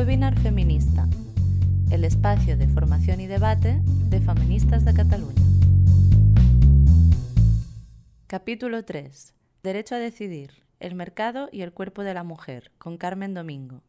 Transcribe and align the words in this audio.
Webinar 0.00 0.40
Feminista, 0.40 1.06
el 1.92 2.06
espacio 2.06 2.56
de 2.56 2.66
formación 2.68 3.20
y 3.20 3.26
debate 3.26 3.82
de 3.84 4.22
feministas 4.22 4.86
de 4.86 4.94
Cataluña. 4.94 5.42
Capítulo 8.26 8.82
3. 8.82 9.34
Derecho 9.62 9.96
a 9.96 9.98
decidir, 9.98 10.64
el 10.78 10.94
mercado 10.94 11.50
y 11.52 11.60
el 11.60 11.74
cuerpo 11.74 12.02
de 12.02 12.14
la 12.14 12.24
mujer, 12.24 12.72
con 12.78 12.96
Carmen 12.96 13.34
Domingo. 13.34 13.82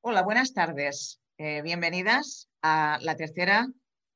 Hola, 0.00 0.22
buenas 0.22 0.54
tardes. 0.54 1.18
Eh, 1.38 1.60
bienvenidas 1.60 2.48
a 2.62 3.00
la 3.02 3.16
tercera 3.16 3.66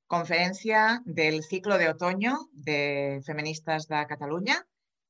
conferencia 0.06 1.02
del 1.06 1.42
ciclo 1.42 1.76
de 1.76 1.88
otoño 1.88 2.48
de 2.52 3.20
Feministas 3.26 3.88
de 3.88 4.06
Cataluña. 4.06 4.64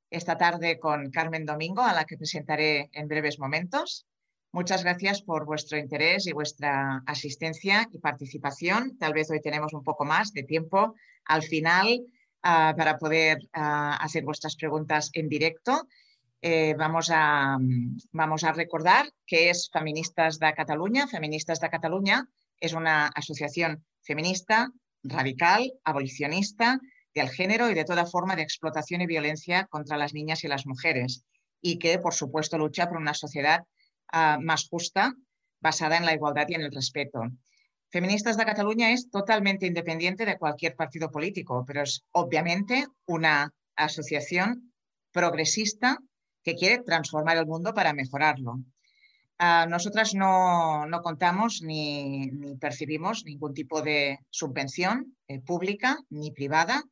Esta 0.08 0.38
tarde 0.38 0.80
con 0.80 1.10
Carmen 1.10 1.44
Domingo, 1.44 1.82
a 1.82 1.92
la 1.92 2.06
que 2.06 2.16
presentaré 2.16 2.88
en 2.94 3.06
breves 3.06 3.38
momentos. 3.38 4.06
Muchas 4.52 4.82
gracias 4.82 5.22
por 5.22 5.46
vuestro 5.46 5.78
interés 5.78 6.26
y 6.26 6.32
vuestra 6.32 7.04
asistencia 7.06 7.88
y 7.92 7.98
participación. 7.98 8.98
Tal 8.98 9.12
vez 9.12 9.30
hoy 9.30 9.40
tenemos 9.40 9.72
un 9.74 9.84
poco 9.84 10.04
más 10.04 10.32
de 10.32 10.42
tiempo 10.42 10.96
al 11.24 11.42
final 11.42 12.00
ah, 12.42 12.74
para 12.76 12.98
poder 12.98 13.38
ah, 13.52 13.96
hacer 14.00 14.24
vuestras 14.24 14.56
preguntas 14.56 15.10
en 15.12 15.28
directo. 15.28 15.86
Eh, 16.42 16.74
vamos, 16.76 17.10
a, 17.12 17.58
vamos 18.10 18.42
a 18.42 18.52
recordar 18.52 19.08
que 19.24 19.50
es 19.50 19.70
Feministas 19.72 20.40
de 20.40 20.52
Cataluña. 20.52 21.06
Feministas 21.06 21.60
de 21.60 21.70
Cataluña 21.70 22.28
es 22.58 22.72
una 22.72 23.06
asociación 23.06 23.84
feminista, 24.02 24.72
radical, 25.04 25.72
abolicionista, 25.84 26.80
del 27.14 27.28
género 27.28 27.70
y 27.70 27.74
de 27.74 27.84
toda 27.84 28.04
forma 28.04 28.34
de 28.34 28.42
explotación 28.42 29.00
y 29.02 29.06
violencia 29.06 29.66
contra 29.66 29.96
las 29.96 30.12
niñas 30.12 30.42
y 30.42 30.48
las 30.48 30.66
mujeres 30.66 31.24
y 31.62 31.78
que, 31.78 31.98
por 32.00 32.14
supuesto, 32.14 32.58
lucha 32.58 32.88
por 32.88 32.96
una 32.96 33.14
sociedad 33.14 33.64
Ah, 34.12 34.38
más 34.40 34.68
justa, 34.68 35.14
basada 35.60 35.96
en 35.96 36.04
la 36.04 36.14
igualdad 36.14 36.46
y 36.48 36.54
en 36.54 36.62
el 36.62 36.72
respeto. 36.72 37.22
Feministas 37.90 38.36
de 38.36 38.44
Cataluña 38.44 38.92
es 38.92 39.10
totalmente 39.10 39.66
independiente 39.66 40.24
de 40.24 40.38
cualquier 40.38 40.74
partido 40.74 41.10
político, 41.10 41.64
pero 41.66 41.82
es 41.82 42.04
obviamente 42.12 42.86
una 43.06 43.52
asociación 43.76 44.72
progresista 45.12 45.98
que 46.42 46.54
quiere 46.54 46.82
transformar 46.82 47.36
el 47.36 47.46
mundo 47.46 47.72
para 47.72 47.92
mejorarlo. 47.92 48.60
Ah, 49.38 49.66
nosotras 49.68 50.14
no, 50.14 50.86
contamos 51.02 51.62
ni, 51.62 52.30
percibimos 52.60 53.24
ningún 53.24 53.54
tipo 53.54 53.80
de 53.80 54.18
subvención 54.28 55.16
eh, 55.28 55.40
pública 55.40 55.98
ni 56.10 56.30
privada. 56.32 56.82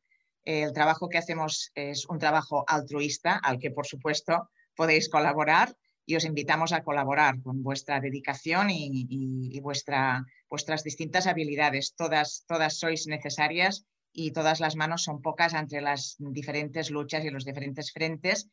el 0.43 0.73
trabajo 0.73 1.09
que 1.09 1.17
hacemos 1.17 1.71
es 1.75 2.05
un 2.07 2.17
trabajo 2.17 2.63
altruista 2.65 3.37
al 3.37 3.59
que, 3.59 3.71
por 3.71 3.85
supuesto, 3.85 4.49
podéis 4.73 5.09
colaborar 5.09 5.75
y 6.09 6.15
os 6.15 6.25
invitamos 6.25 6.73
a 6.73 6.81
colaborar 6.81 7.39
con 7.43 7.61
vuestra 7.61 7.99
dedicación 7.99 8.71
y, 8.71 9.59
vuestra, 9.61 10.25
vuestras 10.49 10.83
distintas 10.83 11.27
habilidades. 11.27 11.93
Todas, 11.95 12.45
todas 12.47 12.79
sois 12.79 13.05
necesarias 13.05 13.85
y 14.11 14.31
todas 14.31 14.59
las 14.59 14.75
manos 14.75 15.03
son 15.03 15.21
pocas 15.21 15.53
entre 15.53 15.81
las 15.81 16.15
diferentes 16.17 16.89
luchas 16.89 17.23
y 17.25 17.29
los 17.29 17.45
diferentes 17.45 17.91
frentes 17.91 18.49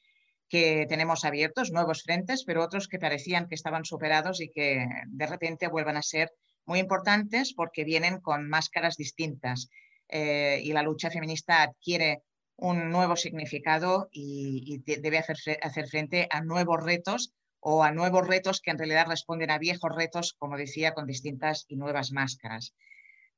que 0.50 0.84
tenemos 0.86 1.24
abiertos, 1.24 1.72
nuevos 1.72 2.02
frentes, 2.02 2.44
pero 2.44 2.62
otros 2.62 2.88
que 2.88 2.98
parecían 2.98 3.48
que 3.48 3.54
estaban 3.54 3.86
superados 3.86 4.42
y 4.42 4.50
que 4.50 4.86
de 5.06 5.26
repente 5.26 5.68
vuelvan 5.68 5.96
a 5.96 6.02
ser 6.02 6.30
muy 6.66 6.78
importantes 6.78 7.54
porque 7.54 7.84
vienen 7.84 8.20
con 8.20 8.50
máscaras 8.50 8.98
distintas. 8.98 9.70
Eh, 10.10 10.60
y 10.62 10.74
la 10.74 10.82
lucha 10.82 11.10
feminista 11.10 11.62
adquiere 11.62 12.20
un 12.56 12.90
nuevo 12.90 13.16
significado 13.16 14.08
y, 14.12 14.82
debe 14.84 15.16
hacer, 15.16 15.36
hacer, 15.62 15.88
frente 15.88 16.28
a 16.30 16.42
nuevos 16.42 16.84
retos 16.84 17.32
o 17.68 17.82
a 17.82 17.90
nuevos 17.90 18.24
retos 18.24 18.60
que 18.60 18.70
en 18.70 18.78
realidad 18.78 19.08
responden 19.08 19.50
a 19.50 19.58
viejos 19.58 19.90
retos, 19.92 20.36
como 20.38 20.56
decía, 20.56 20.94
con 20.94 21.04
distintas 21.04 21.64
y 21.66 21.74
nuevas 21.74 22.12
máscaras. 22.12 22.76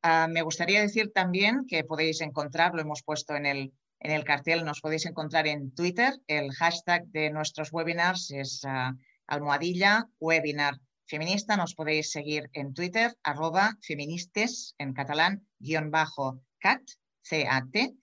Ah, 0.03 0.29
me 0.29 0.43
gustaría 0.43 0.83
decir 0.83 1.13
también 1.15 1.65
que 1.67 1.83
podéis 1.83 2.21
encontrar, 2.21 2.75
lo 2.75 2.83
hemos 2.83 3.03
puesto 3.03 3.35
en 3.37 3.47
el, 3.47 3.73
en 4.01 4.11
el 4.11 4.25
cartel, 4.25 4.67
nos 4.67 4.83
podéis 4.83 5.07
encontrar 5.07 5.47
en 5.47 5.75
Twitter. 5.75 6.13
El 6.27 6.53
hashtag 6.53 7.07
de 7.07 7.31
nuestros 7.31 7.73
webinars 7.73 8.31
es 8.31 8.61
ah, 8.67 8.95
almohadilla 9.27 10.07
webinar 10.21 10.75
feminista. 11.07 11.57
Nos 11.57 11.75
podéis 11.75 12.11
seguir 12.11 12.51
en 12.53 12.75
Twitter, 12.75 13.17
arroba 13.23 13.79
feministes 13.81 14.75
en 14.77 14.93
catalán, 14.93 15.49
guion 15.59 15.91
bajo 15.91 16.43
cat, 16.59 16.83
C-A-T, 17.23 17.95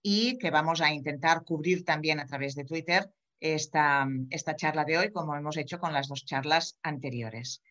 y 0.00 0.38
que 0.38 0.50
vamos 0.50 0.80
a 0.80 0.94
intentar 0.94 1.44
cubrir 1.44 1.84
también 1.84 2.20
a 2.20 2.26
través 2.26 2.54
de 2.54 2.64
Twitter 2.64 3.10
esta, 3.40 4.06
esta 4.30 4.56
charla 4.56 4.84
de 4.84 4.98
hoy, 4.98 5.10
como 5.10 5.36
hemos 5.36 5.56
hecho 5.56 5.78
con 5.78 5.92
las 5.92 6.08
dos 6.08 6.24
charlas 6.24 6.78
anteriores. 6.82 7.62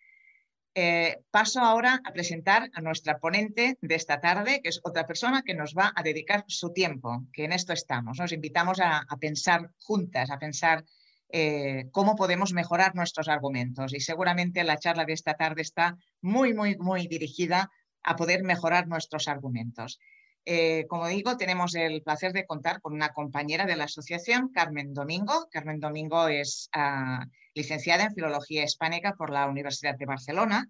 Eh, 0.76 1.22
paso 1.30 1.60
ahora 1.60 2.02
a 2.04 2.12
presentar 2.14 2.72
a 2.74 2.82
nuestra 2.82 3.20
ponente 3.20 3.78
de 3.80 3.96
esta 3.96 4.20
tarde, 4.20 4.60
que 4.62 4.70
es 4.70 4.80
otra 4.84 5.06
persona 5.06 5.44
que 5.44 5.54
nos 5.54 5.76
va 5.76 5.94
a 5.96 6.02
dedicar 6.02 6.46
su 6.48 6.74
tiempo, 6.74 7.26
que 7.32 7.46
en 7.46 7.52
esto 7.52 7.74
estamos. 7.74 8.18
Nos 8.18 8.32
invitamos 8.32 8.80
a, 8.80 9.06
pensar 9.20 9.70
juntas, 9.78 10.32
a 10.32 10.40
pensar 10.40 10.84
eh, 11.30 11.90
cómo 11.92 12.16
podemos 12.16 12.54
mejorar 12.54 12.96
nuestros 12.96 13.28
argumentos. 13.28 13.94
Y 13.94 14.00
seguramente 14.00 14.64
la 14.64 14.80
charla 14.80 15.06
de 15.06 15.14
esta 15.14 15.36
tarde 15.36 15.62
está 15.62 15.96
muy, 16.22 16.56
muy, 16.56 16.76
muy 16.78 17.08
dirigida 17.08 17.70
a 18.02 18.16
poder 18.16 18.44
mejorar 18.44 18.88
nuestros 18.88 19.28
argumentos. 19.28 20.00
Eh, 20.46 20.86
como 20.88 21.08
digo, 21.08 21.38
tenemos 21.38 21.74
el 21.76 22.02
placer 22.02 22.34
de 22.34 22.46
contar 22.46 22.82
con 22.82 22.94
una 22.94 23.10
compañera 23.10 23.66
de 23.66 23.76
la 23.76 23.86
asociación, 23.86 24.50
Carmen 24.50 24.94
Domingo. 24.94 25.48
Carmen 25.52 25.80
Domingo 25.80 26.28
es 26.28 26.70
ah, 26.74 27.26
licenciada 27.54 28.04
en 28.04 28.14
Filología 28.14 28.64
Hispánica 28.64 29.14
por 29.14 29.30
la 29.30 29.48
Universidad 29.48 29.96
de 29.98 30.06
Barcelona 30.06 30.70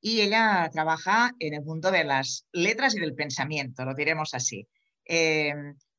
y 0.00 0.20
ella 0.20 0.68
trabaja 0.72 1.32
en 1.38 1.54
el 1.54 1.62
mundo 1.62 1.90
de 1.90 2.04
las 2.04 2.46
letras 2.52 2.94
y 2.94 3.00
del 3.00 3.14
pensamiento, 3.14 3.84
lo 3.84 3.94
diremos 3.94 4.34
así. 4.34 4.68
Eh, 5.04 5.54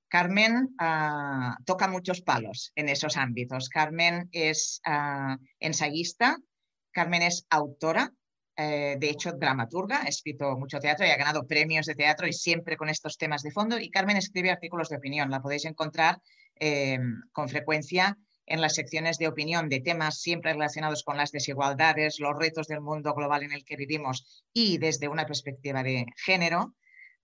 Carmen 0.09 0.69
ah, 0.79 1.57
toca 1.65 1.87
muchos 1.87 2.21
palos 2.21 2.71
en 2.75 2.87
esos 2.89 3.17
ámbitos. 3.17 3.69
Carmen 3.69 4.29
es 4.31 4.79
ah, 4.85 5.37
ensayista, 5.59 6.37
Carmen 6.91 7.23
es 7.23 7.45
autora, 7.49 8.13
eh, 8.59 8.95
de 8.97 9.09
hecho, 9.09 9.33
dramaturga, 9.33 10.01
ha 10.01 10.07
escrito 10.07 10.57
mucho 10.57 10.79
teatro 10.79 11.05
y 11.05 11.09
ha 11.09 11.17
ganado 11.17 11.45
premios 11.45 11.85
de 11.85 11.93
teatro 11.93 12.27
y 12.27 12.33
siempre 12.33 12.75
con 12.75 12.89
estos 12.89 13.17
temas 13.17 13.43
de 13.43 13.51
fondo. 13.51 13.77
Y 13.77 13.91
Carmen 13.91 14.17
escribe 14.17 14.49
artículos 14.49 14.89
de 14.89 14.97
opinión, 14.97 15.29
la 15.29 15.41
podéis 15.41 15.65
encontrar 15.65 16.19
eh, 16.59 16.97
con 17.31 17.49
frecuencia 17.49 18.17
en 18.47 18.61
las 18.61 18.73
secciones 18.73 19.19
de 19.19 19.27
opinión 19.27 19.69
de 19.69 19.81
temas 19.81 20.21
siempre 20.21 20.53
relacionados 20.53 21.03
con 21.03 21.17
las 21.17 21.31
desigualdades, 21.31 22.19
los 22.19 22.35
retos 22.35 22.67
del 22.67 22.81
mundo 22.81 23.13
global 23.13 23.43
en 23.43 23.51
el 23.51 23.63
que 23.63 23.75
vivimos 23.75 24.43
y 24.53 24.79
desde 24.79 25.07
una 25.07 25.27
perspectiva 25.27 25.83
de 25.83 26.05
género, 26.15 26.73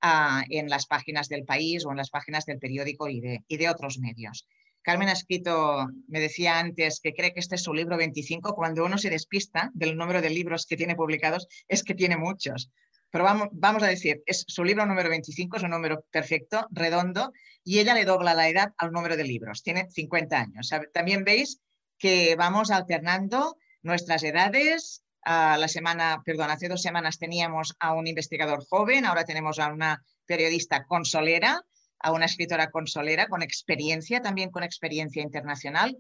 ah, 0.01 0.43
en 0.49 0.69
las 0.69 0.85
páginas 0.85 1.29
del 1.29 1.45
país 1.45 1.83
o 1.85 1.91
en 1.91 1.97
las 1.97 2.11
páginas 2.11 2.45
del 2.45 2.59
periódico 2.59 3.09
y 3.09 3.21
de 3.21 3.69
otros 3.69 3.97
medios. 3.97 4.45
Carmen 4.83 5.07
ha 5.07 5.13
escrito, 5.13 5.87
me 6.07 6.19
decía 6.19 6.59
antes, 6.59 6.99
que 6.99 7.13
cree 7.13 7.33
que 7.33 7.39
este 7.39 7.55
es 7.55 7.63
su 7.63 7.73
libro 7.73 7.97
25. 7.97 8.53
Cuando 8.53 8.83
uno 8.83 8.97
se 8.97 9.09
despista 9.09 9.71
del 9.73 9.95
número 9.95 10.21
de 10.21 10.29
libros 10.29 10.65
que 10.65 10.77
tiene 10.77 10.95
publicados, 10.95 11.47
es 11.67 11.83
que 11.83 11.95
tiene 11.95 12.17
muchos. 12.17 12.69
Pero 13.09 13.23
vamos, 13.23 13.47
vamos 13.53 13.81
a 13.83 13.87
decir, 13.87 14.21
es 14.25 14.43
su 14.47 14.63
libro 14.63 14.85
número 14.85 15.09
25, 15.09 15.57
es 15.57 15.63
un 15.63 15.69
número 15.69 16.03
perfecto, 16.11 16.67
redondo, 16.71 17.31
y 17.63 17.79
ella 17.79 17.93
le 17.93 18.05
dobla 18.05 18.33
la 18.33 18.49
edad 18.49 18.73
al 18.77 18.91
número 18.91 19.15
de 19.15 19.23
libros. 19.23 19.63
Tiene 19.63 19.89
50 19.89 20.37
años. 20.37 20.69
También 20.93 21.23
veis 21.23 21.61
que 21.97 22.35
vamos 22.35 22.69
alternando 22.69 23.57
nuestras 23.81 24.23
edades. 24.23 24.99
A 25.25 25.57
la 25.57 25.69
semana, 25.69 26.21
perdón, 26.25 26.51
hace 26.51 26.67
dos 26.67 26.81
semanas 26.81 27.17
teníamos 27.17 27.77
a 27.79 27.93
un 27.93 28.07
investigador 28.07 28.65
joven, 28.67 29.05
ahora 29.05 29.23
tenemos 29.23 29.57
a 29.57 29.71
una 29.71 30.03
periodista 30.25 30.83
consolera 30.83 31.63
a 32.03 32.11
una 32.11 32.25
escritora 32.25 32.69
consolera 32.69 33.27
con 33.27 33.41
experiencia, 33.41 34.21
también 34.21 34.51
con 34.51 34.63
experiencia 34.63 35.23
internacional. 35.23 35.97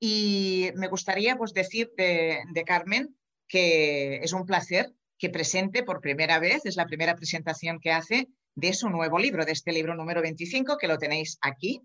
Y 0.00 0.70
me 0.74 0.88
gustaría 0.88 1.36
pues, 1.36 1.54
decir 1.54 1.90
de, 1.96 2.64
Carmen 2.66 3.16
que 3.46 4.16
es 4.16 4.32
un 4.34 4.44
placer 4.44 4.92
que 5.16 5.30
presente 5.30 5.82
por 5.82 6.00
primera 6.00 6.38
vez, 6.38 6.66
es 6.66 6.76
la 6.76 6.84
primera 6.84 7.16
presentación 7.16 7.80
que 7.80 7.92
hace 7.92 8.28
de 8.54 8.74
su 8.74 8.90
nuevo 8.90 9.18
libro, 9.18 9.44
de 9.44 9.52
este 9.52 9.72
libro 9.72 9.94
número 9.94 10.20
25, 10.20 10.76
que 10.76 10.88
lo 10.88 10.98
tenéis 10.98 11.38
aquí. 11.40 11.80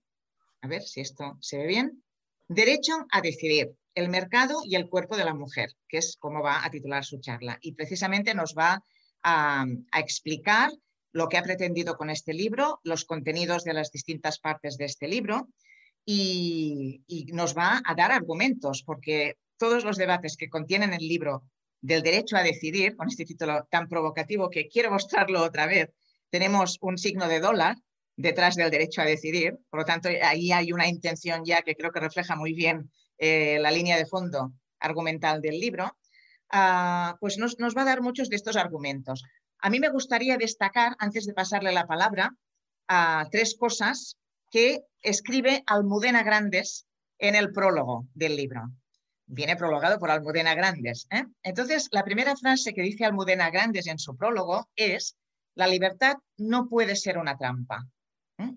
A 0.62 0.68
ver 0.68 0.82
si 0.82 1.02
esto 1.02 1.38
se 1.40 1.58
ve 1.58 1.68
bien. 1.68 2.04
Derecho 2.48 2.94
a 3.12 3.22
decidir, 3.22 3.72
el 3.96 4.10
mercado 4.10 4.62
y 4.66 4.76
el 4.76 4.90
cuerpo 4.90 5.16
de 5.16 5.26
la 5.26 5.34
mujer, 5.34 5.70
que 5.88 5.98
es 6.00 6.18
como 6.20 6.42
va 6.42 6.66
a 6.66 6.70
titular 6.70 7.06
su 7.06 7.20
charla. 7.20 7.58
Y 7.62 7.74
precisamente 7.74 8.34
nos 8.34 8.56
va 8.58 8.84
a, 9.24 9.66
a 9.92 10.00
explicar 10.00 10.72
lo 11.14 11.30
que 11.30 11.38
ha 11.38 11.44
pretendido 11.44 11.96
con 11.96 12.10
este 12.10 12.34
libro, 12.34 12.82
los 12.84 13.06
contenidos 13.06 13.64
de 13.64 13.74
las 13.74 13.92
distintas 13.92 14.40
partes 14.40 14.78
de 14.78 14.86
este 14.86 15.08
libro 15.08 15.48
y, 16.06 17.06
nos 17.32 17.56
va 17.56 17.82
a 17.86 17.96
dar 17.96 18.12
argumentos, 18.12 18.84
porque 18.84 19.38
todos 19.58 19.86
los 19.86 19.98
debates 19.98 20.36
que 20.36 20.50
contienen 20.50 20.92
el 20.92 21.08
libro 21.08 21.44
del 21.82 22.02
derecho 22.02 22.36
a 22.36 22.44
decidir, 22.44 22.96
con 22.96 23.08
este 23.08 23.26
título 23.26 23.68
tan 23.70 23.88
provocativo 23.88 24.50
que 24.50 24.68
quiero 24.68 24.92
mostrarlo 24.92 25.44
otra 25.44 25.68
vez, 25.68 25.90
tenemos 26.30 26.78
un 26.82 26.98
signo 26.98 27.28
de 27.28 27.40
dólar 27.40 27.78
detrás 28.16 28.56
del 28.56 28.72
derecho 28.72 29.02
a 29.02 29.06
decidir, 29.06 29.58
por 29.70 29.82
lo 29.82 29.86
tanto 29.86 30.10
ahí 30.10 30.52
hay 30.52 30.72
una 30.74 30.88
intención 30.88 31.44
ya 31.46 31.62
que 31.62 31.76
creo 31.76 31.92
que 31.92 32.00
refleja 32.00 32.36
muy 32.36 32.54
bien 32.54 32.92
eh, 33.18 33.60
la 33.60 33.72
línea 33.72 33.98
de 33.98 34.06
fondo 34.06 34.54
argumental 34.80 35.42
del 35.42 35.60
libro. 35.60 35.96
ah, 36.50 37.18
pues 37.20 37.38
nos, 37.38 37.60
nos, 37.60 37.76
va 37.76 37.84
a 37.84 37.86
dar 37.86 38.02
muchos 38.02 38.30
de 38.30 38.36
estos 38.36 38.58
argumentos. 38.58 39.24
A 39.66 39.70
mí 39.70 39.80
me 39.80 39.88
gustaría 39.88 40.36
destacar, 40.36 40.98
antes 41.00 41.26
de 41.26 41.34
pasarle 41.34 41.72
la 41.72 41.88
palabra, 41.88 42.36
a 42.90 43.26
tres 43.32 43.56
cosas 43.58 44.18
que 44.52 44.84
escribe 45.02 45.64
Almudena 45.66 46.22
Grandes 46.22 46.86
en 47.18 47.36
el 47.36 47.54
prólogo 47.54 48.06
del 48.14 48.36
libro. 48.36 48.62
Viene 49.26 49.56
prologado 49.56 50.00
por 50.00 50.12
Almudena 50.12 50.54
Grandes. 50.54 51.08
¿eh? 51.12 51.24
Entonces, 51.44 51.88
la 51.94 52.04
primera 52.04 52.36
frase 52.36 52.74
que 52.74 52.82
dice 52.82 53.06
Almudena 53.06 53.52
Grandes 53.52 53.88
en 53.88 54.00
su 54.00 54.18
prólogo 54.18 54.70
es, 54.76 55.16
la 55.56 55.68
libertad 55.68 56.18
no 56.36 56.68
puede 56.68 56.98
ser 56.98 57.18
una 57.18 57.38
trampa. 57.38 57.88
¿eh? 58.40 58.52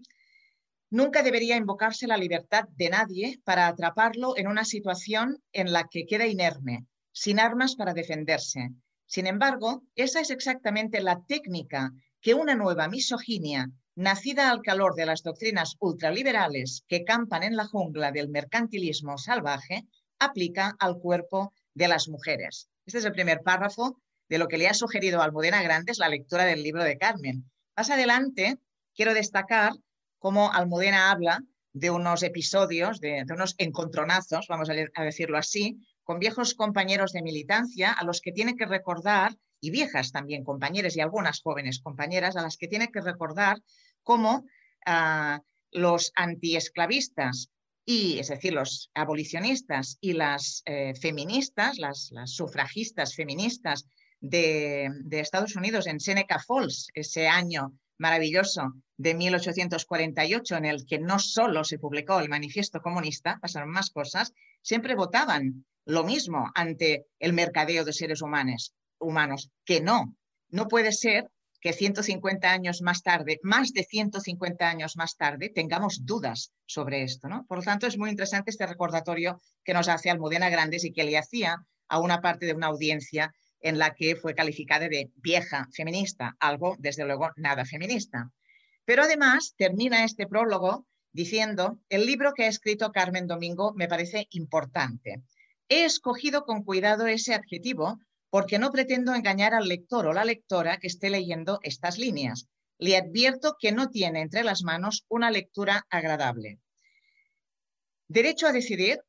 Nunca 0.90 1.22
debería 1.22 1.56
invocarse 1.56 2.08
la 2.08 2.16
libertad 2.16 2.64
de 2.74 2.90
nadie 2.90 3.40
para 3.44 3.68
atraparlo 3.68 4.36
en 4.36 4.48
una 4.48 4.64
situación 4.64 5.40
en 5.52 5.72
la 5.72 5.84
que 5.88 6.04
queda 6.04 6.26
inerme, 6.26 6.84
sin 7.12 7.38
armas 7.38 7.76
para 7.76 7.94
defenderse. 7.94 8.72
Sin 9.06 9.26
embargo, 9.26 9.82
esa 9.94 10.20
es 10.20 10.30
exactamente 10.30 11.00
la 11.00 11.22
técnica 11.26 11.92
que 12.20 12.34
una 12.34 12.54
nueva 12.54 12.88
misoginia, 12.88 13.70
nacida 13.94 14.50
al 14.50 14.62
calor 14.62 14.94
de 14.94 15.06
las 15.06 15.22
doctrinas 15.22 15.76
ultraliberales 15.80 16.84
que 16.88 17.04
campan 17.04 17.42
en 17.42 17.56
la 17.56 17.66
jungla 17.66 18.12
del 18.12 18.28
mercantilismo 18.28 19.16
salvaje, 19.16 19.86
aplica 20.18 20.74
al 20.78 20.98
cuerpo 20.98 21.52
de 21.74 21.88
las 21.88 22.08
mujeres. 22.08 22.68
Este 22.84 22.98
es 22.98 23.04
el 23.04 23.12
primer 23.12 23.42
párrafo 23.42 23.98
de 24.28 24.38
lo 24.38 24.48
que 24.48 24.58
le 24.58 24.68
ha 24.68 24.74
sugerido 24.74 25.22
Almudena 25.22 25.62
Grandes 25.62 25.98
la 25.98 26.08
lectura 26.08 26.44
del 26.44 26.62
libro 26.62 26.82
de 26.82 26.98
Carmen. 26.98 27.50
Más 27.76 27.90
adelante, 27.90 28.58
quiero 28.94 29.14
destacar 29.14 29.72
cómo 30.18 30.52
Almudena 30.52 31.10
habla 31.10 31.42
de 31.72 31.90
unos 31.90 32.22
episodios, 32.22 33.00
de, 33.00 33.24
unos 33.28 33.54
encontronazos, 33.58 34.46
vamos 34.48 34.70
a, 34.70 35.02
decirlo 35.02 35.36
así, 35.36 35.76
con 36.06 36.20
viejos 36.20 36.54
compañeros 36.54 37.12
de 37.12 37.20
militancia 37.20 37.92
a 37.92 38.04
los 38.04 38.20
que 38.20 38.30
tiene 38.30 38.56
que 38.56 38.64
recordar, 38.64 39.36
y 39.60 39.70
viejas 39.70 40.12
también 40.12 40.44
compañeras 40.44 40.96
y 40.96 41.00
algunas 41.00 41.40
jóvenes 41.42 41.80
compañeras 41.80 42.36
a 42.36 42.42
las 42.42 42.56
que 42.56 42.68
tiene 42.68 42.92
que 42.92 43.00
recordar 43.00 43.60
cómo 44.04 44.46
ah, 44.86 45.40
los 45.72 46.12
antiesclavistas 46.14 47.50
y, 47.84 48.18
es 48.20 48.28
decir, 48.28 48.52
los 48.52 48.90
abolicionistas 48.94 49.98
y 50.00 50.12
las 50.12 50.62
eh, 50.66 50.94
feministas, 50.94 51.78
las, 51.78 52.12
sufragistas 52.26 53.14
feministas 53.16 53.88
de, 54.20 54.88
de, 55.04 55.20
Estados 55.20 55.56
Unidos 55.56 55.88
en 55.88 55.98
Seneca 55.98 56.38
Falls, 56.38 56.88
ese 56.94 57.26
año 57.26 57.72
maravilloso 57.98 58.74
de 58.96 59.14
1848 59.14 60.56
en 60.56 60.64
el 60.66 60.86
que 60.86 60.98
no 60.98 61.18
solo 61.18 61.64
se 61.64 61.78
publicó 61.78 62.20
el 62.20 62.28
manifiesto 62.28 62.80
comunista, 62.80 63.38
pasaron 63.40 63.70
más 63.70 63.90
cosas, 63.90 64.32
siempre 64.66 64.96
votaban 64.96 65.64
lo 65.84 66.02
mismo 66.02 66.50
ante 66.56 67.06
el 67.20 67.32
mercadeo 67.32 67.84
de 67.84 67.92
seres 67.92 68.20
humanos, 68.20 68.74
humanos 68.98 69.50
que 69.64 69.80
no. 69.80 70.16
No 70.48 70.66
puede 70.66 70.90
ser 70.90 71.30
que 71.60 71.72
150 71.72 72.50
años 72.50 72.82
más 72.82 73.04
tarde, 73.04 73.38
más 73.44 73.72
de 73.72 73.84
150 73.84 74.68
años 74.68 74.96
más 74.96 75.16
tarde, 75.16 75.52
tengamos 75.54 76.04
dudas 76.04 76.52
sobre 76.66 77.04
esto. 77.04 77.28
¿no? 77.28 77.46
Por 77.46 77.58
lo 77.58 77.64
tanto, 77.64 77.86
es 77.86 77.96
muy 77.96 78.10
interesante 78.10 78.50
este 78.50 78.66
recordatorio 78.66 79.40
que 79.62 79.72
nos 79.72 79.88
hace 79.88 80.10
Almudena 80.10 80.50
Grandes 80.50 80.84
y 80.84 80.92
que 80.92 81.04
le 81.04 81.16
hacía 81.16 81.58
a 81.88 82.00
una 82.00 82.20
parte 82.20 82.46
de 82.46 82.54
una 82.54 82.66
audiencia 82.66 83.32
en 83.60 83.78
la 83.78 83.94
que 83.94 84.16
fue 84.16 84.34
calificada 84.34 84.88
de 84.88 85.12
vieja 85.14 85.68
feminista, 85.72 86.34
algo 86.40 86.74
desde 86.80 87.04
luego 87.04 87.30
nada 87.36 87.64
feminista. 87.64 88.32
Pero 88.84 89.04
además 89.04 89.54
termina 89.56 90.02
este 90.02 90.26
prólogo 90.26 90.86
diciendo, 91.16 91.80
el 91.88 92.04
libro 92.04 92.34
que 92.34 92.44
ha 92.44 92.48
escrito 92.48 92.92
Carmen 92.92 93.26
Domingo 93.26 93.72
me 93.74 93.88
parece 93.88 94.28
importante. 94.32 95.22
He 95.66 95.86
escogido 95.86 96.44
con 96.44 96.62
cuidado 96.62 97.06
ese 97.06 97.34
adjetivo 97.34 97.98
porque 98.28 98.58
no 98.58 98.70
pretendo 98.70 99.14
engañar 99.14 99.54
al 99.54 99.66
lector 99.66 100.06
o 100.06 100.12
la 100.12 100.26
lectora 100.26 100.76
que 100.76 100.88
esté 100.88 101.08
leyendo 101.08 101.58
estas 101.62 101.96
líneas. 101.96 102.48
Le 102.78 102.98
advierto 102.98 103.56
que 103.58 103.72
no 103.72 103.88
tiene 103.88 104.20
entre 104.20 104.44
las 104.44 104.62
manos 104.62 105.06
una 105.08 105.30
lectura 105.30 105.86
agradable. 105.88 106.58
Derecho 108.08 108.46
a 108.46 108.52
decidir 108.52 109.00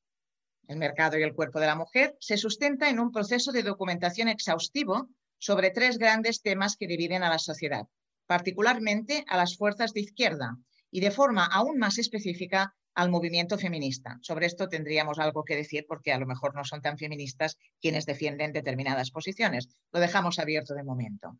el 0.69 0.77
mercado 0.77 1.17
y 1.17 1.23
el 1.23 1.33
cuerpo 1.33 1.59
de 1.59 1.67
la 1.67 1.75
mujer, 1.75 2.15
se 2.19 2.37
sustenta 2.37 2.89
en 2.89 2.99
un 2.99 3.11
proceso 3.11 3.51
de 3.51 3.63
documentación 3.63 4.27
exhaustivo 4.27 5.09
sobre 5.39 5.71
tres 5.71 5.97
grandes 5.97 6.41
temas 6.41 6.75
que 6.77 6.87
dividen 6.87 7.23
a 7.23 7.29
la 7.29 7.39
sociedad, 7.39 7.85
particularmente 8.25 9.23
a 9.27 9.37
las 9.37 9.55
fuerzas 9.55 9.93
de 9.93 10.01
izquierda 10.01 10.57
y 10.91 10.99
de 10.99 11.11
forma 11.11 11.45
aún 11.45 11.77
más 11.77 11.97
específica 11.97 12.73
al 12.97 13.11
movimiento 13.11 13.59
feminista. 13.59 14.17
Sobre 14.21 14.47
esto 14.47 14.67
tendríamos 14.69 15.19
algo 15.19 15.43
que 15.43 15.55
decir 15.55 15.85
porque 15.87 16.11
a 16.11 16.17
lo 16.17 16.25
mejor 16.25 16.55
no 16.55 16.63
son 16.63 16.81
tan 16.81 16.97
feministas 16.97 17.57
quienes 17.79 18.07
defienden 18.07 18.53
determinadas 18.53 19.11
posiciones. 19.11 19.67
Lo 19.91 19.99
dejamos 19.99 20.39
abierto 20.39 20.73
de 20.73 20.83
momento. 20.83 21.37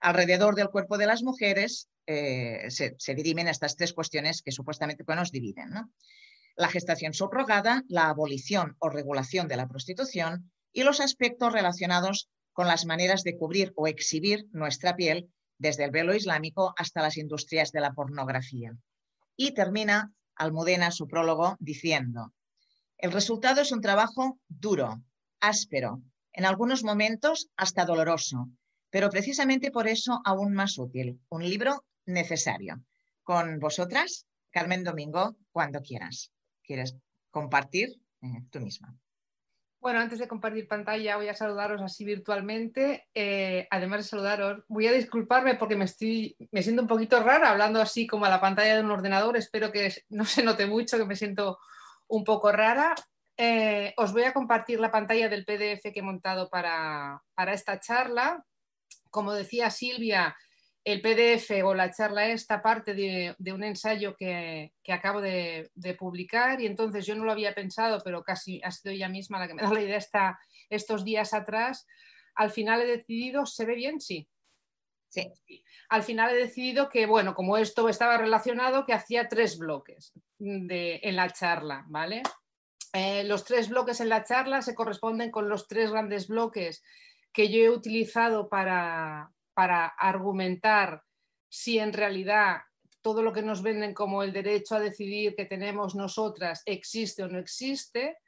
Alrededor 0.00 0.56
del 0.56 0.70
cuerpo 0.70 0.98
de 0.98 1.06
las 1.06 1.22
mujeres 1.22 1.88
eh, 2.06 2.66
se, 2.70 3.14
dirimen 3.14 3.46
estas 3.46 3.76
tres 3.76 3.92
cuestiones 3.92 4.42
que 4.42 4.50
supuestamente 4.50 5.04
nos 5.06 5.30
dividen. 5.30 5.70
la 6.56 6.68
gestación 6.68 7.14
subrogada, 7.14 7.84
la 7.86 8.08
abolición 8.08 8.74
o 8.80 8.88
regulación 8.88 9.46
de 9.46 9.56
la 9.56 9.68
prostitución 9.68 10.50
y 10.72 10.82
los 10.82 10.98
aspectos 10.98 11.52
relacionados 11.52 12.28
con 12.52 12.66
las 12.66 12.86
maneras 12.86 13.22
de 13.22 13.36
cubrir 13.36 13.72
o 13.76 13.86
exhibir 13.86 14.46
nuestra 14.50 14.96
piel 14.96 15.30
desde 15.58 15.84
el 15.84 15.90
velo 15.90 16.14
islámico 16.14 16.74
hasta 16.76 17.02
las 17.02 17.16
industrias 17.16 17.72
de 17.72 17.80
la 17.80 17.92
pornografía. 17.92 18.72
Y 19.36 19.52
termina 19.52 20.12
Almudena 20.34 20.90
su 20.90 21.06
prólogo 21.08 21.56
diciendo, 21.58 22.32
el 22.96 23.12
resultado 23.12 23.60
es 23.60 23.72
un 23.72 23.80
trabajo 23.80 24.38
duro, 24.48 25.02
áspero, 25.40 26.02
en 26.32 26.44
algunos 26.44 26.84
momentos 26.84 27.48
hasta 27.56 27.84
doloroso, 27.84 28.48
pero 28.90 29.10
precisamente 29.10 29.70
por 29.70 29.88
eso 29.88 30.20
aún 30.24 30.54
más 30.54 30.78
útil, 30.78 31.20
un 31.28 31.42
libro 31.42 31.84
necesario. 32.06 32.82
Con 33.22 33.58
vosotras, 33.58 34.26
Carmen 34.50 34.84
Domingo, 34.84 35.36
cuando 35.50 35.82
quieras 35.82 36.32
quieres 36.68 36.94
compartir 37.30 37.88
eh, 38.20 38.42
tú 38.50 38.60
misma. 38.60 38.94
Bueno, 39.80 40.00
antes 40.00 40.18
de 40.18 40.26
compartir 40.26 40.66
pantalla 40.66 41.16
voy 41.16 41.28
a 41.28 41.34
saludaros 41.34 41.80
así 41.80 42.04
virtualmente. 42.04 43.06
Eh, 43.14 43.68
además 43.70 44.00
de 44.00 44.08
saludaros, 44.08 44.64
voy 44.66 44.88
a 44.88 44.92
disculparme 44.92 45.54
porque 45.54 45.76
me, 45.76 45.84
estoy, 45.84 46.36
me 46.50 46.64
siento 46.64 46.82
un 46.82 46.88
poquito 46.88 47.22
rara 47.22 47.50
hablando 47.50 47.80
así 47.80 48.06
como 48.06 48.24
a 48.24 48.28
la 48.28 48.40
pantalla 48.40 48.74
de 48.74 48.82
un 48.82 48.90
ordenador. 48.90 49.36
Espero 49.36 49.70
que 49.70 49.94
no 50.08 50.24
se 50.24 50.42
note 50.42 50.66
mucho, 50.66 50.98
que 50.98 51.04
me 51.04 51.14
siento 51.14 51.58
un 52.08 52.24
poco 52.24 52.50
rara. 52.50 52.94
Eh, 53.36 53.94
os 53.96 54.12
voy 54.12 54.24
a 54.24 54.32
compartir 54.32 54.80
la 54.80 54.90
pantalla 54.90 55.28
del 55.28 55.44
PDF 55.44 55.92
que 55.92 56.00
he 56.00 56.02
montado 56.02 56.48
para, 56.50 57.22
para 57.34 57.52
esta 57.52 57.78
charla. 57.78 58.44
Como 59.10 59.32
decía 59.32 59.70
Silvia, 59.70 60.36
el 60.84 61.02
PDF 61.02 61.50
o 61.64 61.74
la 61.74 61.90
charla 61.90 62.28
esta 62.28 62.62
parte 62.62 62.94
de, 62.94 63.34
un 63.52 63.64
ensayo 63.64 64.16
que, 64.16 64.72
acabo 64.88 65.20
de, 65.20 65.70
publicar 65.98 66.60
y 66.60 66.66
entonces 66.66 67.06
yo 67.06 67.14
no 67.14 67.24
lo 67.24 67.32
había 67.32 67.54
pensado, 67.54 68.00
pero 68.04 68.22
casi 68.22 68.60
ha 68.62 68.70
sido 68.70 68.92
ella 68.92 69.08
misma 69.08 69.38
la 69.38 69.48
que 69.48 69.54
me 69.54 69.62
da 69.62 69.72
la 69.72 69.82
idea 69.82 69.96
esta, 69.96 70.38
estos 70.70 71.04
días 71.04 71.34
atrás. 71.34 71.86
Al 72.34 72.50
final 72.50 72.82
he 72.82 72.86
decidido, 72.86 73.46
¿se 73.46 73.64
ve 73.64 73.74
bien? 73.74 74.00
Sí. 74.00 74.28
Sí. 75.08 75.32
Al 75.88 76.02
final 76.02 76.34
he 76.34 76.38
decidido 76.38 76.88
que, 76.88 77.06
bueno, 77.06 77.34
como 77.34 77.56
esto 77.56 77.88
estaba 77.88 78.18
relacionado, 78.18 78.84
que 78.84 78.92
hacía 78.92 79.28
tres 79.28 79.58
bloques 79.58 80.12
en 80.38 81.16
la 81.16 81.30
charla, 81.30 81.84
¿vale? 81.88 82.22
Eh, 82.92 83.24
los 83.24 83.44
tres 83.44 83.68
bloques 83.68 84.00
en 84.00 84.08
la 84.08 84.24
charla 84.24 84.62
se 84.62 84.74
corresponden 84.74 85.30
con 85.30 85.48
los 85.48 85.66
tres 85.66 85.90
grandes 85.90 86.28
bloques 86.28 86.82
que 87.32 87.50
yo 87.50 87.58
he 87.60 87.70
utilizado 87.70 88.48
para, 88.48 89.30
para 89.58 89.86
argumentar 89.86 91.02
si 91.48 91.80
en 91.80 91.92
realidad 91.92 92.58
todo 93.02 93.24
lo 93.24 93.32
que 93.32 93.42
nos 93.42 93.60
venden 93.60 93.92
como 93.92 94.22
el 94.22 94.32
derecho 94.32 94.76
a 94.76 94.80
decidir 94.80 95.34
que 95.34 95.46
tenemos 95.46 95.96
nosotras 95.96 96.62
existe 96.64 97.24
o 97.24 97.28
no 97.28 97.40
existe, 97.40 98.18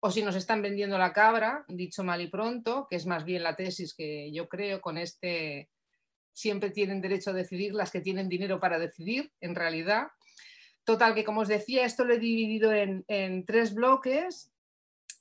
o 0.00 0.10
si 0.10 0.20
nos 0.24 0.34
están 0.34 0.62
vendiendo 0.62 0.98
la 0.98 1.12
cabra, 1.12 1.64
dicho 1.68 2.02
mal 2.02 2.20
y 2.20 2.26
pronto, 2.26 2.88
que 2.90 2.96
es 2.96 3.06
más 3.06 3.24
bien 3.24 3.44
la 3.44 3.54
tesis 3.54 3.94
que 3.94 4.32
yo 4.32 4.48
creo 4.48 4.80
con 4.80 4.98
este 4.98 5.70
siempre 6.32 6.70
tienen 6.70 7.00
derecho 7.00 7.30
a 7.30 7.34
decidir 7.34 7.72
las 7.72 7.92
que 7.92 8.00
tienen 8.00 8.28
dinero 8.28 8.58
para 8.58 8.80
decidir, 8.80 9.30
en 9.40 9.54
realidad. 9.54 10.08
Total, 10.82 11.14
que 11.14 11.22
como 11.22 11.42
os 11.42 11.48
decía, 11.48 11.84
esto 11.84 12.04
lo 12.04 12.14
he 12.14 12.18
dividido 12.18 12.72
en, 12.72 13.46
tres 13.46 13.74
bloques. 13.74 14.50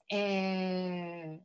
Eh, 0.10 1.40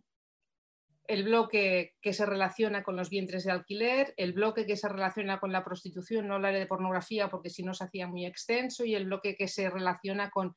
el 1.07 1.25
bloque 1.25 1.95
que 2.01 2.13
se 2.13 2.25
relaciona 2.25 2.83
con 2.83 2.97
los 2.97 3.11
vientres 3.11 3.45
de 3.45 3.51
alquiler, 3.51 4.15
el 4.17 4.33
bloque 4.33 4.65
que 4.65 4.77
se 4.77 4.89
relaciona 4.89 5.39
con 5.39 5.53
la 5.53 5.65
prostitución, 5.65 6.27
no 6.27 6.35
hablaré 6.35 6.59
de 6.59 6.67
pornografía 6.67 7.29
porque 7.29 7.51
si 7.51 7.63
no 7.63 7.75
se 7.75 7.85
hacía 7.85 8.07
muy 8.07 8.25
extenso, 8.25 8.85
y 8.85 8.95
el 8.95 9.05
bloque 9.05 9.37
que 9.37 9.49
se 9.49 9.69
relaciona 9.69 10.31
con 10.31 10.55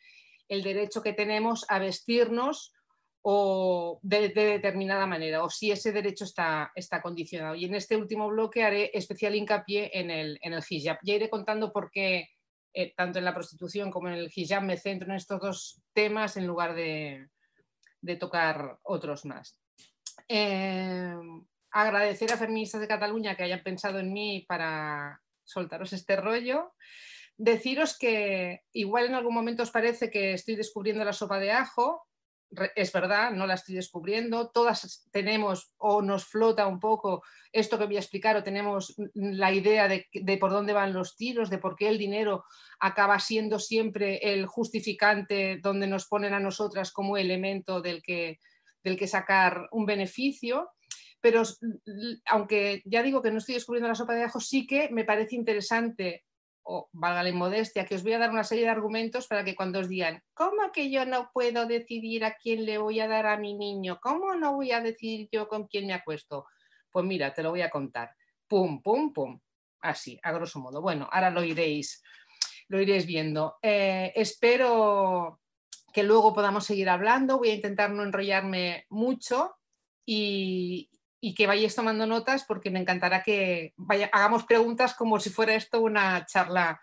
el 0.47 0.63
derecho 0.63 1.01
que 1.01 1.13
tenemos 1.13 1.65
a 1.69 1.79
vestirnos 1.79 2.73
o 3.21 3.99
de, 4.03 4.29
determinada 4.29 5.05
manera, 5.05 5.43
o 5.43 5.49
si 5.49 5.69
ese 5.71 5.91
derecho 5.91 6.23
está, 6.23 6.71
está, 6.75 7.01
condicionado. 7.01 7.55
Y 7.55 7.65
en 7.65 7.75
este 7.75 7.97
último 7.97 8.29
bloque 8.29 8.63
haré 8.63 8.89
especial 8.93 9.35
hincapié 9.35 9.91
en 9.93 10.09
el, 10.09 10.39
en 10.41 10.53
el 10.53 10.63
hijab. 10.69 10.97
Ya 11.03 11.15
iré 11.15 11.29
contando 11.29 11.73
por 11.73 11.91
qué, 11.91 12.29
eh, 12.73 12.93
tanto 12.95 13.19
en 13.19 13.25
la 13.25 13.33
prostitución 13.33 13.91
como 13.91 14.07
en 14.07 14.13
el 14.13 14.31
hijab, 14.33 14.63
me 14.63 14.77
centro 14.77 15.09
en 15.09 15.17
estos 15.17 15.41
dos 15.41 15.81
temas 15.91 16.37
en 16.37 16.47
lugar 16.47 16.73
de, 16.73 17.27
de 17.99 18.15
tocar 18.15 18.79
otros 18.83 19.25
más. 19.25 19.59
Eh, 20.27 21.15
agradecer 21.71 22.31
a 22.31 22.37
Feministas 22.37 22.81
de 22.81 22.87
Cataluña 22.87 23.35
que 23.35 23.43
hayan 23.43 23.63
pensado 23.63 23.99
en 23.99 24.11
mí 24.11 24.45
para 24.47 25.21
soltaros 25.43 25.93
este 25.93 26.15
rollo. 26.15 26.73
Deciros 27.37 27.97
que 27.97 28.61
igual 28.73 29.05
en 29.05 29.15
algún 29.15 29.35
momento 29.35 29.63
os 29.63 29.71
parece 29.71 30.09
que 30.09 30.33
estoy 30.33 30.55
descubriendo 30.55 31.05
la 31.05 31.13
sopa 31.13 31.39
de 31.39 31.51
ajo, 31.51 32.07
es 32.75 32.91
verdad, 32.93 33.31
no 33.31 33.45
la 33.45 33.55
estoy 33.55 33.75
descubriendo, 33.75 34.49
todas 34.49 35.07
tenemos 35.11 35.73
o 35.77 36.01
nos 36.01 36.25
flota 36.25 36.65
un 36.65 36.79
poco 36.79 37.21
esto 37.51 37.77
que 37.77 37.85
voy 37.85 37.97
a 37.97 37.99
explicar 37.99 38.37
o 38.37 38.43
tenemos 38.43 38.95
la 39.13 39.51
idea 39.51 39.87
de, 39.87 40.37
por 40.37 40.51
dónde 40.51 40.73
van 40.73 40.93
los 40.93 41.17
tiros, 41.17 41.49
de 41.49 41.57
por 41.57 41.75
qué 41.75 41.89
el 41.89 41.97
dinero 41.97 42.45
acaba 42.79 43.19
siendo 43.19 43.59
siempre 43.59 44.17
el 44.17 44.45
justificante 44.45 45.59
donde 45.61 45.87
nos 45.87 46.07
ponen 46.07 46.33
a 46.33 46.39
nosotras 46.39 46.91
como 46.91 47.17
elemento 47.17 47.81
del 47.81 48.01
que, 48.01 48.39
del 48.87 48.97
que 48.97 49.07
sacar 49.07 49.67
un 49.71 49.85
beneficio. 49.85 50.71
Pero 51.19 51.43
aunque 52.27 52.81
ya 52.85 53.03
digo 53.03 53.21
que 53.21 53.31
no 53.31 53.39
estoy 53.39 53.55
descubriendo 53.55 53.87
la 53.87 53.95
sopa 53.95 54.13
de 54.13 54.23
ajo, 54.23 54.39
sí 54.39 54.65
que 54.67 54.89
me 54.89 55.03
parece 55.03 55.35
interesante 55.35 56.23
o 56.69 56.89
valga 56.91 57.23
la 57.23 57.29
inmodestia, 57.29 57.85
que 57.85 57.95
os 57.95 58.03
voy 58.03 58.13
a 58.13 58.19
dar 58.19 58.29
una 58.29 58.43
serie 58.43 58.65
de 58.65 58.69
argumentos 58.69 59.27
para 59.27 59.43
que 59.43 59.55
cuando 59.55 59.79
os 59.79 59.87
digan, 59.87 60.21
¿cómo 60.33 60.71
que 60.73 60.91
yo 60.91 61.05
no 61.05 61.31
puedo 61.33 61.65
decidir 61.65 62.25
a 62.25 62.35
quién 62.35 62.65
le 62.65 62.77
voy 62.77 62.99
a 62.99 63.07
dar 63.07 63.25
a 63.25 63.37
mi 63.37 63.55
niño? 63.55 63.99
¿Cómo 64.01 64.35
no 64.35 64.53
voy 64.53 64.73
a 64.73 64.81
decidir 64.81 65.29
yo 65.31 65.47
con 65.47 65.67
quién 65.67 65.87
me 65.87 65.93
acuesto? 65.93 66.45
Pues 66.91 67.05
mira, 67.05 67.33
te 67.33 67.41
lo 67.41 67.51
voy 67.51 67.61
a 67.61 67.69
contar. 67.69 68.13
Pum, 68.47 68.81
pum, 68.81 69.13
pum. 69.13 69.39
Así, 69.79 70.19
a 70.21 70.31
grosso 70.33 70.59
modo. 70.59 70.81
Bueno, 70.81 71.07
ahora 71.09 71.29
lo 71.29 71.43
iréis, 71.43 72.03
lo 72.67 72.81
iréis 72.81 73.05
viendo. 73.05 73.55
Eh, 73.61 74.11
espero 74.13 75.39
que 75.97 76.03
luego 76.03 76.31
podamos 76.31 76.63
seguir 76.63 76.89
hablando. 76.89 77.39
Voy 77.39 77.49
a 77.49 77.55
intentar 77.55 77.89
no 77.89 78.03
enrollarme 78.03 78.85
mucho 78.87 79.55
y, 80.05 80.91
y 81.19 81.33
que 81.33 81.47
vayáis 81.47 81.73
tomando 81.73 82.05
notas 82.05 82.45
porque 82.47 82.69
me 82.69 82.77
encantará 82.77 83.23
que 83.23 83.73
hagamos 84.11 84.43
preguntas 84.43 84.93
como 84.93 85.19
si 85.19 85.31
fuera 85.31 85.55
esto 85.55 85.81
una 85.81 86.23
charla 86.27 86.79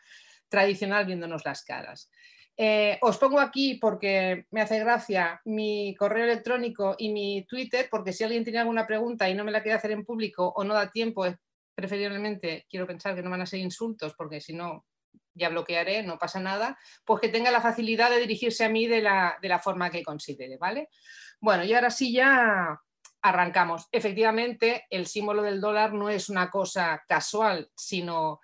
tradicional 0.49 1.07
viéndonos 1.07 1.45
las 1.45 1.63
caras. 1.63 2.11
Eh, 2.57 2.99
os 3.03 3.17
pongo 3.19 3.39
aquí 3.39 3.77
porque 3.77 4.47
me 4.51 4.63
hace 4.63 4.81
gracia 4.81 5.41
mi 5.45 5.95
correo 5.97 6.25
electrónico 6.25 6.97
y 6.99 7.13
mi 7.13 7.47
Twitter, 7.49 7.87
porque 7.89 8.13
si 8.13 8.25
alguien 8.25 8.43
tiene 8.43 8.59
alguna 8.59 8.85
pregunta 8.85 9.31
y 9.31 9.35
no 9.35 9.45
me 9.45 9.53
la 9.53 9.63
quiere 9.63 9.79
hacer 9.79 9.93
en 9.93 10.05
público 10.05 10.53
o 10.57 10.65
no 10.65 10.75
da 10.75 10.91
tiempo, 10.91 11.25
preferiblemente 11.73 12.67
quiero 12.69 12.85
pensar 12.85 13.15
que 13.15 13.23
no 13.23 13.31
van 13.31 13.43
a 13.43 13.47
ser 13.47 13.61
insultos, 13.61 14.13
porque 14.17 14.41
si 14.41 14.55
no 14.55 14.85
ya 15.35 15.49
bloquearé, 15.49 16.03
no 16.03 16.19
pasa 16.19 16.41
nada, 16.41 16.79
pues 17.05 17.21
que 17.21 17.29
tenga 17.29 17.51
la 17.51 17.61
facilidad 17.61 18.11
de 18.11 18.21
dirigirse 18.21 18.65
a 18.65 18.69
mí 18.69 18.87
de 18.87 19.03
la, 19.03 19.37
de 19.43 19.49
la 19.49 19.59
forma 19.59 19.91
que 19.91 20.03
considere, 20.03 20.57
¿vale? 20.57 20.89
Bueno, 21.41 21.65
y 21.65 21.75
ahora 21.75 21.91
sí 21.91 22.13
ya 22.13 22.81
arrancamos. 23.23 23.89
Efectivamente, 23.91 24.87
el 24.91 25.07
símbolo 25.07 25.43
del 25.43 25.61
dólar 25.61 25.95
no 25.95 26.11
es 26.11 26.29
una 26.29 26.51
cosa 26.51 27.03
casual, 27.09 27.71
sino 27.75 28.41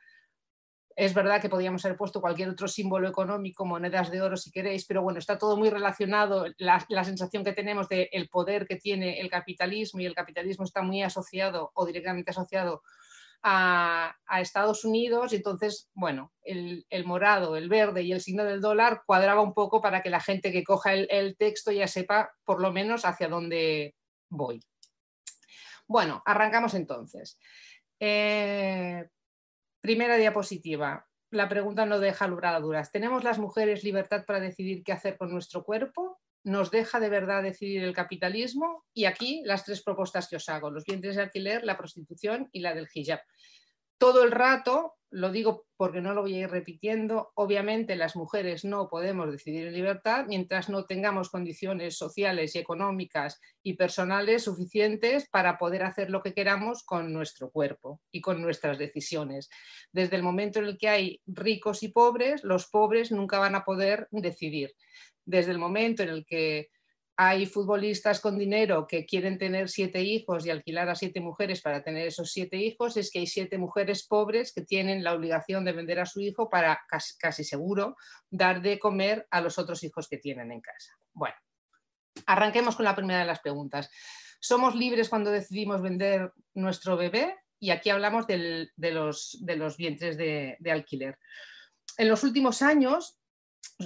es 0.96 1.14
verdad 1.14 1.40
que 1.40 1.48
podríamos 1.48 1.84
haber 1.84 1.96
puesto 1.96 2.20
cualquier 2.20 2.50
otro 2.50 2.68
símbolo 2.68 3.08
económico, 3.08 3.64
monedas 3.64 4.10
de 4.10 4.20
oro 4.20 4.36
si 4.36 4.50
queréis, 4.50 4.84
pero 4.84 5.02
bueno, 5.02 5.18
está 5.18 5.38
todo 5.38 5.56
muy 5.56 5.70
relacionado, 5.70 6.44
la, 6.58 7.04
sensación 7.04 7.44
que 7.44 7.52
tenemos 7.52 7.88
del 7.88 8.28
poder 8.30 8.66
que 8.66 8.76
tiene 8.76 9.20
el 9.20 9.30
capitalismo 9.30 10.00
y 10.00 10.06
el 10.06 10.14
capitalismo 10.14 10.64
está 10.64 10.82
muy 10.82 11.02
asociado 11.02 11.70
o 11.74 11.86
directamente 11.86 12.32
asociado 12.32 12.82
a, 13.42 14.16
Estados 14.40 14.84
Unidos, 14.84 15.32
y 15.32 15.36
entonces, 15.36 15.90
bueno, 15.94 16.32
el, 16.42 16.84
morado, 17.04 17.56
el 17.56 17.68
verde 17.68 18.02
y 18.02 18.12
el 18.12 18.20
signo 18.20 18.44
del 18.44 18.60
dólar 18.60 19.02
cuadraba 19.06 19.42
un 19.42 19.54
poco 19.54 19.80
para 19.80 20.02
que 20.02 20.10
la 20.10 20.20
gente 20.20 20.52
que 20.52 20.64
coja 20.64 20.94
el, 20.94 21.36
texto 21.36 21.72
ya 21.72 21.86
sepa 21.86 22.32
por 22.44 22.60
lo 22.60 22.72
menos 22.72 23.04
hacia 23.04 23.28
dónde 23.28 23.94
voy. 24.28 24.62
Bueno, 25.86 26.22
arrancamos 26.24 26.74
entonces. 26.74 27.38
Eh, 27.98 29.08
primera 29.80 30.16
diapositiva. 30.16 31.06
La 31.30 31.48
pregunta 31.48 31.86
no 31.86 31.98
deja 31.98 32.26
lugar 32.26 32.54
a 32.54 32.60
dudas. 32.60 32.92
¿Tenemos 32.92 33.24
las 33.24 33.38
mujeres 33.38 33.84
libertad 33.84 34.24
para 34.26 34.40
decidir 34.40 34.82
qué 34.84 34.92
hacer 34.92 35.16
con 35.16 35.32
nuestro 35.32 35.64
cuerpo? 35.64 36.19
¿Nos 36.42 36.70
deja 36.70 37.00
de 37.00 37.08
verdad 37.08 37.42
decidir 37.42 37.82
el 37.82 37.94
capitalismo? 37.94 38.84
Y 38.94 39.04
aquí 39.04 39.42
las 39.44 39.64
tres 39.64 39.82
propuestas 39.82 40.28
que 40.28 40.36
os 40.36 40.48
hago, 40.48 40.70
los 40.70 40.84
vientres 40.84 41.16
de 41.16 41.22
alquiler, 41.22 41.64
la 41.64 41.76
prostitución 41.76 42.48
y 42.52 42.60
la 42.60 42.74
del 42.74 42.88
hijab. 42.92 43.20
Todo 43.98 44.24
el 44.24 44.30
rato 44.30 44.94
lo 45.10 45.30
digo 45.30 45.66
porque 45.76 46.00
no 46.00 46.14
lo 46.14 46.22
voy 46.22 46.34
a 46.34 46.40
ir 46.40 46.50
repitiendo, 46.50 47.32
obviamente 47.34 47.96
las 47.96 48.14
mujeres 48.14 48.64
no 48.64 48.88
podemos 48.88 49.30
decidir 49.30 49.66
en 49.66 49.74
libertad 49.74 50.26
mientras 50.28 50.68
no 50.68 50.84
tengamos 50.84 51.30
condiciones 51.30 51.96
sociales 51.96 52.54
y 52.54 52.58
económicas 52.58 53.40
y 53.62 53.74
personales 53.74 54.44
suficientes 54.44 55.28
para 55.28 55.58
poder 55.58 55.82
hacer 55.82 56.10
lo 56.10 56.22
que 56.22 56.32
queramos 56.32 56.84
con 56.84 57.12
nuestro 57.12 57.50
cuerpo 57.50 58.00
y 58.12 58.20
con 58.20 58.40
nuestras 58.40 58.78
decisiones. 58.78 59.50
Desde 59.92 60.16
el 60.16 60.22
momento 60.22 60.60
en 60.60 60.66
el 60.66 60.78
que 60.78 60.88
hay 60.88 61.20
ricos 61.26 61.82
y 61.82 61.88
pobres, 61.88 62.44
los 62.44 62.68
pobres 62.68 63.10
nunca 63.10 63.38
van 63.38 63.56
a 63.56 63.64
poder 63.64 64.06
decidir. 64.12 64.74
Desde 65.30 65.52
el 65.52 65.58
momento 65.58 66.02
en 66.02 66.08
el 66.08 66.26
que 66.26 66.70
hay 67.16 67.46
futbolistas 67.46 68.18
con 68.18 68.36
dinero 68.36 68.86
que 68.88 69.06
quieren 69.06 69.38
tener 69.38 69.68
siete 69.68 70.00
hijos 70.02 70.44
y 70.44 70.50
alquilar 70.50 70.88
a 70.88 70.96
siete 70.96 71.20
mujeres 71.20 71.60
para 71.60 71.84
tener 71.84 72.08
esos 72.08 72.32
siete 72.32 72.56
hijos, 72.56 72.96
es 72.96 73.12
que 73.12 73.20
hay 73.20 73.28
siete 73.28 73.58
mujeres 73.58 74.08
pobres 74.08 74.52
que 74.52 74.62
tienen 74.62 75.04
la 75.04 75.14
obligación 75.14 75.64
de 75.64 75.72
vender 75.72 76.00
a 76.00 76.06
su 76.06 76.20
hijo 76.20 76.50
para 76.50 76.80
casi, 76.88 77.44
seguro 77.44 77.96
dar 78.28 78.60
de 78.60 78.80
comer 78.80 79.28
a 79.30 79.40
los 79.40 79.56
otros 79.56 79.84
hijos 79.84 80.08
que 80.08 80.18
tienen 80.18 80.50
en 80.50 80.60
casa. 80.60 80.98
Bueno, 81.12 81.36
arranquemos 82.26 82.74
con 82.74 82.86
la 82.86 82.96
primera 82.96 83.20
de 83.20 83.26
las 83.26 83.38
preguntas. 83.38 83.88
¿Somos 84.40 84.74
libres 84.74 85.08
cuando 85.08 85.30
decidimos 85.30 85.80
vender 85.80 86.32
nuestro 86.54 86.96
bebé? 86.96 87.36
Y 87.60 87.70
aquí 87.70 87.90
hablamos 87.90 88.26
de, 88.26 88.70
los, 88.76 89.38
vientres 89.76 90.16
de 90.16 90.70
alquiler. 90.72 91.18
En 91.98 92.08
los 92.08 92.24
últimos 92.24 92.62
años, 92.62 93.19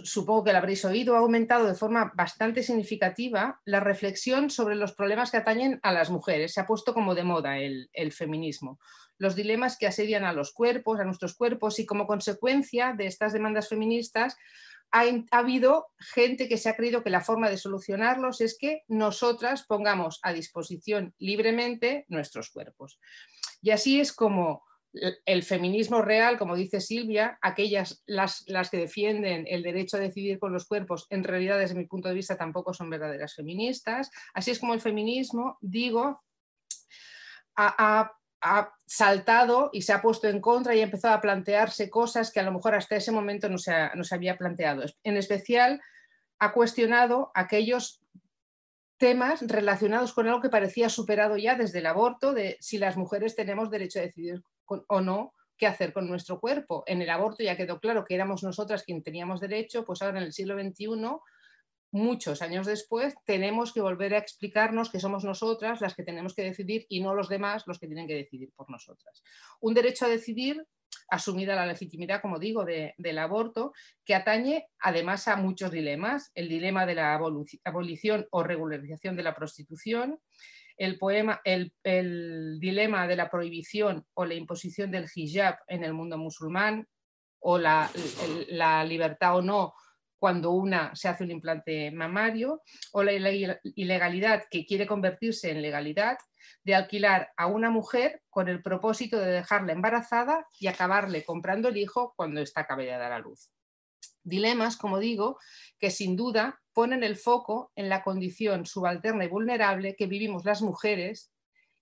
supongo 0.02 0.44
que 0.44 0.52
lo 0.52 0.58
habréis 0.58 0.84
oído, 0.84 1.14
ha 1.14 1.20
aumentado 1.20 1.66
de 1.66 1.74
forma 1.74 2.12
bastante 2.16 2.62
significativa 2.62 3.60
la 3.64 3.80
reflexión 3.80 4.50
sobre 4.50 4.74
los 4.74 4.92
problemas 4.92 5.30
que 5.30 5.36
atañen 5.36 5.78
a 5.82 5.92
las 5.92 6.10
mujeres. 6.10 6.54
Se 6.54 6.60
ha 6.60 6.66
puesto 6.66 6.94
como 6.94 7.14
de 7.14 7.24
moda 7.24 7.58
el, 7.58 8.12
feminismo. 8.12 8.80
Los 9.18 9.36
dilemas 9.36 9.78
que 9.78 9.86
asedian 9.86 10.24
a 10.24 10.32
los 10.32 10.52
cuerpos, 10.52 10.98
a 10.98 11.04
nuestros 11.04 11.34
cuerpos, 11.34 11.78
y 11.78 11.86
como 11.86 12.06
consecuencia 12.06 12.94
de 12.96 13.06
estas 13.06 13.32
demandas 13.32 13.68
feministas, 13.68 14.36
ha, 14.90 15.04
habido 15.30 15.88
gente 15.98 16.48
que 16.48 16.58
se 16.58 16.68
ha 16.68 16.76
creído 16.76 17.02
que 17.02 17.10
la 17.10 17.20
forma 17.20 17.48
de 17.48 17.56
solucionarlos 17.56 18.40
es 18.40 18.56
que 18.58 18.82
nosotras 18.88 19.64
pongamos 19.66 20.20
a 20.22 20.32
disposición 20.32 21.14
libremente 21.18 22.04
nuestros 22.08 22.50
cuerpos. 22.50 22.98
Y 23.62 23.70
así 23.70 24.00
es 24.00 24.12
como 24.12 24.62
el 25.24 25.42
feminismo 25.42 26.02
real, 26.02 26.38
como 26.38 26.54
dice 26.54 26.80
Silvia, 26.80 27.38
aquellas 27.42 28.02
las, 28.06 28.44
las, 28.46 28.70
que 28.70 28.78
defienden 28.78 29.44
el 29.48 29.62
derecho 29.62 29.96
a 29.96 30.00
decidir 30.00 30.38
con 30.38 30.52
los 30.52 30.66
cuerpos, 30.66 31.06
en 31.10 31.24
realidad 31.24 31.58
desde 31.58 31.74
mi 31.74 31.86
punto 31.86 32.08
de 32.08 32.14
vista 32.14 32.36
tampoco 32.36 32.72
son 32.72 32.90
verdaderas 32.90 33.34
feministas. 33.34 34.10
Así 34.32 34.50
es 34.50 34.58
como 34.58 34.74
el 34.74 34.80
feminismo, 34.80 35.58
digo, 35.60 36.22
ha, 37.56 38.10
saltado 38.84 39.70
y 39.72 39.80
se 39.80 39.94
ha 39.94 40.02
puesto 40.02 40.28
en 40.28 40.38
contra 40.38 40.74
y 40.74 40.80
ha 40.80 40.84
empezado 40.84 41.14
a 41.14 41.20
plantearse 41.20 41.88
cosas 41.88 42.30
que 42.30 42.40
a 42.40 42.42
lo 42.42 42.52
mejor 42.52 42.74
hasta 42.74 42.94
ese 42.94 43.10
momento 43.10 43.48
no 43.48 43.56
se, 43.56 43.72
no 43.94 44.04
se 44.04 44.14
había 44.14 44.36
planteado. 44.36 44.84
En 45.02 45.16
especial, 45.16 45.80
ha 46.38 46.52
cuestionado 46.52 47.30
aquellos 47.34 48.02
temas 48.98 49.40
relacionados 49.40 50.12
con 50.12 50.28
algo 50.28 50.42
que 50.42 50.50
parecía 50.50 50.90
superado 50.90 51.38
ya 51.38 51.54
desde 51.54 51.78
el 51.78 51.86
aborto, 51.86 52.34
de 52.34 52.58
si 52.60 52.76
las 52.76 52.98
mujeres 52.98 53.34
tenemos 53.34 53.70
derecho 53.70 53.98
a 53.98 54.02
decidir 54.02 54.42
o 54.66 55.00
no 55.00 55.32
qué 55.56 55.66
hacer 55.66 55.92
con 55.92 56.08
nuestro 56.08 56.40
cuerpo. 56.40 56.84
En 56.86 57.02
el 57.02 57.10
aborto 57.10 57.42
ya 57.42 57.56
quedó 57.56 57.78
claro 57.80 58.04
que 58.04 58.14
éramos 58.14 58.42
nosotras 58.42 58.82
quien 58.82 59.02
teníamos 59.02 59.40
derecho, 59.40 59.84
pues 59.84 60.02
ahora 60.02 60.18
en 60.18 60.24
el 60.24 60.32
siglo 60.32 60.58
XXI, 60.60 60.88
muchos 61.92 62.42
años 62.42 62.66
después, 62.66 63.14
tenemos 63.24 63.72
que 63.72 63.80
volver 63.80 64.14
a 64.14 64.18
explicarnos 64.18 64.90
que 64.90 64.98
somos 64.98 65.24
nosotras 65.24 65.80
las 65.80 65.94
que 65.94 66.02
tenemos 66.02 66.34
que 66.34 66.42
decidir 66.42 66.86
y 66.88 67.00
no 67.00 67.14
los 67.14 67.28
demás 67.28 67.64
los 67.66 67.78
que 67.78 67.86
tienen 67.86 68.08
que 68.08 68.16
decidir 68.16 68.50
por 68.56 68.68
nosotras. 68.68 69.22
Un 69.60 69.74
derecho 69.74 70.06
a 70.06 70.08
decidir 70.08 70.66
asumida 71.08 71.54
la 71.54 71.66
legitimidad, 71.66 72.20
como 72.20 72.38
digo, 72.38 72.64
del 72.64 73.18
aborto, 73.18 73.72
que 74.04 74.14
atañe 74.14 74.66
además 74.80 75.28
a 75.28 75.36
muchos 75.36 75.70
dilemas. 75.70 76.32
El 76.34 76.48
dilema 76.48 76.86
de 76.86 76.94
la 76.94 77.14
abolición 77.64 78.26
o 78.30 78.42
regularización 78.42 79.16
de 79.16 79.22
la 79.22 79.34
prostitución, 79.34 80.18
el, 80.76 80.98
poema, 80.98 81.40
el, 81.44 81.72
dilema 82.60 83.06
de 83.06 83.16
la 83.16 83.30
prohibición 83.30 84.04
o 84.14 84.24
la 84.24 84.34
imposición 84.34 84.90
del 84.90 85.06
hijab 85.14 85.58
en 85.68 85.84
el 85.84 85.92
mundo 85.92 86.18
musulmán, 86.18 86.86
o 87.40 87.58
la, 87.58 87.90
la 88.48 88.84
libertad 88.84 89.36
o 89.36 89.42
no 89.42 89.74
cuando 90.24 90.52
una 90.52 90.96
se 90.96 91.08
hace 91.08 91.22
un 91.22 91.30
implante 91.30 91.90
mamario, 91.90 92.62
o 92.92 93.02
la 93.02 93.12
ilegalidad 93.12 94.44
que 94.50 94.64
quiere 94.64 94.86
convertirse 94.86 95.50
en 95.50 95.60
legalidad 95.60 96.16
de 96.62 96.74
alquilar 96.74 97.30
a 97.36 97.46
una 97.46 97.68
mujer 97.68 98.22
con 98.30 98.48
el 98.48 98.62
propósito 98.62 99.18
de 99.18 99.30
dejarla 99.30 99.74
embarazada 99.74 100.46
y 100.58 100.68
acabarle 100.68 101.24
comprando 101.24 101.68
el 101.68 101.76
hijo 101.76 102.14
cuando 102.16 102.40
está 102.40 102.62
acaba 102.62 102.82
de 102.82 102.88
dar 102.88 103.12
a 103.12 103.18
luz. 103.18 103.50
Dilemas, 104.22 104.78
como 104.78 104.98
digo, 104.98 105.38
que 105.78 105.90
sin 105.90 106.16
duda 106.16 106.58
ponen 106.74 107.04
el 107.04 107.16
foco 107.16 107.72
en 107.76 107.88
la 107.88 108.02
condición 108.02 108.66
subalterna 108.66 109.24
y 109.24 109.28
vulnerable 109.28 109.96
que 109.96 110.06
vivimos 110.06 110.44
las 110.44 110.60
mujeres 110.60 111.32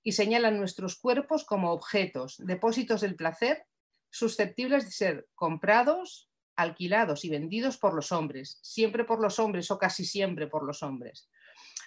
y 0.02 0.12
señalan 0.12 0.58
nuestros 0.58 0.96
cuerpos 0.96 1.44
como 1.44 1.72
objetos, 1.72 2.36
depósitos 2.38 3.00
del 3.00 3.16
placer, 3.16 3.64
susceptibles 4.10 4.84
de 4.84 4.90
ser 4.90 5.26
comprados, 5.34 6.28
alquilados 6.56 7.24
y 7.24 7.30
vendidos 7.30 7.78
por 7.78 7.94
los 7.94 8.12
hombres, 8.12 8.58
siempre 8.62 9.04
por 9.04 9.20
los 9.20 9.38
hombres 9.38 9.70
o 9.70 9.78
casi 9.78 10.04
siempre 10.04 10.46
por 10.46 10.64
los 10.64 10.82
hombres. 10.82 11.30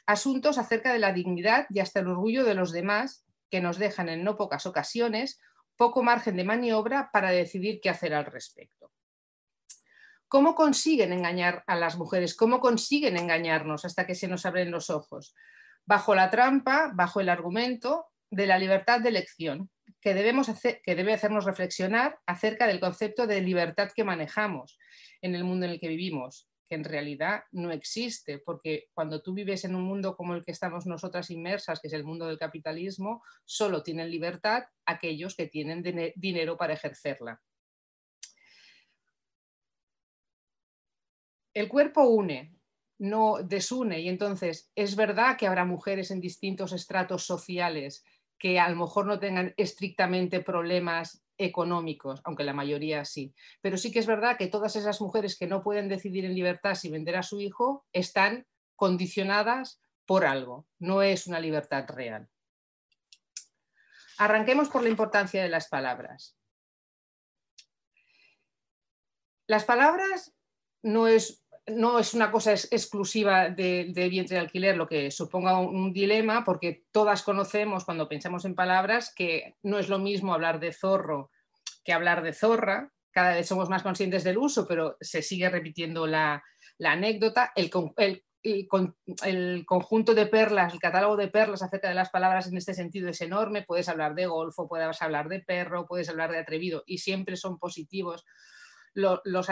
Asuntos 0.07 0.57
acerca 0.57 0.91
de 0.91 0.99
la 0.99 1.13
dignidad 1.13 1.67
y 1.69 1.79
hasta 1.79 1.99
el 1.99 2.07
orgullo 2.07 2.43
de 2.43 2.55
los 2.55 2.71
demás 2.71 3.25
que 3.51 3.61
nos 3.61 3.77
dejan 3.77 4.09
en 4.09 4.23
no 4.23 4.37
pocas 4.37 4.65
ocasiones 4.65 5.39
poco 5.77 6.03
margen 6.03 6.37
de 6.37 6.43
maniobra 6.43 7.09
para 7.11 7.31
decidir 7.31 7.79
qué 7.81 7.89
hacer 7.89 8.13
al 8.13 8.25
respecto. 8.25 8.91
¿Cómo 10.27 10.55
consiguen 10.55 11.13
engañar 11.13 11.63
a 11.67 11.75
las 11.75 11.97
mujeres? 11.97 12.35
¿Cómo 12.35 12.59
consiguen 12.59 13.17
engañarnos 13.17 13.85
hasta 13.85 14.07
que 14.07 14.15
se 14.15 14.27
nos 14.27 14.45
abren 14.45 14.71
los 14.71 14.89
ojos? 14.89 15.35
Bajo 15.85 16.15
la 16.15 16.31
trampa, 16.31 16.91
bajo 16.93 17.19
el 17.21 17.29
argumento 17.29 18.07
de 18.31 18.47
la 18.47 18.57
libertad 18.57 19.01
de 19.01 19.09
elección, 19.09 19.69
que, 20.01 20.13
debemos 20.13 20.49
hacer, 20.49 20.81
que 20.83 20.95
debe 20.95 21.13
hacernos 21.13 21.45
reflexionar 21.45 22.19
acerca 22.25 22.67
del 22.67 22.79
concepto 22.79 23.27
de 23.27 23.41
libertad 23.41 23.91
que 23.95 24.03
manejamos 24.03 24.79
en 25.21 25.35
el 25.35 25.43
mundo 25.43 25.65
en 25.65 25.73
el 25.73 25.79
que 25.79 25.87
vivimos, 25.87 26.49
que 26.67 26.75
en 26.75 26.83
realidad 26.83 27.43
no 27.51 27.71
existe, 27.71 28.39
porque 28.39 28.85
cuando 28.93 29.21
tú 29.21 29.33
vives 29.33 29.63
en 29.63 29.75
un 29.75 29.83
mundo 29.83 30.15
como 30.15 30.33
el 30.33 30.43
que 30.43 30.51
estamos 30.51 30.87
nosotras 30.87 31.29
inmersas, 31.29 31.79
que 31.79 31.87
es 31.87 31.93
el 31.93 32.03
mundo 32.03 32.25
del 32.27 32.39
capitalismo, 32.39 33.23
solo 33.45 33.83
tienen 33.83 34.09
libertad 34.09 34.63
aquellos 34.85 35.35
que 35.35 35.47
tienen 35.47 35.83
dinero 36.15 36.57
para 36.57 36.73
ejercerla. 36.73 37.41
El 41.55 41.69
cuerpo 41.69 42.03
une, 42.03 42.53
no 42.99 43.37
desune, 43.41 44.01
y 44.01 44.09
entonces 44.09 44.71
es 44.75 44.97
verdad 44.97 45.37
que 45.37 45.47
habrá 45.47 45.63
mujeres 45.63 46.11
en 46.11 46.19
distintos 46.19 46.73
estratos 46.73 47.25
sociales 47.25 48.03
que 48.37 48.59
a 48.59 48.69
lo 48.69 48.75
mejor 48.75 49.05
no 49.05 49.19
tengan 49.19 49.53
estrictamente 49.55 50.41
problemas 50.41 51.23
económicos, 51.37 52.19
aunque 52.25 52.43
la 52.43 52.53
mayoría 52.53 53.05
sí. 53.05 53.33
Pero 53.61 53.77
sí 53.77 53.89
que 53.89 53.99
es 53.99 54.05
verdad 54.05 54.37
que 54.37 54.47
todas 54.47 54.75
esas 54.75 54.99
mujeres 54.99 55.37
que 55.37 55.47
no 55.47 55.63
pueden 55.63 55.87
decidir 55.87 56.25
en 56.25 56.35
libertad 56.35 56.75
si 56.75 56.89
vender 56.89 57.15
a 57.15 57.23
su 57.23 57.39
hijo 57.39 57.85
están 57.93 58.45
condicionadas 58.75 59.81
por 60.05 60.25
algo, 60.25 60.67
no 60.77 61.01
es 61.01 61.25
una 61.25 61.39
libertad 61.39 61.85
real. 61.87 62.29
Arranquemos 64.17 64.67
por 64.67 64.83
la 64.83 64.89
importancia 64.89 65.41
de 65.41 65.49
las 65.49 65.69
palabras. 65.69 66.37
Las 69.47 69.63
palabras 69.63 70.35
no 70.83 71.07
es 71.07 71.44
no 71.67 71.97
es 71.97 72.13
una 72.13 72.31
cosa 72.31 72.53
exclusiva 72.53 73.49
de, 73.49 73.91
vientre 74.09 74.35
de 74.35 74.41
alquiler, 74.41 74.77
lo 74.77 74.87
que 74.87 75.09
suponga 75.09 75.59
un, 75.59 75.93
dilema, 75.93 76.43
porque 76.43 76.83
todas 76.91 77.23
conocemos 77.23 77.85
cuando 77.85 78.07
pensamos 78.07 78.45
en 78.45 78.55
palabras 78.55 79.13
que 79.15 79.55
no 79.63 79.79
es 79.79 79.89
lo 79.89 79.97
mismo 79.97 80.33
hablar 80.33 80.59
de 80.59 80.73
zorro 80.73 81.31
que 81.85 81.93
hablar 81.93 82.21
de 82.23 82.33
zorra. 82.33 82.91
Cada 83.11 83.35
vez 83.35 83.47
somos 83.47 83.69
más 83.69 83.83
conscientes 83.83 84.25
del 84.25 84.37
uso, 84.37 84.67
pero 84.67 84.97
se 84.99 85.21
sigue 85.21 85.49
repitiendo 85.49 86.05
la, 86.05 86.43
anécdota. 86.83 87.53
El, 87.55 87.69
conjunto 89.65 90.13
de 90.13 90.25
perlas, 90.25 90.73
el 90.73 90.79
catálogo 90.79 91.15
de 91.15 91.29
perlas 91.29 91.61
acerca 91.61 91.87
de 91.87 91.95
las 91.95 92.09
palabras 92.09 92.47
en 92.47 92.57
este 92.57 92.73
sentido 92.73 93.07
es 93.07 93.21
enorme. 93.21 93.61
Puedes 93.61 93.87
hablar 93.87 94.15
de 94.15 94.25
golfo, 94.25 94.67
puedes 94.67 95.01
hablar 95.01 95.29
de 95.29 95.39
perro, 95.39 95.85
puedes 95.85 96.09
hablar 96.09 96.31
de 96.31 96.39
atrevido 96.39 96.83
y 96.85 96.97
siempre 96.97 97.37
son 97.37 97.57
positivos 97.57 98.25
los, 98.95 99.49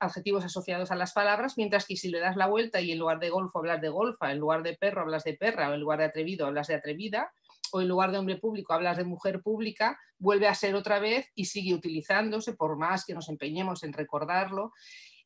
adjetivos 0.00 0.44
asociados 0.44 0.90
a 0.90 0.96
las 0.96 1.12
palabras, 1.12 1.54
mientras 1.56 1.86
que 1.86 1.96
si 1.96 2.08
le 2.08 2.20
das 2.20 2.36
la 2.36 2.46
vuelta 2.46 2.80
y 2.80 2.90
en 2.90 2.98
lugar 2.98 3.20
de 3.20 3.30
golfo 3.30 3.58
hablas 3.58 3.80
de 3.80 3.90
golfa, 3.90 4.32
en 4.32 4.38
lugar 4.38 4.62
de 4.62 4.76
perro 4.76 5.02
hablas 5.02 5.24
de 5.24 5.34
perra, 5.34 5.70
o 5.70 5.74
en 5.74 5.80
lugar 5.80 5.98
de 5.98 6.06
atrevido 6.06 6.46
hablas 6.46 6.68
de 6.68 6.74
atrevida, 6.74 7.32
o 7.72 7.80
en 7.80 7.88
lugar 7.88 8.10
de 8.10 8.18
hombre 8.18 8.38
público 8.38 8.72
hablas 8.72 8.96
de 8.96 9.04
mujer 9.04 9.42
pública, 9.42 9.98
vuelve 10.18 10.48
a 10.48 10.54
ser 10.54 10.74
otra 10.74 10.98
vez 10.98 11.30
y 11.34 11.44
sigue 11.44 11.74
utilizándose, 11.74 12.54
por 12.54 12.76
más 12.76 13.04
que 13.04 13.14
nos 13.14 13.28
empeñemos 13.28 13.84
en 13.84 13.92
recordarlo, 13.92 14.72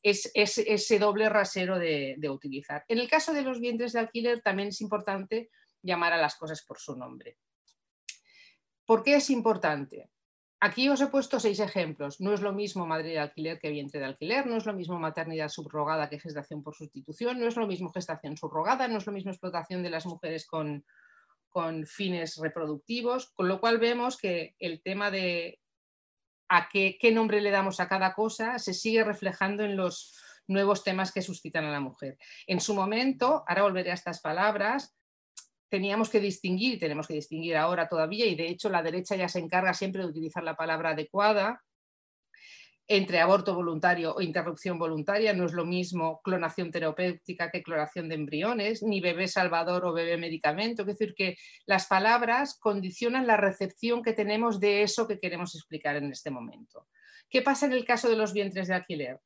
es, 0.03 0.31
ese 0.35 0.99
doble 0.99 1.29
rasero 1.29 1.79
de, 1.79 2.17
de 2.19 2.31
utilizar. 2.31 2.85
En 2.89 2.99
el 2.99 3.09
caso 3.09 3.33
de 3.33 3.43
los 3.43 3.61
vientres 3.61 3.93
de 3.93 4.01
alquiler 4.01 4.43
también 4.43 4.69
es 4.69 4.81
importante 4.81 5.51
llamar 5.83 6.13
a 6.13 6.21
las 6.21 6.37
cosas 6.37 6.65
por 6.65 6.79
su 6.79 6.97
nombre. 6.97 7.39
¿Por 8.85 9.03
qué 9.03 9.17
es 9.17 9.31
importante? 9.31 10.11
Aquí 10.59 10.89
os 10.89 11.01
he 11.03 11.09
puesto 11.09 11.39
seis 11.39 11.61
ejemplos. 11.61 12.21
No 12.21 12.33
es 12.33 12.41
lo 12.41 12.53
mismo 12.53 12.87
madre 12.87 13.11
de 13.11 13.19
alquiler 13.19 13.59
que 13.59 13.71
vientre 13.71 14.01
de 14.01 14.07
alquiler, 14.07 14.47
no 14.47 14.57
es 14.57 14.65
lo 14.65 14.73
mismo 14.73 14.99
maternidad 14.99 15.51
subrogada 15.51 16.09
que 16.09 16.19
gestación 16.19 16.63
por 16.63 16.75
sustitución, 16.75 17.39
no 17.39 17.47
es 17.47 17.57
lo 17.57 17.67
mismo 17.67 17.93
gestación 17.93 18.37
subrogada, 18.37 18.89
no 18.89 18.97
es 18.97 19.07
lo 19.07 19.13
mismo 19.13 19.31
explotación 19.31 19.83
de 19.83 19.91
las 19.91 20.07
mujeres 20.07 20.47
con, 20.47 20.85
fines 21.87 22.37
reproductivos, 22.37 23.31
con 23.31 23.49
lo 23.49 23.61
cual 23.61 23.79
vemos 23.79 24.19
que 24.19 24.55
el 24.59 24.83
tema 24.83 25.11
de 25.11 25.59
a 26.51 26.69
qué, 26.69 26.99
qué 27.01 27.13
nombre 27.13 27.41
le 27.41 27.51
damos 27.51 27.81
a 27.81 27.89
cada 27.89 28.13
cosa 28.13 28.59
se 28.59 28.75
sigue 28.75 29.03
reflejando 29.03 29.65
en 29.65 29.75
los 29.75 30.15
nuevos 30.49 30.85
temas 30.85 31.13
que 31.13 31.23
suscitan 31.23 31.65
a 31.65 31.71
la 31.71 31.81
mujer. 31.81 32.19
En 32.47 32.61
su 32.61 32.75
momento, 32.75 33.43
ahora 33.47 33.63
volveré 33.63 33.91
a 33.91 33.95
estas 33.95 34.21
palabras, 34.21 34.95
teníamos 35.69 36.09
que 36.11 36.21
distinguir, 36.21 36.79
tenemos 36.79 37.07
que 37.07 37.15
distinguir 37.15 37.57
ahora 37.57 37.89
todavía, 37.89 38.27
y 38.27 38.35
de 38.35 38.49
hecho 38.49 38.69
la 38.69 38.83
derecha 38.83 39.17
ya 39.17 39.29
se 39.29 39.39
encarga 39.39 39.75
siempre 39.75 40.03
de 40.03 40.09
utilizar 40.09 40.43
la 40.43 40.57
palabra 40.57 40.91
adecuada, 40.91 41.63
entre 42.89 43.21
aborto 43.21 43.55
voluntario 43.55 44.15
o 44.15 44.21
interrupción 44.21 44.79
voluntaria, 44.79 45.33
no 45.33 45.47
es 45.47 45.53
lo 45.53 45.65
mismo 45.65 46.21
clonación 46.23 46.71
terapéutica 46.71 47.51
que 47.51 47.63
clonación 47.63 48.09
de 48.09 48.15
embriones, 48.15 48.83
ni 48.83 49.01
bebé 49.01 49.27
salvador 49.27 49.85
o 49.87 49.93
bebé 49.93 50.17
medicamento, 50.17 50.83
es 50.83 50.89
decir, 50.89 51.15
que 51.15 51.37
las 51.67 51.87
palabras 51.87 52.57
condicionan 52.61 53.27
la 53.27 53.37
recepción 53.37 54.03
que 54.03 54.13
tenemos 54.13 54.61
de 54.61 54.83
eso 54.83 55.09
que 55.09 55.19
queremos 55.19 55.57
explicar 55.57 55.97
en 55.97 56.13
este 56.13 56.31
momento. 56.31 56.87
¿Qué 57.29 57.43
pasa 57.43 57.67
en 57.67 57.73
el 57.73 57.85
caso 57.85 58.09
de 58.09 58.17
los 58.17 58.33
vientres 58.33 58.69
de 58.69 58.75
alquiler? 58.75 59.21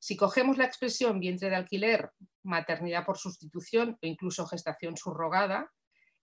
Si 0.00 0.16
cogemos 0.16 0.58
la 0.58 0.64
expresión 0.64 1.20
vientre 1.20 1.50
de 1.50 1.56
alquiler, 1.56 2.10
maternidad 2.42 3.06
por 3.06 3.16
sustitución 3.16 3.96
o 4.02 4.06
incluso 4.06 4.44
gestación 4.46 4.96
subrogada, 4.96 5.70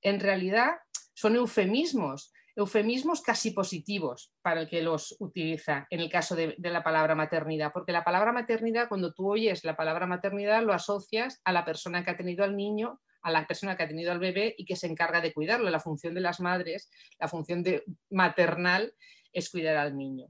en 0.02 0.20
realidad 0.20 0.72
son 1.14 1.36
eufemismos, 1.36 2.34
eufemismos 2.56 3.22
casi 3.22 3.52
positivos 3.52 4.34
para 4.42 4.62
el 4.62 4.70
que 4.70 4.82
los 4.82 5.16
utiliza 5.20 5.88
en 5.90 6.00
el 6.00 6.10
caso 6.10 6.36
de, 6.36 6.56
la 6.58 6.84
palabra 6.84 7.16
maternidad, 7.16 7.72
porque 7.74 7.92
la 7.92 8.04
palabra 8.04 8.32
maternidad, 8.32 8.88
cuando 8.90 9.14
tú 9.14 9.32
oyes 9.32 9.64
la 9.64 9.76
palabra 9.76 10.08
maternidad, 10.08 10.64
lo 10.64 10.74
asocias 10.74 11.42
a 11.44 11.52
la 11.52 11.66
persona 11.66 12.04
que 12.04 12.12
ha 12.12 12.18
tenido 12.18 12.44
al 12.44 12.56
niño, 12.56 13.00
a 13.22 13.32
la 13.32 13.46
persona 13.46 13.78
que 13.78 13.84
ha 13.84 13.88
tenido 13.88 14.12
al 14.12 14.20
bebé 14.20 14.56
y 14.58 14.66
que 14.66 14.76
se 14.76 14.88
encarga 14.88 15.22
de 15.22 15.34
cuidarlo. 15.34 15.70
La 15.70 15.80
función 15.80 16.14
de 16.14 16.22
las 16.22 16.40
madres, 16.40 16.90
la 17.20 17.28
función 17.28 17.64
de 17.64 17.84
maternal 18.10 18.94
es 19.32 19.50
cuidar 19.50 19.78
al 19.78 19.96
niño. 19.96 20.28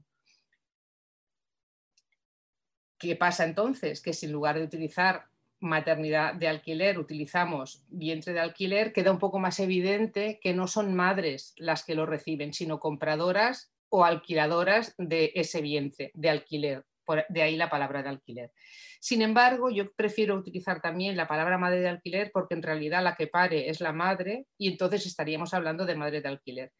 ¿Qué 2.98 3.16
pasa 3.16 3.44
entonces? 3.44 4.00
Que 4.00 4.12
si 4.12 4.26
en 4.26 4.32
lugar 4.32 4.56
de 4.56 4.64
utilizar 4.64 5.26
maternidad 5.62 6.34
de 6.34 6.48
alquiler 6.48 6.98
utilizamos 6.98 7.84
vientre 7.88 8.32
de 8.32 8.40
alquiler, 8.40 8.92
queda 8.92 9.12
un 9.12 9.18
poco 9.18 9.38
más 9.38 9.60
evidente 9.60 10.40
que 10.42 10.52
no 10.54 10.66
son 10.66 10.94
madres 10.94 11.54
las 11.56 11.84
que 11.84 11.94
lo 11.94 12.04
reciben, 12.04 12.52
sino 12.52 12.80
compradoras 12.80 13.72
o 13.88 14.04
alquiladoras 14.04 14.94
de 14.98 15.32
ese 15.34 15.62
vientre 15.62 16.10
de 16.14 16.30
alquiler. 16.30 16.84
de 17.28 17.42
ahí 17.42 17.56
la 17.56 17.70
palabra 17.70 18.02
de 18.02 18.08
alquiler. 18.08 18.52
Sin 19.00 19.22
embargo, 19.22 19.70
yo 19.70 19.92
prefiero 19.92 20.36
utilizar 20.36 20.80
también 20.80 21.16
la 21.16 21.26
palabra 21.26 21.58
madre 21.58 21.80
de 21.80 21.88
alquiler 21.88 22.30
porque 22.32 22.54
en 22.54 22.62
realidad 22.62 23.02
la 23.02 23.16
que 23.16 23.26
pare 23.26 23.68
es 23.68 23.80
la 23.80 23.92
madre 23.92 24.46
y 24.56 24.68
entonces 24.68 25.06
estaríamos 25.06 25.54
hablando 25.54 25.84
de 25.84 25.94
madre 25.94 26.20
de 26.20 26.28
alquiler. 26.28 26.72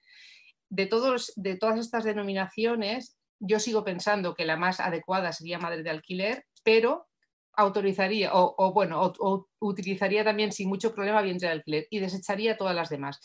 De, 0.69 0.87
todos, 0.87 1.33
de 1.37 1.57
todas 1.57 1.79
estas 1.79 2.05
denominaciones, 2.05 3.19
yo 3.41 3.59
sigo 3.59 3.85
pensando 3.85 4.35
que 4.35 4.45
la 4.45 4.57
más 4.57 4.81
adecuada 4.81 5.33
sería 5.33 5.59
madre 5.59 5.83
de 5.83 5.91
alquiler, 5.91 6.47
pero 6.63 7.09
autorizaría 7.55 8.31
o, 8.33 8.73
bueno, 8.73 9.13
utilizaría 9.61 10.25
también 10.25 10.53
sin 10.53 10.69
mucho 10.69 10.95
problema 10.95 11.23
vientre 11.23 11.49
de 11.49 11.53
alquiler 11.53 11.87
y 11.91 11.99
desecharía 11.99 12.57
todas 12.57 12.75
las 12.75 12.89
demás. 12.89 13.21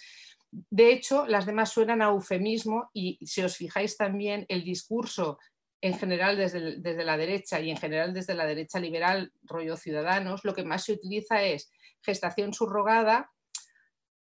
De 0.52 0.92
hecho, 0.92 1.28
las 1.28 1.46
demás 1.46 1.72
suenan 1.72 2.02
a 2.02 2.10
eufemismo 2.10 2.90
y 2.94 3.20
si 3.26 3.42
os 3.42 3.58
fijáis 3.58 3.98
también 3.98 4.46
el 4.50 4.64
discurso 4.64 5.38
en 5.82 5.98
general 5.98 6.38
desde, 6.38 6.80
desde, 6.80 7.04
la 7.04 7.18
derecha 7.18 7.60
y 7.60 7.70
en 7.70 7.78
general 7.78 8.14
desde 8.14 8.34
la 8.34 8.46
derecha 8.46 8.80
liberal, 8.80 9.32
rollo 9.44 9.78
ciudadanos, 9.78 10.44
lo 10.44 10.54
que 10.54 10.64
más 10.64 10.86
se 10.86 10.94
utiliza 10.94 11.44
es 11.44 11.72
gestación 12.02 12.54
subrogada 12.54 13.32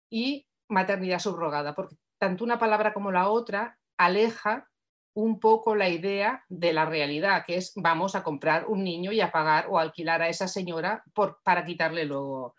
y 0.10 0.48
maternidad 0.70 1.20
subrogada, 1.20 1.76
porque 1.76 1.98
tanto 2.18 2.44
una 2.44 2.60
palabra 2.60 2.94
como 2.94 3.12
la 3.12 3.30
otra 3.30 3.78
aleja 3.98 4.70
un 5.16 5.40
poco 5.40 5.76
la 5.76 5.90
idea 5.90 6.44
de 6.50 6.74
la 6.74 6.86
realidad, 6.86 7.44
que 7.46 7.58
es 7.58 7.74
vamos 7.76 8.16
a 8.16 8.24
comprar 8.24 8.66
un 8.68 8.84
niño 8.84 9.12
y 9.12 9.22
a 9.22 9.32
pagar 9.32 9.68
o 9.70 9.78
alquilar 9.78 10.22
a 10.22 10.30
esa 10.30 10.48
señora 10.48 11.04
por, 11.14 11.40
para 11.44 11.66
quitarle 11.66 12.06
luego, 12.06 12.56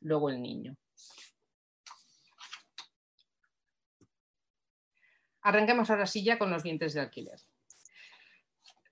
luego 0.00 0.30
el 0.30 0.40
niño. 0.40 0.76
Arranquemos 5.42 5.90
ahora 5.90 6.06
sí 6.06 6.22
ya 6.22 6.38
con 6.38 6.50
los 6.50 6.62
dientes 6.62 6.94
de 6.94 7.00
alquiler. 7.00 7.40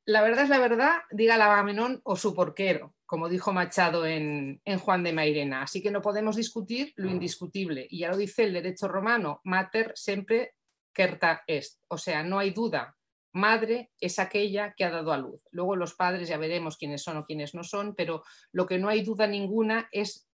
La 0.06 0.22
verdad 0.22 0.44
es 0.44 0.48
la 0.48 0.58
verdad, 0.58 1.00
diga 1.10 1.36
la 1.36 1.52
Agamenón 1.52 2.00
o 2.02 2.16
su 2.16 2.34
porquero. 2.34 2.94
como 3.04 3.28
dijo 3.28 3.52
Machado 3.52 4.06
en, 4.06 4.60
Juan 4.80 5.02
de 5.02 5.12
Mairena. 5.12 5.62
Así 5.62 5.82
que 5.82 5.90
no 5.90 6.00
podemos 6.00 6.36
discutir 6.36 6.92
lo 6.96 7.10
indiscutible. 7.10 7.86
Y 7.88 8.00
ya 8.00 8.08
lo 8.08 8.16
dice 8.16 8.44
el 8.44 8.54
derecho 8.54 8.88
romano, 8.88 9.40
mater 9.44 9.92
siempre 9.94 10.54
certa 10.98 11.44
est. 11.46 11.80
O 11.86 11.96
sea, 11.96 12.24
no 12.24 12.40
hay 12.40 12.50
duda. 12.50 12.96
Madre 13.32 13.92
es 14.00 14.18
aquella 14.18 14.74
que 14.76 14.84
ha 14.84 14.90
dado 14.90 15.12
a 15.12 15.18
luz. 15.18 15.40
Luego 15.52 15.76
los 15.76 15.94
padres 15.94 16.28
ya 16.28 16.38
veremos 16.38 16.76
quiénes 16.76 17.02
son 17.04 17.18
o 17.18 17.24
quiénes 17.24 17.54
no 17.54 17.62
son, 17.62 17.94
pero 17.94 18.24
lo 18.50 18.66
que 18.66 18.78
no 18.78 18.88
hay 18.88 19.02
duda 19.02 19.28
ninguna 19.28 19.88
es 19.92 20.28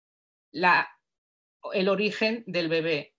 la, 0.53 0.88
el 1.72 1.88
origen 1.88 2.44
del 2.46 2.68
bebé, 2.68 3.14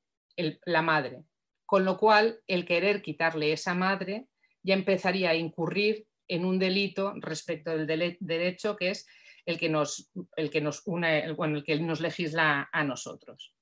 la 0.66 0.82
madre. 0.82 1.24
Con 1.66 1.84
lo 1.84 1.98
cual, 1.98 2.40
el 2.48 2.66
querer 2.66 3.02
quitarle 3.02 3.52
esa 3.52 3.74
madre 3.74 4.28
ya 4.62 4.76
empezaría 4.76 5.32
a 5.32 5.36
incurrir 5.36 6.08
en 6.30 6.46
un 6.46 6.60
delito 6.60 7.14
respecto 7.18 7.76
del 7.76 8.18
derecho 8.22 8.78
que 8.78 8.92
es 8.92 9.06
el 9.46 9.60
que 9.60 9.68
nos, 9.68 10.10
el 10.38 10.50
que 10.50 10.62
nos 10.62 10.84
une, 10.86 11.34
bueno, 11.34 11.58
el 11.58 11.64
que 11.66 11.78
nos 11.78 12.00
legisla 12.00 12.70
a 12.72 12.84
nosotros. 12.86 13.54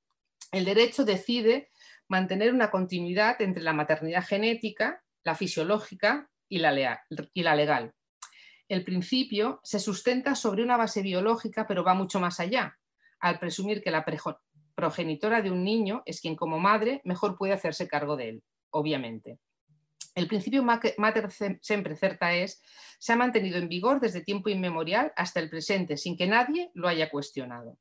El 0.52 0.65
derecho 0.65 1.04
decide 1.04 1.70
mantener 2.12 2.54
una 2.54 2.69
continuidad 2.69 3.41
entre 3.41 3.63
la 3.63 3.71
maternidad 3.71 4.26
genética, 4.26 5.02
la 5.24 5.34
fisiológica 5.34 6.30
y 6.50 6.60
la, 6.60 6.74
legal. 6.74 7.93
El 8.67 8.84
principio 8.84 9.62
se 9.63 9.80
sustenta 9.80 10.36
sobre 10.36 10.62
una 10.62 10.76
base 10.76 11.02
biológica, 11.02 11.65
pero 11.65 11.86
va 11.86 11.93
mucho 11.93 12.19
más 12.19 12.41
allá, 12.41 12.78
al 13.21 13.39
presumir 13.39 13.82
que 13.82 13.91
la 13.91 14.04
progenitora 14.76 15.41
de 15.41 15.52
un 15.52 15.63
niño 15.63 16.04
es 16.06 16.19
quien 16.19 16.36
como 16.36 16.60
madre 16.60 17.00
mejor 17.06 17.38
puede 17.38 17.54
hacerse 17.54 17.88
cargo 17.88 18.17
de 18.17 18.28
él, 18.28 18.43
obviamente. 18.71 19.39
El 20.13 20.28
principio 20.28 20.63
mater 20.63 21.32
sempre 21.62 21.95
certa 21.95 22.34
es 22.34 22.62
se 23.00 23.13
ha 23.13 23.15
mantenido 23.15 23.58
en 23.58 23.69
vigor 23.69 24.02
desde 24.02 24.19
tiempo 24.19 24.50
inmemorial 24.50 25.13
hasta 25.15 25.39
el 25.39 25.50
presente, 25.50 25.95
sin 25.95 26.17
que 26.17 26.28
nadie 26.28 26.71
lo 26.74 26.89
haya 26.89 27.10
cuestionado. 27.10 27.78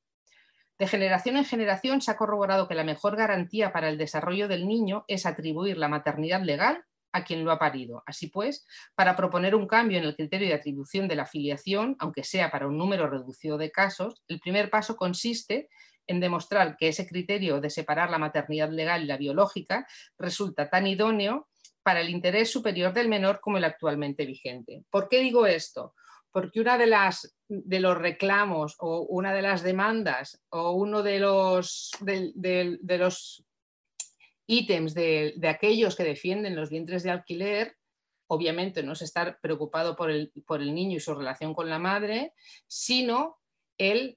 De 0.80 0.86
generación 0.86 1.36
en 1.36 1.44
generación 1.44 2.00
se 2.00 2.10
ha 2.10 2.16
corroborado 2.16 2.66
que 2.66 2.74
la 2.74 2.84
mejor 2.84 3.14
garantía 3.14 3.70
para 3.70 3.90
el 3.90 3.98
desarrollo 3.98 4.48
del 4.48 4.66
niño 4.66 5.04
es 5.08 5.26
atribuir 5.26 5.76
la 5.76 5.88
maternidad 5.88 6.42
legal 6.42 6.82
a 7.12 7.22
quien 7.22 7.44
lo 7.44 7.52
ha 7.52 7.58
parido. 7.58 8.02
Así 8.06 8.28
pues, 8.28 8.64
para 8.94 9.14
proponer 9.14 9.54
un 9.54 9.66
cambio 9.66 9.98
en 9.98 10.04
el 10.04 10.16
criterio 10.16 10.48
de 10.48 10.54
atribución 10.54 11.06
de 11.06 11.16
la 11.16 11.26
filiación, 11.26 11.96
aunque 11.98 12.24
sea 12.24 12.50
para 12.50 12.66
un 12.66 12.78
número 12.78 13.10
reducido 13.10 13.58
de 13.58 13.70
casos, 13.70 14.22
el 14.26 14.40
primer 14.40 14.70
paso 14.70 14.96
consiste 14.96 15.68
en 16.06 16.18
demostrar 16.18 16.78
que 16.78 16.88
ese 16.88 17.06
criterio 17.06 17.60
de 17.60 17.68
separar 17.68 18.08
la 18.08 18.16
maternidad 18.16 18.70
legal 18.70 19.02
y 19.02 19.06
la 19.06 19.18
biológica 19.18 19.86
resulta 20.16 20.70
tan 20.70 20.86
idóneo 20.86 21.50
para 21.82 22.00
el 22.00 22.08
interés 22.08 22.50
superior 22.50 22.94
del 22.94 23.10
menor 23.10 23.40
como 23.40 23.58
el 23.58 23.64
actualmente 23.64 24.24
vigente. 24.24 24.82
¿Por 24.88 25.10
qué 25.10 25.20
digo 25.20 25.44
esto? 25.44 25.94
Porque 26.32 26.58
una 26.58 26.78
de 26.78 26.86
las 26.86 27.36
de 27.50 27.80
los 27.80 27.98
reclamos 27.98 28.76
o 28.78 29.00
una 29.00 29.34
de 29.34 29.42
las 29.42 29.62
demandas 29.62 30.40
o 30.50 30.70
uno 30.70 31.02
de 31.02 31.18
los, 31.18 31.90
de, 32.00 32.82
los 32.96 33.44
ítems 34.46 34.94
de, 34.94 35.34
aquellos 35.48 35.96
que 35.96 36.04
defienden 36.04 36.54
los 36.54 36.70
vientres 36.70 37.02
de 37.02 37.10
alquiler, 37.10 37.76
obviamente 38.28 38.84
no 38.84 38.92
es 38.92 39.02
estar 39.02 39.40
preocupado 39.40 39.96
por 39.96 40.12
el, 40.12 40.32
por 40.46 40.62
el 40.62 40.72
niño 40.72 40.96
y 40.96 41.00
su 41.00 41.12
relación 41.12 41.52
con 41.52 41.68
la 41.68 41.80
madre, 41.80 42.34
sino 42.68 43.38
el 43.78 44.16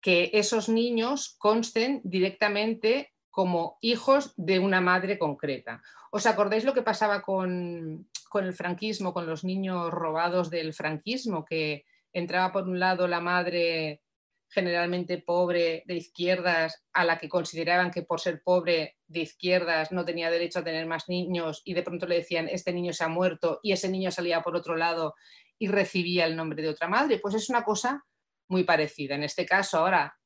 que 0.00 0.30
esos 0.34 0.68
niños 0.68 1.34
consten 1.38 2.02
directamente 2.04 3.14
como 3.30 3.78
hijos 3.80 4.32
de 4.36 4.60
una 4.60 4.80
madre 4.80 5.18
concreta. 5.18 5.82
¿Os 6.12 6.26
acordáis 6.26 6.62
lo 6.62 6.72
que 6.72 6.82
pasaba 6.82 7.20
con, 7.22 8.06
el 8.34 8.52
franquismo, 8.54 9.12
con 9.12 9.26
los 9.26 9.42
niños 9.42 9.90
robados 9.90 10.50
del 10.50 10.72
franquismo, 10.72 11.44
que 11.44 11.84
entraba 12.14 12.52
por 12.52 12.66
un 12.66 12.80
lado 12.80 13.06
la 13.06 13.20
madre 13.20 14.00
generalmente 14.48 15.18
pobre 15.18 15.82
de 15.86 15.96
izquierdas, 15.96 16.84
a 16.92 17.04
la 17.04 17.18
que 17.18 17.28
consideraban 17.28 17.90
que 17.90 18.02
por 18.02 18.20
ser 18.20 18.40
pobre 18.42 18.96
de 19.08 19.20
izquierdas 19.20 19.90
no 19.90 20.04
tenía 20.04 20.30
derecho 20.30 20.60
a 20.60 20.64
tener 20.64 20.86
más 20.86 21.08
niños 21.08 21.60
y 21.64 21.74
de 21.74 21.82
pronto 21.82 22.06
le 22.06 22.16
decían, 22.16 22.48
este 22.48 22.72
niño 22.72 22.92
se 22.92 23.02
ha 23.02 23.08
muerto 23.08 23.58
y 23.62 23.72
ese 23.72 23.88
niño 23.88 24.12
salía 24.12 24.42
por 24.42 24.54
otro 24.54 24.76
lado 24.76 25.14
y 25.58 25.66
recibía 25.66 26.24
el 26.24 26.36
nombre 26.36 26.62
de 26.62 26.68
otra 26.68 26.88
madre. 26.88 27.18
Pues 27.18 27.34
es 27.34 27.50
una 27.50 27.64
cosa 27.64 28.04
muy 28.48 28.62
parecida. 28.62 29.16
En 29.16 29.24
este 29.24 29.44
caso, 29.44 29.78
ahora 29.78 30.16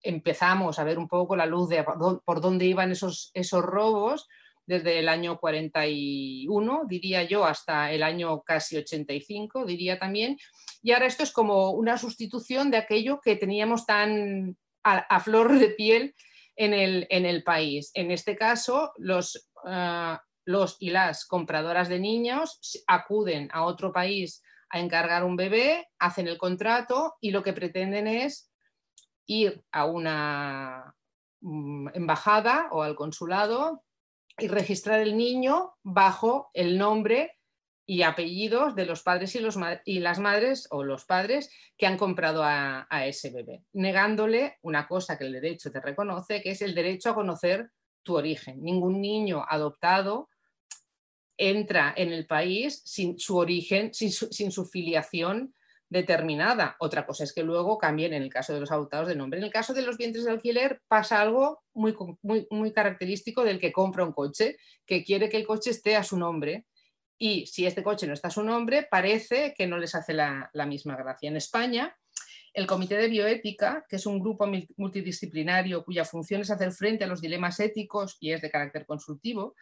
empezamos 0.00 0.78
a 0.78 0.84
ver 0.84 0.98
un 0.98 1.08
poco 1.08 1.36
la 1.36 1.46
luz 1.46 1.68
de 1.68 1.84
por 2.24 2.40
dónde 2.40 2.64
iban 2.64 2.90
esos, 2.90 3.30
esos 3.34 3.62
robos 3.62 4.28
desde 4.68 4.98
el 4.98 5.08
año 5.08 5.38
41, 5.38 6.82
diría 6.86 7.22
yo, 7.22 7.46
hasta 7.46 7.90
el 7.90 8.02
año 8.02 8.42
casi 8.42 8.76
85, 8.76 9.64
diría 9.64 9.98
también. 9.98 10.36
Y 10.82 10.92
ahora 10.92 11.06
esto 11.06 11.22
es 11.22 11.32
como 11.32 11.70
una 11.70 11.96
sustitución 11.96 12.70
de 12.70 12.76
aquello 12.76 13.18
que 13.22 13.36
teníamos 13.36 13.86
tan 13.86 14.58
a, 14.84 15.20
flor 15.20 15.58
de 15.58 15.70
piel 15.70 16.14
en 16.54 16.74
el, 16.74 17.06
en 17.08 17.24
el, 17.24 17.42
país. 17.44 17.90
En 17.94 18.10
este 18.10 18.36
caso, 18.36 18.92
los, 18.98 19.48
ah, 19.64 20.22
los 20.44 20.76
y 20.80 20.90
las 20.90 21.24
compradoras 21.24 21.88
de 21.88 21.98
niños 21.98 22.60
acuden 22.86 23.48
a 23.54 23.64
otro 23.64 23.90
país 23.90 24.42
a 24.68 24.80
encargar 24.80 25.24
un 25.24 25.36
bebé, 25.36 25.88
hacen 25.98 26.28
el 26.28 26.36
contrato 26.36 27.14
y 27.22 27.30
lo 27.30 27.42
que 27.42 27.54
pretenden 27.54 28.06
es 28.06 28.52
ir 29.24 29.64
a 29.72 29.86
una 29.86 30.94
mm, 31.40 31.88
embajada 31.94 32.68
o 32.70 32.82
al 32.82 32.96
consulado 32.96 33.82
y 34.38 34.48
registrar 34.48 35.00
el 35.00 35.16
niño 35.16 35.74
bajo 35.82 36.50
el 36.54 36.78
nombre 36.78 37.38
y 37.86 38.02
apellidos 38.02 38.74
de 38.74 38.84
los 38.84 39.02
padres 39.02 39.34
y, 39.34 39.98
las 40.00 40.18
madres 40.18 40.68
o 40.70 40.84
los 40.84 41.06
padres 41.06 41.50
que 41.76 41.86
han 41.86 41.96
comprado 41.96 42.42
a, 42.44 42.86
ese 43.06 43.30
bebé, 43.30 43.64
negándole 43.72 44.58
una 44.62 44.86
cosa 44.86 45.16
que 45.16 45.24
el 45.24 45.32
derecho 45.32 45.72
te 45.72 45.80
reconoce, 45.80 46.42
que 46.42 46.50
es 46.50 46.60
el 46.60 46.74
derecho 46.74 47.10
a 47.10 47.14
conocer 47.14 47.70
tu 48.02 48.16
origen. 48.16 48.62
Ningún 48.62 49.00
niño 49.00 49.42
adoptado 49.48 50.28
entra 51.38 51.94
en 51.96 52.12
el 52.12 52.26
país 52.26 52.82
sin 52.84 53.18
su 53.18 53.38
origen, 53.38 53.94
sin 53.94 54.52
su 54.52 54.66
filiación 54.66 55.54
determinada. 55.90 56.76
Otra 56.80 57.06
cosa 57.06 57.24
es 57.24 57.32
que 57.32 57.42
luego 57.42 57.78
cambien 57.78 58.12
en 58.12 58.22
el 58.22 58.30
caso 58.30 58.52
de 58.52 58.60
los 58.60 58.70
adoptados 58.70 59.08
de 59.08 59.16
nombre. 59.16 59.38
En 59.38 59.44
el 59.44 59.52
caso 59.52 59.72
de 59.74 59.82
los 59.82 59.96
vientres 59.96 60.24
de 60.24 60.30
alquiler 60.30 60.80
pasa 60.88 61.20
algo 61.20 61.62
muy, 61.74 61.94
muy, 62.22 62.46
muy 62.50 62.72
característico 62.72 63.44
del 63.44 63.58
que 63.58 63.72
compra 63.72 64.04
un 64.04 64.12
coche, 64.12 64.56
que 64.86 65.04
quiere 65.04 65.28
que 65.28 65.38
el 65.38 65.46
coche 65.46 65.70
esté 65.70 65.96
a 65.96 66.04
su 66.04 66.18
nombre. 66.18 66.66
Y 67.18 67.46
si 67.46 67.66
este 67.66 67.82
coche 67.82 68.06
no 68.06 68.12
está 68.12 68.28
a 68.28 68.32
su 68.32 68.42
nombre, 68.42 68.86
parece 68.88 69.54
que 69.56 69.66
no 69.66 69.78
les 69.78 69.94
hace 69.94 70.12
la, 70.12 70.50
la 70.52 70.66
misma 70.66 70.96
gracia. 70.96 71.28
En 71.28 71.36
España, 71.36 71.96
el 72.58 72.66
Comité 72.66 72.96
de 72.96 73.06
Bioética, 73.06 73.86
que 73.88 73.94
es 73.94 74.04
un 74.04 74.18
grupo 74.18 74.44
multidisciplinario 74.76 75.84
cuya 75.84 76.04
función 76.04 76.40
es 76.40 76.50
hacer 76.50 76.72
frente 76.72 77.04
a 77.04 77.06
los 77.06 77.20
dilemas 77.20 77.60
éticos 77.60 78.16
y 78.18 78.32
es 78.32 78.42
de 78.42 78.50
carácter 78.50 78.84
consultivo, 78.84 79.54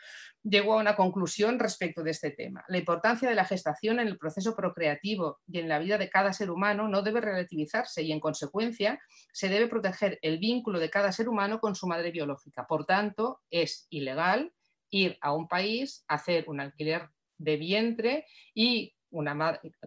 llegó 0.43 0.73
a 0.73 0.81
una 0.81 0.97
conclusión 0.97 1.59
respecto 1.59 2.03
de 2.03 2.13
este 2.13 2.31
tema. 2.31 2.65
La 2.69 2.79
importancia 2.79 3.29
de 3.29 3.35
la 3.35 3.45
gestación 3.45 4.01
en 4.01 4.09
el 4.09 4.17
proceso 4.17 4.57
procreativo 4.57 5.41
y 5.47 5.59
en 5.59 5.69
la 5.69 5.79
vida 5.79 5.99
de 5.99 6.09
cada 6.09 6.33
ser 6.33 6.51
humano 6.51 6.89
no 6.89 7.03
debe 7.03 7.21
relativizarse 7.21 8.03
y, 8.03 8.13
en 8.13 8.21
consecuencia, 8.21 8.99
se 9.31 9.51
debe 9.51 9.67
proteger 9.69 10.19
el 10.23 10.39
vínculo 10.39 10.79
de 10.79 10.89
cada 10.89 11.13
ser 11.13 11.29
humano 11.29 11.61
con 11.61 11.75
su 11.75 11.87
madre 11.87 12.11
biológica. 12.13 12.67
Por 12.67 12.87
tanto, 12.87 13.43
es 13.51 13.87
ilegal 13.91 14.55
ir 14.89 15.19
a 15.21 15.35
un 15.35 15.49
país, 15.49 16.03
hacer 16.09 16.47
un 16.49 16.61
alquiler 16.61 17.11
de 17.37 17.59
vientre 17.59 18.25
y 18.55 18.96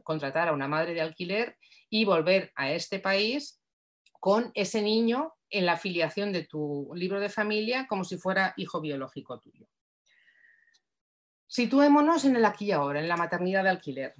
contratar 0.03 0.47
a 0.47 0.53
una 0.53 0.67
madre 0.67 0.93
de 0.93 1.01
alquiler 1.01 1.57
y 1.89 2.05
volver 2.05 2.51
a 2.55 2.71
este 2.71 2.99
país 2.99 3.61
con 4.19 4.51
ese 4.53 4.81
niño 4.81 5.33
en 5.49 5.65
la 5.65 5.73
afiliación 5.73 6.31
de 6.31 6.45
tu 6.45 6.91
libro 6.93 7.19
de 7.19 7.29
familia 7.29 7.87
como 7.87 8.03
si 8.03 8.17
fuera 8.17 8.53
hijo 8.57 8.81
biológico 8.81 9.39
tuyo. 9.39 9.67
Situémonos 11.47 12.25
en 12.25 12.35
el 12.35 12.45
aquí 12.45 12.65
y 12.65 12.71
ahora, 12.71 12.99
en 12.99 13.07
la 13.07 13.17
maternidad 13.17 13.63
de 13.63 13.69
alquiler. 13.69 14.13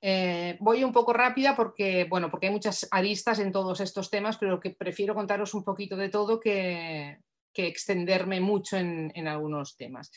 Eh, 0.00 0.56
voy 0.60 0.82
un 0.82 0.92
poco 0.92 1.12
rápida 1.12 1.54
porque, 1.54 2.04
bueno, 2.04 2.30
porque 2.30 2.46
hay 2.46 2.52
muchas 2.52 2.88
aristas 2.90 3.38
en 3.38 3.52
todos 3.52 3.80
estos 3.80 4.10
temas, 4.10 4.36
pero 4.36 4.58
que 4.58 4.70
prefiero 4.70 5.14
contaros 5.14 5.54
un 5.54 5.64
poquito 5.64 5.96
de 5.96 6.08
todo 6.08 6.40
que, 6.40 7.18
extenderme 7.54 8.38
mucho 8.38 8.76
en, 8.76 9.26
algunos 9.26 9.76
temas 9.76 10.10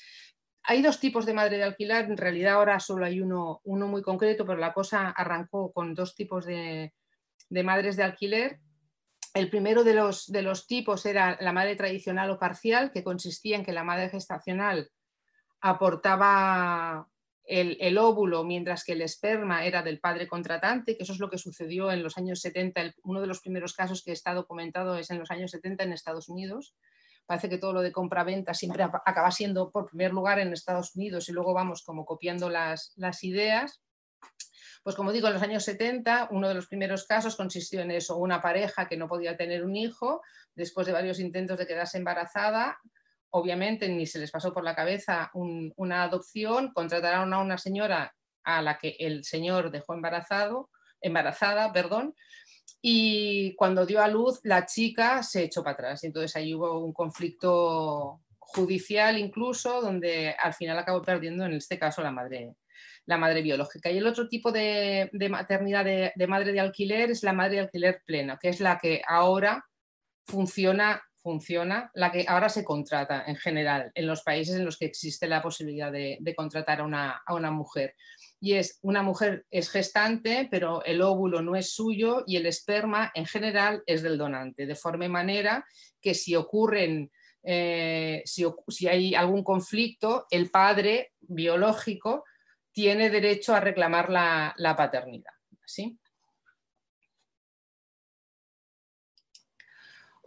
hay 0.63 0.81
dos 0.81 0.99
tipos 0.99 1.25
de 1.25 1.33
madre 1.33 1.57
de 1.57 1.63
alquiler, 1.63 2.05
en 2.05 2.17
realidad 2.17 2.55
ahora 2.55 2.79
solo 2.79 3.05
hay 3.05 3.21
uno, 3.21 3.61
uno 3.63 3.87
muy 3.87 4.01
concreto, 4.01 4.45
pero 4.45 4.59
la 4.59 4.73
cosa 4.73 5.09
arrancó 5.09 5.71
con 5.71 5.93
dos 5.93 6.15
tipos 6.15 6.45
de, 6.45 6.93
madres 7.49 7.95
de 7.95 8.03
alquiler. 8.03 8.59
El 9.33 9.49
primero 9.49 9.83
de 9.83 9.93
los, 9.93 10.27
de 10.31 10.41
los, 10.41 10.67
tipos 10.67 11.05
era 11.05 11.37
la 11.39 11.53
madre 11.53 11.75
tradicional 11.75 12.29
o 12.31 12.39
parcial, 12.39 12.91
que 12.91 13.03
consistía 13.03 13.55
en 13.55 13.63
que 13.63 13.73
la 13.73 13.83
madre 13.83 14.09
gestacional 14.09 14.89
aportaba 15.61 17.07
el, 17.45 17.77
el, 17.79 17.97
óvulo, 17.97 18.43
mientras 18.43 18.83
que 18.83 18.93
el 18.93 19.01
esperma 19.01 19.65
era 19.65 19.81
del 19.81 19.99
padre 19.99 20.27
contratante, 20.27 20.97
que 20.97 21.03
eso 21.03 21.13
es 21.13 21.19
lo 21.19 21.29
que 21.29 21.37
sucedió 21.37 21.91
en 21.91 22.03
los 22.03 22.17
años 22.17 22.41
70. 22.41 22.95
uno 23.03 23.21
de 23.21 23.27
los 23.27 23.41
primeros 23.41 23.73
casos 23.73 24.03
que 24.03 24.11
está 24.11 24.33
documentado 24.33 24.97
es 24.97 25.09
en 25.09 25.19
los 25.19 25.31
años 25.31 25.51
70 25.51 25.83
en 25.83 25.93
Estados 25.93 26.29
Unidos 26.29 26.75
parece 27.29 27.47
que 27.47 27.59
todo 27.59 27.73
lo 27.73 27.81
de 27.83 27.91
compra-venta 27.91 28.55
siempre 28.55 28.83
acaba 28.83 29.29
siendo 29.29 29.69
por 29.69 29.85
primer 29.85 30.11
lugar 30.11 30.39
en 30.39 30.51
Estados 30.51 30.95
Unidos 30.95 31.29
y 31.29 31.31
luego 31.31 31.53
vamos 31.53 31.83
como 31.83 32.03
copiando 32.03 32.49
las, 32.49 32.95
ideas. 33.21 33.83
Pues 34.19 34.81
Pues 34.81 34.95
como 34.95 35.11
digo, 35.11 35.27
en 35.27 35.35
los 35.35 35.43
años 35.43 35.63
70, 35.63 36.29
uno 36.31 36.47
de 36.47 36.55
los 36.55 36.65
primeros 36.65 37.05
casos 37.05 37.35
consistió 37.35 37.81
en 37.81 37.91
eso, 37.91 38.17
una 38.17 38.41
pareja 38.41 38.87
que 38.87 38.97
no 38.97 39.07
podía 39.07 39.37
tener 39.37 39.63
un 39.63 39.75
hijo, 39.75 40.23
después 40.55 40.87
de 40.87 40.93
varios 40.93 41.19
intentos 41.19 41.59
de 41.59 41.67
quedarse 41.67 41.99
embarazada, 41.99 42.79
obviamente 43.29 43.87
ni 43.89 44.07
se 44.07 44.17
les 44.17 44.31
pasó 44.31 44.51
por 44.51 44.63
la 44.63 44.73
cabeza 44.73 45.29
una 45.35 46.01
adopción, 46.01 46.73
contrataron 46.73 47.31
a 47.31 47.41
una 47.41 47.59
señora 47.59 48.11
a 48.43 48.63
la 48.63 48.79
que 48.79 48.95
el 48.97 49.23
señor 49.23 49.69
dejó 49.69 49.93
embarazado, 49.93 50.71
embarazada, 50.99 51.71
perdón, 51.73 52.15
y 52.81 53.55
cuando 53.55 53.85
dio 53.85 54.01
a 54.01 54.07
luz 54.07 54.39
la 54.43 54.65
chica 54.65 55.23
se 55.23 55.43
echó 55.43 55.63
para 55.63 55.73
atrás. 55.73 56.03
Entonces 56.03 56.35
ahí 56.35 56.53
hubo 56.53 56.83
un 56.83 56.93
conflicto 56.93 58.21
judicial 58.37 59.17
incluso, 59.17 59.81
donde 59.81 60.35
al 60.37 60.53
final 60.53 60.77
acabó 60.77 61.01
perdiendo 61.01 61.45
en 61.45 61.53
este 61.53 61.77
caso 61.77 62.01
la 62.01 62.11
madre, 62.11 62.55
la 63.05 63.17
madre 63.17 63.41
biológica. 63.41 63.91
Y 63.91 63.97
el 63.97 64.07
otro 64.07 64.27
tipo 64.27 64.51
de, 64.51 65.09
maternidad 65.29 65.85
de, 65.85 66.11
de, 66.15 66.27
madre 66.27 66.51
de 66.51 66.59
alquiler 66.59 67.11
es 67.11 67.23
la 67.23 67.33
madre 67.33 67.55
de 67.55 67.61
alquiler 67.61 68.01
plena, 68.05 68.37
que 68.41 68.49
es 68.49 68.59
la 68.59 68.77
que 68.77 69.01
ahora 69.07 69.65
funciona 70.25 71.01
funciona, 71.21 71.91
la 71.93 72.11
que 72.11 72.25
ahora 72.27 72.49
se 72.49 72.63
contrata 72.63 73.23
en 73.27 73.35
general 73.35 73.91
en 73.93 74.07
los 74.07 74.21
países 74.23 74.55
en 74.55 74.65
los 74.65 74.77
que 74.77 74.85
existe 74.85 75.27
la 75.27 75.41
posibilidad 75.41 75.91
de, 75.91 76.19
contratar 76.35 76.81
a 76.81 77.33
una, 77.33 77.51
mujer. 77.51 77.95
Y 78.39 78.53
es 78.53 78.79
una 78.81 79.03
mujer 79.03 79.45
es 79.51 79.69
gestante, 79.69 80.47
pero 80.49 80.83
el 80.85 81.01
óvulo 81.01 81.41
no 81.41 81.55
es 81.55 81.73
suyo 81.73 82.23
y 82.25 82.37
el 82.37 82.45
esperma 82.45 83.11
en 83.13 83.25
general 83.25 83.83
es 83.85 84.01
del 84.01 84.17
donante, 84.17 84.65
de 84.65 84.75
forma 84.75 85.05
y 85.05 85.09
manera 85.09 85.65
que 86.01 86.13
si 86.13 86.35
ocurren, 86.35 87.11
eh, 87.43 88.21
si, 88.25 88.87
hay 88.87 89.15
algún 89.15 89.43
conflicto, 89.43 90.25
el 90.29 90.49
padre 90.49 91.13
biológico 91.19 92.23
tiene 92.71 93.09
derecho 93.09 93.53
a 93.53 93.59
reclamar 93.59 94.09
la, 94.09 94.53
la 94.57 94.75
paternidad. 94.75 95.33
¿sí? 95.65 95.99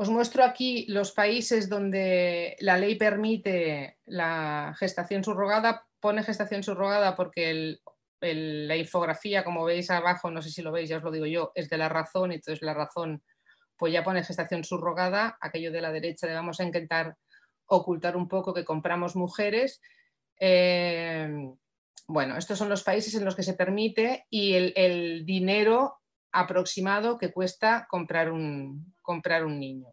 Os 0.03 0.11
muestro 0.11 0.43
aquí 0.43 0.85
los 0.89 1.13
países 1.13 1.69
donde 1.69 2.57
la 2.59 2.77
ley 2.77 2.97
permite 2.97 3.99
la 4.05 4.75
gestación 4.77 5.23
subrogada. 5.23 5.87
Pone 6.01 6.25
gestación 6.25 6.65
subrogada 6.65 7.15
porque 7.15 7.79
la 8.21 8.77
infografía, 8.77 9.45
como 9.45 9.63
veis 9.63 9.91
abajo, 9.91 10.29
no 10.33 10.43
sé 10.43 10.51
si 10.51 10.61
lo 10.61 10.73
veis, 10.73 10.89
ya 10.89 10.97
os 10.97 11.05
lo 11.05 11.13
digo 11.13 11.27
yo, 11.27 11.53
es 11.55 11.69
de 11.71 11.79
la 11.79 11.89
razón, 11.89 12.33
entonces 12.33 12.63
la 12.63 12.75
razón 12.75 13.23
pues 13.77 13.93
ya 13.93 14.03
pone 14.03 14.25
gestación 14.25 14.65
subrogada. 14.65 15.39
Aquello 15.41 15.71
de 15.71 15.81
la 15.81 15.93
derecha 15.93 16.27
le 16.27 16.35
vamos 16.35 16.59
a 16.59 16.65
intentar 16.65 17.15
ocultar 17.67 18.17
un 18.17 18.27
poco 18.27 18.53
que 18.53 18.65
compramos 18.65 19.15
mujeres. 19.15 19.81
Eh, 20.41 21.31
bueno, 22.09 22.37
estos 22.37 22.59
son 22.59 22.69
los 22.69 22.83
países 22.83 23.15
en 23.15 23.25
los 23.25 23.37
que 23.37 23.45
se 23.45 23.55
permite 23.55 24.27
y 24.31 24.55
el 24.55 25.25
dinero 25.25 26.01
aproximado 26.33 27.19
que 27.19 27.33
cuesta 27.33 27.87
comprar 27.89 28.33
un, 28.33 28.92
comprar 29.13 29.45
un 29.45 29.61
niño. 29.61 29.89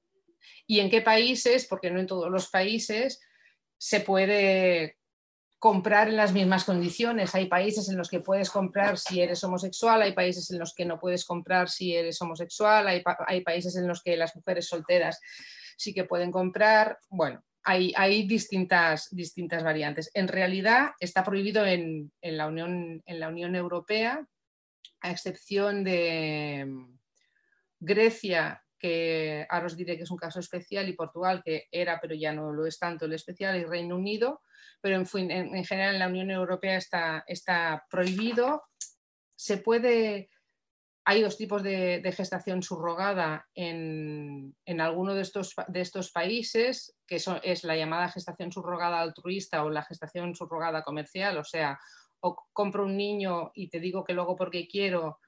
¿Y 0.65 0.79
en 0.79 0.89
qué 0.89 1.01
países? 1.01 1.65
Porque 1.67 1.91
no 1.91 1.99
en 1.99 2.08
todos 2.08 2.32
los 2.32 2.49
países 2.49 3.19
se 3.77 3.99
puede 3.99 4.97
comprar 5.60 6.08
en 6.08 6.15
las 6.15 6.32
mismas 6.32 6.63
condiciones. 6.63 7.36
Hay 7.36 7.47
países 7.47 7.89
en 7.89 7.97
los 7.97 8.10
que 8.10 8.21
puedes 8.21 8.49
comprar 8.49 8.97
si 8.97 9.21
eres 9.21 9.43
homosexual, 9.43 10.01
hay 10.01 10.13
países 10.13 10.49
en 10.51 10.60
los 10.60 10.73
que 10.73 10.86
no 10.86 10.97
puedes 10.97 11.25
comprar 11.25 11.69
si 11.69 11.95
eres 11.95 12.21
homosexual, 12.21 12.88
hay, 12.88 13.41
países 13.41 13.75
en 13.75 13.88
los 13.88 14.01
que 14.01 14.15
las 14.15 14.36
mujeres 14.36 14.67
solteras 14.67 15.19
sí 15.77 15.93
que 15.93 16.05
pueden 16.05 16.32
comprar. 16.32 16.97
Bueno, 17.10 17.43
hay, 17.63 17.93
hay 17.97 18.25
distintas, 18.25 19.10
distintas 19.12 19.63
variantes. 19.63 20.10
En 20.13 20.29
realidad 20.29 20.91
está 20.99 21.25
prohibido 21.25 21.65
en, 21.65 22.12
en, 22.21 22.38
la 22.38 22.47
Unión, 22.47 23.03
en 23.05 23.19
la 23.19 23.27
Unión 23.27 23.53
Europea, 23.55 24.25
a 25.01 25.12
excepción 25.12 25.84
de 25.84 26.65
mm, 26.67 26.99
Grecia, 27.82 28.63
que 28.79 29.45
ahora 29.49 29.67
os 29.67 29.75
diré 29.75 29.97
que 29.97 30.03
es 30.03 30.11
un 30.11 30.17
caso 30.17 30.39
especial, 30.39 30.87
y 30.87 30.93
Portugal, 30.93 31.41
que 31.43 31.67
era, 31.71 31.99
pero 32.01 32.15
ya 32.15 32.33
no 32.33 32.51
lo 32.51 32.65
es 32.65 32.79
tanto 32.79 33.05
el 33.05 33.13
especial, 33.13 33.59
y 33.59 33.65
Reino 33.65 33.95
Unido, 33.95 34.41
pero 34.81 34.95
en, 34.95 35.31
en, 35.31 35.65
general 35.65 35.95
en 35.95 35.99
la 35.99 36.07
Unión 36.07 36.31
Europea 36.31 36.77
está, 36.77 37.23
está 37.27 37.85
prohibido. 37.89 38.63
Se 39.35 39.57
puede, 39.57 40.29
hay 41.05 41.21
dos 41.21 41.37
tipos 41.37 41.61
de, 41.61 42.01
gestación 42.15 42.63
subrogada 42.63 43.47
en, 43.53 44.55
en 44.65 44.81
alguno 44.81 45.13
de 45.13 45.21
estos, 45.21 45.53
de 45.67 45.81
estos 45.81 46.11
países, 46.11 46.95
que 47.05 47.21
es 47.43 47.63
la 47.63 47.75
llamada 47.75 48.09
gestación 48.09 48.51
subrogada 48.51 49.01
altruista 49.01 49.63
o 49.63 49.69
la 49.69 49.83
gestación 49.83 50.35
subrogada 50.35 50.83
comercial, 50.83 51.37
o 51.37 51.43
sea, 51.43 51.77
o 52.21 52.35
compro 52.53 52.85
un 52.85 52.97
niño 52.97 53.51
y 53.53 53.69
te 53.69 53.79
digo 53.79 54.03
que 54.03 54.13
luego 54.13 54.35
porque 54.35 54.67
quiero, 54.67 55.19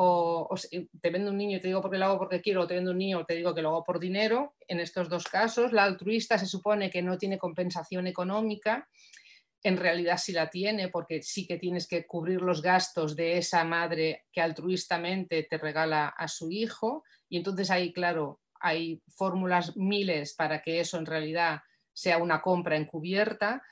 o, 0.00 0.54
te 1.00 1.10
vendo 1.10 1.32
un 1.32 1.38
niño 1.38 1.56
y 1.56 1.60
te 1.60 1.66
digo 1.66 1.82
porque 1.82 1.98
lo 1.98 2.04
hago 2.04 2.18
porque 2.18 2.40
quiero, 2.40 2.62
o 2.62 2.66
te 2.68 2.74
vendo 2.74 2.92
un 2.92 2.98
niño 2.98 3.20
y 3.20 3.24
te 3.24 3.34
digo 3.34 3.52
que 3.52 3.62
lo 3.62 3.70
hago 3.70 3.84
por 3.84 3.98
dinero. 3.98 4.54
En 4.68 4.78
estos 4.78 5.08
dos 5.08 5.24
casos, 5.24 5.72
la 5.72 5.82
altruista 5.82 6.38
se 6.38 6.46
supone 6.46 6.88
que 6.88 7.02
no 7.02 7.18
tiene 7.18 7.36
compensación 7.36 8.06
económica, 8.06 8.88
en 9.64 9.76
realidad 9.76 10.18
sí 10.18 10.30
la 10.30 10.50
tiene 10.50 10.88
porque 10.88 11.20
sí 11.22 11.48
que 11.48 11.58
tienes 11.58 11.88
que 11.88 12.06
cubrir 12.06 12.42
los 12.42 12.62
gastos 12.62 13.16
de 13.16 13.38
esa 13.38 13.64
madre 13.64 14.26
que 14.32 14.40
altruistamente 14.40 15.42
te 15.50 15.58
regala 15.58 16.06
a 16.06 16.28
su 16.28 16.52
hijo 16.52 17.02
y 17.28 17.36
entonces 17.36 17.68
ahí, 17.72 17.92
claro, 17.92 18.40
hay 18.60 19.02
fórmulas 19.08 19.76
miles 19.76 20.34
para 20.34 20.62
que 20.62 20.78
eso 20.78 20.96
en 20.98 21.06
realidad 21.06 21.62
sea 21.92 22.18
una 22.18 22.40
compra 22.40 22.76
encubierta 22.76 23.62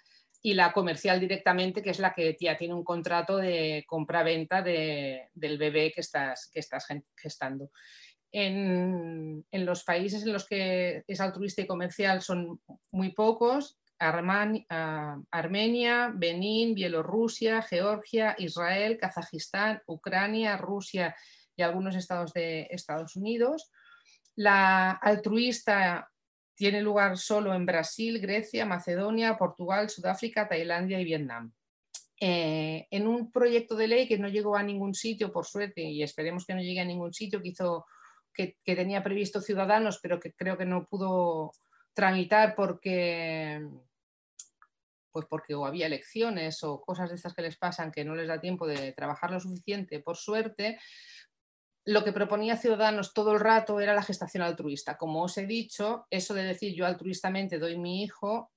y 0.46 0.54
la 0.54 0.72
comercial 0.72 1.18
directamente, 1.18 1.82
que 1.82 1.90
es 1.90 1.98
la 1.98 2.14
que 2.14 2.36
ya 2.38 2.56
tiene 2.56 2.72
un 2.72 2.84
contrato 2.84 3.38
de 3.38 3.84
compra-venta 3.84 4.62
de, 4.62 5.28
del 5.34 5.58
bebé 5.58 5.90
que 5.90 6.02
estás, 6.02 6.48
que 6.52 6.60
estás 6.60 6.86
gestando. 7.16 7.72
En, 8.30 9.44
en, 9.50 9.66
los 9.66 9.82
países 9.82 10.22
en 10.22 10.32
los 10.32 10.46
que 10.46 11.02
es 11.04 11.20
altruista 11.20 11.62
y 11.62 11.66
comercial 11.66 12.22
son 12.22 12.60
muy 12.92 13.10
pocos, 13.10 13.80
ah, 13.98 15.18
Armenia, 15.32 16.12
Benín, 16.14 16.76
Bielorrusia, 16.76 17.60
Georgia, 17.62 18.36
Israel, 18.38 18.98
Kazajistán, 18.98 19.82
Ucrania, 19.88 20.56
Rusia 20.56 21.16
y 21.56 21.62
algunos 21.62 21.96
estados 21.96 22.32
de 22.32 22.68
Estados 22.70 23.16
Unidos. 23.16 23.68
La 24.36 24.92
altruista 24.92 26.08
tiene 26.56 26.80
lugar 26.80 27.18
solo 27.18 27.54
en 27.54 27.66
Brasil, 27.66 28.18
Grecia, 28.18 28.64
Macedonia, 28.64 29.36
Portugal, 29.36 29.90
Sudáfrica, 29.90 30.48
Tailandia 30.48 30.98
y 31.00 31.04
Vietnam. 31.04 31.52
Eh, 32.18 32.86
en 32.90 33.06
un 33.06 33.30
proyecto 33.30 33.76
de 33.76 33.88
ley 33.88 34.08
que 34.08 34.18
no 34.18 34.28
llegó 34.28 34.56
a 34.56 34.62
ningún 34.62 34.94
sitio, 34.94 35.30
por 35.30 35.44
suerte, 35.44 35.82
y 35.82 36.02
esperemos 36.02 36.46
que 36.46 36.54
no 36.54 36.62
llegue 36.62 36.80
a 36.80 36.84
ningún 36.86 37.12
sitio, 37.12 37.42
que, 37.42 37.48
hizo, 37.48 37.84
que, 38.32 38.56
tenía 38.64 39.04
previsto 39.04 39.42
Ciudadanos, 39.42 40.00
pero 40.02 40.18
que 40.18 40.32
creo 40.32 40.56
que 40.56 40.64
no 40.64 40.86
pudo 40.86 41.52
tramitar 41.92 42.54
porque, 42.56 43.62
pues 45.12 45.26
porque 45.28 45.54
o 45.54 45.66
había 45.66 45.86
elecciones 45.86 46.64
o 46.64 46.80
cosas 46.80 47.10
de 47.10 47.16
estas 47.16 47.34
que 47.34 47.42
les 47.42 47.58
pasan 47.58 47.92
que 47.92 48.04
no 48.04 48.14
les 48.14 48.28
da 48.28 48.40
tiempo 48.40 48.66
de 48.66 48.92
trabajar 48.92 49.30
lo 49.30 49.40
suficiente, 49.40 50.00
por 50.00 50.16
suerte, 50.16 50.78
lo 51.86 52.02
que 52.02 52.12
proponía 52.12 52.56
Ciudadanos 52.56 53.14
todo 53.14 53.32
el 53.32 53.40
rato 53.40 53.80
era 53.80 53.94
la 53.94 54.02
gestación 54.02 54.42
altruista. 54.42 54.98
Como 54.98 55.22
os 55.22 55.38
he 55.38 55.46
dicho, 55.46 56.06
eso 56.10 56.34
de 56.34 56.42
decir 56.42 56.74
yo 56.74 56.84
altruistamente 56.84 57.58
doy 57.58 57.78
mi 57.78 58.02
hijo, 58.02 58.50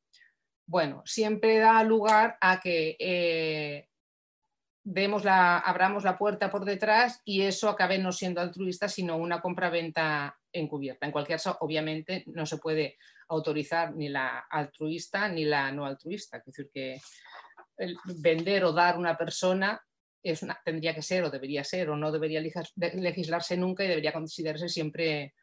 bueno, 0.66 1.04
siempre 1.06 1.60
da 1.60 1.84
lugar 1.84 2.38
a 2.42 2.60
que 2.60 2.98
eh, 3.00 3.88
la, 4.84 5.60
abramos 5.60 6.04
la 6.04 6.18
puerta 6.18 6.50
por 6.50 6.66
detrás 6.66 7.22
y 7.24 7.42
eso 7.42 7.70
acabe 7.70 8.00
no 8.00 8.12
siendo 8.12 8.42
altruista, 8.42 8.90
sino 8.90 9.16
una 9.18 9.42
compra-venta 9.42 10.36
encubierta. 10.52 11.06
En 11.06 11.12
cualquier 11.12 11.38
caso, 11.38 11.56
obviamente, 11.62 12.24
no 12.28 12.48
se 12.48 12.58
puede 12.58 12.98
autorizar 13.28 13.96
ni 13.96 14.10
la 14.10 14.40
altruista 14.50 15.30
ni 15.30 15.46
la 15.46 15.72
no 15.72 15.86
altruista. 15.86 16.38
Es 16.38 16.46
decir, 16.46 16.70
que 16.74 17.00
vender 18.06 18.64
o 18.64 18.74
dar 18.74 18.98
una 18.98 19.16
persona 19.16 19.80
tendría 20.64 20.94
que 20.94 21.02
ser 21.02 21.24
o 21.24 21.30
debería 21.30 21.64
ser 21.64 21.90
o 21.90 21.96
no 21.96 22.12
debería 22.12 22.42
legislarse 22.42 23.58
nunca 23.58 23.84
y 23.84 23.88
debería 23.88 24.14
considerarse 24.14 24.70
siempre 24.70 25.34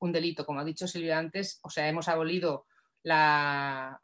un 0.00 0.12
delito. 0.12 0.44
Como 0.44 0.60
ha 0.60 0.64
dicho 0.64 0.86
Silvia 0.86 1.18
antes, 1.18 1.60
o 1.62 1.70
sea, 1.70 1.88
hemos 1.88 2.08
abolido 2.08 2.66
la, 3.02 3.98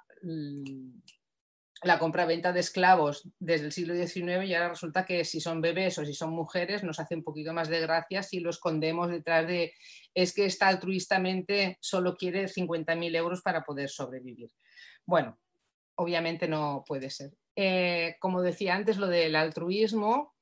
la 1.83 1.99
compra-venta 1.99 2.53
de 2.53 2.61
esclavos 2.61 3.29
desde 3.39 3.67
el 3.67 3.73
siglo 3.73 3.95
XIX 3.95 4.45
y 4.47 4.55
ahora 4.55 4.71
resulta 4.71 5.05
que 5.05 5.25
si 5.25 5.41
son 5.41 5.61
bebés 5.61 5.99
o 5.99 6.05
si 6.05 6.15
son 6.15 6.31
mujeres 6.31 6.85
nos 6.85 7.01
hace 7.01 7.17
un 7.17 7.25
poquito 7.25 7.53
más 7.53 7.69
de 7.69 7.81
gracia 7.81 8.23
si 8.23 8.39
lo 8.39 8.51
escondemos 8.51 9.11
detrás 9.11 9.47
de 9.49 9.75
es 10.15 10.33
que 10.33 10.45
está 10.45 10.69
altruistamente 10.69 11.79
solo 11.81 12.15
quiere 12.17 12.47
50.000 12.47 13.17
euros 13.17 13.43
para 13.43 13.63
poder 13.63 13.89
sobrevivir. 13.89 14.51
Bueno, 15.05 15.39
obviamente 15.97 16.47
no 16.47 16.85
puede 16.87 17.11
ser. 17.11 17.33
Eh, 17.57 18.17
como 18.21 18.43
decía 18.43 18.75
antes, 18.75 18.97
lo 18.97 19.07
del 19.09 19.37
altruismo. 19.37 20.35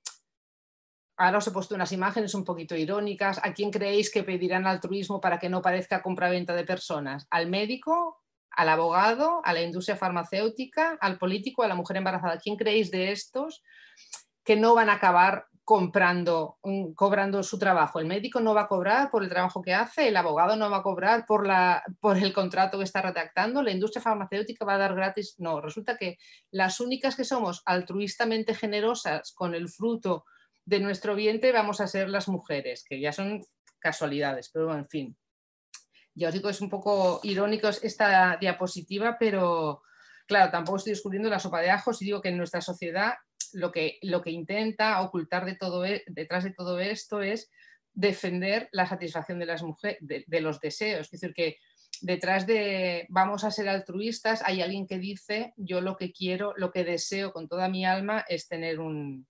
Ahora 1.16 1.38
os 1.38 1.46
he 1.46 1.50
puesto 1.50 1.74
unas 1.74 1.92
imágenes 1.92 2.34
un 2.34 2.44
poquito 2.44 2.74
irónicas. 2.74 3.38
¿A 3.42 3.52
quién 3.52 3.70
creéis 3.70 4.10
que 4.10 4.22
pedirán 4.22 4.66
altruismo 4.66 5.20
para 5.20 5.38
que 5.38 5.48
no 5.48 5.60
parezca 5.60 6.02
compra-venta 6.02 6.54
de 6.54 6.64
personas? 6.64 7.26
¿Al 7.30 7.48
médico? 7.48 8.22
¿Al 8.50 8.68
abogado? 8.70 9.42
¿A 9.44 9.52
la 9.52 9.62
industria 9.62 9.96
farmacéutica? 9.96 10.96
¿Al 11.00 11.18
político? 11.18 11.62
¿A 11.62 11.68
la 11.68 11.74
mujer 11.74 11.98
embarazada? 11.98 12.38
¿Quién 12.38 12.56
creéis 12.56 12.90
de 12.90 13.12
estos 13.12 13.62
que 14.44 14.56
no 14.56 14.74
van 14.74 14.88
a 14.88 14.94
acabar 14.94 15.46
comprando, 15.64 16.58
cobrando 16.96 17.42
su 17.42 17.58
trabajo. 17.58 18.00
El 18.00 18.06
médico 18.06 18.40
no 18.40 18.54
va 18.54 18.62
a 18.62 18.68
cobrar 18.68 19.10
por 19.10 19.22
el 19.22 19.28
trabajo 19.28 19.62
que 19.62 19.74
hace, 19.74 20.08
el 20.08 20.16
abogado 20.16 20.56
no 20.56 20.70
va 20.70 20.78
a 20.78 20.82
cobrar 20.82 21.26
por, 21.26 21.46
la, 21.46 21.82
por 22.00 22.16
el 22.16 22.32
contrato 22.32 22.78
que 22.78 22.84
está 22.84 23.02
redactando, 23.02 23.62
la 23.62 23.70
industria 23.70 24.02
farmacéutica 24.02 24.64
va 24.64 24.74
a 24.74 24.78
dar 24.78 24.94
gratis. 24.94 25.36
No, 25.38 25.60
resulta 25.60 25.96
que 25.96 26.18
las 26.50 26.80
únicas 26.80 27.14
que 27.14 27.24
somos 27.24 27.62
altruistamente 27.66 28.54
generosas 28.54 29.32
con 29.32 29.54
el 29.54 29.68
fruto 29.68 30.24
de 30.64 30.80
nuestro 30.80 31.14
vientre 31.14 31.52
vamos 31.52 31.80
a 31.80 31.86
ser 31.86 32.08
las 32.08 32.28
mujeres, 32.28 32.84
que 32.84 33.00
ya 33.00 33.12
son 33.12 33.42
casualidades, 33.78 34.50
pero 34.52 34.74
en 34.74 34.88
fin. 34.88 35.16
Ya 36.14 36.28
os 36.28 36.34
digo, 36.34 36.48
es 36.48 36.60
un 36.60 36.68
poco 36.68 37.20
irónico 37.22 37.68
esta 37.68 38.36
diapositiva, 38.38 39.16
pero 39.18 39.82
claro, 40.26 40.50
tampoco 40.50 40.78
estoy 40.78 40.92
descubriendo 40.92 41.30
la 41.30 41.38
sopa 41.38 41.60
de 41.60 41.70
ajos 41.70 42.02
y 42.02 42.06
digo 42.06 42.20
que 42.20 42.30
en 42.30 42.36
nuestra 42.36 42.60
sociedad 42.60 43.14
lo 43.54 43.72
que, 43.72 43.98
lo 44.02 44.22
que 44.22 44.30
intenta 44.30 45.00
ocultar 45.00 45.44
de 45.44 45.54
todo, 45.54 45.84
e, 45.84 46.04
detrás 46.06 46.44
de 46.44 46.52
todo 46.52 46.80
esto 46.80 47.22
es 47.22 47.50
defender 47.92 48.68
la 48.72 48.86
satisfacción 48.86 49.38
de 49.38 49.46
las 49.46 49.62
mujeres, 49.62 49.98
de, 50.00 50.40
los 50.40 50.60
deseos. 50.60 51.06
Es 51.06 51.10
decir, 51.10 51.34
que 51.34 51.58
detrás 52.00 52.46
de 52.46 53.06
vamos 53.08 53.44
a 53.44 53.50
ser 53.50 53.68
altruistas 53.68 54.42
hay 54.44 54.62
alguien 54.62 54.86
que 54.86 54.98
dice 54.98 55.52
yo 55.56 55.80
lo 55.80 55.96
que 55.96 56.12
quiero, 56.12 56.54
lo 56.56 56.70
que 56.70 56.84
deseo 56.84 57.32
con 57.32 57.48
toda 57.48 57.68
mi 57.68 57.84
alma 57.84 58.24
es 58.28 58.48
tener 58.48 58.80
un, 58.80 59.26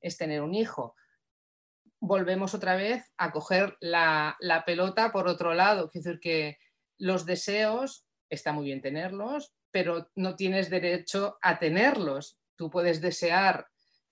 es 0.00 0.16
tener 0.16 0.42
un 0.42 0.54
hijo. 0.54 0.94
Volvemos 1.98 2.54
otra 2.54 2.76
vez 2.76 3.12
a 3.16 3.32
coger 3.32 3.76
la, 3.80 4.36
la 4.40 4.64
pelota 4.64 5.12
por 5.12 5.28
otro 5.28 5.54
lado. 5.54 5.90
Es 5.92 6.04
decir, 6.04 6.20
que 6.20 6.58
los 6.98 7.26
deseos, 7.26 8.06
está 8.30 8.52
muy 8.52 8.66
bien 8.66 8.80
tenerlos, 8.80 9.52
pero 9.70 10.10
no 10.14 10.36
tienes 10.36 10.70
derecho 10.70 11.38
a 11.42 11.58
tenerlos 11.58 12.38
tú 12.56 12.70
puedes 12.70 13.00
desear 13.00 13.66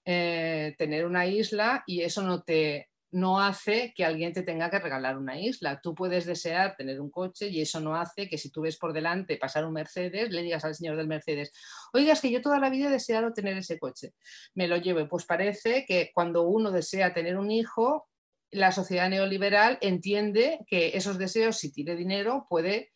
eh, 0.04 0.74
tener 0.78 1.06
una 1.06 1.26
isla 1.26 1.82
y 1.86 2.02
eso 2.02 2.22
no 2.22 2.42
te 2.42 2.88
no 3.14 3.40
hace 3.40 3.94
que 3.94 4.04
alguien 4.04 4.32
te 4.32 4.42
tenga 4.42 4.68
que 4.70 4.80
regalar 4.80 5.16
una 5.16 5.38
isla. 5.38 5.80
Tú 5.80 5.94
puedes 5.94 6.26
desear 6.26 6.74
tener 6.76 7.00
un 7.00 7.10
coche 7.12 7.46
y 7.46 7.60
eso 7.60 7.80
no 7.80 7.94
hace 7.94 8.28
que 8.28 8.38
si 8.38 8.50
tú 8.50 8.62
ves 8.62 8.76
por 8.76 8.92
delante 8.92 9.36
pasar 9.36 9.64
un 9.64 9.72
Mercedes, 9.72 10.30
le 10.30 10.42
digas 10.42 10.64
al 10.64 10.74
señor 10.74 10.96
del 10.96 11.06
Mercedes, 11.06 11.52
oigas 11.92 12.20
que 12.20 12.32
yo 12.32 12.42
toda 12.42 12.58
la 12.58 12.70
vida 12.70 12.88
he 12.88 12.90
deseado 12.90 13.32
tener 13.32 13.56
ese 13.56 13.78
coche, 13.78 14.14
me 14.54 14.66
lo 14.66 14.76
llevo. 14.78 15.08
Pues 15.08 15.26
parece 15.26 15.84
que 15.86 16.10
cuando 16.12 16.42
uno 16.42 16.72
desea 16.72 17.14
tener 17.14 17.38
un 17.38 17.52
hijo, 17.52 18.08
la 18.50 18.72
sociedad 18.72 19.08
neoliberal 19.08 19.78
entiende 19.80 20.58
que 20.66 20.96
esos 20.96 21.16
deseos, 21.16 21.56
si 21.56 21.72
tiene 21.72 21.94
dinero, 21.94 22.48
puede 22.50 22.90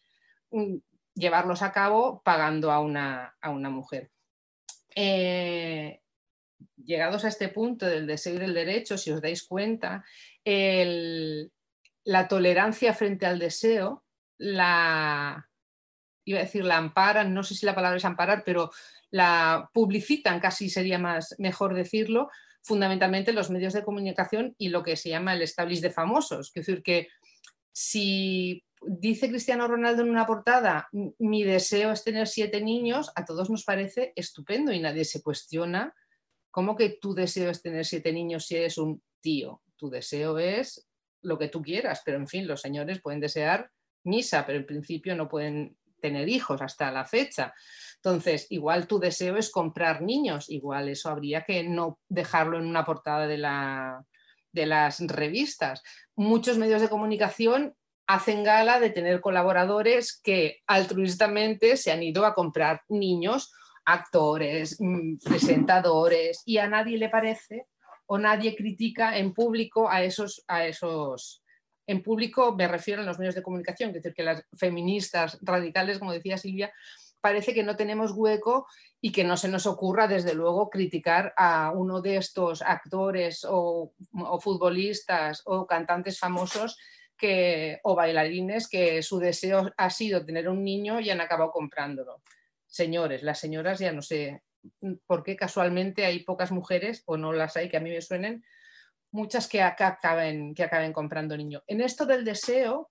mm, 0.50 0.78
llevarlos 1.14 1.62
a 1.62 1.70
cabo 1.70 2.22
pagando 2.24 2.72
a 2.72 2.80
una, 2.80 3.36
a 3.40 3.50
una 3.50 3.70
mujer. 3.70 4.10
Eh, 5.00 6.00
llegados 6.84 7.24
a 7.24 7.28
este 7.28 7.50
punto 7.50 7.86
del 7.86 8.04
deseo 8.04 8.34
y 8.34 8.38
del 8.38 8.52
derecho, 8.52 8.98
si 8.98 9.12
os 9.12 9.22
dais 9.22 9.44
cuenta, 9.44 10.04
la 10.44 12.26
tolerancia 12.26 12.92
frente 12.94 13.24
al 13.24 13.38
deseo, 13.38 14.04
la, 14.38 15.48
iba 16.24 16.40
a 16.40 16.42
decir 16.42 16.64
la 16.64 16.78
amparan, 16.78 17.32
no 17.32 17.44
sé 17.44 17.54
si 17.54 17.64
la 17.64 17.76
palabra 17.76 17.98
es 17.98 18.04
amparar, 18.04 18.42
pero 18.44 18.72
la 19.10 19.70
publicitan, 19.72 20.40
casi 20.40 20.68
sería 20.68 20.98
más 20.98 21.36
mejor 21.38 21.74
decirlo, 21.74 22.28
fundamentalmente 22.62 23.32
los 23.32 23.50
medios 23.50 23.74
de 23.74 23.84
comunicación 23.84 24.56
y 24.58 24.70
lo 24.70 24.82
que 24.82 24.96
se 24.96 25.10
llama 25.10 25.34
el 25.34 25.42
establish 25.42 25.80
de 25.80 25.92
famosos. 25.92 26.48
Es 26.48 26.66
decir, 26.66 26.82
que 26.82 27.06
si 27.70 28.64
dice 28.82 29.28
Cristiano 29.28 29.66
Ronaldo 29.66 30.02
en 30.02 30.10
una 30.10 30.26
portada, 30.26 30.88
mi 30.92 31.44
deseo 31.44 31.92
es 31.92 32.04
tener 32.04 32.26
siete 32.26 32.60
niños, 32.60 33.10
a 33.14 33.24
todos 33.24 33.50
nos 33.50 33.64
parece 33.64 34.12
estupendo 34.16 34.72
y 34.72 34.80
nadie 34.80 35.04
se 35.04 35.22
cuestiona 35.22 35.94
cómo 36.50 36.76
que 36.76 36.98
tu 37.00 37.14
deseo 37.14 37.50
es 37.50 37.62
tener 37.62 37.84
siete 37.84 38.12
niños 38.12 38.46
si 38.46 38.56
eres 38.56 38.78
un 38.78 39.02
tío. 39.20 39.62
Tu 39.76 39.90
deseo 39.90 40.38
es 40.38 40.88
lo 41.22 41.38
que 41.38 41.48
tú 41.48 41.62
quieras, 41.62 42.02
pero 42.04 42.18
en 42.18 42.28
fin, 42.28 42.46
los 42.46 42.60
señores 42.60 43.00
pueden 43.00 43.20
desear 43.20 43.70
misa, 44.04 44.46
pero 44.46 44.58
en 44.58 44.66
principio 44.66 45.14
no 45.14 45.28
pueden 45.28 45.76
tener 46.00 46.28
hijos 46.28 46.62
hasta 46.62 46.90
la 46.90 47.04
fecha. 47.04 47.54
Entonces, 47.96 48.46
igual 48.50 48.86
tu 48.86 48.98
deseo 48.98 49.36
es 49.36 49.50
comprar 49.50 50.02
niños, 50.02 50.48
igual 50.48 50.88
eso 50.88 51.10
habría 51.10 51.42
que 51.42 51.62
no 51.64 51.98
dejarlo 52.08 52.58
en 52.58 52.66
una 52.66 52.84
portada 52.84 53.26
de, 53.26 53.38
la, 53.38 54.04
de 54.52 54.66
las 54.66 55.00
revistas. 55.00 55.82
Muchos 56.16 56.58
medios 56.58 56.80
de 56.80 56.88
comunicación 56.88 57.74
hacen 58.08 58.42
gala 58.42 58.80
de 58.80 58.88
tener 58.88 59.20
colaboradores 59.20 60.18
que 60.24 60.62
altruistamente 60.66 61.76
se 61.76 61.92
han 61.92 62.02
ido 62.02 62.24
a 62.24 62.34
comprar 62.34 62.80
niños, 62.88 63.52
actores, 63.84 64.78
mm, 64.80 65.18
presentadores, 65.18 66.42
y 66.46 66.56
a 66.56 66.66
nadie 66.66 66.96
le 66.96 67.10
parece 67.10 67.66
o 68.06 68.18
nadie 68.18 68.56
critica 68.56 69.18
en 69.18 69.34
público 69.34 69.90
a 69.90 70.02
esos, 70.02 70.42
a 70.48 70.66
esos, 70.66 71.42
en 71.86 72.02
público 72.02 72.56
me 72.56 72.66
refiero 72.66 73.02
a 73.02 73.04
los 73.04 73.18
medios 73.18 73.34
de 73.34 73.42
comunicación, 73.42 73.90
es 73.90 73.96
decir, 73.96 74.14
que 74.14 74.22
las 74.22 74.42
feministas 74.56 75.38
radicales, 75.42 75.98
como 75.98 76.12
decía 76.12 76.38
Silvia, 76.38 76.72
parece 77.20 77.52
que 77.52 77.62
no 77.62 77.76
tenemos 77.76 78.12
hueco 78.12 78.66
y 79.02 79.12
que 79.12 79.24
no 79.24 79.36
se 79.36 79.48
nos 79.48 79.66
ocurra, 79.66 80.08
desde 80.08 80.34
luego, 80.34 80.70
criticar 80.70 81.34
a 81.36 81.72
uno 81.74 82.00
de 82.00 82.16
estos 82.16 82.62
actores 82.62 83.44
o, 83.46 83.92
o 84.14 84.40
futbolistas 84.40 85.42
o 85.44 85.66
cantantes 85.66 86.18
famosos 86.18 86.78
o 87.82 87.94
bailarines 87.94 88.68
que 88.68 89.02
su 89.02 89.18
deseo 89.18 89.72
ha 89.76 89.90
sido 89.90 90.24
tener 90.24 90.48
un 90.48 90.64
niño 90.64 91.00
y 91.00 91.10
han 91.10 91.20
acabado 91.20 91.50
comprándolo. 91.50 92.22
Señores, 92.66 93.22
las 93.22 93.38
señoras 93.38 93.78
ya 93.78 93.92
no 93.92 94.02
sé 94.02 94.42
por 95.06 95.22
qué 95.22 95.36
casualmente 95.36 96.04
hay 96.04 96.24
pocas 96.24 96.50
mujeres, 96.50 97.02
o 97.06 97.16
no 97.16 97.32
las 97.32 97.56
hay 97.56 97.68
que 97.68 97.76
a 97.76 97.80
mí 97.80 97.90
me 97.90 98.02
suenen, 98.02 98.44
muchas 99.10 99.48
que, 99.48 99.62
acaben, 99.62 100.54
que 100.54 100.64
acaben 100.64 100.92
comprando 100.92 101.36
niño. 101.36 101.62
En 101.66 101.80
esto 101.80 102.06
del 102.06 102.24
deseo 102.24 102.90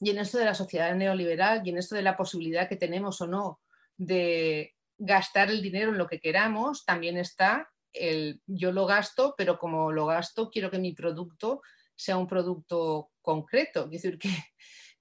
y 0.00 0.10
en 0.10 0.18
esto 0.18 0.38
de 0.38 0.44
la 0.44 0.54
sociedad 0.54 0.94
neoliberal 0.94 1.62
y 1.64 1.70
en 1.70 1.78
esto 1.78 1.94
de 1.94 2.02
la 2.02 2.16
posibilidad 2.16 2.68
que 2.68 2.76
tenemos 2.76 3.20
o 3.20 3.26
no 3.26 3.60
de 3.96 4.76
gastar 4.96 5.50
el 5.50 5.62
dinero 5.62 5.90
en 5.90 5.98
lo 5.98 6.06
que 6.06 6.20
queramos, 6.20 6.84
también 6.84 7.16
está 7.16 7.70
el 7.92 8.40
yo 8.46 8.70
lo 8.72 8.86
gasto, 8.86 9.34
pero 9.36 9.58
como 9.58 9.90
lo 9.90 10.06
gasto, 10.06 10.50
quiero 10.50 10.70
que 10.70 10.78
mi 10.78 10.92
producto 10.92 11.62
sea 11.96 12.16
un 12.16 12.28
producto 12.28 13.10
concreto, 13.28 13.84
es 13.84 13.90
decir, 13.90 14.18
que, 14.18 14.30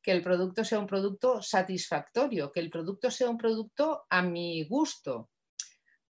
que 0.04 0.12
el 0.12 0.22
producto 0.22 0.66
sea 0.66 0.80
un 0.80 0.88
producto 0.88 1.42
satisfactorio, 1.42 2.52
que 2.52 2.60
el 2.60 2.70
producto 2.70 3.10
sea 3.10 3.30
un 3.30 3.38
producto 3.38 4.06
a 4.10 4.22
mi 4.22 4.66
gusto. 4.68 5.30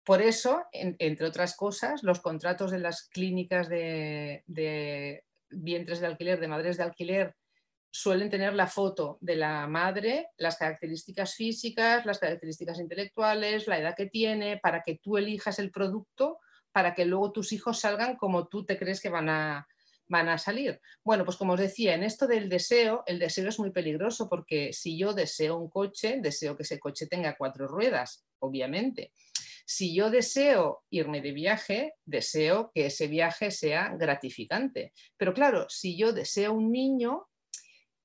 Por 0.03 0.23
eso, 0.23 0.63
entre 0.71 1.27
otras 1.27 1.55
cosas, 1.55 2.01
los 2.01 2.19
contratos 2.19 2.71
de 2.71 2.79
las 2.79 3.03
clínicas 3.09 3.69
de, 3.69 4.41
de, 4.47 5.25
vientres 5.51 5.99
de 5.99 6.07
alquiler, 6.07 6.39
de 6.39 6.47
madres 6.47 6.77
de 6.77 6.83
alquiler, 6.83 7.35
suelen 7.91 8.31
tener 8.31 8.55
la 8.55 8.65
foto 8.65 9.19
de 9.21 9.35
la 9.35 9.67
madre, 9.67 10.29
las 10.37 10.57
características 10.57 11.35
físicas, 11.35 12.03
las 12.05 12.17
características 12.17 12.79
intelectuales, 12.79 13.67
la 13.67 13.77
edad 13.77 13.95
que 13.95 14.07
tiene, 14.07 14.57
para 14.57 14.81
que 14.81 14.97
tú 15.03 15.17
elijas 15.17 15.59
el 15.59 15.69
producto, 15.69 16.39
para 16.71 16.95
que 16.95 17.05
luego 17.05 17.31
tus 17.31 17.51
hijos 17.51 17.79
salgan 17.79 18.15
como 18.15 18.47
tú 18.47 18.65
te 18.65 18.77
crees 18.77 19.01
que 19.01 19.09
van 19.09 19.29
a, 19.29 19.67
van 20.07 20.29
a 20.29 20.37
salir? 20.37 20.79
Bueno, 21.03 21.25
pues 21.25 21.37
como 21.37 21.53
os 21.53 21.59
decía, 21.59 21.93
en 21.93 22.03
esto 22.03 22.27
del 22.27 22.49
deseo, 22.49 23.03
el 23.05 23.19
deseo 23.19 23.49
es 23.49 23.59
muy 23.59 23.71
peligroso 23.71 24.29
porque 24.29 24.73
si 24.73 24.97
yo 24.97 25.13
deseo 25.13 25.57
un 25.57 25.69
coche, 25.69 26.19
deseo 26.21 26.55
que 26.55 26.63
ese 26.63 26.79
coche 26.79 27.07
tenga 27.07 27.35
cuatro 27.37 27.67
ruedas, 27.67 28.25
obviamente. 28.39 29.11
Si 29.65 29.93
yo 29.93 30.09
deseo 30.09 30.85
irme 30.89 31.19
de 31.19 31.33
viaje, 31.33 31.95
deseo 32.05 32.71
que 32.73 32.85
ese 32.85 33.07
viaje 33.07 33.51
sea 33.51 33.93
gratificante. 33.97 34.93
Pero 35.17 35.33
claro, 35.33 35.67
si 35.69 35.97
yo 35.97 36.13
deseo 36.13 36.53
un 36.53 36.71
niño, 36.71 37.27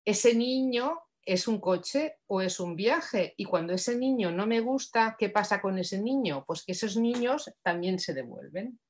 ese 0.05 0.35
niño 0.35 0.99
es 1.25 1.47
un 1.47 1.61
coche 1.61 2.17
o 2.27 2.41
es 2.41 2.59
un 2.59 2.75
viaje. 2.75 3.35
Y 3.37 3.45
cuando 3.45 3.75
ese 3.75 3.97
niño 3.97 4.33
no 4.33 4.45
me 4.45 4.59
gusta, 4.59 5.15
¿qué 5.17 5.29
pasa 5.29 5.61
con 5.61 5.79
ese 5.79 6.01
niño? 6.01 6.45
Pues 6.49 6.65
que 6.65 6.73
esos 6.73 6.97
niños 6.97 7.49
también 7.63 8.01
se 8.01 8.13
devuelven. 8.13 8.81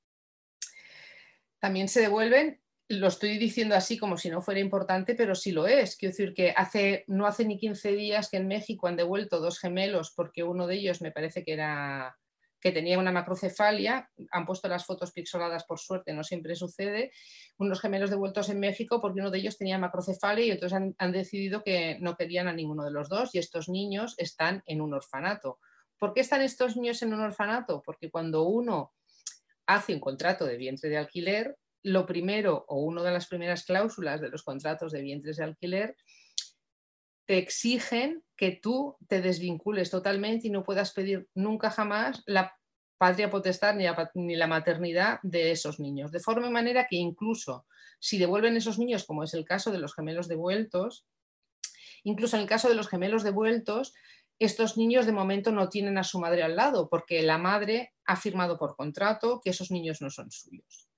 También 1.61 1.89
se 1.89 2.01
devuelven 2.01 2.62
lo 2.99 3.09
estoy 3.09 3.39
diciendo 3.39 3.75
así 3.75 3.99
como 3.99 4.17
si 4.17 4.31
no 4.31 4.43
fuera 4.43 4.61
importante, 4.61 5.15
pero 5.15 5.35
sí 5.35 5.53
lo 5.53 5.67
es. 5.67 5.97
Quiero 5.97 6.13
decir 6.13 6.35
que 6.35 6.53
hace, 6.57 7.05
no 7.07 7.27
hace 7.27 7.45
ni 7.45 7.59
15 7.59 7.93
días 7.93 8.29
que 8.29 8.37
en 8.37 8.49
México 8.49 8.87
han 8.87 8.97
devuelto 8.97 9.41
dos 9.41 9.59
gemelos 9.59 10.13
porque 10.15 10.43
uno 10.43 10.67
de 10.67 10.77
ellos 10.77 11.01
me 11.01 11.11
parece 11.11 11.45
que 11.45 11.53
era 11.55 12.17
que 12.61 12.71
tenía 12.71 12.97
una 12.97 13.11
macrocefalia, 13.11 14.09
han 14.31 14.47
puesto 14.47 14.69
las 14.69 14.87
fotos 14.87 15.11
pixeladas 15.11 15.65
por 15.65 15.81
suerte, 15.81 16.13
no 16.13 16.23
siempre 16.23 16.55
sucede, 16.55 17.11
unos 17.59 17.81
gemelos 17.81 18.09
devueltos 18.09 18.51
en 18.51 18.61
México 18.61 19.01
porque 19.01 19.21
uno 19.21 19.33
de 19.33 19.39
ellos 19.39 19.59
tenía 19.59 19.79
macrocefalia 19.79 20.47
y 20.47 20.53
otros 20.53 20.73
han, 20.73 20.95
han 20.99 21.11
decidido 21.11 21.65
que 21.65 21.99
no 22.01 22.15
querían 22.15 22.47
a 22.47 22.53
ninguno 22.53 22.85
de 22.85 22.93
los 22.93 23.09
dos 23.09 23.35
y 23.35 23.39
estos 23.39 23.69
niños 23.69 24.15
están 24.17 24.63
en 24.67 24.81
un 24.81 24.95
orfanato. 24.95 25.59
¿Por 25.99 26.15
qué 26.15 26.21
están 26.21 26.41
estos 26.41 26.77
niños 26.77 27.03
en 27.03 27.13
un 27.13 27.21
orfanato? 27.21 27.83
Porque 27.85 28.11
cuando 28.11 28.45
uno 28.45 28.93
hace 29.67 29.95
un 29.95 30.01
contrato 30.01 30.45
de 30.45 30.57
vientre 30.57 30.89
de 30.89 30.99
alquiler, 30.99 31.57
lo 31.83 32.07
primero 32.07 32.65
o 32.69 32.83
una 32.83 33.03
de 33.03 33.11
las 33.11 33.27
primeras 33.27 33.65
cláusulas 33.65 34.21
de 34.21 34.29
los 34.29 34.43
contratos 34.43 34.93
de 34.93 35.03
vientres 35.03 35.37
de 35.37 35.45
alquiler 35.45 35.97
te 37.27 37.39
exigen 37.39 38.23
que 38.37 38.53
tú 38.53 38.97
te 39.09 39.21
desvincules 39.21 39.91
totalmente 39.91 40.49
y 40.49 40.51
no 40.51 40.65
puedas 40.65 40.93
pedir 40.93 41.29
nunca 41.35 41.71
jamás 41.71 42.23
la 42.27 42.57
patria 42.99 43.31
potestad 43.31 43.75
ni 44.15 44.37
la, 44.37 44.47
maternidad 44.47 45.19
de 45.23 45.51
esos 45.51 45.81
niños. 45.81 46.13
De 46.13 46.21
forma 46.21 46.47
y 46.47 46.51
manera 46.51 46.87
que 46.89 46.97
incluso 46.97 47.67
si 47.99 48.19
devuelven 48.19 48.57
esos 48.57 48.79
niños, 48.79 49.05
como 49.05 49.25
es 49.25 49.35
el 49.35 49.45
caso 49.45 49.73
de 49.73 49.79
los 49.79 49.95
gemelos 49.95 50.29
devueltos, 50.29 51.05
incluso 52.05 52.37
en 52.37 52.43
el 52.43 52.49
caso 52.49 52.69
de 52.69 52.75
los 52.75 52.89
gemelos 52.89 53.23
devueltos, 53.23 53.93
estos 54.39 54.77
niños 54.77 55.07
de 55.07 55.13
momento 55.13 55.53
no 55.53 55.69
tienen 55.69 55.99
a 55.99 56.05
su 56.05 56.21
madre 56.21 56.43
al 56.43 56.57
lado 56.57 56.89
porque 56.89 57.23
la 57.23 57.39
madre 57.39 57.93
ha 58.05 58.17
firmado 58.17 58.59
por 58.59 58.77
contrato 58.77 59.41
que 59.43 59.51
esos 59.51 59.71
niños 59.71 60.01
no 60.01 60.11
son 60.11 60.31
suyos. 60.31 60.92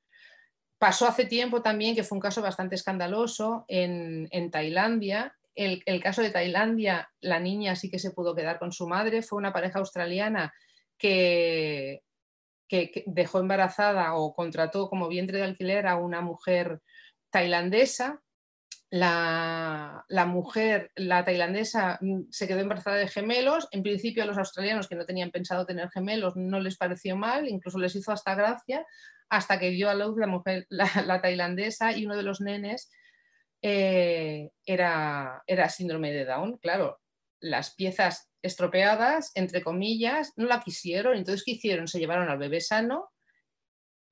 Pasó 0.78 1.06
hace 1.06 1.24
tiempo 1.24 1.62
también, 1.62 1.94
que 1.94 2.04
fue 2.04 2.16
un 2.16 2.22
caso 2.22 2.42
bastante 2.42 2.74
escandaloso 2.74 3.64
en, 3.68 4.50
Tailandia. 4.50 5.36
El, 5.54 5.82
el, 5.86 6.02
caso 6.02 6.20
de 6.20 6.30
Tailandia, 6.30 7.08
la 7.20 7.38
niña 7.38 7.76
sí 7.76 7.90
que 7.90 7.98
se 7.98 8.10
pudo 8.10 8.34
quedar 8.34 8.58
con 8.58 8.72
su 8.72 8.88
madre, 8.88 9.22
fue 9.22 9.38
una 9.38 9.52
pareja 9.52 9.78
australiana 9.78 10.52
que, 10.98 12.02
que, 12.68 13.04
dejó 13.06 13.40
embarazada 13.40 14.14
o 14.14 14.34
contrató 14.34 14.88
como 14.88 15.08
vientre 15.08 15.38
de 15.38 15.44
alquiler 15.44 15.86
a 15.86 15.96
una 15.96 16.20
mujer 16.20 16.80
tailandesa. 17.30 18.22
La, 18.96 20.04
mujer, 20.28 20.92
la 20.94 21.24
tailandesa, 21.24 21.98
mm, 22.00 22.30
se 22.30 22.46
quedó 22.46 22.60
embarazada 22.60 22.96
de 22.96 23.08
gemelos. 23.08 23.66
En 23.72 23.82
principio 23.82 24.22
a 24.22 24.26
los 24.26 24.38
australianos 24.38 24.86
que 24.86 24.94
no 24.94 25.04
tenían 25.04 25.32
pensado 25.32 25.66
tener 25.66 25.90
gemelos 25.90 26.36
no 26.36 26.60
les 26.60 26.76
pareció 26.76 27.16
mal, 27.16 27.48
incluso 27.48 27.78
les 27.78 27.96
hizo 27.96 28.12
hasta 28.12 28.36
gracia, 28.36 28.86
hasta 29.28 29.58
que 29.58 29.70
dio 29.70 29.90
a 29.90 29.94
luz 29.94 30.16
la 30.16 30.28
mujer, 30.28 30.66
la, 30.68 31.20
tailandesa 31.20 31.96
y 31.96 32.06
uno 32.06 32.16
de 32.16 32.22
los 32.22 32.40
nenes 32.40 32.88
eh, 33.62 34.50
era, 34.64 35.42
era 35.48 35.68
síndrome 35.68 36.12
de 36.12 36.24
Down. 36.24 36.58
Claro, 36.58 37.00
las 37.40 37.74
piezas 37.74 38.30
estropeadas, 38.42 39.32
entre 39.34 39.62
comillas, 39.62 40.32
no 40.36 40.46
la 40.46 40.60
quisieron. 40.60 41.16
Entonces, 41.16 41.42
¿qué 41.44 41.52
hicieron? 41.52 41.88
Se 41.88 41.98
llevaron 41.98 42.28
al 42.28 42.38
bebé 42.38 42.60
sano 42.60 43.10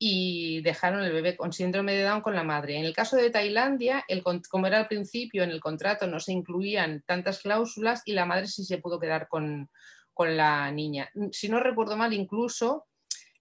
y 0.05 0.63
dejaron 0.63 1.05
el 1.05 1.13
bebé 1.13 1.37
con 1.37 1.53
síndrome 1.53 1.93
de 1.93 2.03
Down 2.03 2.23
con 2.23 2.35
la 2.35 2.43
madre. 2.43 2.77
En 2.77 2.85
el 2.85 2.93
caso 2.93 3.15
de 3.15 3.31
Tailandia, 3.31 4.05
el, 4.09 4.25
como 4.51 4.67
era 4.67 4.79
al 4.79 4.89
principio, 4.89 5.45
en 5.45 5.53
el 5.53 5.61
contrato 5.61 6.09
no 6.09 6.19
se 6.19 6.33
incluían 6.33 7.05
tantas 7.07 7.39
cláusulas 7.39 8.03
y 8.05 8.15
la 8.15 8.27
madre 8.27 8.49
sí 8.49 8.65
se 8.65 8.79
pudo 8.79 8.99
quedar 8.99 9.29
con, 9.29 9.71
con 10.13 10.37
la 10.37 10.73
niña. 10.73 11.09
Si 11.31 11.49
no 11.49 11.61
recuerdo 11.61 11.97
mal, 11.97 12.13
incluso 12.15 12.89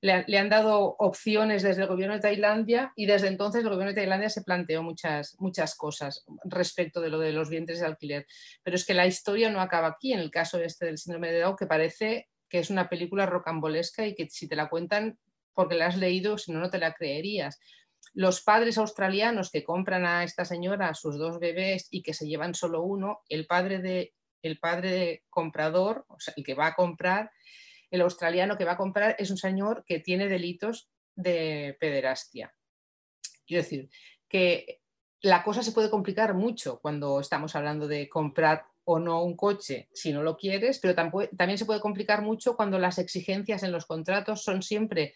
le, 0.02 0.38
han 0.38 0.50
dado 0.50 0.96
opciones 1.00 1.64
desde 1.64 1.82
el 1.82 1.88
gobierno 1.88 2.14
de 2.14 2.22
Tailandia 2.22 2.94
y 2.96 3.08
desde 3.08 3.30
entonces 3.30 3.64
el 3.64 3.70
gobierno 3.70 3.96
de 3.96 4.00
Tailandia 4.00 4.30
se 4.30 4.44
planteó 4.44 4.84
muchas, 4.84 5.36
muchas 5.40 5.74
cosas 5.74 6.24
respecto 6.44 7.02
de 7.02 7.10
lo 7.10 7.18
de 7.18 7.32
los 7.32 7.50
vientres 7.50 7.80
de 7.80 7.88
alquiler. 7.88 8.28
Pero 8.62 8.76
es 8.76 8.86
que 8.86 8.94
la 8.94 9.08
historia 9.08 9.50
no 9.50 9.62
acaba 9.62 9.88
aquí, 9.88 10.14
en 10.14 10.20
el 10.20 10.30
caso 10.30 10.60
este 10.60 10.86
del 10.86 11.00
síndrome 11.00 11.32
de 11.32 11.40
Down, 11.40 11.56
que 11.56 11.66
parece 11.66 12.30
que 12.48 12.60
es 12.60 12.70
una 12.70 12.88
película 12.88 13.26
rocambolesca 13.26 14.06
y 14.06 14.14
que 14.14 14.30
si 14.30 14.48
te 14.48 14.56
la 14.56 14.70
cuentan 14.70 15.18
porque 15.54 15.76
la 15.76 15.88
has 15.88 15.98
leído, 15.98 16.38
si 16.38 16.52
no, 16.52 16.60
no 16.60 16.70
te 16.70 16.80
la 16.80 16.94
creerías. 16.94 17.60
Los 18.14 18.42
padres 18.42 18.78
australianos 18.78 19.52
que 19.52 19.64
compran 19.64 20.06
a 20.06 20.24
esta 20.24 20.46
señora 20.46 20.94
sus 20.94 21.18
dos 21.18 21.40
bebés 21.40 21.88
y 21.92 22.02
que 22.02 22.14
se 22.14 22.28
llevan 22.28 22.56
solo 22.56 22.84
uno, 22.84 23.22
el 23.30 23.46
padre 23.48 23.80
de 23.80 24.14
el 24.42 24.60
padre 24.60 25.24
comprador, 25.30 26.06
el 26.36 26.44
que 26.44 26.56
va 26.56 26.68
a 26.68 26.76
comprar, 26.76 27.32
el 27.92 28.02
australiano 28.02 28.58
que 28.58 28.66
va 28.66 28.74
a 28.74 28.78
comprar 28.78 29.16
es 29.20 29.30
un 29.30 29.38
señor 29.38 29.84
que 29.86 30.00
tiene 30.00 30.28
delitos 30.28 30.90
de 31.16 31.78
pederastia. 31.80 32.54
Quiero 33.46 33.64
decir, 33.64 33.90
que 34.28 34.82
la 35.22 35.44
cosa 35.44 35.62
se 35.62 35.74
puede 35.74 35.90
complicar 35.90 36.34
mucho 36.34 36.80
cuando 36.80 37.20
estamos 37.20 37.56
hablando 37.56 37.88
de 37.88 38.10
comprar 38.10 38.66
o 38.84 38.98
no 38.98 39.24
un 39.24 39.36
coche 39.36 39.90
si 39.94 40.12
no 40.12 40.24
lo 40.24 40.38
quieres, 40.38 40.80
pero 40.80 40.96
también 40.96 41.58
se 41.58 41.66
puede 41.66 41.82
complicar 41.82 42.22
mucho 42.24 42.56
cuando 42.56 42.80
las 42.80 42.98
exigencias 42.98 43.62
en 43.64 43.72
los 43.72 43.86
contratos 43.86 44.44
son 44.44 44.64
siempre 44.64 45.14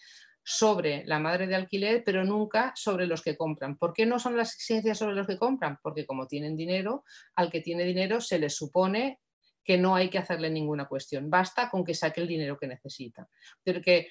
sobre 0.47 1.03
la 1.05 1.17
madre 1.17 1.47
de 1.47 1.55
alquiler, 1.55 2.03
pero 2.05 2.23
nunca 2.23 2.71
sobre 2.75 3.07
los 3.07 3.23
que 3.23 3.35
compran. 3.35 3.77
¿Por 3.77 3.93
qué 3.93 4.05
no 4.05 4.19
son 4.19 4.37
las 4.37 4.53
exigencias 4.53 4.99
sobre 4.99 5.15
los 5.15 5.25
que 5.25 5.39
compran? 5.39 5.79
Porque 5.81 6.05
como 6.05 6.27
tienen 6.27 6.55
dinero, 6.55 7.03
al 7.35 7.49
que 7.49 7.61
tiene 7.61 7.83
dinero 7.83 8.21
se 8.21 8.37
le 8.37 8.51
supone 8.51 9.21
que 9.63 9.79
no 9.79 9.95
hay 9.95 10.09
que 10.09 10.19
hacerle 10.19 10.51
ninguna 10.51 10.87
cuestión, 10.87 11.31
basta 11.31 11.67
con 11.71 11.83
que 11.83 11.95
saque 11.95 12.21
el 12.21 12.27
dinero 12.27 12.59
que 12.59 12.67
necesita. 12.67 13.27
Porque 13.63 14.09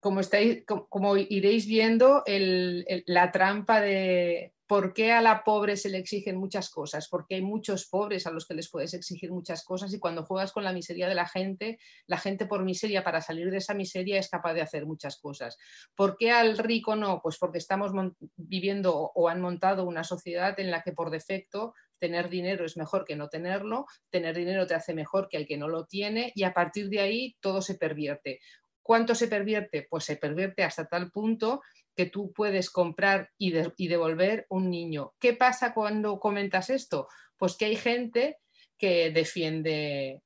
como, 0.00 0.18
estáis, 0.18 0.64
como, 0.66 1.16
iréis 1.16 1.66
viendo, 1.66 2.24
la 2.26 3.30
trampa 3.30 3.80
de 3.80 4.54
por 4.70 4.92
qué 4.92 5.10
a 5.10 5.20
la 5.20 5.42
pobre 5.42 5.76
se 5.76 5.88
le 5.88 5.98
exigen 5.98 6.36
muchas 6.36 6.70
cosas, 6.70 7.08
porque 7.08 7.34
hay 7.34 7.42
muchos 7.42 7.88
pobres 7.88 8.28
a 8.28 8.30
los 8.30 8.46
que 8.46 8.54
les 8.54 8.70
puedes 8.70 8.94
exigir 8.94 9.32
muchas 9.32 9.64
cosas 9.64 9.92
y 9.92 9.98
cuando 9.98 10.24
juegas 10.24 10.52
con 10.52 10.62
la 10.62 10.72
miseria 10.72 11.08
de 11.08 11.16
la 11.16 11.26
gente, 11.26 11.80
la 12.06 12.18
gente 12.18 12.46
por 12.46 12.62
miseria, 12.62 13.02
para 13.02 13.20
salir 13.20 13.50
de 13.50 13.56
esa 13.56 13.74
miseria, 13.74 14.20
es 14.20 14.28
capaz 14.28 14.54
de 14.54 14.60
hacer 14.60 14.86
muchas 14.86 15.18
cosas. 15.18 15.58
¿Por 15.96 16.16
qué 16.16 16.30
al 16.30 16.56
rico 16.56 16.94
no? 16.94 17.20
Pues 17.20 17.36
porque 17.36 17.58
estamos 17.58 17.90
viviendo 18.36 19.10
o 19.12 19.28
han 19.28 19.40
montado 19.40 19.84
una 19.88 20.04
sociedad 20.04 20.54
en 20.60 20.70
la 20.70 20.82
que 20.82 20.92
por 20.92 21.10
defecto 21.10 21.74
tener 21.98 22.28
dinero 22.28 22.64
es 22.64 22.76
mejor 22.76 23.04
que 23.04 23.16
no 23.16 23.28
tenerlo, 23.28 23.86
tener 24.08 24.36
dinero 24.36 24.68
te 24.68 24.76
hace 24.76 24.94
mejor 24.94 25.28
que 25.28 25.36
el 25.36 25.48
que 25.48 25.58
no 25.58 25.66
lo 25.66 25.86
tiene 25.86 26.30
y 26.36 26.44
a 26.44 26.54
partir 26.54 26.90
de 26.90 27.00
ahí 27.00 27.36
todo 27.40 27.60
se 27.60 27.74
pervierte. 27.74 28.38
¿Cuánto 28.82 29.14
se 29.14 29.28
pervierte? 29.28 29.86
Pues 29.90 30.04
se 30.04 30.16
pervierte 30.16 30.64
hasta 30.64 30.86
tal 30.86 31.10
punto 31.10 31.60
que 31.96 32.06
tú 32.06 32.32
puedes 32.32 32.70
comprar 32.70 33.30
y, 33.38 33.50
devolver 33.88 34.46
un 34.48 34.70
niño. 34.70 35.12
¿Qué 35.18 35.34
pasa 35.34 35.74
cuando 35.74 36.18
comentas 36.18 36.70
esto? 36.70 37.08
Pues 37.36 37.56
que 37.56 37.66
hay 37.66 37.76
gente 37.76 38.38
que 38.78 39.10
defiende, 39.10 40.22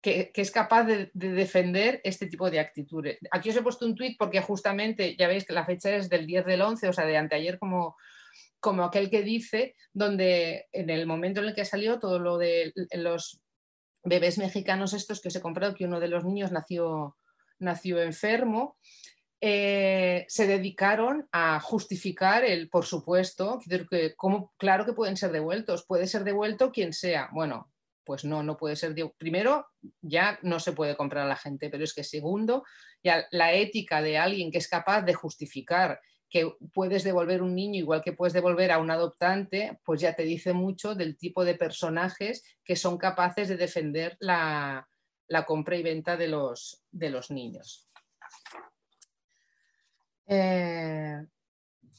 que, 0.00 0.30
es 0.34 0.50
capaz 0.50 0.84
de, 0.84 1.10
defender 1.12 2.00
este 2.04 2.26
tipo 2.26 2.50
de 2.50 2.60
actitudes. 2.60 3.18
Aquí 3.30 3.50
os 3.50 3.56
he 3.56 3.62
puesto 3.62 3.84
un 3.84 3.94
tuit 3.94 4.16
porque 4.18 4.40
justamente, 4.40 5.16
ya 5.18 5.28
veis 5.28 5.44
que 5.44 5.52
la 5.52 5.66
fecha 5.66 5.94
es 5.94 6.08
del 6.08 6.26
10 6.26 6.46
del 6.46 6.62
11, 6.62 6.88
o 6.88 6.92
sea, 6.92 7.04
de 7.04 7.16
anteayer 7.16 7.58
como, 7.58 7.96
como 8.60 8.84
aquel 8.84 9.10
que 9.10 9.22
dice, 9.22 9.74
donde 9.92 10.66
en 10.72 10.90
el 10.90 11.06
momento 11.06 11.40
en 11.40 11.48
el 11.48 11.54
que 11.54 11.64
salió 11.64 11.98
todo 11.98 12.18
lo 12.18 12.38
de 12.38 12.72
los 12.94 13.40
bebés 14.04 14.38
mexicanos 14.38 14.94
estos 14.94 15.20
que 15.20 15.28
os 15.28 15.36
he 15.36 15.40
comprado, 15.40 15.74
que 15.74 15.84
uno 15.84 16.00
de 16.00 16.08
los 16.08 16.24
niños 16.24 16.52
nació, 16.52 17.16
nació 17.58 18.00
enfermo, 18.00 18.76
eh, 19.40 20.24
se 20.28 20.46
dedicaron 20.46 21.28
a 21.32 21.60
justificar 21.60 22.44
el, 22.44 22.68
por 22.68 22.84
supuesto, 22.84 23.60
que 23.68 24.14
como, 24.16 24.52
claro 24.56 24.84
que 24.84 24.92
pueden 24.92 25.16
ser 25.16 25.30
devueltos, 25.30 25.86
puede 25.86 26.06
ser 26.06 26.24
devuelto 26.24 26.72
quien 26.72 26.92
sea. 26.92 27.28
Bueno, 27.32 27.70
pues 28.04 28.24
no, 28.24 28.42
no 28.42 28.56
puede 28.56 28.74
ser. 28.74 28.94
Primero, 29.16 29.66
ya 30.00 30.38
no 30.42 30.58
se 30.60 30.72
puede 30.72 30.96
comprar 30.96 31.24
a 31.24 31.28
la 31.28 31.36
gente, 31.36 31.70
pero 31.70 31.84
es 31.84 31.94
que 31.94 32.04
segundo, 32.04 32.64
ya 33.04 33.26
la 33.30 33.52
ética 33.52 34.02
de 34.02 34.18
alguien 34.18 34.50
que 34.50 34.58
es 34.58 34.68
capaz 34.68 35.02
de 35.02 35.14
justificar 35.14 36.00
que 36.30 36.52
puedes 36.74 37.04
devolver 37.04 37.42
un 37.42 37.54
niño 37.54 37.78
igual 37.78 38.02
que 38.02 38.12
puedes 38.12 38.32
devolver 38.32 38.70
a 38.70 38.78
un 38.78 38.90
adoptante, 38.90 39.78
pues 39.84 40.00
ya 40.00 40.14
te 40.14 40.24
dice 40.24 40.52
mucho 40.52 40.94
del 40.94 41.16
tipo 41.16 41.44
de 41.44 41.54
personajes 41.54 42.44
que 42.64 42.76
son 42.76 42.98
capaces 42.98 43.48
de 43.48 43.56
defender 43.56 44.16
la, 44.20 44.86
compra 45.46 45.76
y 45.76 45.82
venta 45.82 46.16
de 46.16 46.28
los, 46.28 46.82
de 46.90 47.10
los 47.10 47.30
niños. 47.30 47.88
Eh, 50.28 51.16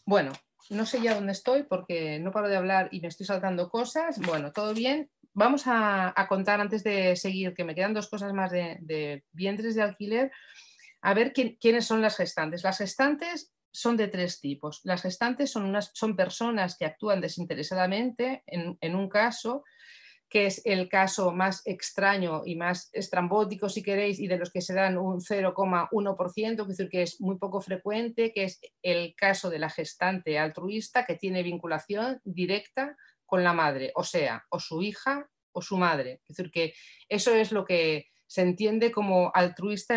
bueno, 0.06 0.32
no 0.70 0.86
sé 0.86 1.02
ya 1.02 1.16
dónde 1.16 1.32
estoy 1.32 1.64
porque 1.64 2.20
no 2.20 2.32
paro 2.32 2.48
de 2.48 2.56
hablar 2.56 2.90
y 2.92 3.02
me 3.02 3.08
estoy 3.08 3.26
saltando 3.26 3.70
cosas. 3.70 4.20
Bueno, 4.20 4.52
todo 4.52 4.74
bien. 4.74 5.10
Vamos 5.34 5.64
a, 5.66 6.14
contar 6.28 6.60
antes 6.62 6.84
de 6.84 7.16
seguir, 7.16 7.54
que 7.54 7.64
me 7.64 7.76
quedan 7.76 7.94
dos 7.94 8.10
cosas 8.10 8.34
más 8.34 8.52
de, 8.52 9.24
vientres 9.32 9.76
de 9.76 9.82
alquiler, 9.82 10.32
a 11.02 11.14
ver 11.14 11.34
quiénes 11.34 11.86
son 11.86 12.02
las 12.02 12.18
gestantes. 12.18 12.64
Las 12.64 12.80
gestantes 12.80 13.54
son 13.72 13.98
de 13.98 14.08
tres 14.08 14.40
tipos. 14.42 14.82
Las 14.84 15.02
gestantes 15.02 15.52
son, 15.52 15.64
unas, 15.64 15.92
son 15.94 16.16
personas 16.16 16.78
que 16.78 16.86
actúan 16.86 17.22
desinteresadamente 17.22 18.44
en, 18.48 18.96
un 18.96 19.10
caso, 19.10 19.64
que 20.30 20.46
es 20.46 20.62
el 20.66 20.88
caso 20.88 21.32
más 21.32 21.66
extraño 21.66 22.44
y 22.46 22.56
más 22.56 22.90
estrambótico, 22.94 23.68
si 23.68 23.82
queréis, 23.82 24.20
y 24.20 24.28
de 24.28 24.38
los 24.38 24.52
que 24.52 24.62
se 24.62 24.76
dan 24.76 24.98
un 24.98 25.20
0,1%, 25.22 26.62
es 26.62 26.68
decir, 26.68 26.90
que 26.90 27.02
es 27.02 27.20
muy 27.20 27.38
poco 27.38 27.62
frecuente, 27.62 28.32
que 28.32 28.44
es 28.44 28.62
el 28.84 29.16
caso 29.16 29.50
de 29.50 29.60
la 29.60 29.70
gestante 29.70 30.38
altruista 30.38 31.06
que 31.06 31.16
tiene 31.16 31.42
vinculación 31.42 32.22
directa 32.24 32.96
con 33.26 33.44
la 33.44 33.54
madre, 33.54 33.92
o 33.96 34.04
sea, 34.04 34.46
o 34.50 34.60
su 34.60 34.82
hija 34.82 35.30
o 35.52 35.62
su 35.62 35.78
madre. 35.78 36.22
Es 36.28 36.36
decir, 36.36 36.52
que 36.52 36.74
eso 37.08 37.34
es 37.34 37.52
lo 37.52 37.66
que 37.66 38.08
se 38.30 38.44
entiende 38.44 38.92
como 38.92 39.32
altruista 39.34 39.96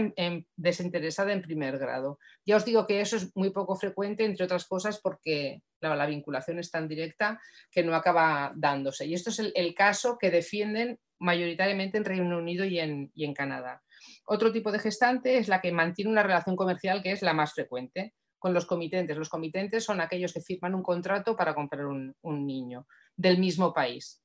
desinteresada 0.56 1.34
en 1.34 1.42
primer 1.42 1.76
grado. 1.78 2.18
Ya 2.46 2.56
os 2.56 2.64
digo 2.64 2.86
que 2.86 3.02
eso 3.02 3.16
es 3.16 3.36
muy 3.36 3.50
poco 3.50 3.76
frecuente, 3.76 4.24
entre 4.24 4.46
otras 4.46 4.64
cosas, 4.64 4.98
porque 5.02 5.60
la 5.82 6.06
vinculación 6.06 6.58
es 6.58 6.70
tan 6.70 6.88
directa 6.88 7.38
que 7.70 7.82
no 7.82 7.94
acaba 7.94 8.50
dándose. 8.56 9.04
Y 9.04 9.12
esto 9.12 9.28
es 9.28 9.38
el, 9.38 9.74
caso 9.74 10.16
que 10.18 10.30
defienden 10.30 10.98
mayoritariamente 11.18 11.98
en 11.98 12.06
Reino 12.06 12.38
Unido 12.38 12.64
y 12.64 12.78
en, 12.78 13.34
Canadá. 13.34 13.82
Otro 14.24 14.50
tipo 14.50 14.72
de 14.72 14.78
gestante 14.78 15.36
es 15.36 15.48
la 15.48 15.60
que 15.60 15.70
mantiene 15.70 16.10
una 16.10 16.22
relación 16.22 16.56
comercial 16.56 17.02
que 17.02 17.12
es 17.12 17.20
la 17.20 17.34
más 17.34 17.52
frecuente 17.52 18.14
con 18.38 18.54
los 18.54 18.64
comitentes. 18.64 19.14
Los 19.14 19.28
comitentes 19.28 19.84
son 19.84 20.00
aquellos 20.00 20.32
que 20.32 20.40
firman 20.40 20.74
un 20.74 20.82
contrato 20.82 21.36
para 21.36 21.54
comprar 21.54 21.84
un 21.84 22.46
niño 22.46 22.86
del 23.14 23.36
mismo 23.36 23.74
país. 23.74 24.22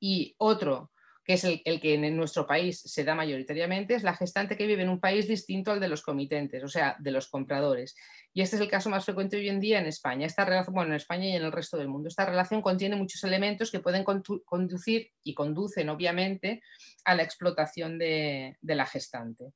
Y 0.00 0.34
otro 0.38 0.90
que 1.30 1.34
es 1.34 1.44
el, 1.44 1.80
que 1.80 1.94
en 1.94 2.16
nuestro 2.16 2.44
país 2.44 2.80
se 2.84 3.04
da 3.04 3.14
mayoritariamente, 3.14 3.94
es 3.94 4.02
la 4.02 4.16
gestante 4.16 4.56
que 4.56 4.66
vive 4.66 4.82
en 4.82 4.88
un 4.88 4.98
país 4.98 5.28
distinto 5.28 5.70
al 5.70 5.78
de 5.78 5.86
los 5.86 6.02
comitentes, 6.02 6.64
o 6.64 6.66
sea, 6.66 6.96
de 6.98 7.12
los 7.12 7.28
compradores. 7.28 7.94
Y 8.34 8.42
este 8.42 8.56
es 8.56 8.62
el 8.62 8.68
caso 8.68 8.90
más 8.90 9.04
frecuente 9.04 9.36
hoy 9.36 9.48
en 9.48 9.60
día 9.60 9.78
en 9.78 9.86
España. 9.86 10.26
Esta 10.26 10.44
relación, 10.44 10.74
bueno, 10.74 10.90
en 10.90 10.96
España 10.96 11.26
y 11.26 11.36
en 11.36 11.44
el 11.44 11.52
resto 11.52 11.76
del 11.76 11.86
mundo. 11.86 12.08
Esta 12.08 12.26
relación 12.26 12.62
contiene 12.62 12.96
muchos 12.96 13.22
elementos 13.22 13.70
que 13.70 13.78
pueden 13.78 14.02
conducir 14.02 15.12
y 15.22 15.32
conducen, 15.34 15.88
obviamente, 15.88 16.62
a 17.04 17.14
la 17.14 17.22
explotación 17.22 17.96
de 17.96 18.56
la 18.60 18.86
gestante. 18.86 19.52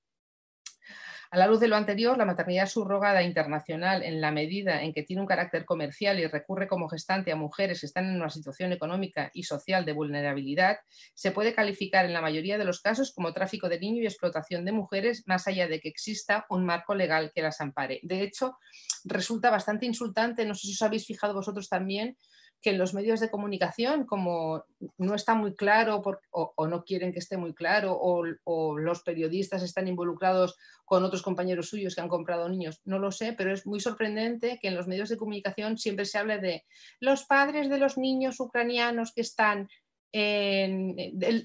A 1.35 1.37
la 1.37 1.49
luz 1.49 1.59
de 1.59 1.67
lo 1.67 1.75
anterior, 1.75 2.17
la 2.17 2.27
maternidad 2.27 2.69
subrogada 2.69 3.25
internacional, 3.25 4.05
en 4.05 4.21
la 4.21 4.31
medida 4.31 4.85
en 4.85 4.93
que 4.93 5.03
tiene 5.03 5.21
un 5.21 5.27
carácter 5.27 5.65
comercial 5.65 6.21
y 6.21 6.29
recurre 6.29 6.69
como 6.69 6.89
gestante 6.89 7.33
a 7.33 7.35
mujeres 7.35 7.81
que 7.81 7.87
están 7.87 8.09
en 8.09 8.15
una 8.15 8.31
situación 8.31 8.71
económica 8.71 9.33
y 9.35 9.43
social 9.43 9.85
de 9.85 9.95
vulnerabilidad, 9.95 10.79
se 11.13 11.33
puede 11.33 11.53
calificar 11.53 12.05
en 12.05 12.13
la 12.13 12.21
mayoría 12.21 12.57
de 12.57 12.65
los 12.65 12.81
casos 12.81 13.13
como 13.13 13.33
tráfico 13.33 13.69
de 13.69 13.81
niños 13.81 14.05
y 14.05 14.07
explotación 14.07 14.65
de 14.65 14.71
mujeres, 14.71 15.25
más 15.27 15.49
allá 15.49 15.67
de 15.67 15.81
que 15.81 15.89
exista 15.89 16.47
un 16.51 16.65
marco 16.65 16.95
legal 16.95 17.33
que 17.35 17.43
las 17.43 17.61
ampare. 17.61 17.99
De 18.05 18.23
hecho, 18.23 18.57
resulta 19.03 19.51
bastante 19.51 19.87
insultante, 19.87 20.47
no 20.47 20.55
sé 20.55 20.69
si 20.69 20.75
os 20.75 20.83
habéis 20.83 21.05
fijado 21.05 21.35
vosotros 21.35 21.69
también, 21.69 22.17
que 22.65 22.71
en 22.71 22.79
los 22.79 22.95
medios 22.95 23.21
de 23.21 23.31
comunicación, 23.31 24.07
como 24.07 24.65
no 24.97 25.15
está 25.15 25.35
muy 25.35 25.55
claro 25.55 26.03
o, 26.31 26.67
no 26.67 26.83
quieren 26.83 27.13
que 27.13 27.19
esté 27.19 27.37
muy 27.37 27.53
claro, 27.53 27.95
o, 28.01 28.79
los 28.79 29.03
periodistas 29.03 29.63
están 29.63 29.87
involucrados 29.87 30.57
con 30.87 31.05
otros 31.05 31.21
compañeros 31.21 31.69
suyos 31.69 31.95
que 31.95 32.01
han 32.01 32.09
comprado 32.09 32.49
niños, 32.49 32.81
no 32.87 32.99
lo 32.99 33.13
sé, 33.13 33.35
pero 33.35 33.53
es 33.53 33.67
muy 33.67 33.81
sorprendente 33.81 34.59
que 34.63 34.69
en 34.69 34.77
los 34.77 34.89
medios 34.89 35.11
de 35.11 35.19
comunicación 35.19 35.77
siempre 35.77 36.07
se 36.07 36.17
hable 36.17 36.39
de 36.39 36.65
los 37.01 37.25
padres 37.25 37.69
de 37.69 37.77
los 37.77 37.99
niños 37.99 38.41
ucranianos 38.41 39.13
que 39.13 39.21
están 39.21 39.69
en, 40.11 40.97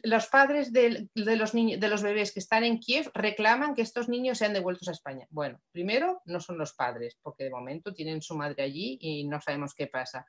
los 0.03 0.27
padres 0.27 0.71
de, 0.71 1.09
los 1.15 1.53
niños, 1.53 1.81
de 1.81 1.87
los 1.89 2.01
bebés 2.01 2.31
que 2.31 2.39
están 2.39 2.63
en 2.63 2.79
Kiev 2.79 3.11
reclaman 3.13 3.75
que 3.75 3.81
estos 3.81 4.07
niños 4.07 4.37
sean 4.37 4.53
devueltos 4.53 4.87
a 4.87 4.91
España. 4.91 5.27
Bueno, 5.31 5.59
primero, 5.71 6.21
no 6.25 6.39
son 6.39 6.57
los 6.57 6.73
padres, 6.73 7.17
porque 7.21 7.45
de 7.45 7.49
momento 7.49 7.93
tienen 7.93 8.21
su 8.21 8.37
madre 8.37 8.63
allí 8.63 8.97
y 9.01 9.27
no 9.27 9.41
sabemos 9.41 9.73
qué 9.73 9.87
pasa. 9.87 10.25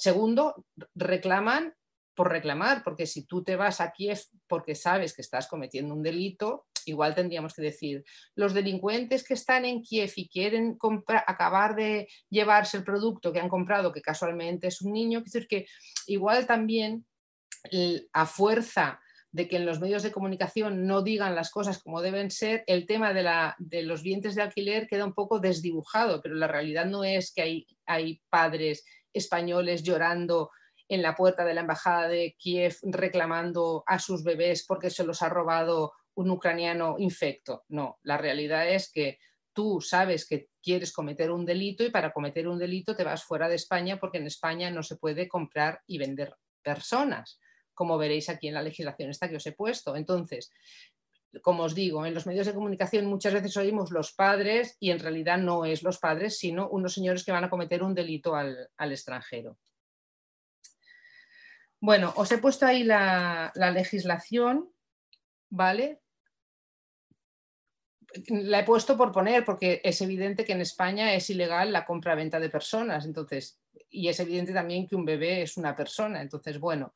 Segundo, 0.00 0.64
reclaman 0.94 1.74
por 2.14 2.30
reclamar, 2.30 2.82
porque 2.82 3.06
si 3.06 3.26
tú 3.26 3.44
te 3.44 3.54
vas 3.54 3.82
a 3.82 3.92
Kiev 3.92 4.18
porque 4.46 4.74
sabes 4.74 5.12
que 5.12 5.20
estás 5.20 5.46
cometiendo 5.46 5.94
un 5.94 6.02
delito, 6.02 6.68
igual 6.86 7.14
tendríamos 7.14 7.52
que 7.52 7.60
decir, 7.60 8.02
los 8.34 8.54
delincuentes 8.54 9.22
que 9.22 9.34
están 9.34 9.66
en 9.66 9.82
Kiev 9.82 10.10
y 10.16 10.30
quieren 10.30 10.78
acabar 11.26 11.76
de 11.76 12.08
llevarse 12.30 12.78
el 12.78 12.84
producto 12.84 13.30
que 13.30 13.40
han 13.40 13.50
comprado, 13.50 13.92
que 13.92 14.00
casualmente 14.00 14.68
es 14.68 14.80
un 14.80 14.94
niño, 14.94 15.18
es 15.18 15.32
decir, 15.32 15.46
que 15.46 15.66
igual 16.06 16.46
también 16.46 17.04
a 18.14 18.24
fuerza 18.24 19.00
de 19.32 19.48
que 19.48 19.56
en 19.56 19.66
los 19.66 19.80
medios 19.80 20.02
de 20.02 20.12
comunicación 20.12 20.86
no 20.86 21.02
digan 21.02 21.34
las 21.34 21.50
cosas 21.50 21.82
como 21.82 22.00
deben 22.00 22.30
ser, 22.30 22.64
el 22.66 22.86
tema 22.86 23.12
de, 23.12 23.82
los 23.82 24.02
vientres 24.02 24.34
de 24.34 24.42
alquiler 24.42 24.88
queda 24.88 25.04
un 25.04 25.12
poco 25.12 25.40
desdibujado, 25.40 26.22
pero 26.22 26.36
la 26.36 26.48
realidad 26.48 26.86
no 26.86 27.04
es 27.04 27.32
que 27.34 27.66
hay 27.84 28.22
padres 28.30 28.82
españoles 29.12 29.82
llorando 29.82 30.50
en 30.88 31.02
la 31.02 31.14
puerta 31.14 31.44
de 31.44 31.54
la 31.54 31.60
embajada 31.60 32.08
de 32.08 32.34
Kiev 32.38 32.76
reclamando 32.82 33.84
a 33.86 33.98
sus 33.98 34.24
bebés 34.24 34.64
porque 34.66 34.90
se 34.90 35.04
los 35.04 35.22
ha 35.22 35.28
robado 35.28 35.92
un 36.14 36.30
ucraniano 36.30 36.96
infecto. 36.98 37.64
No, 37.68 37.98
la 38.02 38.18
realidad 38.18 38.68
es 38.68 38.90
que 38.90 39.18
tú 39.52 39.80
sabes 39.80 40.26
que 40.26 40.48
quieres 40.62 40.92
cometer 40.92 41.30
un 41.30 41.44
delito 41.44 41.84
y 41.84 41.90
para 41.90 42.12
cometer 42.12 42.48
un 42.48 42.58
delito 42.58 42.96
te 42.96 43.04
vas 43.04 43.24
fuera 43.24 43.48
de 43.48 43.56
España 43.56 43.98
porque 43.98 44.18
en 44.18 44.26
España 44.26 44.70
no 44.70 44.82
se 44.82 44.96
puede 44.96 45.28
comprar 45.28 45.80
y 45.86 45.98
vender 45.98 46.34
personas, 46.62 47.40
como 47.72 47.98
veréis 47.98 48.28
aquí 48.28 48.48
en 48.48 48.54
la 48.54 48.62
legislación 48.62 49.10
esta 49.10 49.28
que 49.28 49.36
os 49.36 49.46
he 49.46 49.52
puesto. 49.52 49.96
Entonces, 49.96 50.50
como 51.42 51.62
os 51.62 51.74
digo, 51.74 52.04
en 52.04 52.14
los 52.14 52.26
medios 52.26 52.46
de 52.46 52.54
comunicación 52.54 53.06
muchas 53.06 53.32
veces 53.32 53.56
oímos 53.56 53.92
los 53.92 54.12
padres 54.12 54.76
y 54.80 54.90
en 54.90 54.98
realidad 54.98 55.38
no 55.38 55.64
es 55.64 55.82
los 55.82 55.98
padres, 55.98 56.38
sino 56.38 56.68
unos 56.68 56.94
señores 56.94 57.24
que 57.24 57.32
van 57.32 57.44
a 57.44 57.50
cometer 57.50 57.82
un 57.82 57.94
delito 57.94 58.34
al, 58.34 58.68
extranjero. 58.78 59.56
Bueno, 61.80 62.12
os 62.16 62.30
he 62.32 62.38
puesto 62.38 62.66
ahí 62.66 62.82
la, 62.82 63.52
legislación, 63.54 64.70
¿vale? 65.48 66.00
La 68.26 68.58
he 68.58 68.64
puesto 68.64 68.96
por 68.96 69.12
poner 69.12 69.44
porque 69.44 69.80
es 69.84 70.00
evidente 70.00 70.44
que 70.44 70.52
en 70.52 70.60
España 70.60 71.14
es 71.14 71.30
ilegal 71.30 71.72
la 71.72 71.86
compra-venta 71.86 72.40
de 72.40 72.50
personas, 72.50 73.06
entonces, 73.06 73.60
y 73.88 74.08
es 74.08 74.18
evidente 74.18 74.52
también 74.52 74.88
que 74.88 74.96
un 74.96 75.04
bebé 75.04 75.42
es 75.42 75.56
una 75.56 75.76
persona, 75.76 76.20
entonces, 76.20 76.58
bueno, 76.58 76.92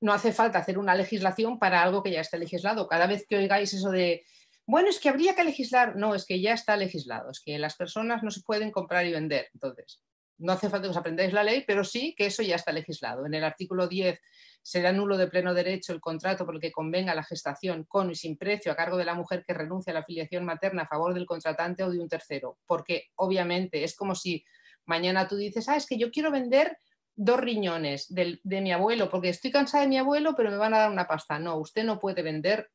no 0.00 0.12
hace 0.12 0.32
falta 0.32 0.58
hacer 0.58 0.78
una 0.78 0.94
legislación 0.94 1.58
para 1.58 1.82
algo 1.82 2.02
que 2.02 2.10
ya 2.10 2.20
está 2.20 2.36
legislado. 2.36 2.88
Cada 2.88 3.06
vez 3.06 3.26
que 3.28 3.36
oigáis 3.36 3.72
eso 3.74 3.90
de, 3.90 4.24
bueno, 4.66 4.88
es 4.88 4.98
que 4.98 5.08
habría 5.08 5.34
que 5.34 5.44
legislar, 5.44 5.96
no, 5.96 6.14
es 6.14 6.24
que 6.24 6.40
ya 6.40 6.54
está 6.54 6.76
legislado, 6.76 7.30
es 7.30 7.40
que 7.40 7.58
las 7.58 7.76
personas 7.76 8.22
no 8.22 8.30
se 8.30 8.40
pueden 8.42 8.70
comprar 8.70 9.06
y 9.06 9.12
vender. 9.12 9.48
Entonces, 9.52 10.02
no 10.38 10.52
hace 10.52 10.70
falta 10.70 10.86
que 10.86 10.92
os 10.92 10.96
aprendáis 10.96 11.32
la 11.32 11.44
ley, 11.44 11.64
pero 11.66 11.84
sí 11.84 12.14
que 12.16 12.26
eso 12.26 12.42
ya 12.42 12.56
está 12.56 12.72
legislado. 12.72 13.26
En 13.26 13.34
el 13.34 13.44
artículo 13.44 13.88
10 13.88 14.18
será 14.62 14.90
nulo 14.92 15.18
de 15.18 15.26
pleno 15.26 15.52
derecho 15.52 15.92
el 15.92 16.00
contrato 16.00 16.46
por 16.46 16.54
el 16.54 16.60
que 16.60 16.72
convenga 16.72 17.14
la 17.14 17.22
gestación 17.22 17.84
con 17.84 18.10
y 18.10 18.14
sin 18.14 18.38
precio 18.38 18.72
a 18.72 18.76
cargo 18.76 18.96
de 18.96 19.04
la 19.04 19.14
mujer 19.14 19.44
que 19.46 19.52
renuncia 19.52 19.90
a 19.90 19.94
la 19.94 20.00
afiliación 20.00 20.44
materna 20.44 20.82
a 20.82 20.88
favor 20.88 21.12
del 21.12 21.26
contratante 21.26 21.84
o 21.84 21.90
de 21.90 22.00
un 22.00 22.08
tercero, 22.08 22.58
porque 22.66 23.08
obviamente 23.16 23.84
es 23.84 23.94
como 23.94 24.14
si 24.14 24.44
mañana 24.86 25.28
tú 25.28 25.36
dices, 25.36 25.68
ah, 25.68 25.76
es 25.76 25.86
que 25.86 25.98
yo 25.98 26.10
quiero 26.10 26.30
vender 26.30 26.78
dos 27.16 27.40
riñones 27.40 28.12
de, 28.12 28.40
mi 28.42 28.72
abuelo, 28.72 29.10
porque 29.10 29.28
estoy 29.30 29.50
cansada 29.50 29.82
de 29.82 29.88
mi 29.88 29.98
abuelo, 29.98 30.34
pero 30.36 30.50
me 30.50 30.56
van 30.56 30.74
a 30.74 30.78
dar 30.78 30.90
una 30.90 31.06
pasta. 31.06 31.38
No, 31.38 31.56
usted 31.56 31.84
no 31.84 31.98
puede 31.98 32.22
vender, 32.22 32.70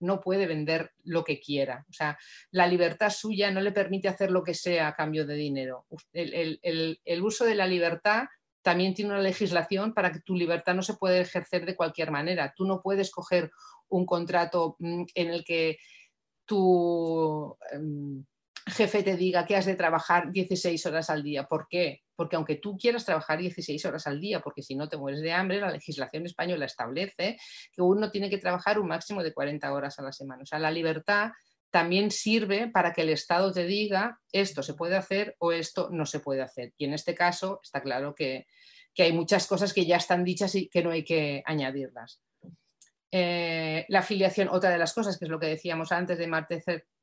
no 0.00 0.20
puede 0.20 0.46
vender 0.46 0.92
lo 1.04 1.24
que 1.24 1.40
quiera. 1.40 1.86
O 1.88 1.92
sea, 1.92 2.18
la 2.50 2.66
libertad 2.66 3.10
suya 3.10 3.50
no 3.50 3.60
le 3.60 3.72
permite 3.72 4.08
hacer 4.08 4.30
lo 4.30 4.42
que 4.42 4.54
sea 4.54 4.88
a 4.88 4.94
cambio 4.94 5.26
de 5.26 5.34
dinero. 5.34 5.86
El, 6.12 6.60
el 6.62 7.22
uso 7.22 7.44
de 7.44 7.54
la 7.54 7.66
libertad 7.66 8.24
también 8.62 8.94
tiene 8.94 9.12
una 9.12 9.22
legislación 9.22 9.94
para 9.94 10.12
que 10.12 10.20
tu 10.20 10.34
libertad 10.34 10.74
no 10.74 10.82
se 10.82 10.94
puede 10.94 11.20
ejercer 11.20 11.64
de 11.64 11.76
cualquier 11.76 12.10
manera. 12.10 12.52
Tú 12.54 12.66
no 12.66 12.82
puedes 12.82 13.10
coger 13.10 13.50
un 13.88 14.06
contrato 14.06 14.76
mm, 14.78 15.04
en 15.14 15.30
el 15.30 15.44
que 15.44 15.78
tu 16.44 17.56
em, 17.72 18.24
jefe 18.68 19.02
te 19.02 19.16
diga 19.16 19.46
que 19.46 19.56
has 19.56 19.66
de 19.66 19.76
trabajar 19.76 20.30
16 20.32 20.84
horas 20.86 21.10
al 21.10 21.22
día. 21.22 21.44
¿Por 21.44 21.66
qué? 21.68 22.02
porque 22.20 22.36
aunque 22.36 22.56
tú 22.56 22.76
quieras 22.76 23.06
trabajar 23.06 23.38
16 23.38 23.82
horas 23.86 24.06
al 24.06 24.20
día, 24.20 24.40
porque 24.40 24.60
si 24.60 24.74
no 24.74 24.90
te 24.90 24.98
mueres 24.98 25.22
de 25.22 25.32
hambre, 25.32 25.58
la 25.58 25.70
legislación 25.70 26.26
española 26.26 26.66
establece 26.66 27.38
que 27.72 27.80
uno 27.80 28.10
tiene 28.10 28.28
que 28.28 28.36
trabajar 28.36 28.78
un 28.78 28.88
máximo 28.88 29.22
de 29.22 29.32
40 29.32 29.72
horas 29.72 29.98
a 29.98 30.02
la 30.02 30.12
semana. 30.12 30.42
O 30.42 30.44
sea, 30.44 30.58
la 30.58 30.70
libertad 30.70 31.30
también 31.70 32.10
sirve 32.10 32.68
para 32.68 32.92
que 32.92 33.00
el 33.00 33.08
Estado 33.08 33.50
te 33.54 33.64
diga 33.64 34.20
esto 34.32 34.62
se 34.62 34.74
puede 34.74 34.96
hacer 34.98 35.34
o 35.38 35.52
esto 35.52 35.88
no 35.92 36.04
se 36.04 36.20
puede 36.20 36.42
hacer. 36.42 36.74
Y 36.76 36.84
en 36.84 36.92
este 36.92 37.14
caso 37.14 37.58
está 37.62 37.80
claro 37.80 38.14
que, 38.14 38.46
hay 38.98 39.14
muchas 39.14 39.46
cosas 39.46 39.72
que 39.72 39.86
ya 39.86 39.96
están 39.96 40.22
dichas 40.22 40.54
y 40.54 40.68
que 40.68 40.82
no 40.82 40.90
hay 40.90 41.04
que 41.04 41.42
añadirlas. 41.46 42.20
Eh, 43.10 43.86
la 43.88 44.00
afiliación, 44.00 44.50
otra 44.50 44.68
de 44.68 44.76
las 44.76 44.92
cosas, 44.92 45.18
que 45.18 45.24
es 45.24 45.30
lo 45.30 45.40
que 45.40 45.46
decíamos 45.46 45.90
antes 45.90 46.18
de 46.18 46.26
Marte 46.26 46.62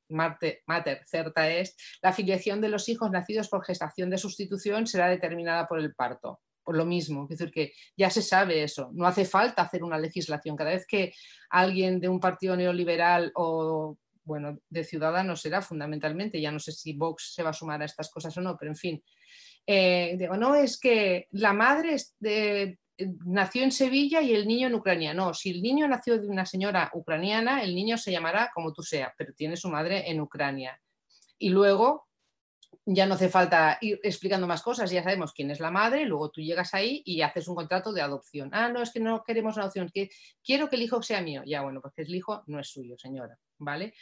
mater 0.10 1.02
certa 1.06 1.50
es, 1.50 1.76
la 2.02 2.10
afiliación 2.10 2.62
de 2.62 2.70
los 2.70 2.90
hijos 2.90 3.12
nacidos 3.12 3.50
por 3.50 3.66
gestación 3.66 4.10
de 4.10 4.18
sustitución 4.18 4.88
será 4.88 5.08
determinada 5.08 5.68
por 5.68 5.80
el 5.80 5.94
parto. 5.94 6.42
Por 6.64 6.76
lo 6.76 6.86
mismo, 6.86 7.24
es 7.24 7.38
decir, 7.38 7.52
que 7.52 7.72
ya 7.96 8.10
se 8.10 8.22
sabe 8.22 8.62
eso, 8.62 8.90
no 8.94 9.08
hace 9.08 9.24
falta 9.24 9.62
hacer 9.62 9.84
una 9.84 9.98
legislación. 9.98 10.58
Cada 10.58 10.72
vez 10.72 10.86
que 10.86 11.14
alguien 11.50 12.02
de 12.02 12.10
un 12.10 12.20
partido 12.20 12.58
neoliberal 12.58 13.32
o 13.36 13.98
bueno, 14.28 14.60
de 14.70 14.84
Ciudadanos 14.84 15.42
será 15.42 15.62
fundamentalmente, 15.62 16.42
ya 16.42 16.52
no 16.52 16.60
sé 16.60 16.74
si 16.74 16.92
Vox 16.94 17.34
se 17.34 17.44
va 17.44 17.52
a 17.52 17.54
sumar 17.54 17.82
a 17.82 17.86
estas 17.86 18.12
cosas 18.12 18.38
o 18.38 18.42
no, 18.42 18.58
pero 18.58 18.72
en 18.72 18.76
fin, 18.76 19.04
eh, 19.66 20.16
digo, 20.20 20.36
no, 20.36 20.54
es 20.54 20.78
que 20.78 21.28
la 21.32 21.54
madre 21.54 21.96
de, 22.20 22.78
nació 23.26 23.64
en 23.64 23.72
Sevilla 23.72 24.22
y 24.22 24.34
el 24.34 24.48
niño 24.48 24.68
en 24.68 24.76
Ucrania. 24.76 25.14
No, 25.14 25.34
si 25.34 25.52
el 25.52 25.62
niño 25.62 25.88
nació 25.88 26.20
de 26.20 26.28
una 26.28 26.46
señora 26.46 26.90
ucraniana, 26.94 27.64
el 27.64 27.76
niño 27.76 27.98
se 27.98 28.12
llamará 28.12 28.52
como 28.54 28.74
tú 28.74 28.84
sea, 28.84 29.14
pero 29.18 29.34
tiene 29.34 29.58
su 29.58 29.70
madre 29.70 30.10
en 30.10 30.20
Ucrania. 30.22 30.80
Y 31.38 31.50
luego 31.50 32.08
ya 32.86 33.06
no 33.06 33.16
hace 33.16 33.30
falta 33.30 33.78
ir 33.82 34.00
explicando 34.02 34.48
más 34.48 34.62
cosas, 34.62 34.90
ya 34.90 35.04
sabemos 35.04 35.34
quién 35.34 35.52
es 35.52 35.60
la 35.60 35.72
madre, 35.72 36.06
luego 36.06 36.30
tú 36.30 36.42
llegas 36.42 36.74
ahí 36.74 37.02
y 37.06 37.22
haces 37.22 37.48
un 37.48 37.56
contrato 37.56 37.92
de 37.92 38.02
adopción. 38.02 38.50
Ah, 38.54 38.70
no, 38.70 38.82
es 38.82 38.92
que 38.92 39.00
no 39.00 39.24
queremos 39.26 39.58
adopción, 39.58 39.90
que 39.94 40.10
quiero 40.44 40.70
que 40.70 40.78
el 40.78 40.84
hijo 40.84 41.02
sea 41.02 41.22
mío. 41.22 41.44
Ya, 41.46 41.62
bueno, 41.62 41.82
porque 41.82 42.04
el 42.04 42.16
hijo 42.16 42.44
no 42.48 42.60
es 42.60 42.70
suyo, 42.70 42.98
señora, 42.98 43.38
¿vale? 43.58 43.94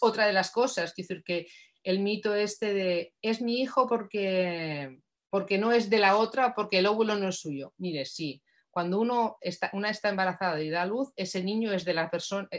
Otra 0.00 0.26
de 0.26 0.32
las 0.32 0.50
cosas, 0.50 0.92
quiero 0.92 1.08
decir 1.08 1.24
que 1.24 1.46
el 1.84 2.00
mito 2.00 2.34
este 2.34 2.72
de 2.72 3.14
es 3.22 3.40
mi 3.40 3.60
hijo 3.60 3.86
porque 3.86 4.98
porque 5.32 5.56
no 5.56 5.72
es 5.72 5.88
de 5.88 5.98
la 5.98 6.18
otra, 6.18 6.54
porque 6.54 6.80
el 6.80 6.86
óvulo 6.86 7.16
no 7.16 7.28
es 7.28 7.40
suyo. 7.40 7.72
Mire, 7.78 8.04
sí, 8.04 8.42
cuando 8.70 9.00
uno 9.00 9.38
está, 9.40 9.70
una 9.72 9.88
está 9.88 10.10
embarazada 10.10 10.60
y 10.60 10.68
da 10.68 10.84
luz, 10.84 11.10
ese 11.16 11.42
niño 11.42 11.72
es 11.72 11.86
de 11.86 11.94
la 11.94 12.10
persona, 12.10 12.50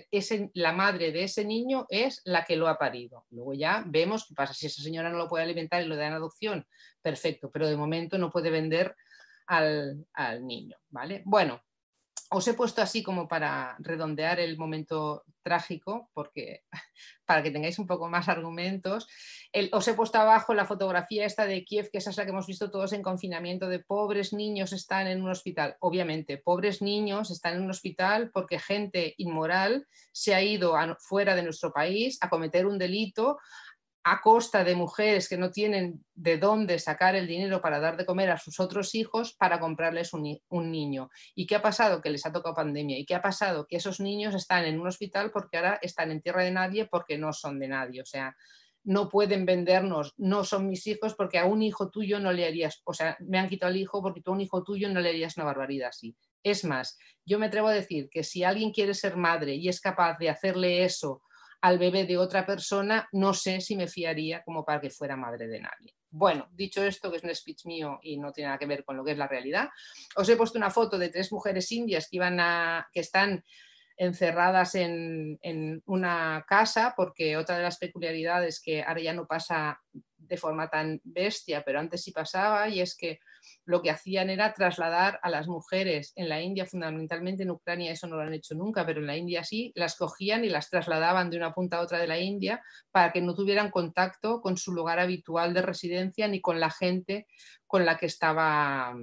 la 0.55 0.71
madre 0.71 1.11
de 1.11 1.23
ese 1.23 1.45
niño 1.45 1.85
es 1.87 2.21
la 2.25 2.45
que 2.45 2.55
lo 2.55 2.67
ha 2.67 2.79
parido. 2.79 3.27
Luego 3.29 3.53
ya 3.53 3.83
vemos 3.85 4.25
qué 4.27 4.33
pasa. 4.33 4.55
Si 4.55 4.65
esa 4.65 4.81
señora 4.81 5.11
no 5.11 5.19
lo 5.19 5.29
puede 5.29 5.43
alimentar 5.43 5.83
y 5.83 5.85
lo 5.85 5.95
da 5.95 6.07
en 6.07 6.13
adopción, 6.13 6.65
perfecto, 6.99 7.51
pero 7.51 7.67
de 7.67 7.77
momento 7.77 8.17
no 8.17 8.31
puede 8.31 8.49
vender 8.49 8.95
al, 9.45 10.07
al 10.11 10.43
niño. 10.43 10.75
¿vale? 10.89 11.21
Bueno, 11.25 11.61
os 12.33 12.47
he 12.47 12.53
puesto 12.53 12.81
así 12.81 13.03
como 13.03 13.27
para 13.27 13.75
redondear 13.79 14.39
el 14.39 14.57
momento 14.57 15.23
trágico, 15.43 16.09
porque 16.13 16.63
para 17.25 17.43
que 17.43 17.51
tengáis 17.51 17.77
un 17.77 17.85
poco 17.85 18.09
más 18.09 18.27
argumentos. 18.27 19.07
os 19.71 19.87
he 19.87 19.93
puesto 19.93 20.17
abajo 20.17 20.53
la 20.53 20.65
fotografía 20.65 21.25
esta 21.25 21.45
de 21.45 21.63
Kiev, 21.63 21.89
que 21.91 21.99
esa 21.99 22.09
es 22.09 22.17
la 22.17 22.25
que 22.25 22.31
hemos 22.31 22.47
visto 22.47 22.71
todos 22.71 22.93
en 22.93 23.03
confinamiento, 23.03 23.69
de 23.69 23.79
pobres 23.79 24.33
niños 24.33 24.73
están 24.73 25.07
en 25.07 25.21
un 25.21 25.29
hospital. 25.29 25.77
Obviamente, 25.79 26.37
pobres 26.37 26.81
niños 26.81 27.29
están 27.29 27.55
en 27.55 27.61
un 27.61 27.69
hospital 27.69 28.31
porque 28.33 28.57
gente 28.59 29.13
inmoral 29.17 29.85
se 30.11 30.33
ha 30.33 30.41
ido 30.41 30.75
fuera 30.99 31.35
de 31.35 31.43
nuestro 31.43 31.71
país 31.71 32.17
a 32.21 32.29
cometer 32.29 32.65
un 32.65 32.79
delito, 32.79 33.37
a 34.05 34.21
costa 34.21 34.63
de 34.65 34.75
mujeres 34.75 35.29
que 35.29 35.37
no 35.37 35.49
tienen 35.49 36.03
de 36.13 36.37
dónde 36.37 36.77
sacar 36.79 37.15
el 37.15 37.25
dinero 37.25 37.61
para 37.61 37.79
dar 37.79 37.95
de 37.95 38.05
comer 38.05 38.31
a 38.31 38.37
sus 38.37 38.59
otros 38.59 38.95
hijos 38.95 39.33
para 39.33 39.59
comprarles 39.59 40.11
un, 40.13 40.39
niño. 40.71 41.09
¿Y 41.35 41.47
qué 41.47 41.55
ha 41.55 41.61
pasado? 41.61 42.01
Que 42.01 42.09
les 42.09 42.25
ha 42.25 42.33
tocado 42.33 42.53
pandemia. 42.53 42.97
¿Y 42.97 43.05
qué 43.05 43.15
ha 43.15 43.21
pasado? 43.21 43.65
Que 43.65 43.77
esos 43.77 44.01
niños 44.01 44.35
están 44.35 44.65
en 44.65 44.79
un 44.79 44.87
hospital 44.87 45.31
porque 45.31 45.57
ahora 45.57 45.79
están 45.81 46.11
en 46.11 46.21
tierra 46.21 46.43
de 46.43 46.51
nadie 46.51 46.85
porque 46.85 47.17
no 47.17 47.31
son 47.31 47.59
de 47.59 47.69
nadie. 47.69 48.01
O 48.01 48.05
sea, 48.05 48.35
no 48.83 49.07
pueden 49.07 49.45
vendernos, 49.45 50.13
no 50.17 50.43
son 50.43 50.67
mis 50.67 50.85
hijos 50.87 51.15
porque 51.15 51.39
a 51.39 51.45
un 51.45 51.63
hijo 51.63 51.89
tuyo 51.89 52.19
no 52.19 52.33
le 52.33 52.45
harías, 52.45 52.81
o 52.83 52.93
sea, 52.93 53.15
me 53.21 53.39
han 53.39 53.47
quitado 53.47 53.71
el 53.71 53.77
hijo 53.77 54.01
porque 54.01 54.21
tú 54.21 54.31
a 54.31 54.33
un 54.33 54.41
hijo 54.41 54.61
tuyo 54.63 54.89
no 54.89 54.99
le 54.99 55.09
harías 55.09 55.37
una 55.37 55.45
barbaridad 55.45 55.89
así. 55.89 56.17
Es 56.43 56.65
más, 56.65 56.97
yo 57.25 57.39
me 57.39 57.45
atrevo 57.45 57.69
a 57.69 57.73
decir 57.73 58.09
que 58.09 58.25
si 58.25 58.43
alguien 58.43 58.71
quiere 58.71 58.93
ser 58.93 59.15
madre 59.15 59.55
y 59.55 59.69
es 59.69 59.79
capaz 59.79 60.17
de 60.17 60.29
hacerle 60.29 60.83
eso 60.83 61.21
al 61.63 61.79
bebé 61.79 62.05
de 62.05 62.17
otra 62.17 62.45
persona, 62.45 63.07
no 63.13 63.33
sé 63.33 63.61
si 63.61 63.77
me 63.77 63.87
fiaría 63.87 64.43
como 64.43 64.65
para 64.65 64.81
que 64.81 64.89
fuera 64.89 65.15
madre 65.15 65.47
de 65.47 65.61
nadie. 65.61 65.95
Bueno, 66.09 66.49
dicho 66.51 66.83
esto, 66.83 67.09
que 67.09 67.17
es 67.17 67.23
un 67.23 67.33
speech 67.33 67.65
mío 67.65 67.99
y 68.03 68.17
no 68.17 68.33
tiene 68.33 68.49
nada 68.49 68.59
que 68.59 68.65
ver 68.65 68.83
con 68.83 68.97
lo 68.97 69.05
que 69.05 69.13
es 69.13 69.17
la 69.17 69.29
realidad, 69.29 69.69
os 70.17 70.27
he 70.27 70.35
puesto 70.35 70.57
una 70.57 70.69
foto 70.69 70.97
de 70.97 71.07
tres 71.07 71.31
mujeres 71.31 71.71
indias 71.71 72.09
que, 72.09 72.17
iban 72.17 72.37
a, 72.41 72.89
que 72.91 72.99
están 72.99 73.45
encerradas 73.95 74.75
en, 74.75 75.39
en, 75.41 75.81
una 75.85 76.43
casa, 76.49 76.93
porque 76.97 77.37
otra 77.37 77.55
de 77.55 77.63
las 77.63 77.77
peculiaridades 77.77 78.61
que 78.61 78.83
ahora 78.83 79.01
ya 79.01 79.13
no 79.13 79.25
pasa 79.25 79.79
de 80.27 80.37
forma 80.37 80.69
tan 80.69 80.99
bestia, 81.03 81.63
pero 81.65 81.79
antes 81.79 82.03
sí 82.03 82.11
pasaba, 82.11 82.69
y 82.69 82.81
es 82.81 82.95
que 82.95 83.19
lo 83.65 83.81
que 83.81 83.91
hacían 83.91 84.29
era 84.29 84.53
trasladar 84.53 85.19
a 85.21 85.29
las 85.29 85.47
mujeres 85.47 86.13
en 86.15 86.29
la 86.29 86.41
India, 86.41 86.65
fundamentalmente 86.65 87.43
en 87.43 87.51
Ucrania 87.51 87.91
eso 87.91 88.07
no 88.07 88.15
lo 88.15 88.23
han 88.23 88.33
hecho 88.33 88.55
nunca, 88.55 88.85
pero 88.85 88.99
en 88.99 89.07
la 89.07 89.17
India 89.17 89.43
sí, 89.43 89.71
las 89.75 89.95
cogían 89.95 90.43
y 90.45 90.49
las 90.49 90.69
trasladaban 90.69 91.29
de 91.29 91.37
una 91.37 91.53
punta 91.53 91.77
a 91.77 91.81
otra 91.81 91.99
de 91.99 92.07
la 92.07 92.19
India 92.19 92.61
para 92.91 93.11
que 93.11 93.21
no 93.21 93.35
tuvieran 93.35 93.71
contacto 93.71 94.41
con 94.41 94.57
su 94.57 94.73
lugar 94.73 94.99
habitual 94.99 95.53
de 95.53 95.61
residencia 95.61 96.27
ni 96.27 96.41
con 96.41 96.59
la 96.59 96.69
gente 96.69 97.27
con 97.67 97.85
la 97.85 97.97
que, 97.97 98.05
estaba, 98.05 98.95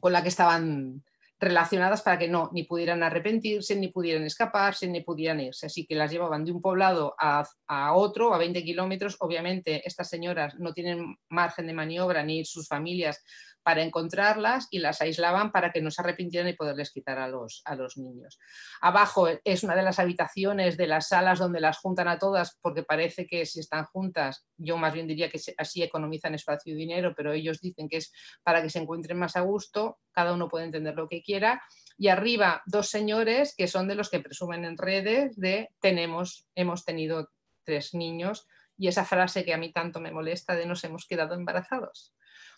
con 0.00 0.12
la 0.12 0.22
que 0.22 0.28
estaban 0.28 1.02
relacionadas 1.38 2.02
para 2.02 2.18
que 2.18 2.28
no, 2.28 2.50
ni 2.52 2.64
pudieran 2.64 3.02
arrepentirse, 3.02 3.76
ni 3.76 3.88
pudieran 3.88 4.24
escaparse, 4.24 4.88
ni 4.88 5.02
pudieran 5.02 5.40
irse. 5.40 5.66
Así 5.66 5.86
que 5.86 5.94
las 5.94 6.10
llevaban 6.10 6.44
de 6.44 6.52
un 6.52 6.62
poblado 6.62 7.14
a, 7.18 7.46
a, 7.66 7.92
otro, 7.94 8.32
a 8.34 8.38
20 8.38 8.64
kilómetros. 8.64 9.16
Obviamente 9.20 9.86
estas 9.86 10.08
señoras 10.08 10.54
no 10.58 10.72
tienen 10.72 11.16
margen 11.28 11.66
de 11.66 11.74
maniobra 11.74 12.22
ni 12.22 12.44
sus 12.44 12.68
familias 12.68 13.22
para 13.66 13.82
encontrarlas 13.82 14.68
y 14.70 14.78
las 14.78 15.00
aislaban 15.00 15.50
para 15.50 15.72
que 15.72 15.82
no 15.82 15.90
se 15.90 16.00
arrepintieran 16.00 16.48
y 16.48 16.52
poderles 16.52 16.92
quitar 16.92 17.18
a 17.18 17.26
los, 17.26 17.62
a 17.64 17.74
los 17.74 17.96
niños. 17.96 18.38
Abajo 18.80 19.26
es 19.42 19.64
una 19.64 19.74
de 19.74 19.82
las 19.82 19.98
habitaciones 19.98 20.76
de 20.76 20.86
las 20.86 21.08
salas 21.08 21.40
donde 21.40 21.60
las 21.60 21.78
juntan 21.78 22.06
a 22.06 22.16
todas 22.16 22.56
porque 22.62 22.84
parece 22.84 23.26
que 23.26 23.44
si 23.44 23.58
están 23.58 23.84
juntas, 23.86 24.46
yo 24.56 24.76
más 24.76 24.94
bien 24.94 25.08
diría 25.08 25.28
que 25.28 25.40
así 25.58 25.82
economizan 25.82 26.36
espacio 26.36 26.74
y 26.74 26.76
dinero, 26.76 27.12
pero 27.16 27.32
ellos 27.32 27.60
dicen 27.60 27.88
que 27.88 27.96
es 27.96 28.12
para 28.44 28.62
que 28.62 28.70
se 28.70 28.78
encuentren 28.78 29.18
más 29.18 29.34
a 29.34 29.40
gusto, 29.40 29.98
cada 30.12 30.32
uno 30.32 30.48
puede 30.48 30.66
entender 30.66 30.94
lo 30.94 31.08
que 31.08 31.24
quiera. 31.24 31.60
Y 31.98 32.06
arriba 32.06 32.62
dos 32.66 32.88
señores 32.88 33.52
que 33.56 33.66
son 33.66 33.88
de 33.88 33.96
los 33.96 34.10
que 34.10 34.20
presumen 34.20 34.64
en 34.64 34.78
redes 34.78 35.34
de 35.34 35.70
tenemos, 35.80 36.46
hemos 36.54 36.84
tenido 36.84 37.30
tres 37.64 37.94
niños 37.94 38.46
y 38.78 38.86
esa 38.86 39.04
frase 39.04 39.44
que 39.44 39.54
a 39.54 39.58
mí 39.58 39.72
tanto 39.72 39.98
me 39.98 40.12
molesta 40.12 40.54
de 40.54 40.66
nos 40.66 40.84
hemos 40.84 41.04
quedado 41.04 41.34
embarazados. 41.34 42.14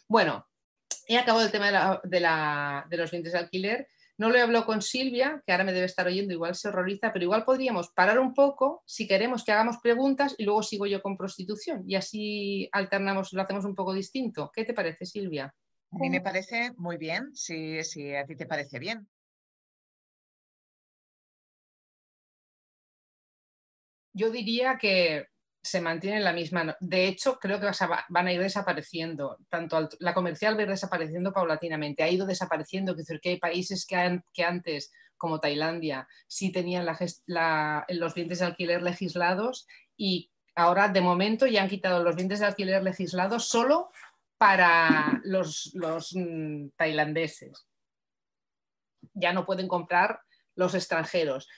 Bueno, 0.06 0.46
He 1.10 1.16
acabado 1.16 1.46
el 1.46 1.50
tema 1.50 2.02
de, 2.04 2.96
los 2.98 3.10
bienes 3.10 3.32
de 3.32 3.38
alquiler. 3.38 3.88
No 4.18 4.28
lo 4.28 4.36
he 4.36 4.42
hablado 4.42 4.66
con 4.66 4.82
Silvia, 4.82 5.42
que 5.46 5.52
ahora 5.52 5.64
me 5.64 5.72
debe 5.72 5.86
estar 5.86 6.06
oyendo, 6.06 6.34
igual 6.34 6.54
se 6.54 6.68
horroriza, 6.68 7.14
pero 7.14 7.24
igual 7.24 7.44
podríamos 7.44 7.88
parar 7.92 8.18
un 8.18 8.34
poco 8.34 8.82
si 8.84 9.08
queremos 9.08 9.42
que 9.42 9.52
hagamos 9.52 9.78
preguntas 9.78 10.34
y 10.36 10.44
luego 10.44 10.62
sigo 10.62 10.84
yo 10.84 11.00
con 11.00 11.16
prostitución 11.16 11.82
y 11.86 11.94
así 11.94 12.68
alternamos, 12.72 13.32
lo 13.32 13.40
hacemos 13.40 13.64
un 13.64 13.74
poco 13.74 13.94
distinto. 13.94 14.50
¿Qué 14.54 14.64
te 14.64 14.74
parece, 14.74 15.06
Silvia? 15.06 15.54
A 15.90 15.96
mí 15.96 16.10
me 16.10 16.20
parece 16.20 16.72
muy 16.76 16.98
bien, 16.98 17.34
si, 17.34 17.82
si 17.84 18.14
a 18.14 18.26
ti 18.26 18.36
te 18.36 18.44
parece 18.44 18.78
bien. 18.78 19.08
Yo 24.12 24.30
diría 24.30 24.76
que 24.78 25.28
se 25.68 25.80
mantiene 25.80 26.20
la 26.20 26.32
misma. 26.32 26.76
De 26.80 27.06
hecho, 27.06 27.38
creo 27.38 27.60
que 27.60 27.70
van 28.08 28.26
a 28.26 28.32
ir 28.32 28.40
desapareciendo. 28.40 29.38
Tanto 29.48 29.88
la 30.00 30.14
comercial 30.14 30.54
va 30.56 30.60
a 30.60 30.62
ir 30.62 30.68
desapareciendo 30.68 31.32
paulatinamente. 31.32 32.02
Ha 32.02 32.08
ido 32.08 32.26
desapareciendo. 32.26 32.94
decir, 32.94 33.20
que 33.20 33.30
hay 33.30 33.38
países 33.38 33.86
que, 33.86 34.44
antes, 34.44 34.92
como 35.16 35.40
Tailandia, 35.40 36.08
sí 36.26 36.50
tenían 36.52 36.86
los 36.86 38.14
bienes 38.14 38.38
de 38.38 38.44
alquiler 38.46 38.82
legislados 38.82 39.66
y 39.96 40.30
ahora, 40.54 40.88
de 40.88 41.00
momento, 41.00 41.46
ya 41.46 41.62
han 41.62 41.68
quitado 41.68 42.02
los 42.02 42.16
bienes 42.16 42.40
de 42.40 42.46
alquiler 42.46 42.82
legislados 42.82 43.48
solo 43.48 43.90
para 44.38 45.20
los, 45.24 45.72
los 45.74 46.14
mm, 46.14 46.68
tailandeses. 46.76 47.66
Ya 49.12 49.32
no 49.32 49.44
pueden 49.44 49.68
comprar 49.68 50.20
los 50.54 50.74
extranjeros. 50.74 51.48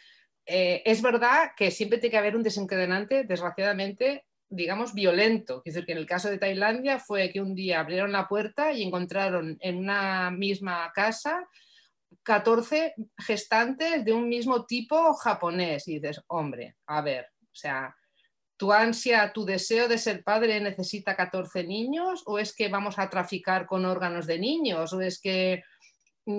Eh, 0.53 0.83
es 0.85 1.01
verdad 1.01 1.53
que 1.57 1.71
siempre 1.71 1.99
tiene 1.99 2.11
que 2.11 2.19
haber 2.19 2.35
un 2.35 2.43
desencadenante, 2.43 3.23
desgraciadamente, 3.23 4.25
digamos, 4.49 4.95
violento. 4.95 5.63
Es 5.65 5.75
decir, 5.75 5.87
que 5.87 5.93
en 5.93 5.99
el 5.99 6.07
caso 6.07 6.29
de 6.29 6.39
Tailandia 6.39 6.99
fue 6.99 7.31
que 7.31 7.41
un 7.41 7.55
día 7.55 7.79
abrieron 7.79 8.11
la 8.11 8.27
puerta 8.27 8.73
y 8.73 8.83
encontraron 8.83 9.57
en 9.61 9.77
una 9.77 10.33
misma 10.33 10.91
casa 10.93 11.47
14 12.25 12.95
gestantes 13.17 14.05
de 14.05 14.13
un 14.13 14.29
mismo 14.29 14.67
tipo 14.67 15.15
japonés. 15.15 15.87
Y 15.87 16.01
dices, 16.01 16.21
hombre, 16.27 16.75
a 16.87 17.01
ver, 17.01 17.27
o 17.43 17.55
sea, 17.55 17.95
¿tu 18.57 18.73
ansia, 18.73 19.33
tu 19.33 19.45
deseo 19.45 19.87
de 19.87 19.99
ser 19.99 20.25
padre 20.25 20.61
necesita 20.61 21.15
14 21.15 21.63
niños? 21.63 22.25
¿O 22.27 22.41
es 22.41 22.53
que 22.57 22.67
vamos 22.67 22.99
a 22.99 23.09
traficar 23.09 23.67
con 23.67 23.85
órganos 23.85 24.27
de 24.27 24.41
niños? 24.41 24.93
¿O 24.95 25.01
es 25.01 25.21
que 25.21 25.63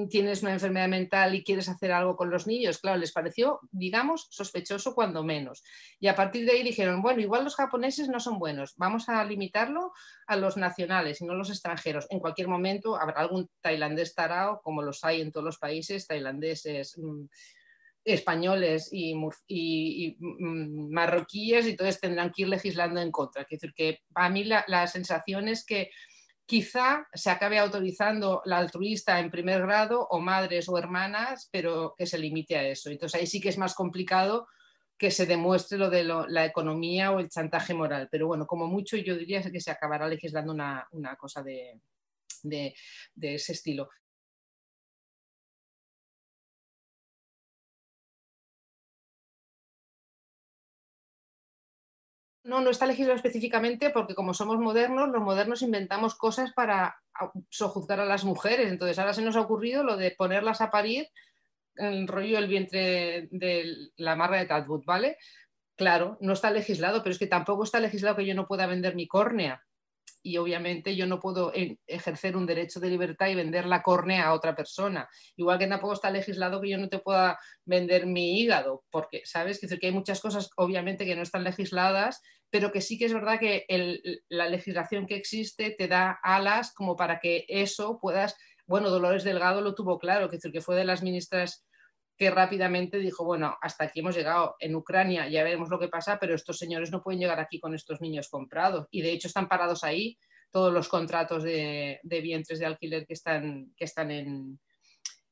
tienes 0.10 0.44
una 0.44 0.54
enfermedad 0.54 0.88
mental 0.88 1.34
y 1.36 1.44
quieres 1.44 1.68
hacer 1.68 1.92
algo 1.92 2.16
con 2.16 2.30
los 2.30 2.48
niños, 2.48 2.80
claro, 2.80 3.00
les 3.00 3.12
pareció, 3.12 3.60
digamos, 3.72 4.28
sospechoso 4.30 4.94
cuando 4.94 5.24
menos. 5.24 5.64
Y 6.00 6.08
a 6.08 6.16
partir 6.16 6.46
de 6.46 6.54
ahí 6.54 6.64
dijeron, 6.64 7.02
bueno, 7.02 7.22
igual 7.22 7.44
los 7.44 7.56
japoneses 7.56 8.08
no 8.08 8.20
son 8.20 8.40
buenos, 8.40 8.74
vamos 8.78 9.10
a 9.10 9.24
limitarlo 9.24 9.92
a 10.28 10.36
los 10.36 10.58
nacionales 10.58 11.22
y 11.22 11.26
no 11.26 11.34
los 11.34 11.50
extranjeros. 11.50 12.08
En 12.10 12.20
cualquier 12.20 12.48
momento 12.48 12.96
habrá 12.96 13.22
algún 13.22 13.50
tailandés 13.62 14.14
tarao, 14.14 14.62
como 14.62 14.82
los 14.82 15.04
hay 15.04 15.22
en 15.22 15.32
todos 15.32 15.46
los 15.46 15.58
países, 15.58 16.08
tailandeses. 16.08 16.98
Mm, 16.98 17.26
españoles 18.04 18.90
y, 18.92 19.14
mm, 19.14 20.92
marroquíes 20.92 21.68
y 21.68 21.76
todos 21.76 22.00
tendrán 22.00 22.32
que 22.32 22.42
ir 22.42 22.48
legislando 22.48 23.00
en 23.00 23.12
contra. 23.12 23.44
Es 23.44 23.50
decir, 23.50 23.74
que 23.76 24.00
a 24.16 24.28
mí 24.28 24.44
la 24.44 24.88
sensación 24.88 25.48
es 25.48 25.64
que 25.64 25.92
quizá 26.52 27.08
se 27.14 27.30
acabe 27.30 27.58
autorizando 27.58 28.42
la 28.44 28.58
altruista 28.58 29.22
en 29.22 29.32
primer 29.32 29.62
grado 29.62 30.06
o 30.10 30.20
madres 30.20 30.68
o 30.68 30.78
hermanas, 30.78 31.48
pero 31.50 31.96
que 31.98 32.06
se 32.06 32.20
limite 32.20 32.58
a 32.58 32.68
eso. 32.68 32.90
Entonces 32.90 33.18
ahí 33.18 33.26
sí 33.26 33.40
que 33.40 33.48
es 33.48 33.58
más 33.58 33.74
complicado 33.74 34.50
que 34.98 35.12
se 35.12 35.26
demuestre 35.26 35.78
lo 35.78 35.90
de 35.90 36.04
la 36.04 36.46
economía 36.46 37.14
o 37.14 37.22
el 37.22 37.30
chantaje 37.30 37.74
moral. 37.74 38.10
Pero 38.12 38.28
bueno, 38.28 38.46
como 38.46 38.68
mucho 38.68 38.98
yo 38.98 39.16
diría 39.16 39.42
que 39.42 39.62
se 39.62 39.72
acabará 39.72 40.10
legislando 40.10 40.52
una, 40.52 41.16
cosa 41.18 41.42
de 41.42 41.80
ese 43.22 43.54
estilo. 43.54 43.88
No, 52.52 52.60
no 52.60 52.70
está 52.70 52.86
legislado 52.86 53.16
específicamente 53.16 53.92
porque 53.92 54.14
como 54.14 54.34
somos 54.34 54.60
modernos, 54.60 55.08
los 55.08 55.22
modernos 55.22 55.62
inventamos 55.62 56.16
cosas 56.16 56.52
para 56.52 56.98
sojuzgar 57.48 58.02
a 58.02 58.06
las 58.06 58.26
mujeres. 58.26 58.70
Entonces 58.70 59.00
ahora 59.00 59.14
se 59.14 59.22
nos 59.22 59.38
ha 59.38 59.42
ocurrido 59.42 59.86
lo 59.86 59.96
de 59.96 60.12
ponerlas 60.12 60.60
a 60.60 60.70
parir 60.70 61.08
el 61.76 62.10
rollo 62.10 62.36
del 62.36 62.50
vientre 62.50 63.30
de 63.32 63.92
la 63.96 64.18
marra 64.18 64.40
de 64.40 64.48
Tadwood, 64.48 64.84
¿vale? 64.84 65.16
Claro, 65.78 66.18
no 66.20 66.34
está 66.34 66.52
legislado, 66.52 67.02
pero 67.02 67.14
es 67.14 67.20
que 67.20 67.28
tampoco 67.28 67.64
está 67.64 67.80
legislado 67.80 68.18
que 68.18 68.26
yo 68.26 68.36
no 68.36 68.50
pueda 68.50 68.68
vender 68.68 68.96
mi 68.96 69.08
córnea 69.08 69.64
y 70.22 70.38
obviamente 70.38 70.96
yo 70.96 71.06
no 71.08 71.20
puedo 71.20 71.52
ejercer 71.88 72.36
un 72.38 72.46
derecho 72.46 72.80
de 72.80 72.90
libertad 72.90 73.28
y 73.28 73.36
vender 73.36 73.66
la 73.66 73.82
córnea 73.82 74.28
a 74.28 74.34
otra 74.34 74.56
persona. 74.56 75.08
Igual 75.36 75.60
que 75.60 75.68
tampoco 75.68 75.94
está 75.94 76.10
legislado 76.12 76.62
que 76.62 76.70
yo 76.70 76.78
no 76.78 76.90
te 76.90 77.00
pueda 77.00 77.40
vender 77.66 78.06
mi 78.06 78.40
hígado, 78.40 78.84
porque, 78.90 79.22
¿sabes? 79.26 79.58
Es 79.58 79.62
decir, 79.62 79.80
que 79.80 79.88
hay 79.88 79.94
muchas 79.94 80.22
cosas 80.22 80.50
obviamente 80.58 81.06
que 81.06 81.16
no 81.16 81.22
están 81.22 81.44
legisladas, 81.44 82.22
pero 82.50 82.72
que 82.72 82.82
sí 82.82 82.98
que 82.98 83.06
es 83.06 83.14
verdad 83.14 83.40
que 83.40 83.66
la 84.30 84.50
legislación 84.50 85.08
que 85.08 85.16
existe 85.16 85.76
te 85.78 85.88
da 85.88 86.20
alas 86.22 86.74
como 86.74 86.96
para 86.96 87.20
que 87.20 87.46
eso 87.48 87.98
puedas, 88.02 88.36
bueno, 88.66 88.90
Dolores 88.90 89.24
Delgado 89.24 89.62
lo 89.62 89.74
tuvo 89.76 90.00
claro, 90.00 90.28
decir, 90.28 90.52
que 90.52 90.62
fue 90.62 90.76
de 90.76 90.86
las 90.86 91.02
ministras 91.02 91.66
que 92.22 92.30
rápidamente 92.30 93.00
dijo, 93.00 93.26
bueno, 93.26 93.58
hasta 93.64 93.86
aquí 93.86 94.02
hemos 94.02 94.16
llegado. 94.16 94.56
En 94.60 94.76
Ucrania 94.76 95.28
ya 95.28 95.44
veremos 95.44 95.72
lo 95.72 95.80
que 95.80 95.88
pasa, 95.88 96.20
pero 96.20 96.36
estos 96.36 96.60
señores 96.60 96.92
no 96.92 97.02
pueden 97.02 97.20
llegar 97.20 97.40
aquí 97.40 97.60
con 97.60 97.74
estos 97.74 98.00
niños 98.00 98.30
comprados. 98.30 98.86
Y 98.92 99.02
de 99.02 99.12
hecho 99.12 99.28
están 99.28 99.50
parados 99.50 99.84
ahí 99.84 100.20
todos 100.52 100.72
los 100.72 100.88
contratos 100.88 101.42
de, 101.42 102.00
vientres 102.04 102.60
de 102.60 102.68
alquiler 102.68 103.08
que 103.08 103.14
están, 103.14 103.74
que 103.76 103.86
están 103.86 104.12
en, 104.12 104.60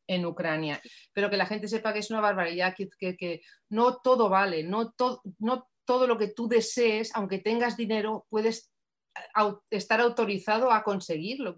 en 0.07 0.25
Ucrania. 0.25 0.81
Pero 1.13 1.29
que 1.29 1.37
la 1.37 1.45
gente 1.45 1.67
sepa 1.67 1.93
que 1.93 1.99
es 1.99 2.09
una 2.09 2.21
barbaridad, 2.21 2.73
que, 2.75 3.15
que, 3.15 3.41
no 3.69 3.97
todo 3.97 4.27
vale, 4.27 4.63
no, 4.63 4.95
no 5.37 5.69
todo 5.85 6.07
lo 6.07 6.17
que 6.17 6.29
tú 6.29 6.47
desees, 6.47 7.11
aunque 7.13 7.37
tengas 7.37 7.77
dinero, 7.77 8.25
puedes 8.31 8.73
estar 9.69 10.01
autorizado 10.01 10.71
a 10.71 10.83
conseguirlo. 10.83 11.55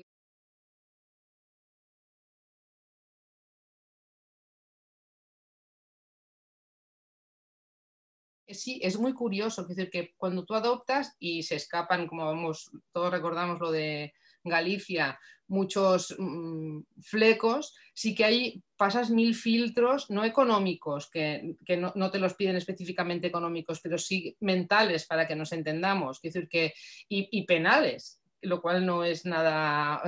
Sí, 8.54 8.80
es 8.84 8.98
muy 9.00 9.14
curioso, 9.14 9.62
es 9.62 9.68
decir, 9.70 9.90
que 9.90 10.14
cuando 10.18 10.46
tú 10.46 10.54
adoptas 10.54 11.16
y 11.20 11.44
se 11.44 11.56
escapan, 11.56 12.08
como 12.08 12.26
vamos, 12.26 12.72
todos 12.92 13.12
recordamos 13.12 13.60
lo 13.60 13.72
de 13.72 14.14
Galicia, 14.44 15.20
muchos 15.48 16.16
mm, 16.18 16.80
flecos, 17.02 17.76
sí 17.94 18.16
que 18.16 18.24
hay, 18.24 18.64
pasas 18.78 19.10
mil 19.10 19.36
filtros, 19.36 20.10
no 20.10 20.24
económicos, 20.24 21.10
que, 21.10 21.58
no, 21.78 22.12
te 22.12 22.20
los 22.20 22.34
piden 22.36 22.56
específicamente 22.56 23.28
económicos, 23.28 23.82
pero 23.82 23.98
sí 23.98 24.36
mentales 24.40 25.06
para 25.06 25.28
que 25.28 25.36
nos 25.36 25.52
entendamos, 25.52 26.20
es 26.24 26.34
decir, 26.34 26.50
que, 26.50 26.74
y 27.10 27.46
penales, 27.46 28.22
lo 28.42 28.62
cual 28.62 28.86
no 28.86 29.04
es 29.04 29.26
nada 29.26 30.02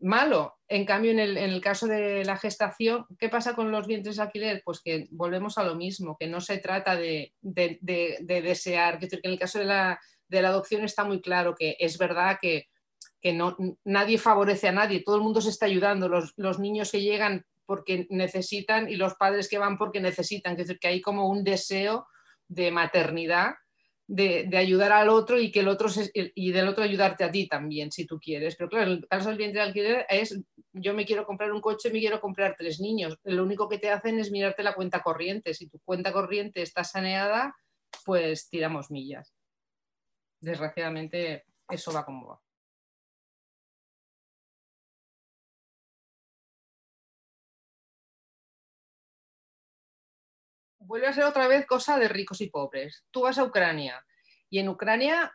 malo. 0.00 0.54
En 0.68 0.84
cambio, 0.84 1.12
en 1.12 1.18
el, 1.18 1.60
caso 1.60 1.86
de 1.86 2.24
la 2.24 2.36
gestación, 2.36 3.06
¿qué 3.18 3.28
pasa 3.28 3.54
con 3.54 3.70
los 3.70 3.86
vientres 3.86 4.16
de 4.16 4.22
alquiler? 4.22 4.62
Pues 4.64 4.80
que 4.80 5.06
volvemos 5.10 5.58
a 5.58 5.64
lo 5.64 5.74
mismo, 5.74 6.16
que 6.18 6.26
no 6.26 6.40
se 6.40 6.58
trata 6.58 6.96
de, 6.96 7.32
desear. 7.42 8.98
Que 8.98 9.08
en 9.10 9.30
el 9.30 9.38
caso 9.38 9.58
de 9.58 9.66
la, 9.66 10.00
adopción 10.30 10.84
está 10.84 11.04
muy 11.04 11.20
claro 11.20 11.54
que 11.54 11.76
es 11.78 11.98
verdad 11.98 12.38
que, 12.40 12.66
no, 13.32 13.56
nadie 13.84 14.18
favorece 14.18 14.68
a 14.68 14.72
nadie, 14.72 15.02
todo 15.02 15.16
el 15.16 15.22
mundo 15.22 15.40
se 15.40 15.50
está 15.50 15.66
ayudando. 15.66 16.08
Los, 16.08 16.58
niños 16.58 16.90
que 16.90 17.00
llegan 17.00 17.44
porque 17.66 18.06
necesitan 18.10 18.88
y 18.90 18.96
los 18.96 19.14
padres 19.14 19.48
que 19.48 19.58
van 19.58 19.78
porque 19.78 20.00
necesitan. 20.00 20.56
Que 20.56 20.88
hay 20.88 21.00
como 21.00 21.28
un 21.28 21.44
deseo 21.44 22.06
de 22.48 22.70
maternidad 22.70 23.54
de, 24.06 24.48
ayudar 24.56 24.92
al 24.92 25.08
otro 25.08 25.38
y 25.38 25.50
que 25.50 25.60
el 25.60 25.68
otro 25.68 25.88
y 26.12 26.52
del 26.52 26.68
otro 26.68 26.84
ayudarte 26.84 27.24
a 27.24 27.30
ti 27.30 27.48
también, 27.48 27.90
si 27.90 28.06
tú 28.06 28.18
quieres. 28.18 28.56
Pero 28.56 28.68
claro, 28.68 28.92
el 28.92 29.06
caso 29.08 29.28
del 29.28 29.38
vientre 29.38 29.60
de 29.60 29.66
alquiler 29.66 30.06
es, 30.08 30.40
yo 30.72 30.94
me 30.94 31.04
quiero 31.04 31.24
comprar 31.24 31.52
un 31.52 31.60
coche, 31.60 31.90
me 31.90 32.00
quiero 32.00 32.20
comprar 32.20 32.54
tres 32.58 32.80
niños. 32.80 33.18
Lo 33.24 33.42
único 33.42 33.68
que 33.68 33.78
te 33.78 33.90
hacen 33.90 34.18
es 34.18 34.30
mirarte 34.30 34.62
la 34.62 34.74
cuenta 34.74 35.00
corriente. 35.00 35.54
Si 35.54 35.68
tu 35.68 35.78
cuenta 35.80 36.12
corriente 36.12 36.62
está 36.62 36.84
saneada, 36.84 37.54
pues 38.04 38.48
tiramos 38.48 38.90
millas. 38.90 39.34
Desgraciadamente, 40.40 41.44
eso 41.68 41.92
va 41.92 42.04
como 42.04 42.28
va. 42.28 42.43
Vuelve 50.86 51.06
a 51.06 51.12
ser 51.12 51.24
otra 51.24 51.48
vez 51.48 51.66
cosa 51.66 51.98
de 51.98 52.08
ricos 52.08 52.40
y 52.40 52.50
pobres. 52.50 53.04
Tú 53.10 53.22
vas 53.22 53.38
a 53.38 53.44
Ucrania 53.44 54.04
y 54.48 54.58
en 54.58 54.68
Ucrania 54.68 55.32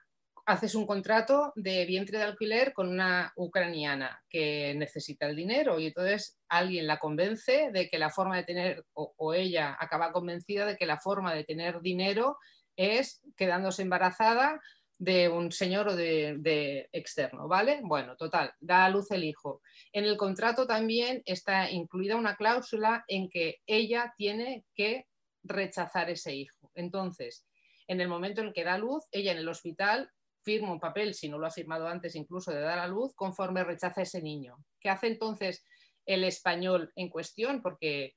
haces 0.49 0.73
un 0.73 0.87
contrato 0.87 1.53
de 1.55 1.85
vientre 1.85 2.17
de 2.17 2.23
alquiler 2.23 2.73
con 2.73 2.89
una 2.89 3.31
ucraniana 3.35 4.23
que 4.27 4.73
necesita 4.75 5.27
el 5.27 5.35
dinero 5.35 5.79
y 5.79 5.87
entonces 5.87 6.39
alguien 6.47 6.87
la 6.87 6.97
convence 6.97 7.69
de 7.71 7.87
que 7.87 7.99
la 7.99 8.09
forma 8.09 8.37
de 8.37 8.43
tener, 8.45 8.85
o, 8.93 9.33
ella 9.35 9.77
acaba 9.79 10.11
convencida 10.11 10.65
de 10.65 10.75
que 10.75 10.87
la 10.87 10.99
forma 10.99 11.35
de 11.35 11.43
tener 11.43 11.81
dinero 11.81 12.37
es 12.75 13.21
quedándose 13.37 13.83
embarazada 13.83 14.59
de 14.97 15.29
un 15.29 15.51
señor 15.51 15.89
o 15.89 15.95
de, 15.95 16.89
externo, 16.91 17.47
¿vale? 17.47 17.81
Bueno, 17.83 18.17
total, 18.17 18.51
da 18.59 18.85
a 18.85 18.89
luz 18.89 19.11
el 19.11 19.23
hijo. 19.23 19.61
En 19.93 20.03
el 20.03 20.17
contrato 20.17 20.65
también 20.65 21.21
está 21.25 21.69
incluida 21.69 22.17
una 22.17 22.35
cláusula 22.35 23.05
en 23.07 23.29
que 23.29 23.59
ella 23.67 24.13
tiene 24.17 24.65
que 24.73 25.05
rechazar 25.49 26.09
ese 26.09 26.33
hijo. 26.33 26.71
Entonces, 26.75 27.45
en 27.87 27.99
el 27.99 28.07
momento 28.07 28.41
en 28.41 28.53
que 28.53 28.63
da 28.63 28.77
luz, 28.77 29.05
ella 29.11 29.31
en 29.33 29.39
el 29.39 29.49
hospital 29.49 30.09
firma 30.43 30.71
un 30.71 30.79
papel, 30.79 31.13
si 31.13 31.27
no 31.27 31.37
lo 31.37 31.47
ha 31.47 31.51
firmado 31.51 31.87
antes 31.87 32.15
incluso 32.15 32.51
de 32.51 32.61
dar 32.61 32.79
a 32.79 32.87
luz, 32.87 33.13
conforme 33.15 33.63
rechaza 33.63 34.01
ese 34.01 34.21
niño. 34.21 34.57
¿Qué 34.79 34.89
hace 34.89 35.07
entonces 35.07 35.65
el 36.05 36.23
español 36.23 36.91
en 36.95 37.09
cuestión? 37.09 37.61
Porque 37.61 38.15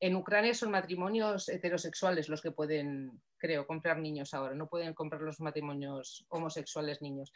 en 0.00 0.16
Ucrania 0.16 0.52
son 0.52 0.72
matrimonios 0.72 1.48
heterosexuales 1.48 2.28
los 2.28 2.42
que 2.42 2.50
pueden, 2.50 3.22
creo, 3.38 3.66
comprar 3.66 3.98
niños 3.98 4.34
ahora, 4.34 4.54
no 4.54 4.68
pueden 4.68 4.94
comprar 4.94 5.22
los 5.22 5.40
matrimonios 5.40 6.26
homosexuales 6.28 7.00
niños. 7.00 7.32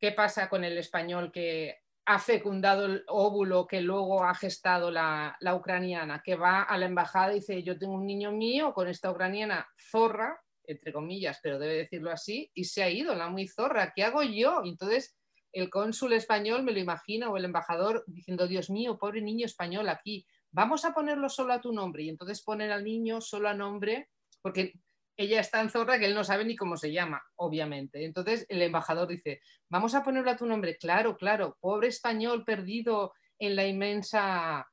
¿Qué 0.00 0.12
pasa 0.12 0.48
con 0.48 0.64
el 0.64 0.78
español 0.78 1.30
que 1.30 1.76
ha 2.08 2.18
fecundado 2.18 2.86
el 2.86 3.04
óvulo 3.06 3.66
que 3.66 3.82
luego 3.82 4.24
ha 4.24 4.34
gestado 4.34 4.90
la, 4.90 5.36
ucraniana, 5.54 6.22
que 6.24 6.36
va 6.36 6.62
a 6.62 6.78
la 6.78 6.86
embajada 6.86 7.32
y 7.32 7.40
dice, 7.40 7.62
yo 7.62 7.78
tengo 7.78 7.92
un 7.92 8.06
niño 8.06 8.32
mío 8.32 8.72
con 8.72 8.88
esta 8.88 9.10
ucraniana 9.10 9.68
zorra, 9.90 10.40
entre 10.64 10.90
comillas, 10.90 11.38
pero 11.42 11.58
debe 11.58 11.74
decirlo 11.74 12.10
así, 12.10 12.50
y 12.54 12.64
se 12.64 12.82
ha 12.82 12.88
ido, 12.88 13.14
la 13.14 13.28
muy 13.28 13.46
zorra, 13.46 13.92
¿qué 13.94 14.04
hago 14.04 14.22
yo? 14.22 14.62
entonces 14.64 15.18
el 15.52 15.68
cónsul 15.68 16.14
español 16.14 16.62
me 16.62 16.72
lo 16.72 16.78
imagina, 16.78 17.28
o 17.28 17.36
el 17.36 17.44
embajador 17.44 18.04
diciendo, 18.06 18.48
Dios 18.48 18.70
mío, 18.70 18.96
pobre 18.96 19.20
niño 19.20 19.44
español 19.44 19.86
aquí, 19.90 20.26
vamos 20.50 20.86
a 20.86 20.94
ponerlo 20.94 21.28
solo 21.28 21.52
a 21.52 21.60
tu 21.60 21.74
nombre, 21.74 22.04
y 22.04 22.08
entonces 22.08 22.42
ponen 22.42 22.70
al 22.70 22.84
niño 22.84 23.20
solo 23.20 23.50
a 23.50 23.54
nombre, 23.54 24.08
porque 24.40 24.72
ella 25.18 25.40
es 25.40 25.50
tan 25.50 25.68
zorra 25.68 25.98
que 25.98 26.06
él 26.06 26.14
no 26.14 26.22
sabe 26.22 26.44
ni 26.44 26.54
cómo 26.54 26.76
se 26.76 26.92
llama, 26.92 27.20
obviamente. 27.34 28.04
Entonces 28.04 28.46
el 28.48 28.62
embajador 28.62 29.08
dice, 29.08 29.40
vamos 29.68 29.94
a 29.94 30.04
ponerle 30.04 30.30
a 30.30 30.36
tu 30.36 30.46
nombre, 30.46 30.78
claro, 30.78 31.16
claro, 31.16 31.58
pobre 31.60 31.88
español 31.88 32.44
perdido 32.44 33.12
en 33.38 33.56
la 33.56 33.66
inmensa 33.66 34.66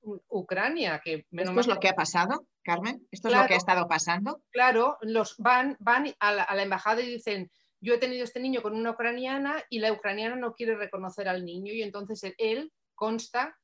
Ucrania. 0.00 1.02
Que 1.04 1.26
¿Esto 1.30 1.60
es 1.60 1.66
lo 1.66 1.78
que 1.78 1.90
ha 1.90 1.94
pasado, 1.94 2.46
Carmen? 2.62 3.06
¿Esto 3.10 3.28
es 3.28 3.36
lo 3.36 3.46
que 3.46 3.52
ha 3.52 3.58
estado 3.58 3.86
pasando? 3.88 4.42
Claro, 4.50 4.96
los 5.02 5.36
van, 5.36 5.76
van 5.80 6.14
a 6.18 6.32
la, 6.32 6.44
a 6.44 6.54
la 6.56 6.62
embajada 6.62 7.02
y 7.02 7.06
dicen, 7.06 7.50
yo 7.82 7.94
he 7.94 7.98
tenido 7.98 8.24
este 8.24 8.40
niño 8.40 8.62
con 8.62 8.74
una 8.74 8.92
ucraniana 8.92 9.62
y 9.68 9.80
la 9.80 9.92
ucraniana 9.92 10.34
no 10.34 10.54
quiere 10.54 10.76
reconocer 10.76 11.28
al 11.28 11.44
niño 11.44 11.74
y 11.74 11.82
entonces 11.82 12.34
él 12.38 12.72
consta 12.94 13.54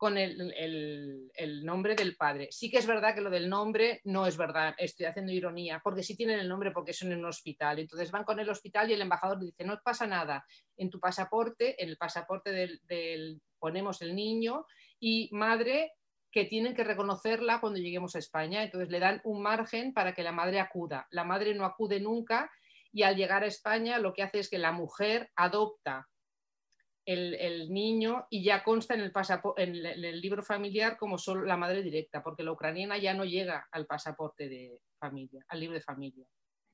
con 0.00 0.16
el, 0.16 1.30
nombre 1.62 1.94
del 1.94 2.16
padre. 2.16 2.48
Sí 2.50 2.70
que 2.70 2.78
es 2.78 2.86
verdad 2.86 3.14
que 3.14 3.20
lo 3.20 3.28
del 3.28 3.50
nombre 3.50 4.00
no 4.04 4.26
es 4.26 4.38
verdad, 4.38 4.74
estoy 4.78 5.04
haciendo 5.04 5.30
ironía, 5.30 5.82
porque 5.84 6.02
sí 6.02 6.16
tienen 6.16 6.40
el 6.40 6.48
nombre 6.48 6.70
porque 6.70 6.94
son 6.94 7.12
en 7.12 7.18
un 7.18 7.26
hospital. 7.26 7.78
Entonces 7.78 8.10
van 8.10 8.24
con 8.24 8.40
el 8.40 8.48
hospital 8.48 8.88
y 8.88 8.94
el 8.94 9.02
embajador 9.02 9.38
dice, 9.38 9.62
no 9.62 9.78
pasa 9.84 10.06
nada, 10.06 10.46
en 10.78 10.88
tu 10.88 10.98
pasaporte, 10.98 11.82
en 11.82 11.90
el 11.90 11.98
pasaporte 11.98 12.50
del, 12.50 13.42
ponemos 13.58 14.00
el 14.00 14.16
niño 14.16 14.64
y 14.98 15.28
madre 15.32 15.92
que 16.32 16.46
tienen 16.46 16.74
que 16.74 16.84
reconocerla 16.84 17.60
cuando 17.60 17.78
lleguemos 17.78 18.16
a 18.16 18.20
España. 18.20 18.62
Entonces 18.62 18.88
le 18.88 19.00
dan 19.00 19.20
un 19.24 19.42
margen 19.42 19.92
para 19.92 20.14
que 20.14 20.22
la 20.22 20.32
madre 20.32 20.60
acuda. 20.60 21.08
La 21.10 21.24
madre 21.24 21.54
no 21.54 21.66
acude 21.66 22.00
nunca 22.00 22.50
y 22.90 23.02
al 23.02 23.16
llegar 23.16 23.42
a 23.42 23.48
España 23.48 23.98
lo 23.98 24.14
que 24.14 24.22
hace 24.22 24.38
es 24.38 24.48
que 24.48 24.56
la 24.56 24.72
mujer 24.72 25.30
adopta 25.36 26.08
el, 27.04 27.70
niño 27.70 28.26
y 28.30 28.44
ya 28.44 28.62
consta 28.62 28.94
en 28.94 29.00
el, 29.00 29.12
en 29.56 30.04
el 30.04 30.20
libro 30.20 30.42
familiar 30.42 30.96
como 30.96 31.18
solo 31.18 31.44
la 31.44 31.56
madre 31.56 31.82
directa, 31.82 32.22
porque 32.22 32.42
la 32.42 32.52
ucraniana 32.52 32.98
ya 32.98 33.14
no 33.14 33.24
llega 33.24 33.68
al 33.72 33.86
pasaporte 33.86 34.48
de 34.48 34.80
familia, 34.98 35.44
al 35.48 35.60
libro 35.60 35.76
de 35.76 35.82
familia 35.82 36.26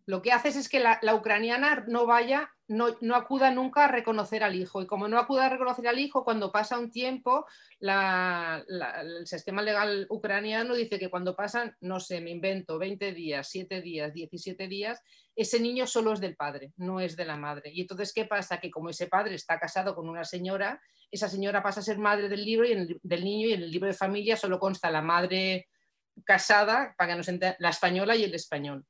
lo 0.06 0.22
que 0.22 0.30
haces 0.30 0.54
es 0.54 0.68
que 0.68 0.78
la, 0.78 1.00
ucraniana 1.14 1.84
no 1.88 2.06
vaya, 2.06 2.52
no, 2.68 2.94
acuda 3.16 3.50
nunca 3.50 3.84
a 3.84 3.88
reconocer 3.88 4.44
al 4.44 4.54
hijo. 4.54 4.80
Y 4.80 4.86
como 4.86 5.08
no 5.08 5.18
acuda 5.18 5.46
a 5.46 5.48
reconocer 5.48 5.88
al 5.88 5.98
hijo, 5.98 6.24
cuando 6.24 6.52
pasa 6.52 6.78
un 6.78 6.92
tiempo, 6.92 7.44
el 7.80 9.26
sistema 9.26 9.62
legal 9.62 10.06
ucraniano 10.08 10.76
dice 10.76 11.00
que 11.00 11.10
cuando 11.10 11.34
pasan, 11.34 11.74
no 11.80 11.98
sé, 11.98 12.20
me 12.20 12.30
invento, 12.30 12.78
20 12.78 13.12
días, 13.12 13.48
7 13.50 13.82
días, 13.82 14.12
17 14.14 14.68
días, 14.68 15.02
ese 15.34 15.58
niño 15.58 15.88
solo 15.88 16.12
es 16.12 16.20
del 16.20 16.36
padre, 16.36 16.72
no 16.76 17.00
es 17.00 17.16
de 17.16 17.24
la 17.24 17.36
madre. 17.36 17.72
Y 17.74 17.80
entonces, 17.80 18.12
¿qué 18.14 18.26
pasa? 18.26 18.60
Que 18.60 18.70
como 18.70 18.90
ese 18.90 19.08
padre 19.08 19.34
está 19.34 19.58
casado 19.58 19.96
con 19.96 20.08
una 20.08 20.22
señora, 20.22 20.80
esa 21.10 21.28
señora 21.28 21.64
pasa 21.64 21.80
a 21.80 21.82
ser 21.82 21.98
madre 21.98 22.28
del 22.28 22.44
libro 22.44 22.64
y 22.64 22.96
del 23.02 23.24
niño 23.24 23.48
y 23.48 23.54
en 23.54 23.62
el 23.62 23.72
libro 23.72 23.88
de 23.88 23.94
familia 23.94 24.36
solo 24.36 24.60
consta 24.60 24.88
la 24.88 25.02
madre 25.02 25.66
casada, 26.24 26.94
para 26.96 27.12
que 27.12 27.16
nos 27.16 27.56
la 27.58 27.70
española 27.70 28.14
y 28.14 28.22
el 28.22 28.34
español 28.34 28.86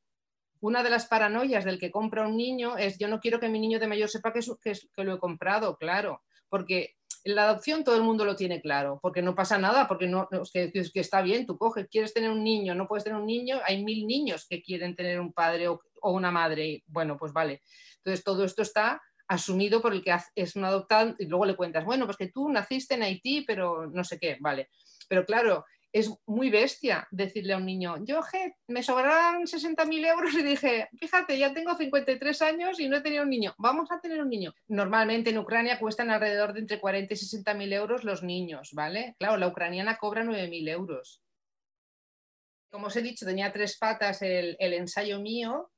una 0.60 0.82
de 0.82 0.90
las 0.90 1.06
paranoias 1.06 1.64
del 1.64 1.78
que 1.78 1.90
compra 1.90 2.26
un 2.26 2.36
niño 2.36 2.76
es 2.76 2.98
yo 2.98 3.08
no 3.08 3.20
quiero 3.20 3.40
que 3.40 3.48
mi 3.48 3.58
niño 3.58 3.78
de 3.78 3.86
mayor 3.86 4.08
sepa 4.08 4.32
que, 4.32 4.40
que, 4.62 5.04
lo 5.04 5.14
he 5.14 5.18
comprado, 5.18 5.76
claro, 5.76 6.22
porque 6.48 6.96
en 7.24 7.34
la 7.34 7.44
adopción 7.44 7.84
todo 7.84 7.96
el 7.96 8.02
mundo 8.02 8.24
lo 8.24 8.36
tiene 8.36 8.60
claro, 8.60 8.98
porque 9.02 9.22
no 9.22 9.34
pasa 9.34 9.58
nada, 9.58 9.88
porque 9.88 10.06
no, 10.06 10.28
que, 10.52 10.70
está 10.94 11.22
bien, 11.22 11.46
tú 11.46 11.58
coges, 11.58 11.88
quieres 11.90 12.14
tener 12.14 12.30
un 12.30 12.44
niño, 12.44 12.74
no 12.74 12.86
puedes 12.86 13.04
tener 13.04 13.18
un 13.18 13.26
niño, 13.26 13.60
hay 13.64 13.82
mil 13.82 14.06
niños 14.06 14.46
que 14.48 14.62
quieren 14.62 14.94
tener 14.94 15.20
un 15.20 15.32
padre 15.32 15.68
o, 15.68 15.80
una 16.02 16.30
madre, 16.30 16.84
bueno, 16.86 17.16
pues 17.16 17.32
vale. 17.32 17.62
Entonces 17.96 18.22
todo 18.22 18.44
esto 18.44 18.62
está 18.62 19.02
asumido 19.26 19.82
por 19.82 19.92
el 19.92 20.04
que 20.04 20.16
es 20.36 20.54
un 20.54 20.64
adoptado 20.64 21.16
y 21.18 21.26
luego 21.26 21.46
le 21.46 21.56
cuentas, 21.56 21.84
bueno, 21.84 22.04
pues 22.06 22.16
que 22.16 22.28
tú 22.28 22.48
naciste 22.48 22.94
en 22.94 23.02
Haití, 23.02 23.42
pero 23.42 23.88
no 23.88 24.04
sé 24.04 24.20
qué, 24.20 24.36
vale. 24.38 24.70
Pero 25.08 25.24
claro, 25.24 25.64
es 25.98 26.12
muy 26.26 26.50
bestia 26.50 27.08
decirle 27.10 27.54
a 27.54 27.56
un 27.56 27.64
niño, 27.64 27.96
yo 28.04 28.20
me 28.68 28.82
sobrarán 28.82 29.44
60.000 29.44 30.06
euros 30.06 30.34
y 30.34 30.42
dije, 30.42 30.90
fíjate, 31.00 31.38
ya 31.38 31.54
tengo 31.54 31.74
53 31.74 32.42
años 32.42 32.78
y 32.78 32.86
no 32.86 32.98
he 32.98 33.00
tenido 33.00 33.22
un 33.22 33.30
niño, 33.30 33.54
vamos 33.56 33.90
a 33.90 33.98
tener 33.98 34.20
un 34.20 34.28
niño. 34.28 34.52
Normalmente 34.68 35.30
en 35.30 35.38
Ucrania 35.38 35.78
cuestan 35.78 36.10
alrededor 36.10 36.52
de 36.52 36.60
entre 36.60 36.80
40 36.80 37.14
y 37.14 37.16
60.000 37.16 37.72
euros 37.72 38.04
los 38.04 38.22
niños, 38.22 38.72
¿vale? 38.74 39.16
Claro, 39.18 39.38
la 39.38 39.48
ucraniana 39.48 39.96
cobra 39.96 40.22
9.000 40.22 40.68
euros. 40.68 41.22
Como 42.70 42.88
os 42.88 42.96
he 42.96 43.00
dicho, 43.00 43.24
tenía 43.24 43.50
tres 43.50 43.78
patas 43.78 44.20
el, 44.20 44.54
el 44.60 44.74
ensayo 44.74 45.18
mío, 45.18 45.70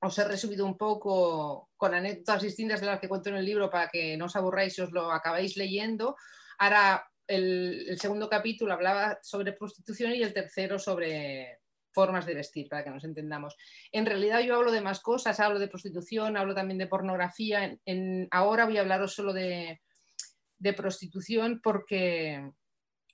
os 0.00 0.16
he 0.16 0.24
resumido 0.24 0.64
un 0.64 0.76
poco 0.76 1.70
con 1.76 1.92
anécdotas 1.92 2.42
distintas 2.42 2.80
de 2.80 2.86
las 2.86 3.00
que 3.00 3.08
cuento 3.08 3.30
en 3.30 3.36
el 3.36 3.44
libro 3.44 3.68
para 3.68 3.88
que 3.88 4.16
no 4.16 4.26
os 4.26 4.36
aburráis 4.36 4.78
y 4.78 4.82
os 4.82 4.92
lo 4.92 5.10
acabáis 5.10 5.56
leyendo. 5.56 6.14
Ahora 6.58 7.04
el, 7.26 7.96
segundo 8.00 8.28
capítulo 8.28 8.72
hablaba 8.72 9.18
sobre 9.22 9.52
prostitución 9.52 10.12
y 10.12 10.22
el 10.22 10.32
tercero 10.32 10.78
sobre 10.78 11.60
formas 11.92 12.26
de 12.26 12.34
vestir, 12.34 12.68
para 12.68 12.84
que 12.84 12.90
nos 12.90 13.04
entendamos. 13.04 13.56
En 13.90 14.04
realidad 14.04 14.40
yo 14.40 14.54
hablo 14.54 14.70
de 14.70 14.82
más 14.82 15.00
cosas, 15.00 15.40
hablo 15.40 15.58
de 15.58 15.68
prostitución, 15.68 16.36
hablo 16.36 16.54
también 16.54 16.78
de 16.78 16.86
pornografía. 16.86 17.78
Ahora 18.30 18.66
voy 18.66 18.76
a 18.76 18.82
hablaros 18.82 19.14
solo 19.14 19.32
de, 19.32 19.80
prostitución 20.76 21.60
porque, 21.62 22.52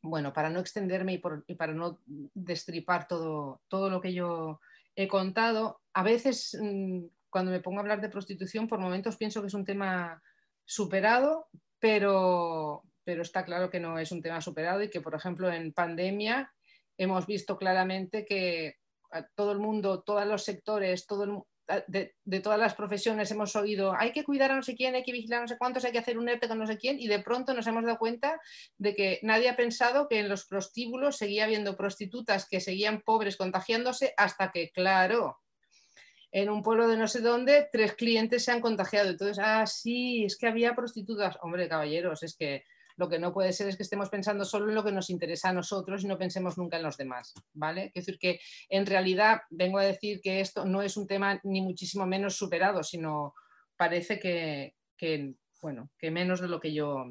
bueno, 0.03 0.33
para 0.33 0.51
no 0.51 0.59
extenderme 0.59 1.21
y, 1.47 1.55
para 1.55 1.75
no 1.75 2.01
destripar 2.35 3.07
todo, 3.07 3.63
todo 3.69 3.89
lo 3.89 4.01
que 4.01 4.13
yo 4.13 4.61
he 4.97 5.07
contado, 5.07 5.81
a 5.95 6.03
veces 6.03 6.59
mm, 6.61 7.05
cuando 7.31 7.51
me 7.51 7.61
pongo 7.61 7.79
a 7.79 7.81
hablar 7.81 8.01
de 8.01 8.11
prostitución, 8.11 8.69
por 8.69 8.79
momentos 8.79 9.17
pienso 9.17 9.41
que 9.41 9.47
es 9.47 9.55
un 9.55 9.65
tema 9.65 10.23
superado, 10.65 11.49
pero, 11.79 12.85
pero 13.05 13.22
está 13.22 13.44
claro 13.44 13.70
que 13.70 13.80
no 13.80 13.98
es 13.98 14.12
un 14.12 14.22
tema 14.22 14.40
superado 14.40 14.82
y 14.82 14.90
que, 14.90 15.00
por 15.00 15.14
ejemplo, 15.14 15.53
en 15.53 15.72
pandemia 15.72 16.53
hemos 16.96 17.26
visto 17.26 17.57
claramente 17.57 18.24
que 18.24 18.76
todo 19.34 19.53
el 19.53 19.59
mundo, 19.59 20.03
todos 20.03 20.26
los 20.26 20.42
sectores, 20.44 21.07
de, 21.86 22.40
todas 22.40 22.59
las 22.59 22.74
profesiones 22.74 23.30
hemos 23.30 23.55
oído 23.57 23.94
hay 23.96 24.12
que 24.12 24.24
cuidar 24.24 24.50
a 24.50 24.57
no 24.57 24.62
sé 24.62 24.74
quién, 24.74 24.94
hay 24.94 25.03
que 25.03 25.12
vigilar 25.12 25.38
a 25.38 25.42
no 25.42 25.48
sé 25.48 25.59
cuántos, 25.59 25.84
hay 25.84 25.92
que 25.92 25.98
hacer 25.98 26.18
un 26.18 26.28
ERTE 26.28 26.48
con 26.48 26.59
no 26.59 26.66
sé 26.66 26.76
quién 26.76 26.98
y 26.98 27.07
de 27.07 27.20
pronto 27.20 27.55
nos 27.55 27.66
hemos 27.66 27.84
dado 27.84 27.98
cuenta 27.98 28.40
de 28.78 28.94
que 28.94 29.20
nadie 29.22 29.48
ha 29.48 29.57
pensado 29.57 30.09
que 30.09 30.18
en 30.18 30.28
los 30.28 30.46
prostíbulos 30.46 31.16
seguía 31.16 31.44
habiendo 31.44 31.76
prostitutas 31.76 32.48
que 32.48 32.61
seguían 32.61 33.03
pobres 33.03 33.36
contagiándose 33.36 34.12
hasta 34.16 34.50
que, 34.50 34.70
claro, 34.70 35.38
en 36.32 36.48
un 36.48 36.62
pueblo 36.62 36.88
de 36.88 36.96
no 36.96 37.07
sé 37.07 37.20
dónde, 37.20 37.68
tres 37.70 37.94
clientes 37.94 38.44
se 38.44 38.53
han 38.53 38.62
contagiado. 38.62 39.11
Entonces, 39.11 39.38
ah, 39.38 39.66
sí, 39.66 40.24
es 40.24 40.38
que 40.38 40.46
había 40.46 40.74
prostitutas. 40.74 41.36
Hombre, 41.42 41.68
caballeros, 41.68 42.22
es 42.22 42.34
que 42.36 42.64
lo 43.03 43.09
que 43.09 43.18
no 43.18 43.32
puede 43.32 43.53
ser 43.53 43.66
es 43.66 43.76
que 43.76 43.82
estemos 43.82 44.09
pensando 44.11 44.44
solo 44.44 44.68
en 44.68 44.76
lo 44.76 44.84
que 44.84 44.92
nos 44.92 45.11
interesa 45.11 45.48
a 45.48 45.53
nosotros 45.53 46.05
y 46.05 46.07
no 46.07 46.16
pensemos 46.16 46.57
nunca 46.57 46.76
en 46.76 46.84
los 46.84 46.96
demás, 46.96 47.34
¿vale? 47.53 47.90
Decir, 47.92 48.16
que 48.16 48.38
en 48.68 48.86
realidad 48.86 49.40
vengo 49.50 49.78
a 49.78 49.84
decir 49.84 50.20
que 50.22 50.38
esto 50.38 50.64
no 50.64 50.82
es 50.82 50.96
un 50.96 51.09
tema 51.09 51.40
ni 51.42 51.61
muchísimo 51.62 52.07
menos 52.07 52.36
superado, 52.36 52.84
sino 52.84 53.34
parece 53.76 54.20
que, 54.20 54.76
bueno, 55.61 55.90
que 55.98 56.12
menos 56.12 56.40
de 56.40 56.46
lo 56.46 56.61
que 56.61 56.72
yo 56.72 57.07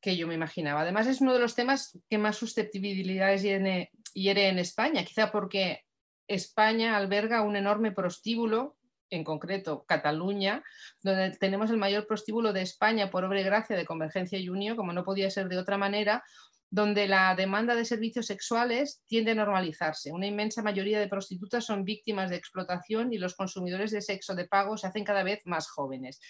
que 0.00 0.16
yo 0.16 0.28
me 0.28 0.34
imaginaba. 0.34 0.82
Además, 0.82 1.08
es 1.08 1.20
uno 1.20 1.34
de 1.34 1.40
los 1.40 1.56
temas 1.56 1.98
que 2.08 2.16
más 2.16 2.36
susceptibilidades 2.36 3.42
hiere 3.42 4.48
en 4.48 4.58
España, 4.60 5.04
quizá 5.04 5.32
porque 5.32 5.84
España 6.28 6.96
alberga 6.96 7.42
un 7.42 7.56
enorme 7.56 7.90
prostíbulo 7.90 8.76
en 9.10 9.24
concreto 9.24 9.84
Cataluña, 9.86 10.62
donde 11.02 11.30
tenemos 11.32 11.70
el 11.70 11.76
mayor 11.76 12.06
prostíbulo 12.06 12.52
de 12.52 12.62
España 12.62 13.10
por 13.10 13.24
obra 13.24 13.40
y 13.40 13.44
gracia 13.44 13.76
de 13.76 13.84
Convergencia 13.84 14.38
y 14.38 14.48
Unión, 14.48 14.76
como 14.76 14.92
no 14.92 15.04
podía 15.04 15.30
ser 15.30 15.48
de 15.48 15.58
otra 15.58 15.76
manera, 15.76 16.24
donde 16.70 17.08
la 17.08 17.34
demanda 17.34 17.74
de 17.74 17.84
servicios 17.84 18.26
sexuales 18.26 19.02
tiende 19.06 19.32
a 19.32 19.34
normalizarse. 19.34 20.12
Una 20.12 20.28
inmensa 20.28 20.62
mayoría 20.62 21.00
de 21.00 21.08
prostitutas 21.08 21.64
son 21.64 21.84
víctimas 21.84 22.30
de 22.30 22.36
explotación 22.36 23.12
y 23.12 23.18
los 23.18 23.34
consumidores 23.34 23.90
de 23.90 24.00
sexo 24.00 24.36
de 24.36 24.46
pago 24.46 24.76
se 24.76 24.86
hacen 24.86 25.04
cada 25.04 25.24
vez 25.24 25.40
más 25.46 25.68
jóvenes. 25.68 26.20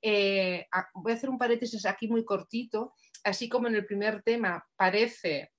Eh, 0.00 0.66
voy 0.94 1.12
a 1.12 1.14
hacer 1.16 1.28
un 1.28 1.36
paréntesis 1.36 1.84
aquí 1.84 2.08
muy 2.08 2.24
cortito. 2.24 2.94
Así 3.24 3.50
como 3.50 3.68
en 3.68 3.74
el 3.74 3.84
primer 3.84 4.22
tema 4.22 4.66
parece, 4.74 5.52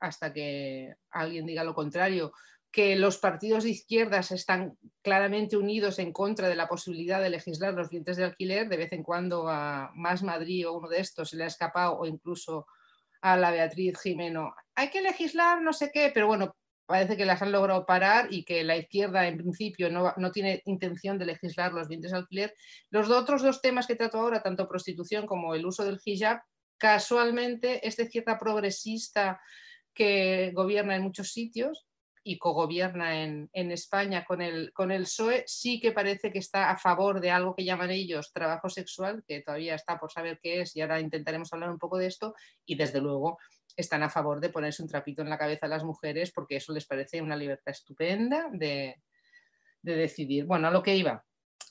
hasta 0.00 0.32
que 0.32 0.92
alguien 1.12 1.46
diga 1.46 1.62
lo 1.62 1.74
contrario, 1.74 2.32
que 2.72 2.94
los 2.94 3.18
partidos 3.18 3.64
de 3.64 3.70
izquierdas 3.70 4.30
están 4.30 4.78
claramente 5.02 5.56
unidos 5.56 5.98
en 5.98 6.12
contra 6.12 6.48
de 6.48 6.54
la 6.54 6.68
posibilidad 6.68 7.20
de 7.20 7.30
legislar 7.30 7.74
los 7.74 7.90
dientes 7.90 8.16
de 8.16 8.24
alquiler. 8.24 8.68
De 8.68 8.76
vez 8.76 8.92
en 8.92 9.02
cuando 9.02 9.48
a 9.48 9.90
Más 9.94 10.22
Madrid 10.22 10.68
o 10.68 10.78
uno 10.78 10.88
de 10.88 11.00
estos 11.00 11.30
se 11.30 11.36
le 11.36 11.44
ha 11.44 11.48
escapado 11.48 11.98
o 11.98 12.06
incluso 12.06 12.66
a 13.22 13.36
la 13.36 13.50
Beatriz 13.50 13.98
Jimeno. 14.00 14.54
Hay 14.74 14.90
que 14.90 15.02
legislar 15.02 15.60
no 15.60 15.72
sé 15.72 15.90
qué, 15.92 16.10
pero 16.14 16.28
bueno, 16.28 16.56
parece 16.86 17.16
que 17.16 17.24
las 17.24 17.42
han 17.42 17.52
logrado 17.52 17.84
parar 17.84 18.28
y 18.30 18.44
que 18.44 18.62
la 18.62 18.76
izquierda 18.76 19.26
en 19.26 19.36
principio 19.38 19.90
no, 19.90 20.14
no 20.16 20.30
tiene 20.30 20.62
intención 20.64 21.18
de 21.18 21.26
legislar 21.26 21.72
los 21.72 21.88
dientes 21.88 22.12
de 22.12 22.18
alquiler. 22.18 22.54
Los 22.90 23.10
otros 23.10 23.42
dos 23.42 23.60
temas 23.60 23.88
que 23.88 23.96
trato 23.96 24.18
ahora, 24.18 24.42
tanto 24.42 24.68
prostitución 24.68 25.26
como 25.26 25.56
el 25.56 25.66
uso 25.66 25.84
del 25.84 26.00
hijab, 26.04 26.40
casualmente 26.78 27.86
es 27.86 27.96
de 27.96 28.04
izquierda 28.04 28.38
progresista 28.38 29.40
que 29.92 30.52
gobierna 30.54 30.94
en 30.94 31.02
muchos 31.02 31.32
sitios 31.32 31.89
y 32.22 32.38
cogobierna 32.38 33.22
en, 33.22 33.48
en 33.52 33.72
España 33.72 34.24
con 34.24 34.42
el, 34.42 34.72
con 34.72 34.90
el 34.90 35.02
PSOE, 35.02 35.44
sí 35.46 35.80
que 35.80 35.92
parece 35.92 36.30
que 36.30 36.38
está 36.38 36.70
a 36.70 36.76
favor 36.76 37.20
de 37.20 37.30
algo 37.30 37.54
que 37.54 37.64
llaman 37.64 37.90
ellos 37.90 38.32
trabajo 38.32 38.68
sexual, 38.68 39.22
que 39.26 39.40
todavía 39.40 39.74
está 39.74 39.98
por 39.98 40.12
saber 40.12 40.38
qué 40.42 40.60
es 40.60 40.76
y 40.76 40.82
ahora 40.82 41.00
intentaremos 41.00 41.52
hablar 41.52 41.70
un 41.70 41.78
poco 41.78 41.98
de 41.98 42.06
esto, 42.06 42.34
y 42.66 42.74
desde 42.74 43.00
luego 43.00 43.38
están 43.76 44.02
a 44.02 44.10
favor 44.10 44.40
de 44.40 44.50
ponerse 44.50 44.82
un 44.82 44.88
trapito 44.88 45.22
en 45.22 45.30
la 45.30 45.38
cabeza 45.38 45.66
a 45.66 45.70
las 45.70 45.84
mujeres 45.84 46.32
porque 46.32 46.56
eso 46.56 46.72
les 46.72 46.86
parece 46.86 47.22
una 47.22 47.36
libertad 47.36 47.72
estupenda 47.72 48.48
de, 48.52 48.96
de 49.80 49.94
decidir. 49.94 50.44
Bueno, 50.44 50.68
a 50.68 50.70
lo 50.70 50.82
que 50.82 50.96
iba 50.96 51.24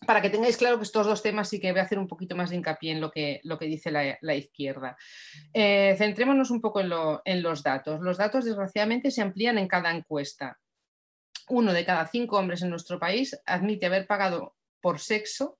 para 0.05 0.21
que 0.21 0.29
tengáis 0.29 0.57
claro 0.57 0.77
que 0.77 0.83
estos 0.83 1.05
dos 1.05 1.21
temas 1.21 1.49
sí 1.49 1.59
que 1.59 1.71
voy 1.71 1.79
a 1.79 1.83
hacer 1.83 1.99
un 1.99 2.07
poquito 2.07 2.35
más 2.35 2.49
de 2.49 2.55
hincapié 2.55 2.93
en 2.93 3.01
lo 3.01 3.11
que, 3.11 3.41
lo 3.43 3.59
que 3.59 3.65
dice 3.65 3.91
la, 3.91 4.35
izquierda. 4.35 4.97
Eh, 5.53 5.95
centrémonos 5.97 6.51
un 6.51 6.61
poco 6.61 6.79
en, 6.79 6.91
en 7.25 7.43
los 7.43 7.63
datos. 7.63 7.99
Los 8.01 8.17
datos, 8.17 8.45
desgraciadamente, 8.45 9.11
se 9.11 9.21
amplían 9.21 9.57
en 9.57 9.67
cada 9.67 9.91
encuesta. 9.91 10.57
Uno 11.49 11.73
de 11.73 11.85
cada 11.85 12.07
cinco 12.07 12.37
hombres 12.37 12.61
en 12.61 12.69
nuestro 12.69 12.99
país 12.99 13.39
admite 13.45 13.87
haber 13.87 14.07
pagado 14.07 14.55
por 14.81 14.99
sexo 14.99 15.58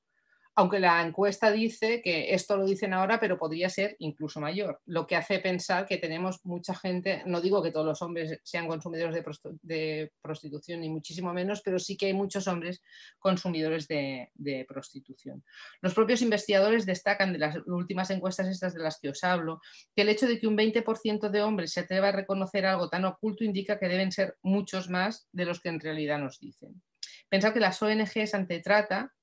aunque 0.60 0.82
la 0.82 1.02
encuesta 1.02 1.52
dice 1.52 2.02
que 2.02 2.34
esto 2.34 2.58
lo 2.58 2.66
dicen 2.66 2.94
ahora, 2.94 3.18
pero 3.18 3.38
podría 3.38 3.70
ser 3.70 3.96
incluso 4.00 4.42
mayor, 4.42 4.82
lo 4.88 5.08
que 5.08 5.16
hace 5.16 5.40
pensar 5.40 5.86
que 5.86 5.96
tenemos 5.96 6.42
mucha 6.44 6.76
gente, 6.76 7.24
no 7.26 7.40
digo 7.40 7.64
que 7.64 7.72
todos 7.72 7.86
los 7.86 8.02
hombres 8.02 8.42
sean 8.44 8.68
consumidores 8.68 9.16
de, 9.62 10.12
prostitución, 10.22 10.82
ni 10.82 10.90
muchísimo 10.90 11.34
menos, 11.34 11.62
pero 11.64 11.80
sí 11.80 11.96
que 11.96 12.08
hay 12.08 12.14
muchos 12.14 12.46
hombres 12.50 12.82
consumidores 13.20 13.88
de, 13.88 14.66
prostitución. 14.68 15.46
Los 15.80 15.94
propios 15.94 16.22
investigadores 16.22 16.86
destacan 16.86 17.32
de 17.32 17.40
las 17.40 17.56
últimas 17.66 18.10
encuestas 18.10 18.50
estas 18.50 18.74
de 18.74 18.84
las 18.84 19.00
que 19.00 19.12
os 19.12 19.24
hablo, 19.24 19.62
que 19.96 20.02
el 20.02 20.10
hecho 20.10 20.28
de 20.28 20.42
que 20.42 20.48
un 20.48 20.58
20% 20.58 21.30
de 21.30 21.42
hombres 21.42 21.72
se 21.72 21.80
atreva 21.80 22.10
a 22.10 22.12
reconocer 22.12 22.66
algo 22.66 22.90
tan 22.90 23.06
oculto 23.06 23.46
indica 23.46 23.80
que 23.80 23.88
deben 23.88 24.12
ser 24.12 24.36
muchos 24.42 24.90
más 24.90 25.30
de 25.32 25.46
los 25.46 25.62
que 25.62 25.70
en 25.70 25.80
realidad 25.80 26.20
nos 26.20 26.38
dicen. 26.38 26.82
Pensar 27.30 27.54
que 27.54 27.62
las 27.62 27.82
ONGs 27.82 28.34
antetrata 28.34 29.14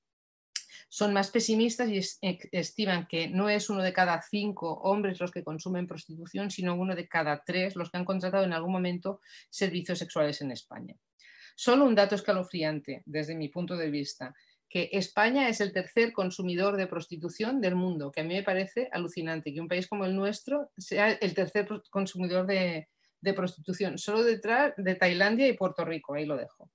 son 0.89 1.13
más 1.13 1.31
pesimistas 1.31 1.89
y 1.89 1.99
estiman 2.51 3.07
que 3.07 3.27
no 3.27 3.49
es 3.49 3.69
uno 3.69 3.81
de 3.81 3.93
cada 3.93 4.21
cinco 4.21 4.73
hombres 4.83 5.19
los 5.19 5.31
que 5.31 5.43
consumen 5.43 5.87
prostitución, 5.87 6.51
sino 6.51 6.75
uno 6.75 6.95
de 6.95 7.07
cada 7.07 7.43
tres 7.45 7.75
los 7.75 7.89
que 7.89 7.97
han 7.97 8.05
contratado 8.05 8.43
en 8.43 8.53
algún 8.53 8.71
momento 8.71 9.21
servicios 9.49 9.99
sexuales 9.99 10.41
en 10.41 10.51
España. 10.51 10.95
Solo 11.55 11.85
un 11.85 11.95
dato 11.95 12.15
escalofriante 12.15 13.01
desde 13.05 13.35
mi 13.35 13.49
punto 13.49 13.75
de 13.75 13.89
vista, 13.89 14.35
que 14.69 14.89
España 14.91 15.47
es 15.49 15.61
el 15.61 15.71
tercer 15.71 16.11
consumidor 16.11 16.77
de 16.77 16.87
prostitución 16.87 17.61
del 17.61 17.75
mundo, 17.75 18.11
que 18.11 18.21
a 18.21 18.23
mí 18.23 18.33
me 18.33 18.43
parece 18.43 18.89
alucinante 18.91 19.53
que 19.53 19.61
un 19.61 19.67
país 19.67 19.87
como 19.87 20.05
el 20.05 20.15
nuestro 20.15 20.71
sea 20.77 21.11
el 21.11 21.33
tercer 21.33 21.67
consumidor 21.89 22.45
de, 22.45 22.89
de 23.21 23.33
prostitución, 23.33 23.97
solo 23.97 24.23
detrás 24.23 24.73
de 24.77 24.95
Tailandia 24.95 25.47
y 25.47 25.53
Puerto 25.53 25.85
Rico, 25.85 26.13
ahí 26.13 26.25
lo 26.25 26.37
dejo. 26.37 26.69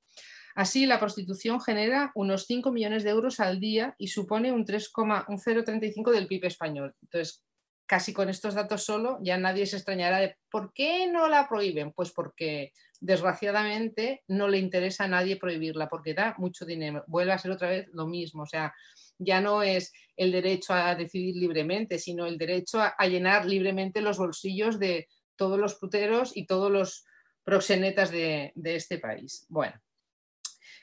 Así, 0.54 0.86
la 0.86 1.00
prostitución 1.00 1.60
genera 1.60 2.12
unos 2.14 2.46
5 2.46 2.72
millones 2.72 3.04
de 3.04 3.10
euros 3.10 3.40
al 3.40 3.60
día 3.60 3.94
y 3.98 4.08
supone 4.08 4.52
un 4.52 4.64
3,035 4.64 6.10
del 6.10 6.26
PIB 6.26 6.44
español. 6.44 6.94
Entonces, 7.02 7.44
casi 7.86 8.12
con 8.12 8.28
estos 8.28 8.54
datos 8.54 8.84
solo, 8.84 9.18
ya 9.22 9.36
nadie 9.36 9.66
se 9.66 9.76
extrañará 9.76 10.18
de 10.18 10.36
por 10.50 10.72
qué 10.72 11.10
no 11.10 11.28
la 11.28 11.48
prohíben. 11.48 11.92
Pues 11.92 12.10
porque, 12.12 12.72
desgraciadamente, 13.00 14.22
no 14.28 14.48
le 14.48 14.58
interesa 14.58 15.04
a 15.04 15.08
nadie 15.08 15.36
prohibirla, 15.36 15.88
porque 15.88 16.14
da 16.14 16.34
mucho 16.38 16.64
dinero. 16.64 17.04
Vuelve 17.06 17.32
a 17.32 17.38
ser 17.38 17.50
otra 17.50 17.68
vez 17.68 17.88
lo 17.92 18.06
mismo. 18.06 18.44
O 18.44 18.46
sea, 18.46 18.72
ya 19.18 19.40
no 19.40 19.62
es 19.62 19.92
el 20.16 20.32
derecho 20.32 20.74
a 20.74 20.94
decidir 20.94 21.36
libremente, 21.36 21.98
sino 21.98 22.26
el 22.26 22.38
derecho 22.38 22.80
a, 22.80 22.94
llenar 23.06 23.46
libremente 23.46 24.00
los 24.00 24.18
bolsillos 24.18 24.78
de 24.78 25.08
todos 25.36 25.58
los 25.58 25.74
puteros 25.74 26.36
y 26.36 26.46
todos 26.46 26.70
los 26.70 27.04
proxenetas 27.44 28.10
de, 28.10 28.52
de 28.54 28.76
este 28.76 28.98
país. 28.98 29.46
Bueno, 29.48 29.74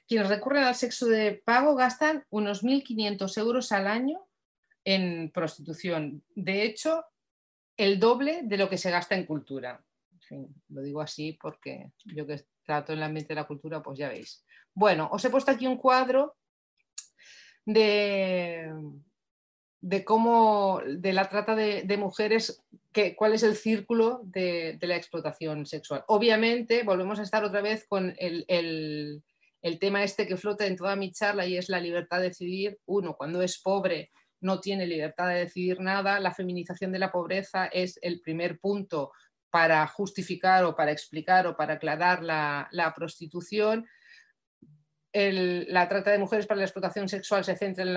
quienes 0.09 0.27
recurren 0.27 0.63
al 0.63 0.73
sexo 0.73 1.05
de 1.05 1.39
pago 1.45 1.75
gastan 1.75 2.25
unos 2.31 2.63
1.500 2.63 3.37
euros 3.37 3.71
al 3.71 3.85
año 3.85 4.27
en 4.83 5.29
prostitución. 5.31 6.23
De 6.33 6.63
hecho, 6.63 7.05
el 7.77 7.99
doble 7.99 8.41
de 8.43 8.57
lo 8.57 8.69
que 8.69 8.79
se 8.79 8.89
gasta 8.89 9.13
en 9.13 9.27
cultura. 9.27 9.83
lo 10.69 10.81
digo 10.81 11.01
así 11.01 11.37
porque 11.39 11.91
yo 12.05 12.25
que 12.25 12.43
trato 12.63 12.91
en 12.91 12.97
el 12.97 13.03
ambiente 13.03 13.35
de 13.35 13.39
la 13.39 13.47
cultura, 13.47 13.83
pues 13.83 13.99
ya 13.99 14.09
veis. 14.09 14.43
Bueno, 14.73 15.09
os 15.11 15.23
he 15.23 15.29
puesto 15.29 15.51
aquí 15.51 15.67
un 15.67 15.77
cuadro 15.77 16.35
de, 17.63 18.73
de 19.81 20.03
cómo, 20.03 20.81
de 20.87 21.13
la 21.13 21.29
trata 21.29 21.55
de, 21.55 21.97
mujeres, 21.97 22.63
que, 22.91 23.15
cuál 23.15 23.33
es 23.33 23.43
el 23.43 23.55
círculo 23.55 24.21
de, 24.23 24.77
la 24.81 24.95
explotación 24.95 25.67
sexual. 25.67 26.03
Obviamente, 26.07 26.83
volvemos 26.83 27.19
a 27.19 27.23
estar 27.23 27.43
otra 27.43 27.61
vez 27.61 27.85
con 27.87 28.15
el, 28.17 29.23
tema 29.79 30.03
este 30.03 30.27
que 30.27 30.37
flota 30.37 30.65
en 30.65 30.75
toda 30.75 30.95
mi 30.95 31.11
charla 31.11 31.45
y 31.45 31.57
es 31.57 31.69
la 31.69 31.79
libertad 31.79 32.17
de 32.17 32.29
decidir. 32.29 32.79
Uno, 32.85 33.15
cuando 33.15 33.41
es 33.41 33.59
pobre, 33.61 34.11
no 34.41 34.59
tiene 34.59 34.85
libertad 34.85 35.29
de 35.29 35.39
decidir 35.39 35.79
nada. 35.79 36.19
La 36.19 36.33
feminización 36.33 36.91
de 36.91 36.99
la 36.99 37.11
pobreza 37.11 37.67
es 37.67 37.99
el 38.01 38.21
primer 38.21 38.59
punto 38.59 39.11
para 39.49 39.85
justificar 39.87 40.63
o 40.63 40.75
para 40.75 40.91
explicar 40.91 41.47
o 41.47 41.57
para 41.57 41.75
aclarar 41.75 42.23
la, 42.23 42.93
prostitución 42.95 43.87
la 45.11 45.89
trata 45.89 46.11
de 46.11 46.19
mujeres 46.19 46.45
para 46.45 46.59
la 46.59 46.65
explotación 46.65 47.09
sexual 47.09 47.43
se 47.43 47.55
centra 47.55 47.83
en 47.83 47.93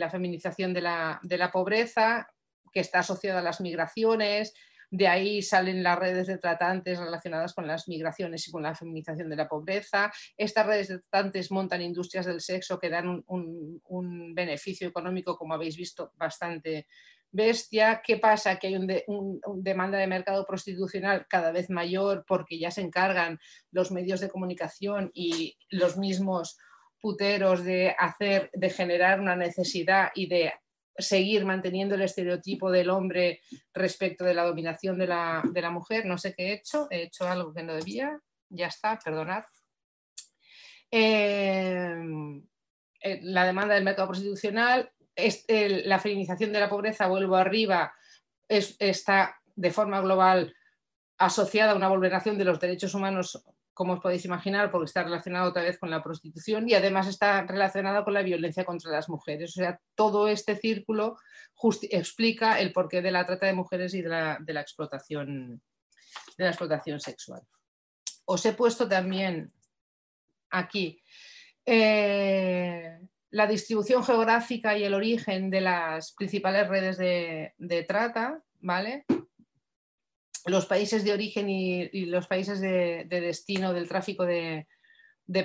la, 0.00 0.10
feminización 0.10 0.74
de 0.74 0.80
la, 0.80 1.50
pobreza, 1.52 2.28
que 2.72 2.80
está 2.80 3.00
asociada 3.00 3.38
a 3.38 3.42
las 3.42 3.60
migraciones, 3.60 4.52
de 4.90 5.06
ahí 5.06 5.40
salen 5.40 5.82
las 5.82 5.98
redes 5.98 6.26
de 6.26 6.38
tratantes 6.38 6.98
relacionadas 6.98 7.54
con 7.54 7.66
las 7.66 7.88
migraciones 7.88 8.46
y 8.46 8.50
con 8.50 8.62
la 8.62 8.74
feminización 8.74 9.30
de 9.30 9.36
la 9.36 9.48
pobreza. 9.48 10.12
Estas 10.36 10.66
redes 10.66 10.88
de 10.88 10.98
tratantes 10.98 11.52
montan 11.52 11.80
industrias 11.80 12.26
del 12.26 12.40
sexo 12.40 12.78
que 12.78 12.90
dan 12.90 13.22
un, 13.26 14.34
beneficio 14.34 14.88
económico, 14.88 15.36
como 15.36 15.54
habéis 15.54 15.76
visto, 15.76 16.12
bastante 16.16 16.86
bestia. 17.30 18.02
¿Qué 18.04 18.16
pasa? 18.16 18.58
Que 18.58 18.68
hay 18.68 18.76
una 18.76 18.96
un, 19.06 19.40
demanda 19.62 19.98
de 19.98 20.08
mercado 20.08 20.44
prostitucional 20.44 21.26
cada 21.28 21.52
vez 21.52 21.70
mayor 21.70 22.24
porque 22.26 22.58
ya 22.58 22.72
se 22.72 22.80
encargan 22.80 23.38
los 23.70 23.92
medios 23.92 24.20
de 24.20 24.28
comunicación 24.28 25.10
y 25.14 25.56
los 25.70 25.98
mismos 25.98 26.58
puteros 27.00 27.64
de 27.64 27.94
hacer, 27.98 28.50
de 28.52 28.70
generar 28.70 29.20
una 29.20 29.36
necesidad 29.36 30.10
y 30.14 30.28
de 30.28 30.52
seguir 31.02 31.44
manteniendo 31.44 31.94
el 31.94 32.02
estereotipo 32.02 32.70
del 32.70 32.90
hombre 32.90 33.40
respecto 33.74 34.24
de 34.24 34.34
la 34.34 34.44
dominación 34.44 34.98
de 34.98 35.06
la, 35.06 35.70
mujer. 35.70 36.06
No 36.06 36.18
sé 36.18 36.34
qué 36.34 36.48
he 36.48 36.52
hecho, 36.54 36.88
he 36.90 37.02
hecho 37.02 37.28
algo 37.28 37.52
que 37.52 37.62
no 37.62 37.74
debía, 37.74 38.20
ya 38.48 38.66
está, 38.66 38.98
perdonad. 38.98 39.44
Eh, 40.90 41.94
eh, 43.02 43.20
la 43.22 43.46
demanda 43.46 43.74
del 43.74 43.84
mercado 43.84 44.08
prostitucional, 44.08 44.90
la 45.16 45.98
feminización 45.98 46.52
de 46.52 46.60
la 46.60 46.68
pobreza, 46.68 47.06
vuelvo 47.06 47.36
arriba, 47.36 47.92
está 48.48 49.40
de 49.54 49.70
forma 49.70 50.00
global 50.00 50.54
asociada 51.18 51.72
a 51.72 51.76
una 51.76 51.88
vulneración 51.88 52.38
de 52.38 52.44
los 52.44 52.58
derechos 52.58 52.94
humanos, 52.94 53.44
como 53.80 53.94
os 53.94 54.00
podéis 54.04 54.26
imaginar, 54.26 54.70
porque 54.70 54.92
está 54.92 55.02
relacionado 55.04 55.48
otra 55.48 55.62
vez 55.62 55.78
con 55.78 55.88
la 55.88 56.02
prostitución 56.02 56.68
y 56.68 56.74
además 56.74 57.08
está 57.08 57.46
relacionado 57.46 58.04
con 58.04 58.12
la 58.12 58.20
violencia 58.20 58.66
contra 58.66 58.90
las 58.92 59.08
mujeres. 59.08 59.56
O 59.56 59.60
sea, 59.60 59.80
todo 59.94 60.28
este 60.28 60.54
círculo 60.54 61.16
explica 61.90 62.60
el 62.60 62.74
porqué 62.74 63.00
de 63.00 63.10
la 63.10 63.24
trata 63.24 63.46
de 63.46 63.54
mujeres 63.54 63.94
y 63.94 64.02
de 64.02 64.10
la, 64.10 64.60
explotación, 64.60 65.62
sexual. 66.98 67.40
Os 68.26 68.44
he 68.44 68.52
puesto 68.52 68.86
también 68.86 69.50
aquí 70.50 71.02
eh, 71.64 72.98
la 73.30 73.46
distribución 73.46 74.04
geográfica 74.04 74.76
y 74.76 74.84
el 74.84 74.92
origen 74.92 75.48
de 75.48 75.62
las 75.62 76.12
principales 76.12 76.68
redes 76.68 76.98
de, 76.98 77.84
trata, 77.88 78.42
¿vale? 78.60 79.06
Los 80.46 80.66
países 80.66 81.04
de 81.04 81.12
origen 81.12 81.48
y, 81.48 82.06
los 82.06 82.26
países 82.26 82.60
de, 82.60 83.06
destino 83.08 83.72
del 83.72 83.88
tráfico 83.88 84.24
de, 84.24 84.66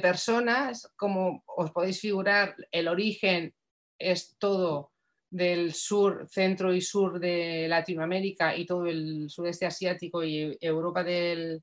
personas, 0.01 0.91
como 0.95 1.43
os 1.45 1.71
podéis 1.71 1.99
figurar, 1.99 2.55
el 2.71 2.87
origen 2.87 3.53
es 3.99 4.35
todo 4.39 4.91
del 5.29 5.73
sur, 5.73 6.27
centro 6.29 6.73
y 6.73 6.81
sur 6.81 7.19
de 7.19 7.67
Latinoamérica 7.67 8.55
y 8.55 8.65
todo 8.65 8.85
el 8.85 9.29
sudeste 9.29 9.65
asiático 9.65 10.23
y 10.23 10.57
Europa 10.61 11.03
del 11.03 11.61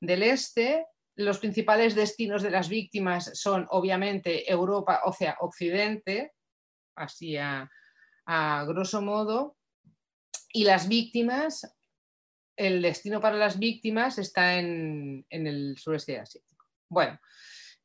este, 0.00 0.86
los 1.16 1.38
principales 1.38 1.94
destinos 1.94 2.42
de 2.42 2.50
las 2.50 2.68
víctimas 2.68 3.30
son 3.34 3.66
obviamente 3.70 4.50
Europa, 4.50 5.02
o 5.04 5.12
sea, 5.12 5.36
Occidente, 5.40 6.32
así 6.96 7.36
a, 7.36 7.70
grosso 8.66 9.00
modo, 9.02 9.56
y 10.52 10.64
las 10.64 10.88
víctimas, 10.88 11.73
el 12.56 12.82
destino 12.82 13.20
para 13.20 13.36
las 13.36 13.58
víctimas 13.58 14.18
está 14.18 14.58
en, 14.58 15.26
el 15.30 15.76
sureste 15.78 16.18
asiático. 16.18 16.64
Bueno, 16.88 17.18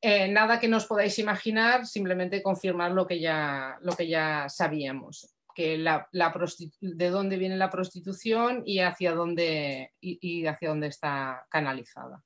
eh, 0.02 0.28
nada 0.28 0.60
que 0.60 0.68
nos 0.68 0.86
podáis 0.86 1.18
imaginar, 1.20 1.86
simplemente 1.86 2.44
confirmar 2.44 2.92
lo 2.92 3.08
que 3.08 3.20
ya, 3.20 3.78
lo 3.82 3.94
que 3.96 4.08
ya 4.08 4.48
sabíamos, 4.50 5.36
que 5.54 5.78
la, 5.78 6.08
de 6.82 7.10
dónde 7.10 7.38
viene 7.38 7.58
la 7.58 7.70
prostitución 7.70 8.64
y 8.66 8.80
hacia 8.80 9.14
dónde, 9.14 9.94
y 10.00 10.46
hacia 10.46 10.70
dónde 10.70 10.88
está 10.88 11.46
canalizada. 11.50 12.24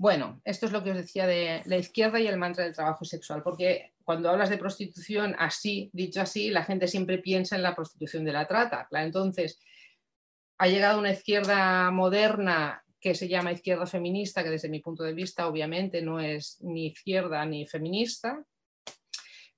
Bueno, 0.00 0.40
esto 0.44 0.64
es 0.64 0.72
lo 0.72 0.82
que 0.82 0.92
os 0.92 0.96
decía 0.96 1.26
de 1.26 1.60
la 1.66 1.76
izquierda 1.76 2.18
y 2.18 2.26
el 2.26 2.38
mantra 2.38 2.64
del 2.64 2.74
trabajo 2.74 3.04
sexual, 3.04 3.42
porque 3.42 3.92
cuando 4.10 4.28
hablas 4.28 4.50
de 4.50 4.58
prostitución 4.58 5.36
así, 5.38 5.88
dicho 5.92 6.20
así, 6.20 6.50
la 6.50 6.64
gente 6.64 6.88
siempre 6.88 7.18
piensa 7.18 7.54
en 7.54 7.62
la 7.62 7.76
prostitución 7.76 8.24
de 8.24 8.32
la 8.32 8.48
trata. 8.48 8.88
Entonces, 8.90 9.60
ha 10.58 10.66
llegado 10.66 10.98
una 10.98 11.12
izquierda 11.12 11.92
moderna 11.92 12.82
que 13.00 13.14
se 13.14 13.28
llama 13.28 13.52
izquierda 13.52 13.86
feminista, 13.86 14.42
que 14.42 14.50
desde 14.50 14.68
mi 14.68 14.80
punto 14.80 15.04
de 15.04 15.14
vista 15.14 15.46
obviamente 15.46 16.02
no 16.02 16.18
es 16.18 16.60
ni 16.60 16.86
izquierda 16.86 17.46
ni 17.46 17.68
feminista, 17.68 18.44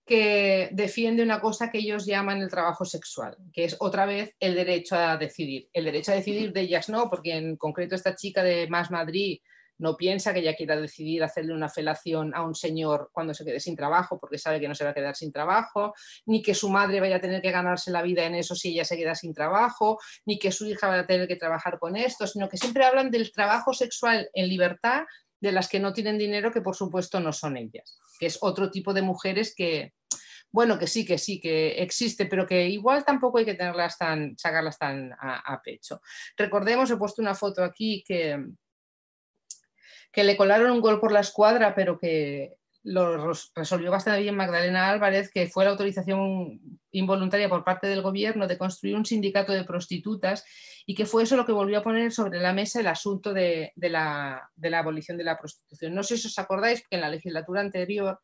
que 0.05 0.69
defiende 0.73 1.23
una 1.23 1.41
cosa 1.41 1.71
que 1.71 1.79
ellos 1.79 2.05
llaman 2.05 2.43
el 2.43 2.51
trabajo 2.51 2.85
sexual, 2.85 3.35
que 3.55 3.65
es 3.65 3.79
otra 3.81 4.05
vez 4.05 4.37
el 4.39 4.55
derecho 4.55 4.97
a 4.97 5.17
decidir. 5.17 5.71
El 5.73 5.87
derecho 5.87 6.13
a 6.13 6.17
decidir 6.17 6.53
de 6.53 6.61
ellas 6.61 6.91
no, 6.91 7.09
porque 7.09 7.37
en 7.37 7.57
concreto 7.57 7.95
esta 7.95 8.15
chica 8.15 8.43
de 8.43 8.69
Más 8.69 8.91
Madrid 8.91 9.41
no 9.83 9.97
piensa 9.97 10.33
que 10.33 10.39
ella 10.39 10.55
quiera 10.55 10.77
decidir 10.77 11.25
hacerle 11.25 11.53
una 11.53 11.69
felación 11.69 12.33
a 12.37 12.45
un 12.45 12.55
señor 12.55 13.11
cuando 13.13 13.35
se 13.35 13.45
quede 13.45 13.59
sin 13.59 13.75
trabajo, 13.75 14.17
porque 14.21 14.39
sabe 14.39 14.61
que 14.61 14.69
no 14.69 14.77
se 14.77 14.85
va 14.85 14.91
a 14.91 14.95
quedar 14.95 15.17
sin 15.17 15.33
trabajo, 15.33 15.93
ni 16.25 16.41
que 16.41 16.55
su 16.55 16.71
madre 16.71 17.01
vaya 17.01 17.17
a 17.17 17.21
tener 17.21 17.43
que 17.43 17.51
ganarse 17.51 17.91
la 17.91 18.01
vida 18.01 18.25
en 18.25 18.37
eso 18.37 18.55
si 18.55 18.69
ella 18.69 18.85
se 18.85 18.97
queda 18.97 19.17
sin 19.17 19.35
trabajo, 19.35 19.99
ni 20.25 20.39
que 20.39 20.53
su 20.53 20.67
hija 20.67 20.87
vaya 20.87 21.03
a 21.03 21.07
tener 21.07 21.27
que 21.27 21.35
trabajar 21.35 21.81
con 21.81 21.97
esto, 21.97 22.29
sino 22.29 22.49
que 22.49 22.59
siempre 22.59 22.85
hablan 22.85 23.11
del 23.11 23.33
trabajo 23.33 23.75
sexual 23.75 24.31
en 24.35 24.49
libertad 24.49 25.03
de 25.41 25.51
las 25.51 25.69
que 25.69 25.81
no 25.81 25.93
tienen 25.93 26.17
dinero, 26.17 26.53
que 26.53 26.61
por 26.61 26.77
supuesto 26.77 27.19
no 27.19 27.33
son 27.33 27.57
ellas, 27.57 27.99
que 28.21 28.27
es 28.27 28.39
otro 28.41 28.71
tipo 28.71 28.95
de 28.95 29.03
mujeres 29.03 29.53
que, 29.53 29.95
bueno, 30.53 30.79
que 30.79 30.87
sí, 30.87 31.05
que 31.05 31.19
sí, 31.19 31.41
que 31.41 31.83
existe, 31.83 32.27
pero 32.27 32.47
que 32.47 32.69
igual 32.69 33.05
tampoco 33.05 33.39
hay 33.39 33.45
que 33.45 33.55
tenerlas 33.55 33.99
tan, 33.99 34.39
sacarlas 34.39 34.79
tan 34.79 35.11
a 35.19 35.61
pecho. 35.61 36.01
Recordemos, 36.37 36.89
he 36.89 36.97
puesto 36.97 37.21
una 37.21 37.35
foto 37.35 37.65
aquí 37.65 38.05
que, 38.07 38.39
que 40.13 40.25
le 40.25 40.37
colaron 40.37 40.71
un 40.71 40.81
gol 40.81 41.01
por 41.01 41.11
la 41.11 41.21
escuadra, 41.21 41.75
pero 41.75 41.99
que 41.99 42.55
lo 42.85 43.33
resolvió 43.55 43.91
bastante 43.91 44.21
bien 44.21 44.37
Magdalena 44.37 44.91
Álvarez, 44.91 45.31
que 45.33 45.47
fue 45.47 45.65
la 45.65 45.71
autorización 45.71 46.61
involuntaria 46.91 47.49
por 47.49 47.65
parte 47.65 47.87
del 47.87 48.03
gobierno 48.03 48.47
de 48.47 48.59
construir 48.59 48.97
un 48.97 49.07
sindicato 49.07 49.53
de 49.53 49.65
prostitutas 49.65 50.45
y 50.85 50.95
que 50.95 51.07
fue 51.07 51.23
eso 51.23 51.37
lo 51.37 51.47
que 51.47 51.53
volvió 51.53 51.79
a 51.79 51.83
poner 51.83 52.13
sobre 52.13 52.41
la 52.41 52.53
mesa 52.53 52.81
el 52.81 52.89
asunto 52.89 53.33
de, 53.33 53.73
la, 53.77 54.51
abolición 54.75 55.17
de 55.17 55.25
la 55.25 55.39
prostitución. 55.39 55.95
No 55.95 56.03
sé 56.03 56.19
si 56.19 56.27
os 56.27 56.39
acordáis 56.39 56.83
que 56.83 56.97
en 56.97 57.03
la 57.03 57.11
legislatura 57.11 57.61
anterior 57.61 58.19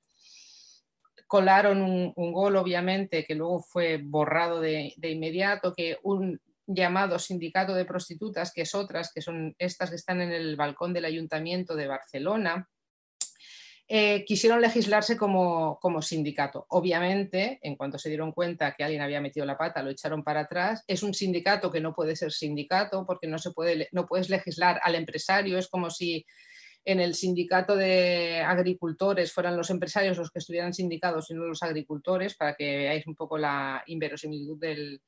colaron 1.29 1.83
un, 1.83 2.33
gol, 2.33 2.57
obviamente, 2.57 3.25
que 3.25 3.35
luego 3.35 3.61
fue 3.61 3.99
borrado 4.03 4.61
de, 4.61 4.95
de 4.97 5.11
inmediato, 5.11 5.75
que 5.75 5.99
un, 6.03 6.41
llamado 6.69 7.19
Sindicato 7.19 7.75
de 7.75 7.87
Prostitutas, 7.87 8.53
que 8.53 8.63
es 8.63 8.75
otras, 8.75 9.11
que 9.13 9.23
son 9.23 9.55
estas 9.59 9.91
que 9.91 9.97
están 9.97 10.21
en 10.21 10.33
el 10.33 10.55
balcón 10.57 10.93
del 10.93 11.07
Ayuntamiento 11.07 11.75
de 11.75 11.89
Barcelona, 11.89 12.69
eh, 13.91 14.27
quisieron 14.27 14.61
legislarse 14.61 15.17
como, 15.17 15.79
como, 15.81 16.03
sindicato. 16.03 16.67
Obviamente, 16.69 17.59
en 17.63 17.75
cuanto 17.75 17.99
se 17.99 18.11
dieron 18.11 18.33
cuenta 18.33 18.75
que 18.77 18.85
alguien 18.85 19.01
había 19.01 19.23
metido 19.23 19.47
la 19.47 19.57
pata, 19.57 19.83
lo 19.83 19.89
echaron 19.89 20.23
para 20.23 20.41
atrás. 20.41 20.85
Es 20.87 21.03
un 21.03 21.15
sindicato 21.15 21.73
que 21.73 21.81
no 21.81 21.95
puede 21.95 22.15
ser 22.15 22.31
sindicato 22.31 23.07
porque 23.07 23.27
no, 23.27 23.39
se 23.39 23.53
puede, 23.53 23.89
no 23.93 24.07
puedes 24.07 24.29
legislar 24.29 24.79
al 24.83 24.95
empresario. 24.95 25.57
Es 25.57 25.69
como 25.69 25.89
si 25.89 26.27
en 26.85 27.01
el 27.01 27.15
sindicato 27.15 27.77
de 27.77 28.43
agricultores 28.43 29.33
fueran 29.33 29.57
los 29.57 29.71
empresarios 29.71 30.19
los 30.19 30.31
que 30.31 30.41
estuvieran 30.41 30.75
sindicados 30.75 31.31
y 31.31 31.35
no 31.35 31.45
los 31.45 31.63
agricultores, 31.63 32.37
para 32.37 32.55
que 32.55 32.77
veáis 32.77 33.07
un 33.07 33.15
poco 33.15 33.39
la 33.39 33.83
inverosimilitud 33.87 34.59
del, 34.61 35.01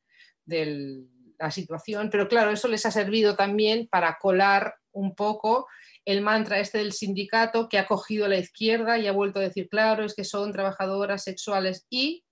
del 0.43 1.07
la 1.41 1.51
situación, 1.51 2.11
pero 2.11 2.28
claro, 2.28 2.51
eso 2.51 2.68
les 2.68 2.84
ha 2.84 2.91
servido 2.91 3.34
también 3.34 3.88
para 3.88 4.18
colar 4.20 4.74
un 4.93 5.14
poco 5.14 5.66
el 6.05 6.20
mantra 6.20 6.61
este 6.61 6.78
del 6.78 6.93
sindicato 6.93 7.68
que 7.68 7.78
ha 7.78 7.86
cogido 7.86 8.28
la 8.28 8.36
izquierda 8.36 8.99
y 8.99 9.07
ha 9.07 9.12
vuelto 9.12 9.41
a 9.41 9.45
decir, 9.45 9.68
claro, 9.68 10.05
es 10.05 10.14
que 10.14 10.24
son 10.24 10.53
trabajadoras 10.53 11.24
sexuales 11.24 11.86
y 11.88 12.24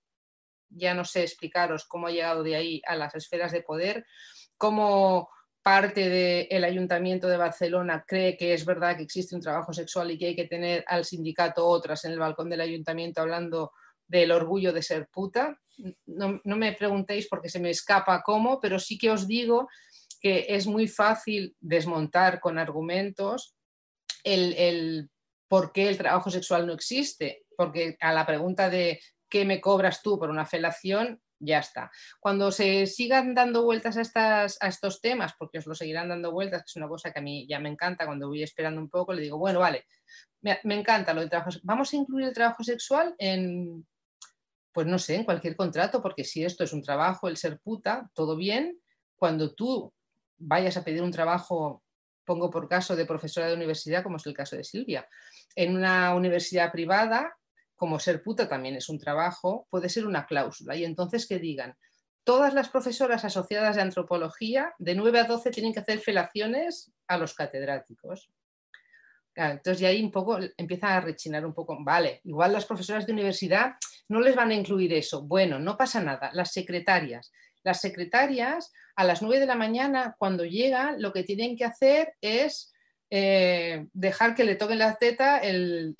ya 0.69 0.93
no 0.93 1.05
sé 1.05 1.23
explicaros 1.23 1.85
cómo 1.85 2.07
ha 2.07 2.11
llegado 2.11 2.43
de 2.43 2.55
ahí 2.55 2.81
a 2.85 2.95
las 2.95 3.15
esferas 3.15 3.51
de 3.51 3.63
poder, 3.63 4.05
cómo 4.57 5.29
parte 5.63 6.09
del 6.09 6.63
Ayuntamiento 6.63 7.27
de 7.27 7.37
Barcelona 7.37 8.05
cree 8.07 8.37
que 8.37 8.53
es 8.53 8.65
verdad 8.65 8.95
que 8.95 9.03
existe 9.03 9.35
un 9.35 9.41
trabajo 9.41 9.73
sexual 9.73 10.11
y 10.11 10.17
que 10.17 10.27
hay 10.27 10.35
que 10.35 10.47
tener 10.47 10.85
al 10.87 11.05
sindicato 11.05 11.65
otras 11.67 12.05
en 12.05 12.11
el 12.11 12.19
balcón 12.19 12.49
del 12.49 12.61
Ayuntamiento 12.61 13.21
hablando 13.21 13.71
del 14.09 14.31
orgullo 14.31 14.73
de 14.73 14.81
ser 14.81 15.07
puta. 15.07 15.57
No, 16.05 16.41
me 16.43 16.73
preguntéis 16.73 17.27
porque 17.29 17.47
se 17.47 17.59
me 17.59 17.69
escapa 17.69 18.21
cómo, 18.21 18.59
pero 18.59 18.79
sí 18.79 18.97
que 18.97 19.11
os 19.11 19.27
digo 19.27 19.69
que 20.19 20.47
es 20.49 20.67
muy 20.67 20.87
fácil 20.89 21.55
desmontar 21.61 22.41
con 22.41 22.57
argumentos 22.57 23.55
el, 24.25 24.53
el 24.57 25.09
por 25.47 25.71
qué 25.71 25.87
el 25.87 25.97
trabajo 25.97 26.29
sexual 26.29 26.67
no 26.67 26.73
existe, 26.73 27.45
porque 27.55 27.95
a 28.01 28.11
la 28.11 28.25
pregunta 28.25 28.69
de 28.69 28.99
¿qué 29.29 29.45
me 29.45 29.61
cobras 29.61 30.01
tú 30.01 30.19
por 30.19 30.29
una 30.29 30.45
felación? 30.45 31.21
ya 31.39 31.59
está. 31.59 31.89
Cuando 32.19 32.51
se 32.51 32.85
sigan 32.85 33.33
dando 33.33 33.63
vueltas 33.63 33.97
a, 33.97 34.01
estas, 34.01 34.57
a 34.61 34.67
estos 34.67 35.01
temas, 35.01 35.33
porque 35.37 35.59
os 35.59 35.65
lo 35.65 35.73
seguirán 35.73 36.09
dando 36.09 36.31
vueltas, 36.31 36.61
que 36.61 36.67
es 36.67 36.75
una 36.75 36.87
cosa 36.87 37.11
que 37.11 37.19
a 37.19 37.21
mí 37.21 37.47
ya 37.47 37.59
me 37.59 37.69
encanta, 37.69 38.05
cuando 38.05 38.27
voy 38.27 38.43
esperando 38.43 38.81
un 38.81 38.89
poco, 38.89 39.13
le 39.13 39.21
digo, 39.21 39.37
bueno, 39.37 39.59
vale, 39.59 39.85
me, 40.41 40.59
encanta 40.63 41.13
lo 41.13 41.21
del 41.21 41.29
trabajo. 41.29 41.51
Vamos 41.63 41.93
a 41.93 41.95
incluir 41.95 42.27
el 42.27 42.33
trabajo 42.33 42.63
sexual 42.63 43.15
en, 43.17 43.87
pues 44.71 44.87
no 44.87 44.99
sé, 44.99 45.15
en 45.15 45.23
cualquier 45.23 45.55
contrato, 45.55 46.01
porque 46.01 46.23
si 46.23 46.43
esto 46.43 46.63
es 46.63 46.73
un 46.73 46.81
trabajo, 46.81 47.27
el 47.27 47.37
ser 47.37 47.59
puta, 47.59 48.09
todo 48.13 48.35
bien. 48.35 48.79
Cuando 49.15 49.53
tú 49.53 49.93
vayas 50.37 50.77
a 50.77 50.83
pedir 50.83 51.01
un 51.01 51.11
trabajo, 51.11 51.83
pongo 52.23 52.49
por 52.49 52.67
caso 52.67 52.95
de 52.95 53.05
profesora 53.05 53.47
de 53.47 53.55
universidad, 53.55 54.03
como 54.03 54.17
es 54.17 54.25
el 54.25 54.33
caso 54.33 54.55
de 54.55 54.63
Silvia, 54.63 55.07
en 55.55 55.75
una 55.75 56.13
universidad 56.15 56.71
privada, 56.71 57.35
como 57.75 57.99
ser 57.99 58.21
puta 58.21 58.47
también 58.47 58.75
es 58.75 58.89
un 58.89 58.99
trabajo, 58.99 59.67
puede 59.69 59.89
ser 59.89 60.05
una 60.05 60.25
cláusula. 60.25 60.75
Y 60.75 60.83
entonces 60.83 61.25
que 61.25 61.39
digan, 61.39 61.75
todas 62.23 62.53
las 62.53 62.69
profesoras 62.69 63.25
asociadas 63.25 63.77
de 63.77 63.81
antropología 63.81 64.73
de 64.77 64.95
9 64.95 65.19
a 65.21 65.23
12 65.23 65.49
tienen 65.51 65.73
que 65.73 65.79
hacer 65.79 65.99
felaciones 65.99 66.91
a 67.07 67.17
los 67.17 67.33
catedráticos. 67.33 68.29
entonces 69.33 69.79
ya 69.79 69.87
ahí 69.87 70.03
un 70.03 70.11
poco 70.11 70.37
empieza 70.57 70.95
a 70.95 71.01
rechinar 71.01 71.45
un 71.45 71.53
poco, 71.53 71.77
vale, 71.81 72.21
igual 72.25 72.51
las 72.51 72.65
profesoras 72.65 73.07
de 73.07 73.13
universidad 73.13 73.75
no 74.09 74.19
les 74.19 74.35
van 74.35 74.51
a 74.51 74.55
incluir 74.55 74.93
eso. 74.93 75.21
Bueno, 75.23 75.59
no 75.59 75.77
pasa 75.77 76.01
nada, 76.01 76.29
las 76.33 76.51
secretarias. 76.51 77.31
Las 77.63 77.81
secretarias 77.81 78.71
a 78.95 79.03
las 79.03 79.21
9 79.21 79.39
de 79.39 79.45
la 79.45 79.55
mañana 79.55 80.15
cuando 80.17 80.43
llegan 80.43 81.01
lo 81.01 81.13
que 81.13 81.23
tienen 81.23 81.55
que 81.55 81.65
hacer 81.65 82.13
es 82.21 82.73
eh, 83.09 83.87
dejar 83.93 84.35
que 84.35 84.43
le 84.43 84.55
toquen 84.55 84.79
la 84.79 84.95
teta 84.95 85.37
el 85.39 85.95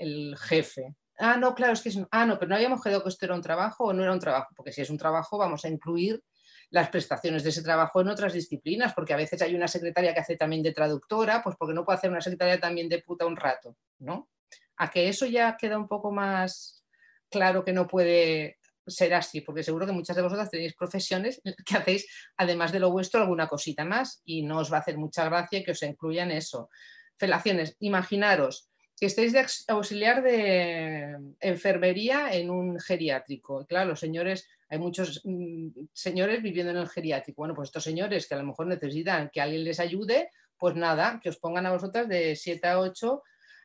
el 0.00 0.36
jefe. 0.38 0.96
Ah, 1.18 1.36
no, 1.36 1.54
claro, 1.54 1.74
es 1.74 1.82
que 1.82 1.90
es... 1.90 1.98
Ah, 2.10 2.24
no, 2.24 2.38
pero 2.38 2.48
no 2.48 2.56
habíamos 2.56 2.82
quedado 2.82 3.02
que 3.02 3.10
esto 3.10 3.26
era 3.26 3.34
un 3.34 3.42
trabajo 3.42 3.84
o 3.84 3.92
no 3.92 4.02
era 4.02 4.12
un 4.12 4.18
trabajo, 4.18 4.52
porque 4.56 4.72
si 4.72 4.80
es 4.80 4.90
un 4.90 4.96
trabajo 4.96 5.36
vamos 5.36 5.64
a 5.64 5.68
incluir 5.68 6.22
las 6.70 6.88
prestaciones 6.88 7.44
de 7.44 7.50
ese 7.50 7.62
trabajo 7.62 8.00
en 8.00 8.08
otras 8.08 8.32
disciplinas, 8.32 8.94
porque 8.94 9.12
a 9.12 9.16
veces 9.16 9.42
hay 9.42 9.54
una 9.54 9.68
secretaria 9.68 10.14
que 10.14 10.20
hace 10.20 10.36
también 10.36 10.62
de 10.62 10.72
traductora, 10.72 11.42
pues 11.42 11.56
porque 11.58 11.74
no 11.74 11.84
puede 11.84 11.98
hacer 11.98 12.10
una 12.10 12.22
secretaria 12.22 12.58
también 12.58 12.88
de 12.88 13.02
puta 13.02 13.26
un 13.26 13.36
rato, 13.36 13.76
¿no? 13.98 14.30
A 14.76 14.90
que 14.90 15.08
eso 15.08 15.26
ya 15.26 15.56
queda 15.58 15.76
un 15.76 15.88
poco 15.88 16.10
más 16.10 16.79
claro 17.30 17.64
que 17.64 17.72
no 17.72 17.86
puede 17.86 18.58
ser 18.86 19.14
así, 19.14 19.40
porque 19.40 19.62
seguro 19.62 19.86
que 19.86 19.92
muchas 19.92 20.16
de 20.16 20.22
vosotras 20.22 20.50
tenéis 20.50 20.74
profesiones 20.74 21.40
que 21.64 21.76
hacéis, 21.76 22.06
además 22.36 22.72
de 22.72 22.80
lo 22.80 22.90
vuestro, 22.90 23.20
alguna 23.20 23.48
cosita 23.48 23.84
más 23.84 24.22
y 24.24 24.42
no 24.42 24.58
os 24.58 24.72
va 24.72 24.78
a 24.78 24.80
hacer 24.80 24.98
mucha 24.98 25.24
gracia 25.24 25.62
que 25.62 25.72
os 25.72 25.82
incluyan 25.82 26.30
eso. 26.30 26.70
Felaciones, 27.16 27.76
imaginaros 27.80 28.70
que 29.00 29.06
estéis 29.06 29.32
de 29.32 29.46
auxiliar 29.68 30.22
de 30.22 31.16
enfermería 31.40 32.34
en 32.34 32.50
un 32.50 32.78
geriátrico. 32.78 33.64
Claro, 33.66 33.90
los 33.90 34.00
señores, 34.00 34.46
hay 34.68 34.78
muchos 34.78 35.22
mm, 35.24 35.68
señores 35.94 36.42
viviendo 36.42 36.70
en 36.70 36.76
el 36.76 36.88
geriátrico. 36.88 37.40
Bueno, 37.40 37.54
pues 37.54 37.68
estos 37.68 37.84
señores 37.84 38.28
que 38.28 38.34
a 38.34 38.38
lo 38.38 38.44
mejor 38.44 38.66
necesitan 38.66 39.30
que 39.32 39.40
alguien 39.40 39.64
les 39.64 39.80
ayude, 39.80 40.28
pues 40.58 40.76
nada, 40.76 41.18
que 41.22 41.30
os 41.30 41.38
pongan 41.38 41.64
a 41.64 41.72
vosotras 41.72 42.08
de 42.08 42.36
7 42.36 42.66
a 42.68 42.78
8 42.78 43.22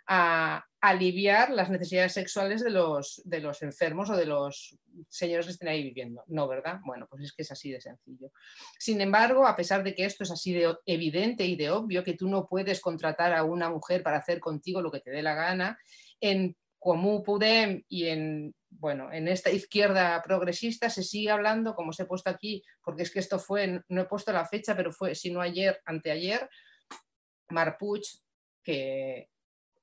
a 0.07 0.65
aliviar 0.87 1.49
las 1.51 1.69
necesidades 1.69 2.13
sexuales 2.13 2.63
de 2.63 2.69
los, 2.69 3.21
de 3.25 3.39
los 3.39 3.61
enfermos 3.63 4.09
o 4.09 4.15
de 4.15 4.25
los 4.25 4.77
señores 5.09 5.45
que 5.45 5.51
estén 5.53 5.67
ahí 5.67 5.83
viviendo. 5.83 6.23
No, 6.27 6.47
¿verdad? 6.47 6.79
Bueno, 6.85 7.07
pues 7.09 7.23
es 7.23 7.33
que 7.33 7.41
es 7.41 7.51
así 7.51 7.71
de 7.71 7.81
sencillo. 7.81 8.31
Sin 8.77 9.01
embargo, 9.01 9.47
a 9.47 9.55
pesar 9.55 9.83
de 9.83 9.95
que 9.95 10.05
esto 10.05 10.23
es 10.23 10.31
así 10.31 10.53
de 10.53 10.75
evidente 10.85 11.45
y 11.45 11.55
de 11.55 11.71
obvio, 11.71 12.03
que 12.03 12.13
tú 12.13 12.27
no 12.29 12.47
puedes 12.47 12.81
contratar 12.81 13.33
a 13.33 13.43
una 13.43 13.69
mujer 13.69 14.03
para 14.03 14.17
hacer 14.17 14.39
contigo 14.39 14.81
lo 14.81 14.91
que 14.91 14.99
te 14.99 15.11
dé 15.11 15.21
la 15.21 15.35
gana, 15.35 15.77
en 16.19 16.55
Comú 16.77 17.23
Pudem 17.23 17.83
y 17.87 18.05
en, 18.05 18.53
bueno, 18.69 19.11
en 19.11 19.27
esta 19.27 19.49
izquierda 19.49 20.21
progresista 20.21 20.89
se 20.89 21.03
sigue 21.03 21.31
hablando, 21.31 21.73
como 21.73 21.89
os 21.89 21.99
he 21.99 22.05
puesto 22.05 22.29
aquí, 22.29 22.61
porque 22.83 23.03
es 23.03 23.11
que 23.11 23.19
esto 23.19 23.39
fue, 23.39 23.81
no 23.89 24.01
he 24.01 24.05
puesto 24.05 24.31
la 24.31 24.45
fecha, 24.45 24.75
pero 24.75 24.91
fue, 24.91 25.15
si 25.15 25.31
no 25.31 25.41
ayer, 25.41 25.81
anteayer, 25.85 26.47
Marpuch, 27.49 28.05
que 28.63 29.29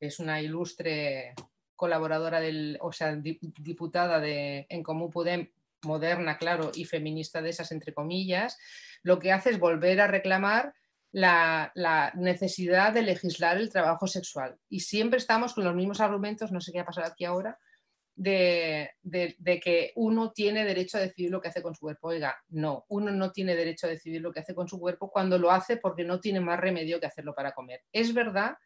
es 0.02 0.18
una 0.18 0.42
ilustre 0.42 1.32
colaboradora 1.76 2.40
del, 2.40 2.76
o 2.80 2.92
sea, 2.92 3.14
diputada 3.14 4.18
de 4.18 4.66
En 4.68 4.82
Comú 4.82 5.10
Podem, 5.10 5.48
moderna, 5.82 6.38
claro, 6.38 6.72
y 6.74 6.84
feminista 6.84 7.40
de 7.40 7.50
esas, 7.50 7.70
entre 7.70 7.94
comillas, 7.94 8.58
lo 9.02 9.20
que 9.20 9.32
hace 9.32 9.50
es 9.50 9.60
volver 9.60 10.00
a 10.00 10.08
reclamar 10.08 10.74
la, 11.12 11.72
necesidad 12.16 12.92
de 12.92 13.02
legislar 13.02 13.58
el 13.58 13.70
trabajo 13.70 14.08
sexual. 14.08 14.56
Y 14.68 14.80
siempre 14.80 15.18
estamos 15.18 15.54
con 15.54 15.64
los 15.64 15.74
mismos 15.74 16.00
argumentos, 16.00 16.50
no 16.50 16.60
sé 16.60 16.72
qué 16.72 16.80
ha 16.80 16.84
pasado 16.84 17.06
aquí 17.06 17.24
ahora, 17.24 17.58
de, 18.16 18.90
de, 19.02 19.60
que 19.60 19.92
uno 19.94 20.32
tiene 20.32 20.64
derecho 20.64 20.98
a 20.98 21.00
decidir 21.00 21.30
lo 21.30 21.40
que 21.40 21.48
hace 21.48 21.62
con 21.62 21.74
su 21.74 21.80
cuerpo. 21.80 22.08
Oiga, 22.08 22.36
no, 22.48 22.84
uno 22.88 23.12
no 23.12 23.30
tiene 23.30 23.54
derecho 23.54 23.86
a 23.86 23.90
decidir 23.90 24.20
lo 24.20 24.32
que 24.32 24.40
hace 24.40 24.54
con 24.54 24.68
su 24.68 24.80
cuerpo 24.80 25.10
cuando 25.10 25.38
lo 25.38 25.50
hace 25.50 25.76
porque 25.76 26.04
no 26.04 26.20
tiene 26.20 26.40
más 26.40 26.58
remedio 26.58 26.98
que 26.98 27.06
hacerlo 27.06 27.34
para 27.34 27.52
comer. 27.52 27.82
Es 27.92 28.12
verdad 28.12 28.56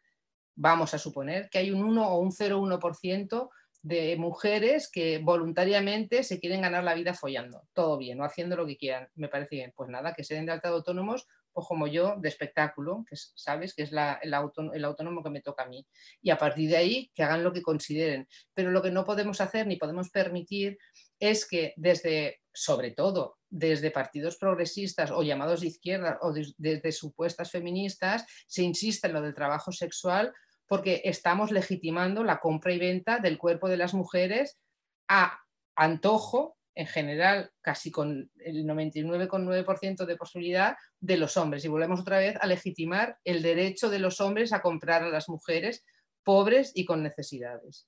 vamos 0.57 0.93
a 0.93 0.97
suponer 0.97 1.49
que 1.49 1.59
hay 1.59 1.71
un 1.71 1.83
1 1.83 2.09
o 2.09 2.19
un 2.19 2.31
0,1% 2.31 3.49
de 3.83 4.17
mujeres 4.17 4.89
que 4.91 5.19
voluntariamente 5.19 6.23
se 6.23 6.39
quieren 6.39 6.61
ganar 6.61 6.83
la 6.83 6.95
vida 6.95 7.13
follando. 7.13 7.61
Todo 7.73 7.97
bien, 7.97 8.19
o 8.19 8.25
haciendo 8.25 8.57
lo 8.57 8.65
que 8.65 8.75
quieran. 8.75 9.07
Me 9.15 9.29
parece 9.29 9.55
bien. 9.55 9.73
Pues 9.75 9.89
nada, 9.89 10.13
que 10.13 10.23
se 10.23 10.35
den 10.35 10.45
de 10.45 10.51
alta 10.51 10.67
de 10.67 10.75
autónomos, 10.75 11.27
o 11.53 11.63
como 11.63 11.87
yo, 11.87 12.15
de 12.17 12.27
espectáculo, 12.27 13.05
que 13.09 13.15
sabes 13.15 13.73
que 13.73 13.83
es 13.83 13.91
el, 13.91 14.33
autónomo 14.33 15.23
que 15.23 15.29
me 15.29 15.41
toca 15.41 15.63
a 15.63 15.67
mí. 15.67 15.87
Y 16.21 16.31
a 16.31 16.37
partir 16.37 16.69
de 16.69 16.77
ahí, 16.77 17.11
que 17.15 17.23
hagan 17.23 17.43
lo 17.43 17.53
que 17.53 17.61
consideren. 17.61 18.27
Pero 18.53 18.71
lo 18.71 18.81
que 18.81 18.91
no 18.91 19.05
podemos 19.05 19.41
hacer 19.41 19.67
ni 19.67 19.77
podemos 19.77 20.09
permitir 20.09 20.77
es 21.19 21.47
que 21.47 21.73
desde, 21.77 22.41
sobre 22.53 22.91
todo, 22.91 23.37
desde 23.49 23.91
partidos 23.91 24.37
progresistas 24.37 25.11
o 25.11 25.23
llamados 25.23 25.61
de 25.61 25.67
izquierda 25.67 26.19
o 26.21 26.33
desde 26.33 26.91
supuestas 26.91 27.51
feministas, 27.51 28.25
se 28.47 28.63
insista 28.63 29.07
en 29.07 29.13
lo 29.13 29.21
del 29.21 29.33
trabajo 29.33 29.71
sexual 29.71 30.33
porque 30.67 31.01
estamos 31.05 31.51
legitimando 31.51 32.23
la 32.23 32.39
compra 32.39 32.73
y 32.73 32.79
venta 32.79 33.19
del 33.19 33.37
cuerpo 33.37 33.69
de 33.69 33.77
las 33.77 33.93
mujeres 33.93 34.59
a 35.07 35.39
antojo, 35.75 36.57
en 36.75 36.87
general, 36.87 37.51
casi 37.61 37.89
con 37.89 38.29
el 38.39 38.65
99,9% 38.65 40.05
de 40.05 40.15
posibilidad 40.15 40.77
de 40.99 41.17
los 41.17 41.37
hombres. 41.37 41.65
Y 41.65 41.69
volvemos 41.69 42.01
otra 42.01 42.19
vez 42.19 42.35
a 42.39 42.45
legitimar 42.45 43.17
el 43.23 43.41
derecho 43.41 43.89
de 43.89 43.99
los 43.99 44.21
hombres 44.21 44.53
a 44.53 44.61
comprar 44.61 45.03
a 45.03 45.09
las 45.09 45.29
mujeres 45.29 45.83
pobres 46.23 46.71
y 46.75 46.85
con 46.85 47.01
necesidades. 47.01 47.87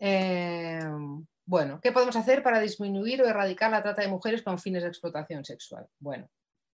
Eh, 0.00 0.80
bueno, 1.44 1.80
¿qué 1.80 1.92
podemos 1.92 2.16
hacer 2.16 2.42
para 2.42 2.60
disminuir 2.60 3.22
o 3.22 3.26
erradicar 3.26 3.70
la 3.70 3.82
trata 3.82 4.02
de 4.02 4.08
mujeres 4.08 4.42
con 4.42 4.58
fines 4.58 4.82
de 4.82 4.88
explotación 4.88 5.44
sexual? 5.44 5.86
Bueno, 5.98 6.28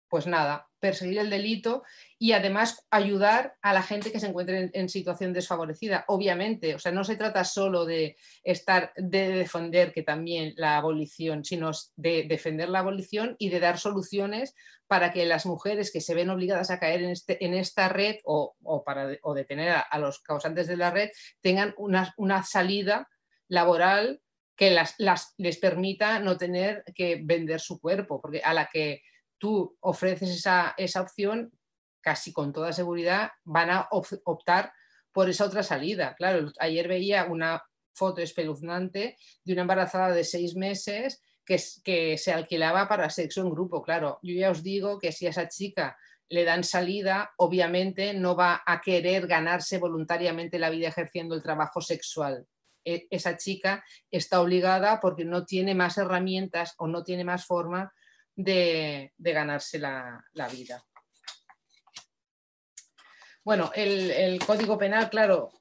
pues 0.09 0.27
nada, 0.27 0.69
perseguir 0.79 1.19
el 1.19 1.31
delito 1.31 1.83
y 2.19 2.33
además 2.33 2.87
ayudar 2.91 3.55
a 3.63 3.73
la 3.73 3.83
gente 3.83 4.13
que 4.13 4.21
se 4.21 4.27
encuentre 4.27 4.71
en, 4.73 4.89
situación 4.89 5.33
desfavorecida. 5.33 6.05
Obviamente, 6.09 6.75
o 6.75 6.79
sea, 6.79 6.93
no 6.93 7.05
se 7.05 7.17
trata 7.17 7.45
solo 7.45 7.85
de 7.85 8.17
estar, 8.43 8.93
de 8.97 9.31
defender 9.31 9.93
que 9.93 10.03
también 10.03 10.53
la 10.57 10.77
abolición, 10.77 11.45
sino 11.45 11.71
de 11.97 12.25
defender 12.29 12.69
la 12.69 12.81
abolición 12.81 13.35
y 13.39 13.49
de 13.49 13.61
dar 13.61 13.79
soluciones 13.79 14.55
para 14.87 15.11
que 15.11 15.25
las 15.25 15.47
mujeres 15.47 15.91
que 15.91 16.01
se 16.01 16.15
ven 16.15 16.31
obligadas 16.31 16.71
a 16.71 16.79
caer 16.79 17.03
en, 17.03 17.11
este, 17.11 17.45
en 17.45 17.55
esta 17.55 17.89
red 17.89 18.17
o, 18.25 18.55
para, 18.85 19.07
detener 19.35 19.71
a, 19.91 19.99
los 19.99 20.21
causantes 20.21 20.67
de 20.67 20.77
la 20.77 20.91
red 20.91 21.11
tengan 21.41 21.75
una, 21.79 22.13
una 22.19 22.43
salida 22.43 23.09
laboral 23.49 24.21
que 24.57 24.71
las, 24.71 24.95
les 25.39 25.59
permita 25.59 26.21
no 26.21 26.37
tener 26.37 26.85
que 26.95 27.21
vender 27.23 27.61
su 27.61 27.81
cuerpo, 27.81 28.21
porque 28.21 28.41
a 28.43 28.55
la 28.55 28.69
que 28.73 29.03
tú 29.45 29.77
ofreces 29.81 30.31
esa, 30.79 31.03
opción, 31.03 31.53
casi 32.01 32.33
con 32.33 32.51
toda 32.51 32.73
seguridad 32.73 33.33
van 33.45 33.69
a 33.69 33.89
optar 33.91 34.73
por 35.13 35.29
esa 35.29 35.45
otra 35.45 35.63
salida. 35.63 36.15
Claro, 36.17 36.51
ayer 36.59 36.89
veía 36.89 37.27
una 37.27 37.63
foto 37.93 38.23
espeluznante 38.23 39.19
de 39.45 39.53
una 39.53 39.61
embarazada 39.61 40.15
de 40.15 40.25
seis 40.25 40.57
meses 40.57 41.21
que, 41.45 41.61
que, 41.85 42.17
se 42.17 42.33
alquilaba 42.33 42.89
para 42.89 43.11
sexo 43.11 43.43
en 43.43 43.51
grupo. 43.51 43.83
Claro, 43.83 44.19
yo 44.23 44.33
ya 44.33 44.51
os 44.51 44.63
digo 44.63 44.99
que 44.99 45.13
si 45.13 45.27
a 45.27 45.31
esa 45.31 45.47
chica 45.47 45.99
le 46.31 46.45
dan 46.45 46.65
salida, 46.65 47.35
obviamente 47.37 48.15
no 48.15 48.35
va 48.35 48.63
a 48.65 48.81
querer 48.81 49.27
ganarse 49.27 49.77
voluntariamente 49.77 50.59
la 50.59 50.71
vida 50.71 50.89
ejerciendo 50.89 51.35
el 51.35 51.43
trabajo 51.43 51.83
sexual. 51.83 52.47
E, 52.83 53.09
esa 53.11 53.37
chica 53.37 53.85
está 54.11 54.41
obligada 54.41 55.01
porque 55.01 55.27
no 55.27 55.45
tiene 55.45 55.75
más 55.75 55.99
herramientas 55.99 56.75
o 56.79 56.87
no 56.87 57.05
tiene 57.05 57.25
más 57.25 57.45
forma 57.45 57.93
de, 58.37 59.13
ganarse 59.19 59.79
la, 59.79 60.25
vida. 60.51 60.85
Bueno, 63.45 63.71
el, 63.75 64.39
Código 64.45 64.79
Penal, 64.79 65.11
claro, 65.11 65.53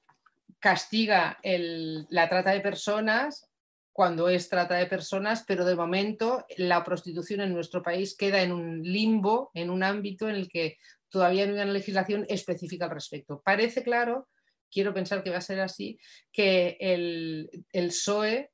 castiga 0.60 1.38
la 1.44 2.30
trata 2.30 2.52
de 2.52 2.62
personas 2.62 3.50
cuando 3.91 4.28
es 4.28 4.50
trata 4.50 4.76
de 4.76 4.88
personas, 4.88 5.44
pero 5.48 5.66
de 5.66 5.76
momento 5.76 6.45
la 6.58 6.84
prostitución 6.84 7.41
en 7.41 7.54
nuestro 7.54 7.84
país 7.84 8.18
queda 8.18 8.41
en 8.41 8.52
un 8.52 8.82
limbo, 8.82 9.52
en 9.54 9.70
un 9.70 9.84
ámbito 9.84 10.28
en 10.28 10.36
el 10.36 10.50
que 10.50 10.78
todavía 11.10 11.45
no 11.45 11.54
hay 11.54 11.62
una 11.62 11.72
legislación 11.72 12.26
específica 12.28 12.86
al 12.86 12.91
respecto. 12.91 13.44
Parece 13.45 13.84
claro, 13.84 14.28
quiero 14.72 14.95
pensar 14.95 15.24
que 15.24 15.30
va 15.30 15.38
a 15.38 15.41
ser 15.41 15.60
así, 15.60 16.00
que 16.32 16.76
el, 16.80 17.50
el 17.72 17.88
PSOE 17.90 18.50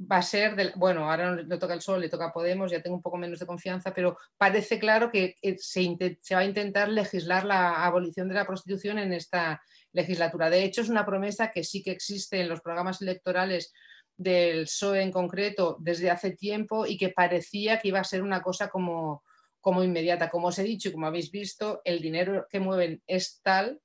va 0.00 0.18
a 0.18 0.22
ser, 0.22 0.56
del, 0.56 0.72
bueno, 0.76 1.10
ahora 1.10 1.34
le 1.34 1.58
toca 1.58 1.72
el 1.72 1.78
PSOE, 1.78 2.00
le 2.00 2.08
toca 2.08 2.32
Podemos, 2.32 2.70
ya 2.70 2.82
tengo 2.82 2.96
un 2.96 3.02
poco 3.02 3.16
menos 3.16 3.38
de 3.38 3.46
confianza, 3.46 3.94
pero 3.94 4.18
parece 4.36 4.78
claro 4.78 5.10
que 5.10 5.36
se, 5.58 6.18
se 6.20 6.34
va 6.34 6.40
a 6.40 6.44
intentar 6.44 6.88
legislar 6.88 7.44
la 7.44 7.84
abolición 7.84 8.28
de 8.28 8.34
la 8.34 8.46
prostitución 8.46 8.98
en 8.98 9.12
esta 9.12 9.62
legislatura. 9.92 10.50
De 10.50 10.64
hecho, 10.64 10.82
es 10.82 10.88
una 10.88 11.06
promesa 11.06 11.50
que 11.50 11.64
sí 11.64 11.82
que 11.82 11.92
existe 11.92 12.40
en 12.40 12.48
los 12.48 12.60
programas 12.60 13.00
electorales 13.00 13.72
del 14.16 14.64
PSOE 14.64 15.02
en 15.02 15.12
concreto 15.12 15.76
desde 15.80 16.10
hace 16.10 16.30
tiempo 16.32 16.86
y 16.86 16.96
que 16.96 17.10
parecía 17.10 17.78
que 17.78 17.88
iba 17.88 18.00
a 18.00 18.04
ser 18.04 18.22
una 18.22 18.42
cosa 18.42 18.68
como, 18.68 19.24
como 19.60 19.82
inmediata. 19.82 20.30
Como 20.30 20.48
os 20.48 20.58
he 20.58 20.62
dicho 20.62 20.88
y 20.88 20.92
como 20.92 21.06
habéis 21.06 21.30
visto, 21.30 21.80
el 21.84 22.00
dinero 22.00 22.46
que 22.50 22.60
mueven 22.60 23.02
es 23.06 23.40
tal 23.42 23.80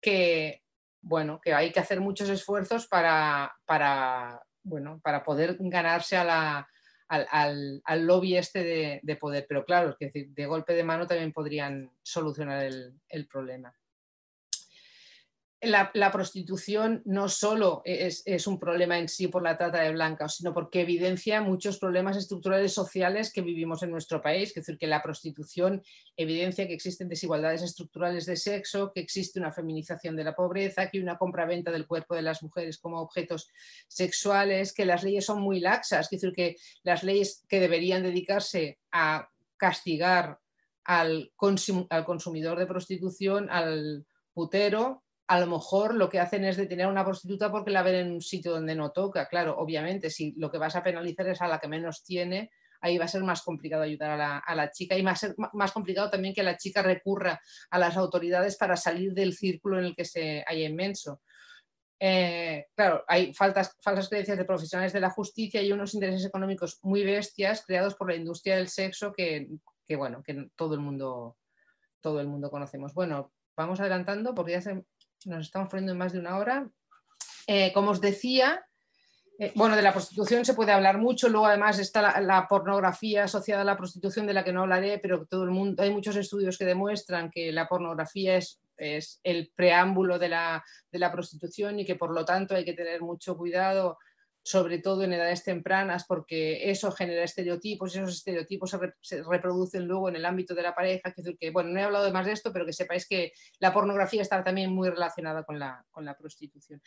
que, 0.00 0.62
bueno, 1.00 1.40
que 1.40 1.54
hay 1.54 1.72
que 1.72 1.80
hacer 1.80 2.00
muchos 2.00 2.28
esfuerzos 2.28 2.86
para, 2.86 3.54
para, 3.64 4.45
bueno, 4.66 5.00
para 5.02 5.24
poder 5.24 5.56
ganarse 5.58 6.16
a 6.16 6.24
la, 6.24 6.68
al, 7.08 7.82
al, 7.84 8.06
lobby 8.06 8.36
este 8.36 9.00
de, 9.02 9.16
poder. 9.16 9.46
Pero 9.48 9.64
claro, 9.64 9.90
es 9.90 9.98
decir, 9.98 10.28
de 10.30 10.46
golpe 10.46 10.74
de 10.74 10.84
mano 10.84 11.06
también 11.06 11.32
podrían 11.32 11.90
solucionar 12.02 12.64
el, 12.64 13.00
el 13.08 13.26
problema 13.26 13.74
la, 15.66 16.12
prostitución 16.12 17.02
no 17.04 17.28
solo 17.28 17.82
es, 17.84 18.46
un 18.46 18.58
problema 18.58 18.98
en 18.98 19.08
sí 19.08 19.28
por 19.28 19.42
la 19.42 19.56
trata 19.56 19.80
de 19.80 19.92
blancas, 19.92 20.36
sino 20.36 20.54
porque 20.54 20.80
evidencia 20.80 21.40
muchos 21.40 21.78
problemas 21.78 22.16
estructurales 22.16 22.72
sociales 22.72 23.32
que 23.32 23.42
vivimos 23.42 23.82
en 23.82 23.90
nuestro 23.90 24.22
país. 24.22 24.50
Es 24.50 24.54
decir, 24.54 24.78
que 24.78 24.86
la 24.86 25.02
prostitución 25.02 25.82
evidencia 26.16 26.66
que 26.66 26.74
existen 26.74 27.08
desigualdades 27.08 27.62
estructurales 27.62 28.26
de 28.26 28.36
sexo, 28.36 28.92
que 28.92 29.00
existe 29.00 29.38
una 29.38 29.52
feminización 29.52 30.16
de 30.16 30.24
la 30.24 30.34
pobreza, 30.34 30.90
que 30.90 30.98
hay 30.98 31.02
una 31.02 31.18
compraventa 31.18 31.70
del 31.70 31.86
cuerpo 31.86 32.14
de 32.14 32.22
las 32.22 32.42
mujeres 32.42 32.78
como 32.78 33.00
objetos 33.00 33.48
sexuales, 33.88 34.72
que 34.72 34.86
las 34.86 35.02
leyes 35.02 35.26
son 35.26 35.40
muy 35.40 35.60
laxas. 35.60 36.06
Es 36.06 36.10
decir, 36.10 36.32
que 36.32 36.56
las 36.82 37.02
leyes 37.02 37.44
que 37.48 37.60
deberían 37.60 38.02
dedicarse 38.02 38.78
a 38.90 39.28
castigar 39.56 40.38
al, 40.84 41.32
al 41.90 42.04
consumidor 42.04 42.58
de 42.58 42.66
prostitución, 42.66 43.48
al 43.50 44.06
putero, 44.32 45.02
a 45.28 45.40
lo 45.40 45.46
mejor 45.46 45.94
lo 45.94 46.08
que 46.08 46.20
hacen 46.20 46.44
es 46.44 46.56
detener 46.56 46.86
a 46.86 46.90
una 46.90 47.04
prostituta 47.04 47.50
porque 47.50 47.70
la 47.70 47.82
ven 47.82 47.94
en 47.94 48.12
un 48.12 48.20
sitio 48.20 48.52
donde 48.52 48.74
no 48.74 48.92
toca. 48.92 49.28
Claro, 49.28 49.56
obviamente, 49.58 50.10
si 50.10 50.34
lo 50.36 50.50
que 50.50 50.58
vas 50.58 50.76
a 50.76 50.82
penalizar 50.82 51.28
es 51.28 51.42
a 51.42 51.48
la 51.48 51.58
que 51.58 51.68
menos 51.68 52.04
tiene, 52.04 52.50
ahí 52.80 52.98
va 52.98 53.06
a 53.06 53.08
ser 53.08 53.22
más 53.22 53.42
complicado 53.42 53.82
ayudar 53.82 54.20
a 54.20 54.54
la, 54.54 54.70
chica 54.70 54.96
y 54.96 55.02
va 55.02 55.12
a 55.12 55.16
ser 55.16 55.34
más 55.52 55.72
complicado 55.72 56.10
también 56.10 56.34
que 56.34 56.42
la 56.42 56.56
chica 56.56 56.82
recurra 56.82 57.40
a 57.70 57.78
las 57.78 57.96
autoridades 57.96 58.56
para 58.56 58.76
salir 58.76 59.12
del 59.14 59.34
círculo 59.34 59.78
en 59.78 59.86
el 59.86 59.96
que 59.96 60.04
se 60.04 60.44
haya 60.46 60.68
inmenso. 60.68 61.20
Eh, 61.98 62.66
claro, 62.74 63.04
hay 63.08 63.32
faltas, 63.32 63.74
falsas 63.80 64.08
creencias 64.08 64.36
de 64.36 64.44
profesionales 64.44 64.92
de 64.92 65.00
la 65.00 65.10
justicia 65.10 65.62
y 65.62 65.72
unos 65.72 65.94
intereses 65.94 66.26
económicos 66.26 66.78
muy 66.82 67.02
bestias 67.04 67.64
creados 67.66 67.94
por 67.94 68.10
la 68.10 68.16
industria 68.16 68.56
del 68.56 68.68
sexo 68.68 69.12
que, 69.12 69.48
bueno, 69.96 70.22
que 70.22 70.50
todo 70.54 70.74
el 70.74 70.80
mundo 70.80 71.36
todo 72.02 72.20
el 72.20 72.28
mundo 72.28 72.50
conocemos. 72.50 72.94
Bueno, 72.94 73.32
vamos 73.56 73.80
adelantando 73.80 74.34
porque 74.34 74.52
ya 74.52 74.60
se, 74.60 74.84
nos 75.26 75.46
estamos 75.46 75.68
poniendo 75.68 75.92
en 75.92 75.98
más 75.98 76.12
de 76.12 76.20
una 76.20 76.38
hora. 76.38 76.68
Eh, 77.46 77.72
como 77.72 77.90
os 77.90 78.00
decía, 78.00 78.64
eh, 79.38 79.52
bueno, 79.54 79.76
de 79.76 79.82
la 79.82 79.92
prostitución 79.92 80.44
se 80.44 80.54
puede 80.54 80.72
hablar 80.72 80.98
mucho, 80.98 81.28
luego 81.28 81.46
además 81.46 81.78
está 81.78 82.20
la, 82.20 82.48
pornografía 82.48 83.24
asociada 83.24 83.62
a 83.62 83.64
la 83.64 83.76
prostitución 83.76 84.26
de 84.26 84.32
la 84.32 84.44
que 84.44 84.52
no 84.52 84.62
hablaré, 84.62 84.98
pero 84.98 85.26
todo 85.26 85.44
el 85.44 85.50
mundo, 85.50 85.82
hay 85.82 85.90
muchos 85.90 86.16
estudios 86.16 86.56
que 86.56 86.64
demuestran 86.64 87.30
que 87.30 87.52
la 87.52 87.68
pornografía 87.68 88.36
es, 88.36 88.60
es 88.76 89.20
el 89.22 89.52
preámbulo 89.54 90.18
de 90.18 90.28
la, 90.30 90.64
de 90.90 90.98
la, 90.98 91.12
prostitución 91.12 91.78
y 91.78 91.84
que 91.84 91.96
por 91.96 92.12
lo 92.12 92.24
tanto 92.24 92.54
hay 92.54 92.64
que 92.64 92.72
tener 92.72 93.02
mucho 93.02 93.36
cuidado 93.36 93.98
sobre 94.46 94.78
todo 94.78 95.02
en 95.02 95.12
edades 95.12 95.42
tempranas, 95.42 96.04
porque 96.06 96.70
eso 96.70 96.92
genera 96.92 97.24
estereotipos 97.24 97.92
y 97.92 97.98
esos 97.98 98.14
estereotipos 98.14 98.78
se, 99.00 99.24
reproducen 99.24 99.88
luego 99.88 100.08
en 100.08 100.14
el 100.14 100.24
ámbito 100.24 100.54
de 100.54 100.62
la 100.62 100.72
pareja. 100.72 101.12
Que, 101.12 101.36
que, 101.36 101.50
bueno, 101.50 101.70
no 101.70 101.80
he 101.80 101.82
hablado 101.82 102.12
más 102.12 102.26
de 102.26 102.30
esto, 102.30 102.52
pero 102.52 102.64
que 102.64 102.72
sepáis 102.72 103.08
que 103.08 103.32
la 103.58 103.72
pornografía 103.72 104.22
está 104.22 104.44
también 104.44 104.72
muy 104.72 104.88
relacionada 104.88 105.42
con 105.42 105.58
la, 105.58 105.84
con 105.90 106.04
la 106.04 106.16
prostitución. 106.16 106.80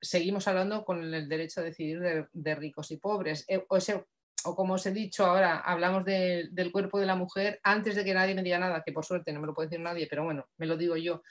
Seguimos 0.00 0.48
hablando 0.48 0.84
con 0.84 1.14
el 1.14 1.28
derecho 1.28 1.60
a 1.60 1.64
decidir 1.64 2.00
de, 2.32 2.54
ricos 2.56 2.90
y 2.90 2.96
pobres. 2.96 3.44
Eh, 3.46 3.64
o, 4.44 4.56
como 4.56 4.74
os 4.74 4.86
he 4.86 4.90
dicho 4.90 5.24
ahora, 5.24 5.58
hablamos 5.58 6.04
del 6.04 6.72
cuerpo 6.72 6.98
de 6.98 7.06
la 7.06 7.14
mujer 7.14 7.60
antes 7.62 7.94
de 7.94 8.04
que 8.04 8.12
nadie 8.12 8.34
me 8.34 8.42
diga 8.42 8.58
nada, 8.58 8.82
que 8.84 8.92
por 8.92 9.04
suerte 9.04 9.32
no 9.32 9.40
me 9.40 9.46
lo 9.46 9.54
puede 9.54 9.68
decir 9.68 9.84
nadie, 9.84 10.08
pero 10.10 10.24
bueno, 10.24 10.48
me 10.56 10.66
lo 10.66 10.76
digo 10.76 10.96
yo. 10.96 11.22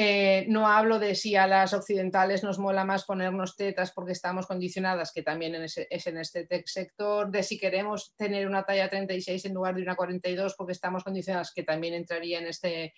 Eh, 0.00 0.44
no 0.46 0.68
hablo 0.68 1.00
de 1.00 1.16
si 1.16 1.34
a 1.34 1.48
las 1.48 1.74
occidentales 1.74 2.44
nos 2.44 2.60
mola 2.60 2.84
más 2.84 3.04
ponernos 3.04 3.56
tetas 3.56 3.90
porque 3.90 4.12
estamos 4.12 4.46
condicionadas, 4.46 5.10
que 5.12 5.24
también 5.24 5.56
es 5.56 6.06
en 6.06 6.18
este 6.18 6.46
sector, 6.66 7.32
de 7.32 7.42
si 7.42 7.58
queremos 7.58 8.14
tener 8.14 8.46
una 8.46 8.62
talla 8.62 8.88
36 8.88 9.46
en 9.46 9.54
lugar 9.54 9.74
de 9.74 9.82
una 9.82 9.96
42 9.96 10.54
porque 10.56 10.72
estamos 10.72 11.02
condicionadas, 11.02 11.52
que 11.52 11.64
también 11.64 11.94
entraría 11.94 12.38
en 12.38 12.46
este 12.46 12.94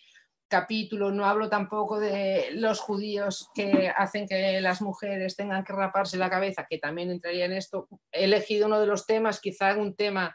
capítulo. 0.47 1.10
No 1.10 1.24
hablo 1.24 1.48
tampoco 1.48 1.98
de 1.98 2.48
los 2.52 2.81
judíos 2.81 3.48
que 3.55 3.90
hacen 3.97 4.28
que 4.28 4.60
las 4.60 4.82
mujeres 4.82 5.36
tengan 5.36 5.64
que 5.64 5.72
raparse 5.72 6.18
la 6.18 6.28
cabeza, 6.28 6.66
que 6.68 6.77
también 6.77 7.10
entraría 7.10 7.47
en 7.47 7.55
esto. 7.55 7.89
He 8.12 8.24
elegido 8.24 8.66
uno 8.66 8.78
de 8.78 8.86
los 8.86 9.06
temas, 9.06 9.40
quizá 9.40 9.74
un 9.74 9.97
tema 9.97 10.35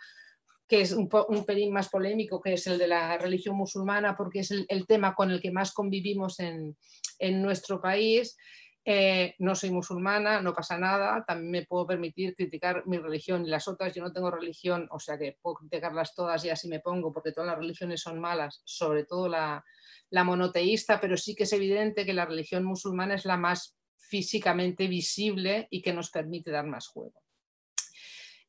que 0.67 0.81
es 0.81 0.91
un, 0.93 1.07
pelín 1.45 1.71
más 1.71 1.89
polémico, 1.89 2.41
que 2.41 2.53
es 2.53 2.65
el 2.67 2.77
de 2.79 2.87
la 2.87 3.17
religión 3.17 3.55
musulmana, 3.55 4.15
porque 4.17 4.39
es 4.39 4.51
el, 4.51 4.87
tema 4.87 5.13
con 5.13 5.29
el 5.29 5.39
que 5.39 5.51
más 5.51 5.71
convivimos 5.73 6.39
en, 6.39 6.75
nuestro 7.41 7.81
país. 7.81 8.35
Eh, 8.87 9.33
no 9.39 9.55
soy 9.55 9.71
musulmana, 9.71 10.41
no 10.41 10.53
pasa 10.53 10.77
nada, 10.77 11.23
también 11.25 11.51
me 11.51 11.65
puedo 11.65 11.87
permitir 11.87 12.35
criticar 12.35 12.83
mi 12.85 12.97
religión 12.97 13.45
y 13.45 13.49
las 13.49 13.67
otras. 13.67 13.93
Yo 13.93 14.03
no 14.03 14.11
tengo 14.11 14.29
religión, 14.29 14.87
o 14.91 14.99
sea 14.99 15.17
que 15.17 15.37
puedo 15.41 15.55
criticarlas 15.55 16.13
todas 16.13 16.43
y 16.45 16.49
así 16.49 16.67
me 16.67 16.79
pongo, 16.79 17.11
porque 17.11 17.31
todas 17.31 17.49
las 17.49 17.57
religiones 17.57 18.01
son 18.01 18.19
malas, 18.19 18.61
sobre 18.63 19.05
todo 19.05 19.27
la, 19.27 19.63
monoteísta, 20.11 20.99
pero 20.99 21.17
sí 21.17 21.35
que 21.35 21.43
es 21.43 21.53
evidente 21.53 22.05
que 22.05 22.13
la 22.13 22.25
religión 22.25 22.63
musulmana 22.63 23.15
es 23.15 23.25
la 23.25 23.37
más 23.37 23.75
físicamente 23.97 24.87
visible 24.87 25.67
y 25.69 25.81
que 25.81 25.93
nos 25.93 26.09
permite 26.09 26.51
dar 26.51 26.65
más 26.65 26.87
juego. 26.87 27.21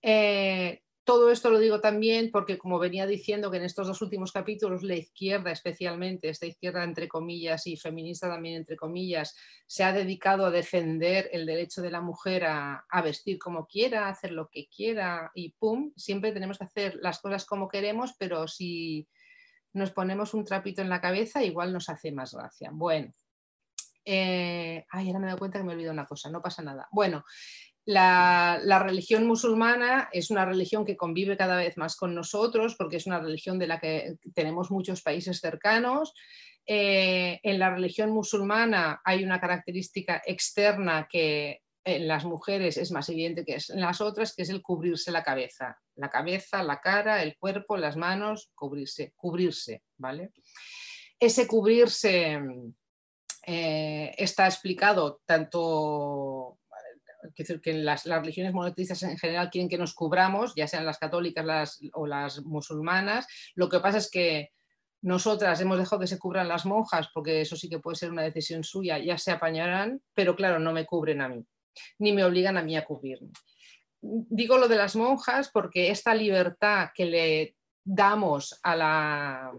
Eh, 0.02 0.82
todo 1.06 1.30
esto 1.30 1.50
lo 1.50 1.60
digo 1.60 1.80
también 1.80 2.32
porque, 2.32 2.58
como 2.58 2.80
venía 2.80 3.06
diciendo, 3.06 3.48
que 3.48 3.58
en 3.58 3.62
estos 3.62 3.86
dos 3.86 4.02
últimos 4.02 4.32
capítulos 4.32 4.82
la 4.82 4.96
izquierda, 4.96 5.52
especialmente 5.52 6.28
esta 6.28 6.46
izquierda 6.46 6.82
entre 6.82 7.06
comillas 7.06 7.68
y 7.68 7.76
feminista 7.76 8.28
también 8.28 8.56
entre 8.56 8.74
comillas, 8.74 9.36
se 9.68 9.84
ha 9.84 9.92
dedicado 9.92 10.44
a 10.44 10.50
defender 10.50 11.30
el 11.32 11.46
derecho 11.46 11.80
de 11.80 11.92
la 11.92 12.00
mujer 12.00 12.44
a, 12.46 12.84
vestir 13.04 13.38
como 13.38 13.68
quiera, 13.68 14.06
a 14.06 14.10
hacer 14.10 14.32
lo 14.32 14.48
que 14.48 14.66
quiera 14.66 15.30
y 15.32 15.52
pum, 15.52 15.92
siempre 15.96 16.32
tenemos 16.32 16.58
que 16.58 16.64
hacer 16.64 16.98
las 17.00 17.20
cosas 17.20 17.46
como 17.46 17.68
queremos, 17.68 18.14
pero 18.18 18.48
si 18.48 19.08
nos 19.74 19.92
ponemos 19.92 20.34
un 20.34 20.44
trapito 20.44 20.82
en 20.82 20.88
la 20.88 21.00
cabeza, 21.00 21.44
igual 21.44 21.72
nos 21.72 21.88
hace 21.88 22.10
más 22.10 22.34
gracia. 22.34 22.70
Bueno, 22.72 23.14
eh, 24.04 24.84
ay, 24.90 25.06
ahora 25.06 25.20
me 25.20 25.26
dado 25.26 25.38
cuenta 25.38 25.60
que 25.60 25.64
me 25.64 25.70
he 25.70 25.74
olvidado 25.76 25.92
una 25.92 26.06
cosa, 26.06 26.30
no 26.30 26.42
pasa 26.42 26.62
nada. 26.62 26.88
Bueno, 26.90 27.24
la, 27.86 28.80
religión 28.82 29.26
musulmana 29.26 30.08
es 30.12 30.30
una 30.30 30.44
religión 30.44 30.84
que 30.84 30.96
convive 30.96 31.36
cada 31.36 31.56
vez 31.56 31.76
más 31.76 31.96
con 31.96 32.14
nosotros 32.14 32.74
porque 32.76 32.96
es 32.96 33.06
una 33.06 33.20
religión 33.20 33.58
de 33.60 33.68
la 33.68 33.78
que 33.78 34.16
tenemos 34.34 34.70
muchos 34.70 35.02
países 35.02 35.40
cercanos. 35.40 36.12
Eh, 36.66 37.38
en 37.44 37.60
la 37.60 37.70
religión 37.70 38.10
musulmana 38.10 39.00
hay 39.04 39.22
una 39.22 39.40
característica 39.40 40.20
externa 40.26 41.06
que 41.08 41.62
en 41.84 42.08
las 42.08 42.24
mujeres 42.24 42.76
es 42.76 42.90
más 42.90 43.08
evidente 43.08 43.44
que 43.44 43.56
en 43.68 43.80
las 43.80 44.00
otras, 44.00 44.34
que 44.34 44.42
es 44.42 44.50
el 44.50 44.62
cubrirse 44.62 45.12
la 45.12 45.22
cabeza. 45.22 45.78
La 45.94 46.10
cabeza, 46.10 46.64
la 46.64 46.80
cara, 46.80 47.22
el 47.22 47.36
cuerpo, 47.38 47.76
las 47.76 47.96
manos, 47.96 48.50
cubrirse, 48.56 49.12
cubrirse, 49.14 49.84
¿vale? 49.96 50.32
Ese 51.20 51.46
cubrirse 51.46 52.40
eh, 53.46 54.12
está 54.18 54.46
explicado 54.46 55.20
tanto 55.24 56.58
decir, 57.36 57.60
que 57.60 57.74
las, 57.74 58.04
religiones 58.04 58.52
monoteístas 58.52 59.02
en 59.02 59.18
general 59.18 59.50
quieren 59.50 59.68
que 59.68 59.78
nos 59.78 59.94
cubramos, 59.94 60.54
ya 60.54 60.66
sean 60.66 60.86
las 60.86 60.98
católicas 60.98 61.80
o 61.92 62.06
las 62.06 62.42
musulmanas. 62.44 63.26
Lo 63.54 63.68
que 63.68 63.80
pasa 63.80 63.98
es 63.98 64.10
que 64.10 64.50
nosotras 65.02 65.60
hemos 65.60 65.78
dejado 65.78 66.00
que 66.00 66.06
se 66.06 66.18
cubran 66.18 66.48
las 66.48 66.66
monjas, 66.66 67.08
porque 67.14 67.40
eso 67.40 67.56
sí 67.56 67.68
que 67.68 67.78
puede 67.78 67.96
ser 67.96 68.10
una 68.10 68.22
decisión 68.22 68.64
suya, 68.64 68.98
ya 68.98 69.16
se 69.18 69.30
apañarán, 69.30 70.02
pero 70.14 70.34
claro, 70.34 70.58
no 70.58 70.72
me 70.72 70.86
cubren 70.86 71.20
a 71.20 71.28
mí, 71.28 71.44
ni 71.98 72.12
me 72.12 72.24
obligan 72.24 72.56
a 72.56 72.62
mí 72.62 72.76
a 72.76 72.84
cubrirme. 72.84 73.30
digo 74.00 74.58
lo 74.58 74.68
de 74.68 74.76
las 74.76 74.96
monjas 74.96 75.50
porque 75.52 75.90
esta 75.90 76.14
libertad 76.14 76.90
que 76.94 77.04
le 77.04 77.56
damos 77.84 78.58
a, 78.62 79.52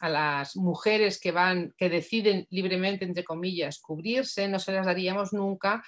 las 0.00 0.56
mujeres 0.56 1.20
que 1.20 1.32
van, 1.32 1.74
que 1.76 1.88
deciden 1.88 2.46
libremente, 2.50 3.04
entre 3.04 3.24
comillas, 3.24 3.80
cubrirse, 3.80 4.48
no 4.48 4.58
se 4.58 4.72
las 4.72 4.86
daríamos 4.86 5.32
nunca 5.32 5.82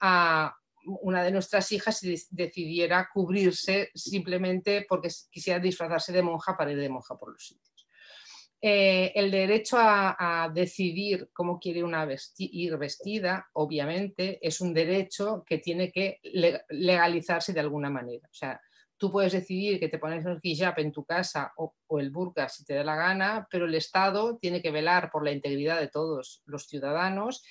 a 0.00 0.54
una 0.84 1.22
de 1.22 1.30
nuestras 1.30 1.70
hijas 1.72 2.00
decidiera 2.30 3.08
cubrirse 3.12 3.90
simplemente 3.94 4.86
porque 4.88 5.08
quisiera 5.30 5.58
disfrazarse 5.58 6.12
de 6.12 6.22
monja 6.22 6.56
para 6.56 6.72
ir 6.72 6.78
de 6.78 6.88
monja 6.88 7.16
por 7.16 7.32
los 7.32 7.46
sitios. 7.46 7.72
Eh, 8.64 9.10
el 9.16 9.32
derecho 9.32 9.76
a, 9.76 10.48
decidir 10.54 11.30
cómo 11.32 11.58
quiere 11.58 11.82
una 11.82 12.06
ir 12.38 12.76
vestida, 12.76 13.48
obviamente, 13.54 14.38
es 14.40 14.60
un 14.60 14.72
derecho 14.72 15.42
que 15.44 15.58
tiene 15.58 15.90
que 15.90 16.20
legalizarse 16.68 17.52
de 17.52 17.58
alguna 17.58 17.90
manera. 17.90 18.28
O 18.30 18.34
sea, 18.34 18.60
tú 18.96 19.10
puedes 19.10 19.32
decidir 19.32 19.80
que 19.80 19.88
te 19.88 19.98
pones 19.98 20.24
el 20.24 20.38
hijab 20.40 20.78
en 20.78 20.92
tu 20.92 21.04
casa 21.04 21.52
o, 21.56 21.74
el 21.98 22.10
burka 22.10 22.48
si 22.48 22.64
te 22.64 22.74
da 22.74 22.84
la 22.84 22.94
gana, 22.94 23.48
pero 23.50 23.64
el 23.64 23.74
Estado 23.74 24.38
tiene 24.38 24.62
que 24.62 24.70
velar 24.70 25.10
por 25.10 25.24
la 25.24 25.32
integridad 25.32 25.80
de 25.80 25.88
todos 25.88 26.40
los 26.46 26.68
ciudadanos 26.68 27.42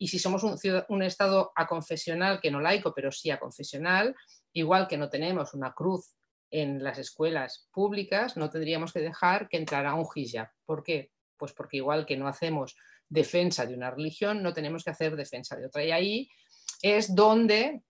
y 0.00 0.08
si 0.08 0.18
somos 0.18 0.42
un, 0.44 0.56
un 0.88 1.02
Estado 1.02 1.52
aconfesional, 1.54 2.40
que 2.40 2.50
no 2.50 2.58
laico, 2.58 2.94
pero 2.94 3.12
sí 3.12 3.30
aconfesional, 3.30 4.16
igual 4.54 4.88
que 4.88 4.96
no 4.96 5.10
tenemos 5.10 5.52
una 5.52 5.74
cruz 5.74 6.16
en 6.50 6.82
las 6.82 6.98
escuelas 6.98 7.68
públicas, 7.70 8.34
no 8.38 8.48
tendríamos 8.48 8.94
que 8.94 9.00
dejar 9.00 9.46
que 9.46 9.58
entrara 9.58 9.92
un 9.92 10.06
hijab. 10.14 10.48
¿Por 10.64 10.82
qué? 10.82 11.10
Pues 11.36 11.52
porque 11.52 11.76
igual 11.76 12.06
que 12.06 12.16
no 12.16 12.28
hacemos 12.28 12.76
defensa 13.10 13.66
de 13.66 13.74
una 13.74 13.90
religión, 13.90 14.42
no 14.42 14.54
tenemos 14.54 14.84
que 14.84 14.90
hacer 14.90 15.16
defensa 15.16 15.54
de 15.54 15.66
otra. 15.66 15.84
Y 15.84 15.90
ahí 15.90 16.30
es 16.80 17.14
donde 17.14 17.82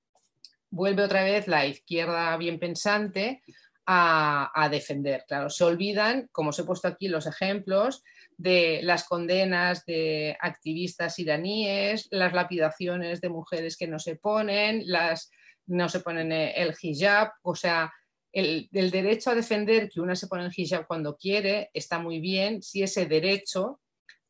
vuelve 0.68 1.04
otra 1.04 1.22
vez 1.22 1.46
la 1.46 1.64
izquierda 1.64 2.36
bien 2.36 2.58
pensante 2.58 3.44
a, 3.86 4.68
defender. 4.70 5.24
Claro, 5.26 5.48
se 5.48 5.64
olvidan, 5.64 6.28
como 6.32 6.50
os 6.50 6.58
he 6.58 6.64
puesto 6.64 6.88
aquí 6.88 7.08
los 7.08 7.26
ejemplos, 7.26 8.02
de 8.40 8.80
las 8.82 9.04
condenas 9.04 9.84
de 9.84 10.34
activistas 10.40 11.18
iraníes, 11.18 12.08
las 12.10 12.32
lapidaciones 12.32 13.20
de 13.20 13.28
mujeres 13.28 13.76
que 13.76 13.86
no 13.86 13.98
se 13.98 14.16
ponen, 14.16 14.82
las 14.86 15.30
no 15.66 15.90
se 15.90 16.00
ponen 16.00 16.32
el 16.32 16.74
hijab, 16.80 17.32
o 17.42 17.54
sea, 17.54 17.92
el, 18.32 18.68
derecho 18.70 19.30
a 19.30 19.34
defender 19.34 19.90
que 19.90 20.00
una 20.00 20.16
se 20.16 20.26
pone 20.26 20.46
el 20.46 20.52
hijab 20.56 20.86
cuando 20.86 21.16
quiere 21.16 21.70
está 21.74 21.98
muy 21.98 22.18
bien 22.18 22.62
si 22.62 22.82
ese 22.82 23.04
derecho 23.04 23.80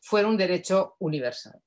fuera 0.01 0.27
un 0.27 0.37
derecho 0.37 0.97
universal. 0.99 1.61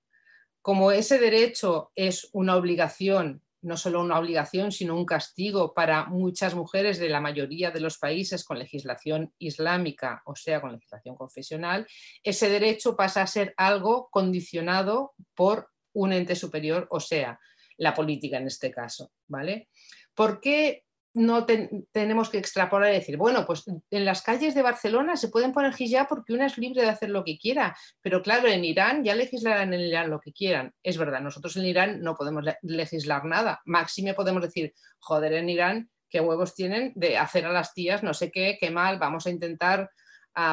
Como 0.62 0.92
ese 0.92 1.20
derecho 1.20 1.92
es 1.96 2.28
una 2.34 2.58
obligación, 2.58 3.42
no 3.64 3.78
solo 3.78 4.02
una 4.02 4.20
obligación, 4.20 4.72
sino 4.72 4.96
un 4.96 5.06
castigo 5.06 5.74
para 5.74 6.06
muchas 6.06 6.54
mujeres 6.54 7.00
de 7.00 7.10
la 7.10 7.22
mayoría 7.22 7.72
de 7.72 7.80
los 7.80 7.98
países 7.98 8.44
con 8.44 8.60
legislación 8.60 9.34
islámica, 9.40 10.22
o 10.26 10.36
sea, 10.36 10.62
con 10.62 10.74
legislación 10.74 11.16
confesional, 11.16 11.88
ese 12.24 12.50
derecho 12.50 12.96
pasa 12.96 13.22
a 13.22 13.28
ser 13.28 13.54
algo 13.58 14.10
condicionado 14.12 15.14
por 15.34 15.70
un 15.94 16.14
ente 16.14 16.36
superior, 16.36 16.88
o 16.92 17.00
sea, 17.00 17.40
la 17.78 17.94
política 17.94 18.38
en 18.38 18.48
este 18.48 18.72
caso, 18.72 19.12
¿vale? 19.28 19.70
¿Por 20.14 20.40
qué 20.40 20.84
no 21.14 21.46
tenemos 21.92 22.30
que 22.30 22.40
extrapolar 22.40 22.92
y 22.92 22.96
decir, 22.96 23.18
bueno, 23.18 23.46
pues 23.46 23.66
en 23.68 24.06
las 24.06 24.22
calles 24.22 24.56
de 24.56 24.62
Barcelona 24.62 25.16
se 25.16 25.30
pueden 25.30 25.52
poner 25.52 25.74
hijab 25.78 26.08
porque 26.08 26.34
una 26.34 26.48
es 26.48 26.58
libre 26.58 26.82
de 26.82 26.90
hacer 26.90 27.10
lo 27.10 27.24
que 27.24 27.38
quiera, 27.38 27.76
pero 28.02 28.22
claro, 28.22 28.48
en 28.48 28.66
Irán 28.66 29.04
ya 29.04 29.14
legislarán 29.16 29.74
en 29.74 29.82
Irán 29.82 30.10
lo 30.10 30.20
que 30.20 30.34
quieran. 30.34 30.74
Es 30.82 30.98
verdad, 30.98 31.22
nosotros 31.22 31.56
en 31.58 31.66
Irán 31.66 32.02
no 32.02 32.16
podemos 32.16 32.44
legislar 32.62 33.26
nada. 33.26 33.62
Máxime 33.66 34.14
podemos 34.14 34.42
decir, 34.42 34.74
joder, 35.00 35.34
en 35.34 35.50
Irán, 35.50 35.90
qué 36.10 36.20
huevos 36.20 36.56
tienen 36.56 36.94
de 36.96 37.18
hacer 37.18 37.46
a 37.46 37.52
las 37.52 37.74
tías 37.74 38.04
no 38.04 38.14
sé 38.14 38.32
qué, 38.32 38.58
qué 38.60 38.72
mal, 38.72 38.98
vamos 39.00 39.28
a 39.28 39.30
intentar 39.30 39.90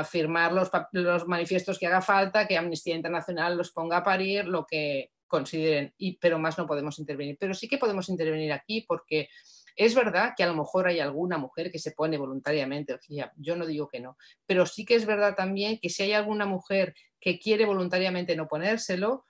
firmar 0.09 0.53
los, 0.53 0.71
los 0.93 1.27
manifiestos 1.27 1.79
que 1.79 1.87
haga 1.87 2.03
falta, 2.03 2.47
que 2.47 2.59
Amnistía 2.59 2.95
Internacional 2.95 3.57
los 3.57 3.71
ponga 3.73 3.99
a 3.99 4.05
parir, 4.05 4.45
lo 4.47 4.67
que 4.67 5.11
consideren, 5.27 5.95
y, 5.97 6.19
pero 6.19 6.39
más 6.39 6.59
no 6.59 6.67
podemos 6.67 6.99
intervenir. 6.99 7.37
Pero 7.39 7.55
sí 7.55 7.69
que 7.69 7.79
podemos 7.79 8.09
intervenir 8.09 8.53
aquí 8.53 8.85
porque 8.87 9.29
es 9.77 9.95
verdad 9.95 10.33
que 10.37 10.43
a 10.43 10.47
lo 10.47 10.55
mejor 10.55 10.87
hay 10.87 11.01
alguna 11.01 11.39
mujer 11.39 11.71
que 11.71 11.79
se 11.79 11.93
pone 11.93 12.19
voluntariamente 12.19 12.93
el 12.93 13.01
hijab, 13.09 13.33
yo 13.37 13.57
no 13.57 13.67
digo 13.67 13.89
que 13.89 14.01
no, 14.01 14.17
pero 14.47 14.67
sí 14.67 14.85
que 14.85 14.95
es 14.95 15.07
verdad 15.07 15.35
también 15.35 15.79
que 15.81 15.89
si 15.89 16.03
hay 16.03 16.13
alguna 16.13 16.47
mujer 16.47 16.95
que 17.21 17.39
quiere 17.39 17.65
voluntariamente 17.67 18.37
no 18.37 18.49
ponérselo, 18.49 19.27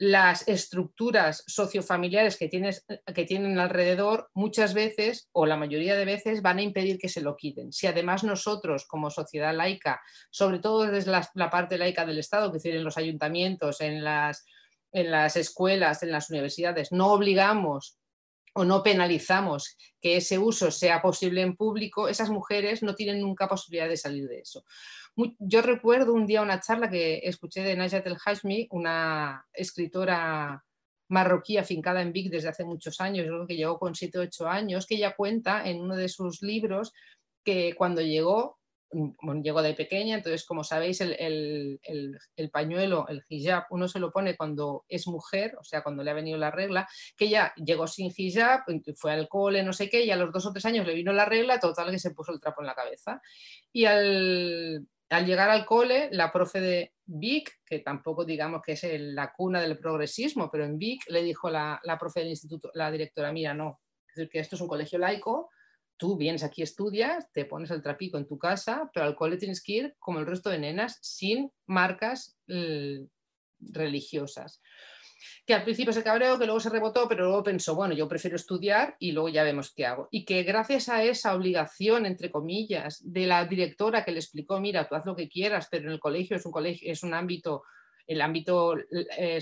las 0.00 0.48
estructuras 0.48 1.44
sociofamiliares 1.46 2.38
que, 2.38 2.48
tienes, 2.48 2.86
que 3.14 3.24
tienen 3.26 3.58
alrededor 3.58 4.30
muchas 4.32 4.72
veces 4.72 5.28
o 5.32 5.44
la 5.44 5.58
mayoría 5.58 5.94
de 5.94 6.06
veces 6.06 6.40
van 6.40 6.56
a 6.56 6.62
impedir 6.62 6.96
que 6.98 7.10
se 7.10 7.20
lo 7.20 7.36
quiten. 7.36 7.70
Si 7.70 7.86
además 7.86 8.24
nosotros 8.24 8.86
como 8.86 9.10
sociedad 9.10 9.54
laica, 9.54 10.00
sobre 10.30 10.58
todo 10.58 10.86
desde 10.86 11.10
la, 11.34 11.50
parte 11.50 11.76
laica 11.76 12.06
del 12.06 12.18
Estado, 12.18 12.50
que 12.50 12.54
decir, 12.54 12.74
en 12.74 12.82
los 12.82 12.96
ayuntamientos, 12.96 13.82
en 13.82 14.02
las, 14.02 14.46
en 14.90 15.10
las 15.10 15.36
escuelas, 15.36 16.02
en 16.02 16.12
las 16.12 16.30
universidades, 16.30 16.92
no 16.92 17.12
obligamos 17.12 17.99
o 18.52 18.64
no 18.64 18.82
penalizamos 18.82 19.76
que 20.00 20.16
ese 20.16 20.38
uso 20.38 20.70
sea 20.70 21.00
posible 21.02 21.42
en 21.42 21.56
público, 21.56 22.08
esas 22.08 22.30
mujeres 22.30 22.82
no 22.82 22.94
tienen 22.94 23.20
nunca 23.20 23.48
posibilidad 23.48 23.88
de 23.88 23.96
salir 23.96 24.28
de 24.28 24.40
eso. 24.40 24.64
Yo 25.38 25.62
recuerdo 25.62 26.14
un 26.14 26.26
día 26.26 26.42
una 26.42 26.60
charla 26.60 26.88
que 26.88 27.20
escuché 27.24 27.62
de 27.62 27.76
Najat 27.76 28.06
El 28.06 28.18
Hashmi, 28.18 28.68
una 28.70 29.46
escritora 29.52 30.64
marroquí 31.08 31.58
afincada 31.58 32.02
en 32.02 32.12
Vic 32.12 32.30
desde 32.30 32.48
hace 32.48 32.64
muchos 32.64 33.00
años, 33.00 33.26
creo 33.26 33.46
que 33.46 33.56
llegó 33.56 33.78
con 33.78 33.94
7 33.94 34.18
o 34.18 34.22
8 34.22 34.48
años, 34.48 34.86
que 34.86 34.94
ella 34.94 35.16
cuenta 35.16 35.68
en 35.68 35.80
uno 35.80 35.96
de 35.96 36.08
sus 36.08 36.40
libros 36.40 36.92
que 37.44 37.74
cuando 37.74 38.00
llegó 38.00 38.59
bueno, 38.92 39.42
llego 39.42 39.62
de 39.62 39.74
pequeña, 39.74 40.16
entonces 40.16 40.44
como 40.44 40.64
sabéis 40.64 41.00
el, 41.00 41.80
pañuelo, 42.52 43.06
el 43.08 43.24
hijab, 43.28 43.64
uno 43.70 43.88
se 43.88 44.00
lo 44.00 44.10
pone 44.10 44.36
cuando 44.36 44.84
es 44.88 45.06
mujer, 45.06 45.56
o 45.60 45.64
sea, 45.64 45.82
cuando 45.82 46.02
le 46.02 46.10
ha 46.10 46.14
venido 46.14 46.38
la 46.38 46.50
regla, 46.50 46.88
que 47.16 47.26
ella 47.26 47.52
llegó 47.56 47.86
sin 47.86 48.12
hijab, 48.14 48.62
fue 48.96 49.12
al 49.12 49.28
cole, 49.28 49.62
no 49.62 49.72
sé 49.72 49.88
qué, 49.88 50.04
y 50.04 50.10
a 50.10 50.16
los 50.16 50.32
dos 50.32 50.46
o 50.46 50.52
tres 50.52 50.64
años 50.64 50.86
le 50.86 50.94
vino 50.94 51.12
la 51.12 51.24
regla, 51.24 51.60
total 51.60 51.90
que 51.90 51.98
se 51.98 52.12
puso 52.12 52.32
el 52.32 52.40
trapo 52.40 52.62
en 52.62 52.66
la 52.66 52.74
cabeza. 52.74 53.20
Y 53.72 53.84
al, 53.84 54.86
llegar 55.24 55.50
al 55.50 55.64
cole, 55.64 56.08
la 56.10 56.32
profe 56.32 56.60
de 56.60 56.92
Vic, 57.04 57.60
que 57.64 57.80
tampoco 57.80 58.24
digamos 58.24 58.62
que 58.62 58.72
es 58.72 58.84
la 58.84 59.32
cuna 59.32 59.60
del 59.60 59.78
progresismo, 59.78 60.50
pero 60.50 60.64
en 60.64 60.78
Vic 60.78 61.04
le 61.08 61.22
dijo 61.22 61.48
la, 61.50 61.80
la 61.84 61.98
profe 61.98 62.20
del 62.20 62.30
instituto, 62.30 62.70
la 62.74 62.90
directora, 62.90 63.32
mira, 63.32 63.54
no, 63.54 63.80
es 64.08 64.16
decir, 64.16 64.30
que 64.30 64.40
esto 64.40 64.56
es 64.56 64.62
un 64.62 64.68
colegio 64.68 64.98
laico, 64.98 65.50
tú 66.00 66.16
vienes 66.16 66.42
aquí, 66.42 66.62
estudias, 66.62 67.30
te 67.30 67.44
pones 67.44 67.70
el 67.70 67.82
trapico 67.82 68.16
en 68.16 68.26
tu 68.26 68.38
casa, 68.38 68.90
pero 68.94 69.04
al 69.04 69.14
cole 69.14 69.36
tienes 69.36 69.62
que 69.62 69.72
ir 69.72 69.94
como 69.98 70.18
el 70.18 70.26
resto 70.26 70.48
de 70.48 70.58
nenas, 70.58 70.98
sin 71.02 71.52
marcas 71.66 72.38
religiosas. 73.60 74.62
Que 75.44 75.52
al 75.52 75.62
principio 75.62 75.92
se 75.92 76.02
cabreó, 76.02 76.38
que 76.38 76.46
luego 76.46 76.58
se 76.58 76.70
rebotó, 76.70 77.06
pero 77.06 77.24
luego 77.24 77.42
pensó, 77.42 77.74
bueno, 77.74 77.94
yo 77.94 78.08
prefiero 78.08 78.36
estudiar 78.36 78.96
y 78.98 79.12
luego 79.12 79.28
ya 79.28 79.44
vemos 79.44 79.74
qué 79.74 79.84
hago. 79.84 80.08
Y 80.10 80.24
que 80.24 80.42
gracias 80.42 80.88
a 80.88 81.04
esa 81.04 81.34
obligación, 81.34 82.06
entre 82.06 82.30
comillas, 82.30 83.02
de 83.04 83.26
la 83.26 83.44
directora 83.44 84.02
que 84.02 84.12
le 84.12 84.20
explicó, 84.20 84.58
mira, 84.58 84.88
tú 84.88 84.94
haz 84.94 85.04
lo 85.04 85.14
que 85.14 85.28
quieras, 85.28 85.68
pero 85.70 85.88
en 85.88 85.92
el 85.92 86.00
colegio 86.00 86.34
es 86.34 86.46
un, 86.46 86.52
colegio, 86.52 86.90
es 86.90 87.02
un 87.02 87.12
ámbito 87.12 87.62
el 88.10 88.22
ámbito 88.22 88.76
eh, 88.76 89.40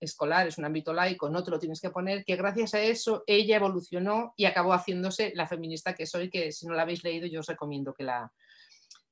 escolar 0.00 0.46
es 0.46 0.56
un 0.56 0.64
ámbito 0.64 0.94
laico, 0.94 1.28
no 1.28 1.44
te 1.44 1.50
lo 1.50 1.58
tienes 1.58 1.82
que 1.82 1.90
poner, 1.90 2.24
que 2.24 2.34
gracias 2.34 2.72
a 2.72 2.80
eso 2.80 3.24
ella 3.26 3.56
evolucionó 3.56 4.32
y 4.38 4.46
acabó 4.46 4.72
haciéndose 4.72 5.32
la 5.34 5.46
feminista 5.46 5.94
que 5.94 6.06
soy, 6.06 6.30
que 6.30 6.50
si 6.50 6.66
no 6.66 6.72
la 6.72 6.82
habéis 6.82 7.04
leído 7.04 7.26
yo 7.26 7.40
os 7.40 7.46
recomiendo 7.46 7.92
que 7.92 8.04
la, 8.04 8.32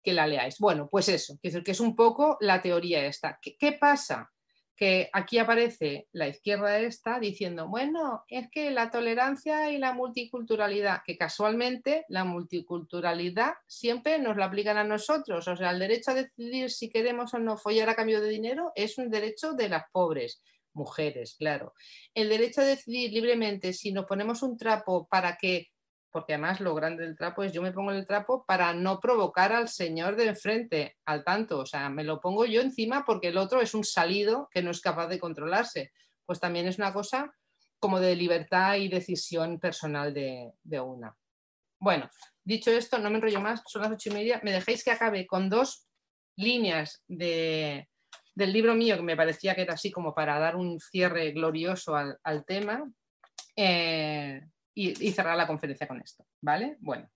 que 0.03 0.15
la 0.15 0.27
leáis. 0.27 0.59
Bueno, 0.59 0.89
pues 0.91 1.11
eso, 1.11 1.39
que 1.43 1.71
es 1.71 1.81
un 1.81 1.95
poco 1.95 2.39
la 2.41 2.63
teoría 2.63 3.05
esta. 3.05 3.39
qué 3.43 3.73
pasa? 3.79 4.33
Que 4.77 5.09
aquí 5.13 5.39
aparece 5.39 6.09
la 6.13 6.29
izquierda 6.29 6.79
esta 6.81 7.21
diciendo, 7.21 7.69
bueno, 7.69 8.25
es 8.29 8.51
que 8.51 8.71
la 8.71 8.91
tolerancia 8.91 9.71
y 9.71 9.79
la 9.79 9.93
multiculturalidad, 9.93 11.03
que 11.07 11.17
casualmente 11.17 12.05
la 12.09 12.25
multiculturalidad 12.25 13.55
siempre 13.67 14.19
nos 14.19 14.37
la 14.37 14.47
aplican 14.47 14.77
a 14.77 14.85
nosotros, 14.85 15.47
o 15.47 15.57
sea, 15.57 15.71
el 15.71 15.79
derecho 15.79 16.11
a 16.11 16.15
decidir 16.15 16.71
si 16.71 16.89
queremos 16.89 17.35
o 17.35 17.39
no 17.39 17.57
follar 17.57 17.89
a 17.89 17.95
cambio 17.95 18.21
de 18.21 18.29
dinero 18.29 18.73
es 18.75 18.99
un 18.99 19.11
derecho 19.11 19.53
de 19.53 19.69
las 19.69 19.85
pobres 19.93 20.43
mujeres, 20.75 21.37
claro. 21.39 21.73
El 22.15 22.29
derecho 22.29 22.61
a 22.61 22.65
decidir 22.65 23.13
libremente 23.13 23.73
si 23.73 23.93
nos 23.93 24.07
ponemos 24.07 24.43
un 24.43 24.57
trapo 24.57 25.07
para 25.09 25.37
que 25.37 25.69
porque 26.15 26.35
además 26.35 26.61
lo 26.61 26.77
grande 26.77 27.03
del 27.03 27.17
trapo 27.17 27.43
es 27.43 27.53
yo 27.53 27.61
me 27.61 27.73
pongo 27.73 27.91
el 27.91 28.07
trapo 28.07 28.45
para 28.47 28.73
no 28.73 29.01
provocar 29.01 29.53
al 29.53 29.69
señor 29.69 30.15
de 30.15 30.29
enfrente, 30.29 30.97
al 31.05 31.25
tanto, 31.25 31.59
o 31.59 31.67
sea, 31.67 31.91
me 31.91 32.05
lo 32.05 32.21
pongo 32.21 32.45
yo 32.45 32.61
encima 32.61 33.05
porque 33.05 33.29
el 33.29 33.37
otro 33.37 33.61
es 33.61 33.75
un 33.75 33.83
salido 33.83 34.49
que 34.53 34.63
no 34.63 34.71
es 34.71 34.81
capaz 34.81 35.09
de 35.09 35.19
controlarse. 35.19 35.91
Pues 36.25 36.39
también 36.39 36.69
es 36.69 36.79
una 36.79 36.93
cosa 36.93 37.35
como 37.81 37.99
de 37.99 38.15
libertad 38.15 38.77
y 38.77 38.87
decisión 38.87 39.59
personal 39.59 40.15
de, 40.15 40.81
una. 40.81 41.17
Bueno, 41.81 42.09
dicho 42.45 42.71
esto, 42.71 42.97
no 42.99 43.11
me 43.11 43.17
enrollo 43.17 43.41
más, 43.41 43.65
son 43.67 43.83
las 43.83 43.91
ocho 43.91 44.11
y 44.11 44.13
media, 44.13 44.41
me 44.45 44.53
dejéis 44.53 44.85
que 44.85 44.93
acabe 44.93 45.27
con 45.27 45.51
dos 45.51 45.89
líneas 46.37 47.03
del 47.09 47.89
libro 48.37 48.77
mío 48.77 48.95
que 48.95 49.03
me 49.03 49.17
parecía 49.17 49.57
que 49.57 49.63
era 49.63 49.75
así 49.75 49.91
como 49.91 50.15
para 50.15 50.39
dar 50.39 50.55
un 50.55 50.79
cierre 50.79 51.33
glorioso 51.33 51.97
al, 51.97 52.45
tema. 52.47 52.89
Eh, 53.57 54.43
y, 54.75 55.13
cerrar 55.13 55.37
la 55.37 55.47
conferencia 55.47 55.87
con 55.87 56.01
esto, 56.01 56.27
¿vale? 56.41 56.77
Bueno. 56.81 57.09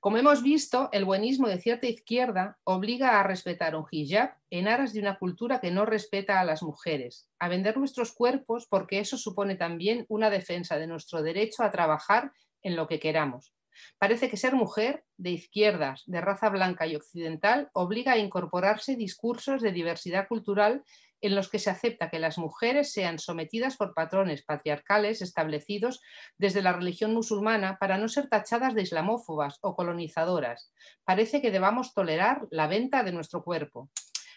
Como 0.00 0.16
hemos 0.16 0.42
visto, 0.42 0.88
el 0.90 1.04
buenismo 1.04 1.46
de 1.46 1.60
cierta 1.60 1.86
izquierda 1.86 2.58
obliga 2.64 3.20
a 3.20 3.22
respetar 3.22 3.76
un 3.76 3.86
hijab 3.88 4.34
en 4.50 4.66
aras 4.66 4.92
de 4.92 4.98
una 4.98 5.16
cultura 5.16 5.60
que 5.60 5.70
no 5.70 5.86
respeta 5.86 6.40
a 6.40 6.44
las 6.44 6.64
mujeres, 6.64 7.28
a 7.38 7.48
vender 7.48 7.76
nuestros 7.76 8.12
cuerpos 8.12 8.66
porque 8.68 8.98
eso 8.98 9.16
supone 9.16 9.54
también 9.54 10.04
una 10.08 10.28
defensa 10.28 10.76
de 10.76 10.88
nuestro 10.88 11.22
derecho 11.22 11.62
a 11.62 11.70
trabajar 11.70 12.32
en 12.62 12.74
lo 12.74 12.88
que 12.88 12.98
queramos. 12.98 13.54
Parece 13.98 14.28
que 14.28 14.36
ser 14.36 14.54
mujer, 14.54 15.04
de 15.16 15.30
izquierdas, 15.30 16.02
de 16.06 16.20
raza 16.20 16.48
blanca 16.48 16.86
y 16.86 16.96
occidental, 16.96 17.70
obliga 17.72 18.12
a 18.12 18.18
incorporarse 18.18 18.96
discursos 18.96 19.62
de 19.62 19.72
diversidad 19.72 20.26
cultural 20.28 20.82
en 21.22 21.34
los 21.34 21.48
que 21.48 21.58
se 21.58 21.70
acepta 21.70 22.10
que 22.10 22.18
las 22.18 22.36
mujeres 22.36 22.92
sean 22.92 23.18
sometidas 23.18 23.76
por 23.76 23.94
patrones 23.94 24.44
patriarcales 24.44 25.22
establecidos 25.22 26.00
desde 26.36 26.60
la 26.60 26.72
religión 26.72 27.14
musulmana 27.14 27.78
para 27.80 27.96
no 27.96 28.08
ser 28.08 28.28
tachadas 28.28 28.74
de 28.74 28.82
islamófobas 28.82 29.58
o 29.62 29.74
colonizadoras. 29.74 30.72
Parece 31.04 31.40
que 31.40 31.50
debamos 31.50 31.94
tolerar 31.94 32.46
la 32.50 32.66
venta 32.66 33.02
de 33.04 33.12
nuestro 33.12 33.42
cuerpo. 33.42 33.88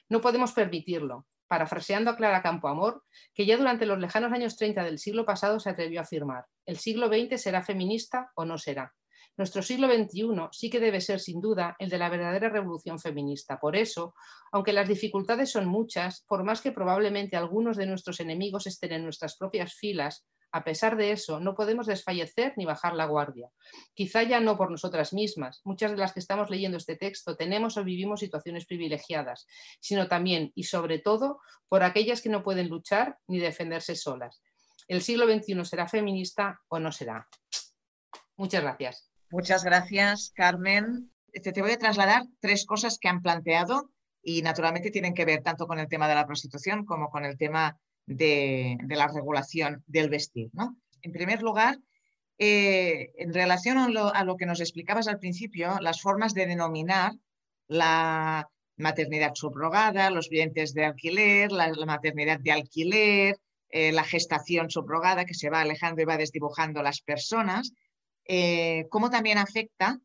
No 0.07 0.22
podemos 0.22 0.53
permitirlo. 0.53 1.26
Parafraseando 1.48 2.10
a 2.10 2.18
Clara 2.18 2.41
Campoamor, 2.41 3.03
que 3.34 3.45
ya 3.45 3.57
durante 3.57 3.86
los 3.86 3.99
lejanos 3.99 4.32
años 4.32 4.56
30 4.57 4.84
del 4.84 4.98
siglo 4.98 5.26
pasado 5.26 5.60
se 5.60 5.70
atrevió 5.70 5.99
a 5.99 6.03
afirmar, 6.03 6.45
el 6.66 6.78
siglo 6.78 7.07
XX 7.07 7.40
será 7.40 7.62
feminista 7.62 8.32
o 8.36 8.45
no 8.45 8.57
será. 8.57 8.94
Nuestro 9.38 9.62
siglo 9.62 9.88
XXI 9.88 10.48
sí 10.52 10.70
que 10.70 10.80
debe 10.80 11.02
ser, 11.02 11.20
sin 11.20 11.41
duda, 11.41 11.76
el 11.80 11.90
de 11.90 11.98
la 11.98 12.10
verdadera 12.10 12.49
revolución 12.49 12.99
feminista. 12.99 13.60
Por 13.60 13.76
eso, 13.76 14.16
aunque 14.52 14.72
las 14.72 14.88
dificultades 14.88 15.52
son 15.52 15.66
muchas, 15.66 16.24
por 16.28 16.44
más 16.44 16.62
que 16.62 16.72
probablemente 16.72 17.36
algunos 17.36 17.76
de 17.76 17.86
nuestros 17.86 18.20
enemigos 18.22 18.66
estén 18.68 18.94
en 18.94 19.03
nuestras 19.03 19.38
propias 19.38 19.74
filas, 19.74 20.26
a 20.56 20.64
pesar 20.64 20.95
de 20.95 21.12
eso, 21.12 21.41
no 21.41 21.53
podemos 21.53 21.86
desfallecer 21.86 22.53
ni 22.56 22.64
bajar 22.64 22.94
la 22.94 23.07
guardia. 23.07 23.49
Quizá 23.94 24.24
ya 24.24 24.40
no 24.40 24.56
por 24.56 24.72
nosotras 24.72 25.12
mismas, 25.12 25.60
muchas 25.66 25.91
de 25.91 25.98
las 25.98 26.14
que 26.14 26.22
estamos 26.22 26.49
leyendo 26.49 26.78
este 26.78 26.95
texto 26.95 27.36
tenemos 27.36 27.76
o 27.76 27.84
vivimos 27.84 28.22
situaciones 28.22 28.66
privilegiadas, 28.66 29.48
sino 29.82 30.07
también 30.07 30.53
y 30.56 30.64
sobre 30.64 30.99
todo 30.99 31.41
por 31.68 31.84
aquellas 31.84 32.22
que 32.22 32.30
no 32.30 32.41
pueden 32.41 32.70
luchar 32.70 33.18
ni 33.28 33.40
defenderse 33.40 33.95
solas. 33.98 34.41
El 34.88 35.02
siglo 35.02 35.26
XXI 35.26 35.66
será 35.66 35.90
feminista 35.90 36.62
o 36.70 36.80
no 36.80 36.94
será. 36.94 37.28
Muchas 38.38 38.62
gracias. 38.62 39.14
Muchas 39.31 39.64
gracias, 39.64 40.31
Carmen. 40.35 41.11
Te, 41.31 41.61
voy 41.61 41.72
a 41.72 41.80
trasladar 41.80 42.23
tres 42.39 42.65
cosas 42.65 42.97
que 42.99 43.10
han 43.10 43.22
planteado 43.22 43.91
y 44.22 44.41
naturalmente 44.41 44.91
tienen 44.91 45.14
que 45.14 45.26
ver 45.26 45.41
tanto 45.41 45.68
con 45.68 45.80
el 45.80 45.88
tema 45.88 46.07
de 46.07 46.15
la 46.15 46.26
prostitución 46.26 46.85
como 46.85 47.10
con 47.10 47.26
el 47.26 47.38
tema 47.38 47.77
de, 48.06 48.77
la 48.88 49.07
regulación 49.07 49.84
del 49.88 50.10
vestir. 50.10 50.52
En 51.02 51.11
primer 51.11 51.41
lugar, 51.41 51.77
eh, 52.38 53.11
en 53.18 53.34
relación 53.34 53.77
a 53.77 54.23
lo, 54.23 54.38
que 54.38 54.45
nos 54.45 54.60
explicabas 54.60 55.07
al 55.07 55.19
principio, 55.19 55.77
las 55.81 56.02
formas 56.02 56.34
de 56.34 56.45
denominar 56.45 57.14
la 57.68 58.49
maternidad 58.77 59.31
subrogada, 59.35 60.10
los 60.10 60.30
vientres 60.30 60.73
de 60.73 60.85
alquiler, 60.85 61.52
la, 61.52 61.73
maternidad 61.85 62.39
de 62.39 62.52
alquiler, 62.52 63.38
eh, 63.69 63.91
la 63.91 64.03
gestación 64.03 64.69
subrogada 64.69 65.26
que 65.26 65.34
se 65.34 65.49
va 65.49 65.61
alejando 65.61 66.02
y 66.02 66.06
va 66.06 66.18
desdibujando 66.18 66.84
las 66.84 67.02
personas, 67.02 67.72
eh, 68.27 68.88
cómo 68.89 69.10
también 69.10 69.38
afecta 69.38 69.99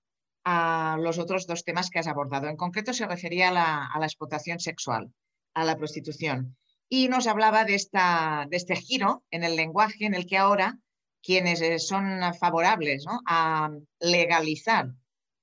a 0.44 0.96
los 1.00 1.18
otros 1.18 1.46
dos 1.46 1.64
temas 1.64 1.90
que 1.90 1.98
has 1.98 2.06
abordado. 2.06 2.48
En 2.48 2.56
concreto 2.56 2.92
se 2.92 3.06
refería 3.06 3.48
a 3.48 3.98
la, 3.98 4.06
explotación 4.06 4.60
sexual, 4.60 5.12
a 5.54 5.64
la 5.64 5.76
prostitución. 5.76 6.56
Y 6.88 7.08
nos 7.08 7.26
hablaba 7.26 7.64
de, 7.64 7.74
este 7.74 8.76
giro 8.76 9.24
en 9.30 9.44
el 9.44 9.56
lenguaje 9.56 10.06
en 10.06 10.14
el 10.14 10.26
que 10.26 10.38
ahora 10.38 10.78
quienes 11.22 11.60
eh, 11.60 11.78
son 11.78 12.20
favorables 12.38 13.04
a 13.26 13.70
legalizar 14.00 14.88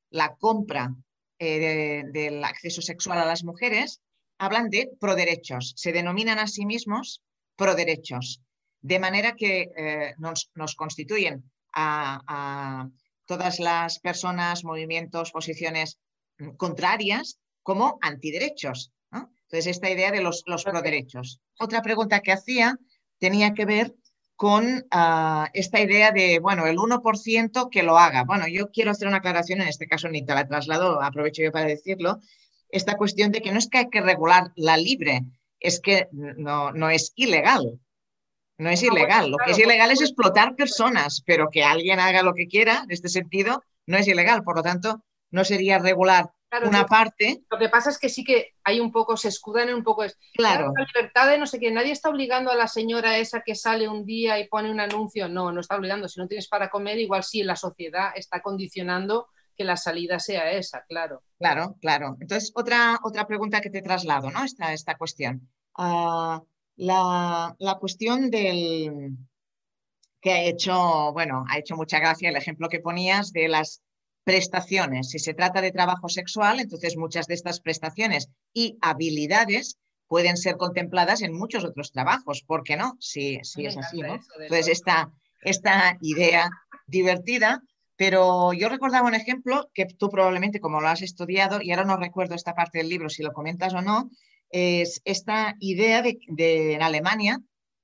la 0.10 0.36
compra 0.36 0.96
eh, 1.40 2.04
del 2.12 2.44
acceso 2.44 2.82
sexual 2.82 3.20
a 3.20 3.26
las 3.26 3.44
mujeres, 3.44 4.02
hablan 4.40 4.70
de 4.70 4.90
proderechos, 5.00 5.74
se 5.78 5.92
denominan 5.92 6.40
a 6.40 6.48
sí 6.48 6.66
mismos 6.66 7.22
proderechos, 7.56 8.42
de 8.82 9.00
manera 9.00 9.36
que 9.36 9.72
nos, 10.18 10.76
constituyen 10.76 11.44
a, 11.78 12.90
todas 13.26 13.60
las 13.60 14.00
personas, 14.00 14.64
movimientos, 14.64 15.32
posiciones 15.32 16.00
mm, 16.40 16.52
contrarias 16.52 17.40
como 17.62 17.98
antiderechos. 18.02 18.94
Entonces, 19.12 19.68
esta 19.68 19.90
idea 19.90 20.12
de 20.12 20.22
los, 20.22 20.44
los 20.46 20.66
proderechos. 20.66 21.40
Otra 21.58 21.82
pregunta 21.82 22.20
que 22.20 22.34
hacía 22.34 22.78
tenía 23.18 23.54
que 23.54 23.66
ver 23.66 23.96
con 24.36 24.86
ah, 24.92 25.50
esta 25.54 25.82
idea 25.82 26.12
de, 26.12 26.40
bueno, 26.40 26.68
el 26.68 26.78
1% 26.78 27.70
que 27.72 27.84
lo 27.84 27.98
haga. 27.98 28.24
Bueno, 28.24 28.48
yo 28.48 28.72
quiero 28.72 28.92
hacer 28.92 29.08
una 29.08 29.18
aclaración, 29.18 29.62
en 29.62 29.68
este 29.68 29.88
caso 29.88 30.10
ni 30.10 30.26
te 30.26 30.34
la 30.34 30.48
traslado, 30.48 31.02
aprovecho 31.02 31.42
yo 31.42 31.52
para 31.52 31.66
decirlo, 31.66 32.20
esta 32.70 32.98
cuestión 32.98 33.32
de 33.32 33.42
que 33.42 33.52
no 33.52 33.58
es 33.58 33.68
que 33.68 33.80
hay 33.80 33.90
que 33.90 34.02
regular 34.02 34.52
la 34.56 34.78
libre, 34.78 35.24
es 35.60 35.80
que 35.80 36.08
no, 36.12 36.72
no 36.72 36.90
es 36.90 37.14
ilegal. 37.16 37.80
No 38.58 38.70
es 38.70 38.82
ah, 38.84 38.88
ilegal. 38.92 39.30
Lo 39.32 39.38
que 39.38 39.52
es 39.52 39.60
ilegal 39.60 39.92
es 39.92 40.02
explotar 40.02 40.56
personas, 40.56 41.22
pero 41.26 41.50
que 41.50 41.64
alguien 41.64 42.00
haga 42.00 42.24
lo 42.24 42.34
que 42.34 42.48
quiera 42.48 42.82
en 42.84 42.92
este 42.92 43.10
sentido 43.10 43.64
no 43.86 43.98
es 43.98 44.08
ilegal. 44.08 44.44
Por 44.44 44.56
lo 44.56 44.64
tanto, 44.64 45.04
no 45.32 45.44
sería 45.44 45.80
regular 45.80 46.32
una 46.66 46.86
parte. 46.86 47.44
Lo 47.52 47.58
que 47.58 47.70
pasa 47.70 47.90
es 47.90 48.00
que 48.00 48.10
sí 48.10 48.24
que 48.24 48.54
hay 48.64 48.80
un 48.80 48.92
poco, 48.92 49.18
se 49.18 49.28
escudan 49.28 49.70
en 49.70 49.76
un 49.76 49.84
poco. 49.84 50.04
Es, 50.04 50.18
claro. 50.34 50.74
La 50.76 50.86
libertad 50.86 51.30
de 51.30 51.38
no 51.38 51.46
sé 51.46 51.60
qué. 51.60 51.72
Nadie 51.72 51.92
está 51.92 52.10
obligando 52.10 52.52
a 52.52 52.56
la 52.56 52.68
señora 52.68 53.18
esa 53.18 53.42
que 53.42 53.56
sale 53.56 53.88
un 53.88 54.06
día 54.06 54.40
y 54.40 54.48
pone 54.48 54.72
un 54.72 54.80
anuncio. 54.80 55.28
No, 55.28 55.52
no 55.52 55.62
está 55.62 55.76
obligando. 55.76 56.08
Si 56.08 56.20
no 56.20 56.28
tienes 56.28 56.48
para 56.48 56.70
comer, 56.70 56.98
igual 57.00 57.24
sí, 57.24 57.44
la 57.44 57.56
sociedad 57.56 58.12
está 58.16 58.42
condicionando 58.42 59.28
que 59.56 59.64
la 59.64 59.76
salida 59.76 60.20
sea 60.20 60.52
esa, 60.52 60.84
claro. 60.88 61.24
Claro, 61.40 61.76
claro. 61.82 62.16
Entonces, 62.22 62.52
otra, 62.56 63.00
otra 63.04 63.26
pregunta 63.26 63.60
que 63.60 63.72
te 63.72 63.82
traslado, 63.82 64.30
¿no? 64.30 64.44
Esta, 64.44 64.72
esta 64.72 64.96
cuestión. 64.96 65.50
Uh, 65.76 66.40
la, 66.78 67.56
cuestión 67.80 68.30
del 68.30 69.18
que 70.22 70.32
ha 70.32 70.44
hecho, 70.44 71.12
bueno, 71.14 71.46
ha 71.50 71.58
hecho 71.58 71.76
mucha 71.76 72.00
gracia 72.00 72.30
el 72.30 72.36
ejemplo 72.36 72.70
que 72.70 72.80
ponías 72.80 73.32
de 73.32 73.48
las 73.48 73.82
prestaciones. 74.24 75.10
Si 75.10 75.20
se 75.20 75.34
trata 75.34 75.62
de 75.62 75.72
trabajo 75.72 76.10
sexual, 76.10 76.60
entonces 76.60 76.98
muchas 76.98 77.28
de 77.28 77.34
estas 77.34 77.60
prestaciones 77.60 78.30
y 78.54 78.78
habilidades 78.82 79.78
pueden 80.08 80.38
ser 80.38 80.58
contempladas 80.58 81.22
en 81.22 81.34
muchos 81.34 81.66
otros 81.66 81.92
trabajos. 81.92 82.44
¿Por 82.44 82.64
qué 82.64 82.78
no? 82.78 82.98
Si, 83.00 83.40
si 83.44 83.66
es 83.66 83.78
así, 83.78 84.02
¿no? 84.02 84.20
Entonces, 84.40 84.68
esta, 84.68 85.12
esta 85.42 85.98
idea 86.02 86.50
divertida, 86.88 87.62
pero 87.96 88.54
yo 88.54 88.70
recordaba 88.70 89.08
un 89.08 89.16
ejemplo 89.16 89.70
que 89.74 89.86
tú 89.86 90.10
probablemente, 90.10 90.60
como 90.60 90.82
lo 90.82 90.88
has 90.88 91.02
estudiado, 91.02 91.62
y 91.62 91.72
ahora 91.72 91.86
no 91.86 91.98
recuerdo 91.98 92.36
esta 92.36 92.54
parte 92.54 92.78
del 92.78 92.90
libro, 92.90 93.10
si 93.10 93.24
lo 93.24 93.34
comentas 93.34 93.74
o 93.74 93.82
no, 93.82 94.10
es 94.50 95.02
esta 95.06 95.56
idea 95.60 96.02
de, 96.02 96.18
en 96.74 96.82
Alemania, 96.82 97.40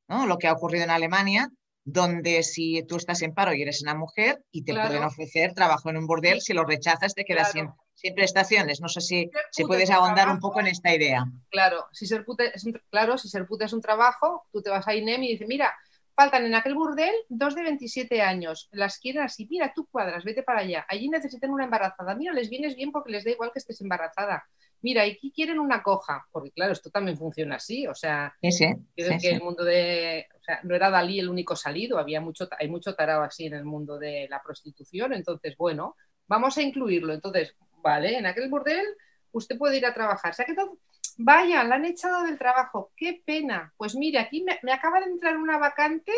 ¿no? 0.08 0.26
lo 0.28 0.38
que 0.38 0.48
ha 0.48 0.54
ocurrido 0.54 0.84
en 0.84 0.92
Alemania, 0.92 1.50
donde 1.86 2.44
si 2.44 2.84
tú 2.84 2.96
estás 2.96 3.22
en 3.22 3.34
paro 3.34 3.54
y 3.54 3.62
eres 3.62 3.82
una 3.82 3.94
mujer 3.94 4.42
y 4.52 4.64
te 4.64 4.74
pueden 4.74 5.04
ofrecer 5.04 5.54
trabajo 5.54 5.90
en 5.90 5.98
un 5.98 6.08
bordel, 6.08 6.42
si 6.42 6.54
lo 6.54 6.64
rechazas 6.64 7.14
te 7.14 7.26
quedas 7.26 7.52
sin, 7.52 7.70
prestaciones. 8.16 8.82
No 8.82 8.90
sé 8.90 9.02
si, 9.02 9.30
si 9.52 9.64
puedes 9.64 9.90
ahondar 9.90 10.30
un 10.30 10.40
poco 10.40 10.60
en 10.60 10.68
esta 10.68 10.94
idea. 10.94 11.26
Claro, 11.50 11.86
si 11.92 12.06
ser 12.06 12.26
es 12.54 12.66
un, 12.66 12.82
claro, 12.90 13.18
si 13.18 13.30
ser 13.30 13.46
puta 13.46 13.66
es 13.66 13.74
un 13.74 13.82
trabajo, 13.82 14.46
tú 14.52 14.62
te 14.62 14.70
vas 14.70 14.88
a 14.88 14.96
INEM 14.96 15.24
y 15.24 15.32
dices, 15.34 15.48
mira, 15.48 15.74
faltan 16.16 16.46
en 16.46 16.56
aquel 16.56 16.76
burdel 16.76 17.14
dos 17.30 17.56
de 17.56 17.64
27 17.64 18.22
años, 18.22 18.70
las 18.72 19.00
quieren 19.00 19.24
así, 19.24 19.48
mira, 19.50 19.72
tú 19.76 19.88
cuadras, 19.88 20.24
vete 20.24 20.44
para 20.44 20.60
allá, 20.60 20.86
allí 20.88 21.10
necesitan 21.10 21.50
una 21.50 21.66
embarazada, 21.66 22.16
mira, 22.16 22.34
les 22.34 22.50
vienes 22.50 22.76
bien 22.76 22.92
porque 22.92 23.12
les 23.12 23.24
da 23.24 23.32
igual 23.32 23.52
que 23.52 23.60
estés 23.60 23.82
embarazada 23.82 24.46
mira, 24.84 25.08
y 25.08 25.12
aquí 25.14 25.32
quieren 25.32 25.60
una 25.60 25.82
coja, 25.82 26.28
porque 26.32 26.52
claro, 26.52 26.74
esto 26.74 26.92
también 26.92 27.18
funciona 27.18 27.56
así, 27.56 27.88
o 27.88 27.96
sea, 27.96 28.36
que 28.42 29.30
el 29.32 29.42
mundo 29.42 29.64
de, 29.64 30.28
o 30.36 30.44
sea, 30.44 30.60
no 30.64 30.76
era 30.76 30.90
Dalí 30.90 31.20
el 31.20 31.30
único 31.30 31.56
salido, 31.56 31.98
había 31.98 32.22
mucho, 32.22 32.48
hay 32.60 32.68
mucho 32.68 32.94
tarado 32.94 33.24
así 33.24 33.46
en 33.46 33.54
el 33.54 33.64
mundo 33.64 33.98
de 33.98 34.28
la 34.30 34.44
prostitución, 34.44 35.14
entonces, 35.14 35.56
bueno, 35.58 35.96
vamos 36.28 36.58
a 36.58 36.62
incluirlo, 36.62 37.14
entonces, 37.14 37.56
vale, 37.82 38.18
en 38.18 38.26
aquel 38.26 38.50
bordel 38.50 38.86
usted 39.32 39.58
puede 39.58 39.78
ir 39.78 39.86
a 39.86 39.94
trabajar, 39.94 40.36
¿se 40.36 40.44
ha 40.44 40.46
quedado? 40.46 40.78
Vaya, 41.18 41.64
la 41.64 41.76
han 41.76 41.86
echado 41.86 42.24
del 42.24 42.38
trabajo, 42.38 42.92
qué 42.98 43.24
pena, 43.26 43.74
pues 43.78 43.96
mire, 43.96 44.20
aquí 44.20 44.44
me, 44.44 44.60
me 44.64 44.74
acaba 44.74 45.00
de 45.00 45.06
entrar 45.06 45.38
una 45.38 45.58
vacante 45.58 46.12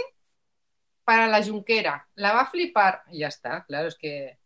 para 1.03 1.27
la 1.27 1.39
yunquera, 1.39 2.07
la 2.15 2.33
va 2.33 2.41
a 2.41 2.49
flipar, 2.49 3.03
y 3.11 3.19
ya 3.19 3.27
está, 3.27 3.63
claro, 3.65 3.87
es 3.87 3.95
que... 3.95 4.39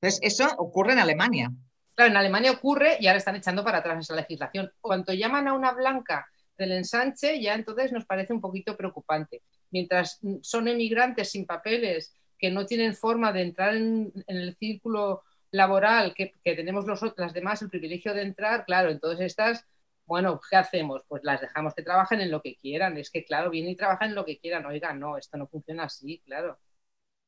Pues 0.00 0.18
eso 0.22 0.52
ocurre 0.58 0.92
en 0.92 0.98
Alemania. 0.98 1.50
Claro, 1.94 2.10
en 2.10 2.16
Alemania 2.16 2.50
ocurre 2.52 2.96
y 3.00 3.06
ahora 3.06 3.18
están 3.18 3.36
echando 3.36 3.62
para 3.64 3.78
atrás 3.78 4.00
esa 4.00 4.16
legislación. 4.16 4.72
Cuando 4.80 5.12
llaman 5.12 5.46
a 5.48 5.52
una 5.52 5.72
blanca 5.72 6.26
del 6.58 6.72
ensanche, 6.72 7.40
ya 7.40 7.54
entonces 7.54 7.92
nos 7.92 8.04
parece 8.04 8.32
un 8.32 8.40
poquito 8.40 8.76
preocupante. 8.76 9.42
Mientras 9.70 10.20
son 10.42 10.68
emigrantes 10.68 11.30
sin 11.30 11.46
papeles, 11.46 12.14
que 12.38 12.50
no 12.50 12.66
tienen 12.66 12.94
forma 12.94 13.32
de 13.32 13.42
entrar 13.42 13.74
en, 13.76 14.12
el 14.26 14.56
círculo 14.56 15.22
laboral, 15.52 16.14
que, 16.14 16.32
tenemos 16.42 16.84
los, 16.86 17.00
las 17.16 17.32
demás 17.32 17.62
el 17.62 17.70
privilegio 17.70 18.12
de 18.12 18.22
entrar, 18.22 18.64
claro, 18.64 18.90
entonces 18.90 19.26
estas, 19.26 19.64
bueno, 20.06 20.40
¿qué 20.50 20.56
hacemos? 20.56 21.02
Pues 21.08 21.22
las 21.24 21.40
dejamos 21.40 21.74
que 21.74 21.82
trabajen 21.82 22.20
en 22.20 22.30
lo 22.30 22.42
que 22.42 22.56
quieran. 22.56 22.96
Es 22.98 23.10
que, 23.10 23.24
claro, 23.24 23.50
vienen 23.50 23.72
y 23.72 23.76
trabajan 23.76 24.10
en 24.10 24.14
lo 24.16 24.24
que 24.24 24.38
quieran. 24.38 24.66
Oiga, 24.66 24.92
no, 24.92 25.16
esto 25.16 25.36
no 25.38 25.46
funciona 25.46 25.84
así, 25.84 26.20
claro. 26.26 26.58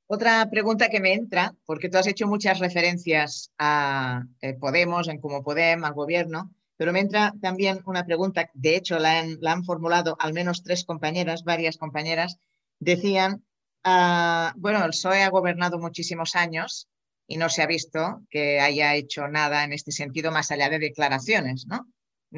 Otra 0.08 0.48
pregunta 0.48 0.88
que 0.88 1.00
me 1.00 1.14
entra, 1.14 1.54
porque 1.64 1.88
tú 1.88 1.98
has 1.98 2.06
hecho 2.06 2.28
muchas 2.28 2.60
referencias 2.60 3.50
a 3.58 4.22
eh, 4.40 4.54
Podemos, 4.54 5.08
en 5.08 5.20
cómo 5.20 5.42
Podemos, 5.42 5.88
al 5.88 5.94
gobierno, 5.94 6.54
pero 6.76 6.92
me 6.92 7.00
entra 7.00 7.34
también 7.40 7.80
una 7.86 8.04
pregunta, 8.04 8.48
de 8.54 8.76
hecho 8.76 8.98
la 9.00 9.18
han, 9.18 9.64
formulado 9.64 10.16
al 10.20 10.32
menos 10.32 10.62
tres 10.62 10.84
compañeras, 10.84 11.42
varias 11.42 11.76
compañeras, 11.76 12.38
decían, 12.78 13.44
ah, 13.82 14.52
bueno, 14.56 14.84
el 14.84 14.90
PSOE 14.90 15.24
ha 15.24 15.30
gobernado 15.30 15.78
muchísimos 15.78 16.36
años 16.36 16.88
y 17.26 17.36
no 17.38 17.48
se 17.48 17.62
ha 17.62 17.66
visto 17.66 18.22
que 18.30 18.60
haya 18.60 18.94
hecho 18.94 19.26
nada 19.26 19.64
en 19.64 19.72
este 19.72 19.90
sentido 19.90 20.30
más 20.30 20.52
allá 20.52 20.68
de 20.68 20.78
declaraciones, 20.78 21.66
¿no? 21.66 21.88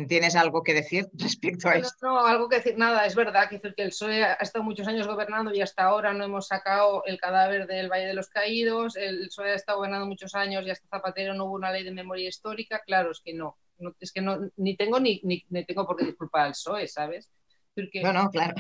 ¿Tienes 0.07 0.37
algo 0.37 0.63
que 0.63 0.75
decir 0.75 1.09
respecto 1.15 1.69
a 1.69 1.77
esto? 1.77 2.07
No, 2.07 2.27
algo 2.27 2.49
que 2.49 2.57
decir, 2.57 2.77
nada, 2.77 3.07
es 3.07 3.15
verdad 3.15 3.49
que 3.49 3.61
el 3.63 3.89
PSOE 3.89 4.25
ha 4.25 4.35
estado 4.35 4.65
muchos 4.65 4.87
años 4.87 5.07
gobernando 5.07 5.53
y 5.53 5.61
hasta 5.61 5.85
ahora 5.85 6.13
no 6.13 6.25
hemos 6.25 6.49
sacado 6.49 7.03
el 7.07 7.19
cadáver 7.19 7.67
del 7.67 7.89
Valle 7.89 8.07
de 8.07 8.15
los 8.15 8.29
Caídos, 8.29 8.97
el 8.97 9.27
PSOE 9.29 9.53
ha 9.53 9.55
estado 9.55 9.79
gobernando 9.79 10.07
muchos 10.07 10.35
años 10.35 10.65
y 10.67 10.71
hasta 10.71 10.89
Zapatero 10.89 11.35
no 11.35 11.47
hubo 11.47 11.55
una 11.55 11.73
ley 11.73 11.85
de 11.85 11.93
memoria 11.93 12.29
histórica, 12.29 12.83
claro, 12.85 13.11
es 13.11 13.21
que 13.25 13.33
no, 13.33 13.57
es 13.99 14.13
que 14.13 14.21
no, 14.21 14.51
ni 14.57 14.77
tengo 14.77 15.01
ni, 15.01 15.21
ni, 15.25 15.65
tengo 15.65 15.87
por 15.87 15.97
qué 15.97 16.05
disculpar 16.05 16.47
al 16.47 16.53
PSOE, 16.53 16.87
¿sabes? 16.87 17.31
Porque 17.75 18.03
no, 18.03 18.13
no, 18.13 18.31
claro. 18.31 18.55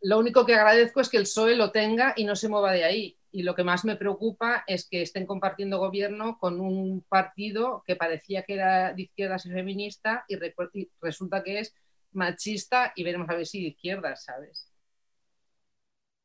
Lo 0.00 0.18
único 0.18 0.44
que 0.44 0.54
agradezco 0.54 1.00
es 1.00 1.08
que 1.08 1.18
el 1.18 1.24
PSOE 1.24 1.54
lo 1.54 1.70
tenga 1.70 2.14
y 2.16 2.24
no 2.24 2.34
se 2.34 2.48
mueva 2.48 2.72
de 2.72 2.84
ahí. 2.84 3.18
Y 3.34 3.42
lo 3.42 3.56
que 3.56 3.64
más 3.64 3.84
me 3.84 3.96
preocupa 3.96 4.62
es 4.68 4.88
que 4.88 5.02
estén 5.02 5.26
compartiendo 5.26 5.80
gobierno 5.80 6.38
con 6.38 6.60
un 6.60 7.04
partido 7.08 7.82
que 7.84 7.96
parecía 7.96 8.44
que 8.44 8.54
era 8.54 8.92
de 8.92 9.02
izquierdas 9.02 9.44
y 9.44 9.50
feminista 9.50 10.24
y, 10.28 10.38
resulta 11.00 11.42
que 11.42 11.58
es 11.58 11.74
machista 12.12 12.92
y 12.94 13.02
veremos 13.02 13.28
a 13.28 13.34
ver 13.34 13.44
si 13.44 13.60
de 13.60 13.70
izquierdas, 13.70 14.22
¿sabes? 14.22 14.70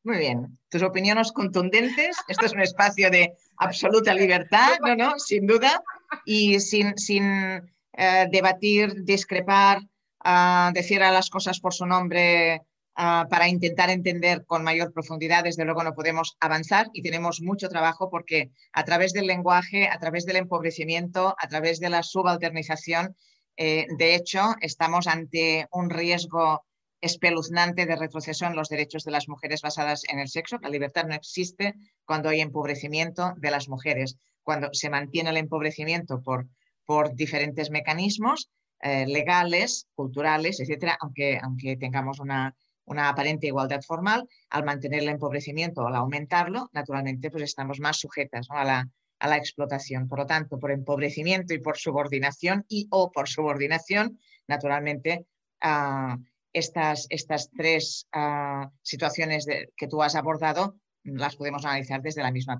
Muy 0.04 0.18
bien. 0.18 0.56
Tus 0.68 0.84
opiniones 0.84 1.32
contundentes. 1.32 2.16
Esto 2.28 2.46
es 2.46 2.52
un 2.52 2.60
espacio 2.60 3.10
de 3.10 3.36
absoluta 3.56 4.14
libertad, 4.14 4.78
¿no? 4.80 4.94
no 4.94 5.18
sin 5.18 5.48
duda. 5.48 5.82
Y 6.24 6.60
sin, 6.60 6.96
sin 6.96 7.24
eh, 7.24 8.26
debatir, 8.30 9.02
discrepar, 9.02 9.80
uh, 10.24 10.72
decir 10.72 11.02
a 11.02 11.10
las 11.10 11.28
cosas 11.28 11.58
por 11.58 11.74
su 11.74 11.86
nombre 11.86 12.62
Ah, 13.02 13.26
para 13.30 13.48
intentar 13.48 13.88
entender 13.88 14.44
con 14.44 14.62
mayor 14.62 14.92
profundidad, 14.92 15.44
desde 15.44 15.64
luego 15.64 15.82
no 15.82 15.94
podemos 15.94 16.36
avanzar 16.38 16.90
y 16.92 17.00
tenemos 17.00 17.40
mucho 17.40 17.70
trabajo 17.70 18.10
porque 18.10 18.50
a 18.74 18.84
través 18.84 19.14
del 19.14 19.26
lenguaje, 19.26 19.88
a 19.88 19.98
través 19.98 20.26
del 20.26 20.36
empobrecimiento, 20.36 21.34
a 21.38 21.48
través 21.48 21.80
de 21.80 21.88
la 21.88 22.02
subalternización, 22.02 23.16
eh, 23.56 23.86
de 23.96 24.14
hecho, 24.14 24.54
estamos 24.60 25.06
ante 25.06 25.66
un 25.72 25.88
riesgo 25.88 26.66
espeluznante 27.00 27.86
de 27.86 27.96
retroceso 27.96 28.44
en 28.44 28.54
los 28.54 28.68
derechos 28.68 29.04
de 29.04 29.12
las 29.12 29.30
mujeres 29.30 29.62
basadas 29.62 30.02
en 30.04 30.18
el 30.18 30.28
sexo. 30.28 30.58
La 30.60 30.68
libertad 30.68 31.06
no 31.06 31.14
existe 31.14 31.76
cuando 32.04 32.28
hay 32.28 32.42
empobrecimiento 32.42 33.32
de 33.38 33.50
las 33.50 33.70
mujeres, 33.70 34.18
cuando 34.42 34.68
se 34.74 34.90
mantiene 34.90 35.30
el 35.30 35.38
empobrecimiento 35.38 36.20
por, 36.20 36.48
por 36.84 37.14
diferentes 37.14 37.70
mecanismos 37.70 38.50
eh, 38.82 39.06
legales, 39.06 39.86
culturales, 39.94 40.60
etcétera, 40.60 40.98
aunque, 41.00 41.38
aunque 41.42 41.78
tengamos 41.78 42.20
una 42.20 42.54
una 42.84 43.08
aparente 43.08 43.46
igualdad 43.46 43.82
formal, 43.82 44.28
al 44.48 44.64
mantener 44.64 45.02
el 45.02 45.08
empobrecimiento 45.08 45.82
o 45.82 45.86
al 45.86 45.96
aumentarlo, 45.96 46.68
naturalmente 46.72 47.30
pues 47.30 47.44
estamos 47.44 47.80
más 47.80 47.98
sujetas 47.98 48.48
a, 48.50 48.64
la, 48.64 48.88
a, 49.18 49.28
la, 49.28 49.36
explotación. 49.36 50.08
Por 50.08 50.20
lo 50.20 50.26
tanto, 50.26 50.58
por 50.58 50.70
empobrecimiento 50.72 51.54
y 51.54 51.60
por 51.60 51.78
subordinación 51.78 52.64
y 52.68 52.88
o 52.90 53.12
por 53.12 53.28
subordinación, 53.28 54.18
naturalmente, 54.48 55.26
uh, 55.64 56.16
estas, 56.52 57.06
estas 57.10 57.50
tres 57.50 58.08
uh, 58.14 58.68
situaciones 58.82 59.46
que 59.76 59.86
tú 59.86 60.02
has 60.02 60.16
abordado 60.16 60.76
las 61.04 61.36
podemos 61.36 61.64
analizar 61.64 62.02
desde 62.02 62.22
la 62.22 62.30
misma 62.30 62.58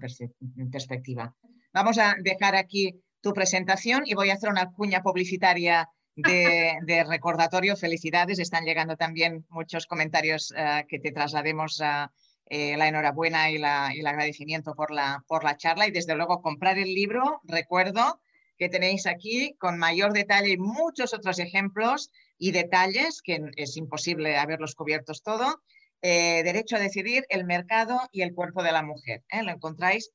perspectiva. 0.70 1.34
Vamos 1.72 1.98
a 1.98 2.16
dejar 2.20 2.56
aquí 2.56 3.01
tu 3.20 3.32
presentación 3.32 4.02
y 4.06 4.14
voy 4.14 4.30
a 4.30 4.34
hacer 4.34 4.51
una 4.51 4.72
cuña 4.72 5.02
publicitaria 5.02 5.88
de, 6.22 7.05
recordatorio. 7.09 7.76
Felicidades, 7.76 8.38
están 8.38 8.64
llegando 8.64 8.97
también 8.97 9.47
muchos 9.48 9.86
comentarios 9.86 10.52
eh, 10.56 10.84
que 10.88 10.98
te 10.98 11.12
traslademos 11.12 11.80
a 11.80 12.12
eh, 12.47 12.76
la 12.76 12.88
enhorabuena 12.88 13.51
y, 13.51 13.59
la, 13.59 13.92
el 13.94 14.06
agradecimiento 14.06 14.74
por 14.74 14.90
la, 14.90 15.24
por 15.26 15.44
la 15.44 15.56
charla 15.56 15.86
y 15.86 15.90
desde 15.90 16.14
luego 16.14 16.42
comprar 16.42 16.78
el 16.78 16.94
libro, 16.94 17.40
recuerdo 17.44 18.20
que 18.59 18.68
tenéis 18.68 19.06
aquí 19.06 19.55
con 19.59 19.78
mayor 19.78 20.12
detalle 20.12 20.51
y 20.51 20.59
muchos 20.59 21.14
otros 21.14 21.38
ejemplos 21.38 22.10
y 22.38 22.52
detalles 22.52 23.22
que 23.22 23.40
es 23.56 23.76
imposible 23.76 24.36
haberlos 24.36 24.74
cubiertos 24.74 25.22
todo. 25.22 25.62
Eh, 26.02 26.42
derecho 26.44 26.76
a 26.76 26.80
decidir, 26.80 27.24
el 27.28 27.44
mercado 27.44 28.01
y 28.10 28.22
el 28.22 28.34
cuerpo 28.34 28.62
de 28.62 28.72
la 28.72 28.82
mujer. 28.82 29.22
Lo 29.42 29.51
encontráis 29.51 30.10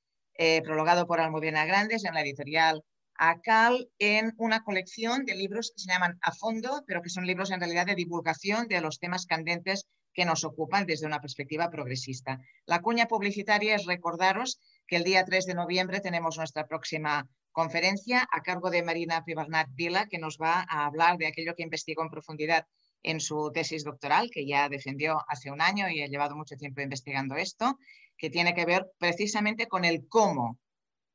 prologado 0.64 1.08
por 1.08 1.22
Almudena 1.22 1.66
Grandes 1.66 2.04
en 2.04 2.14
la 2.14 2.22
editorial 2.22 2.84
a 3.18 3.40
Cal 3.42 3.90
en 4.00 4.34
una 4.38 4.64
colección 4.64 5.26
de 5.26 5.36
libros 5.36 5.72
que 5.76 5.82
se 5.82 5.92
llaman 5.92 6.18
A 6.22 6.32
Fondo, 6.32 6.84
pero 6.88 7.02
que 7.02 7.10
son 7.10 7.26
libros 7.26 7.52
en 7.52 7.60
realidad 7.60 7.86
de 7.86 7.96
divulgación 7.96 8.68
de 8.68 8.82
los 8.82 9.00
temas 9.00 9.26
candentes 9.26 9.88
que 10.14 10.26
nos 10.26 10.44
ocupan 10.44 10.86
desde 10.86 11.06
una 11.06 11.22
perspectiva 11.22 11.70
progresista. 11.70 12.40
La 12.66 12.82
cuña 12.82 13.08
publicitaria 13.08 13.76
es 13.76 13.86
recordaros 13.86 14.60
que 14.88 14.96
el 14.96 15.04
día 15.04 15.26
3 15.26 15.46
de 15.46 15.54
noviembre 15.54 16.00
tenemos 16.00 16.38
nuestra 16.38 16.68
próxima 16.68 17.28
conferencia 17.52 18.28
a 18.32 18.42
cargo 18.42 18.70
de 18.70 18.84
Marina 18.84 19.24
Privarnat 19.24 19.68
Vila, 19.74 20.08
que 20.08 20.18
nos 20.18 20.38
va 20.38 20.66
a 20.70 20.86
hablar 20.86 21.18
de 21.18 21.28
aquello 21.28 21.56
que 21.56 21.64
investigó 21.64 22.04
en 22.04 22.10
profundidad 22.10 22.66
en 23.04 23.20
su 23.20 23.52
tesis 23.54 23.84
doctoral, 23.84 24.30
que 24.32 24.48
ya 24.48 24.68
defendió 24.68 25.22
hace 25.28 25.52
un 25.52 25.62
año 25.62 25.88
y 25.90 26.02
ha 26.02 26.08
llevado 26.08 26.36
mucho 26.36 26.56
tiempo 26.56 26.82
investigando 26.82 27.36
esto, 27.36 27.78
que 28.18 28.30
tiene 28.30 28.54
que 28.54 28.66
ver 28.66 28.88
precisamente 28.98 29.68
con 29.68 29.86
el 29.86 30.08
cómo 30.08 30.58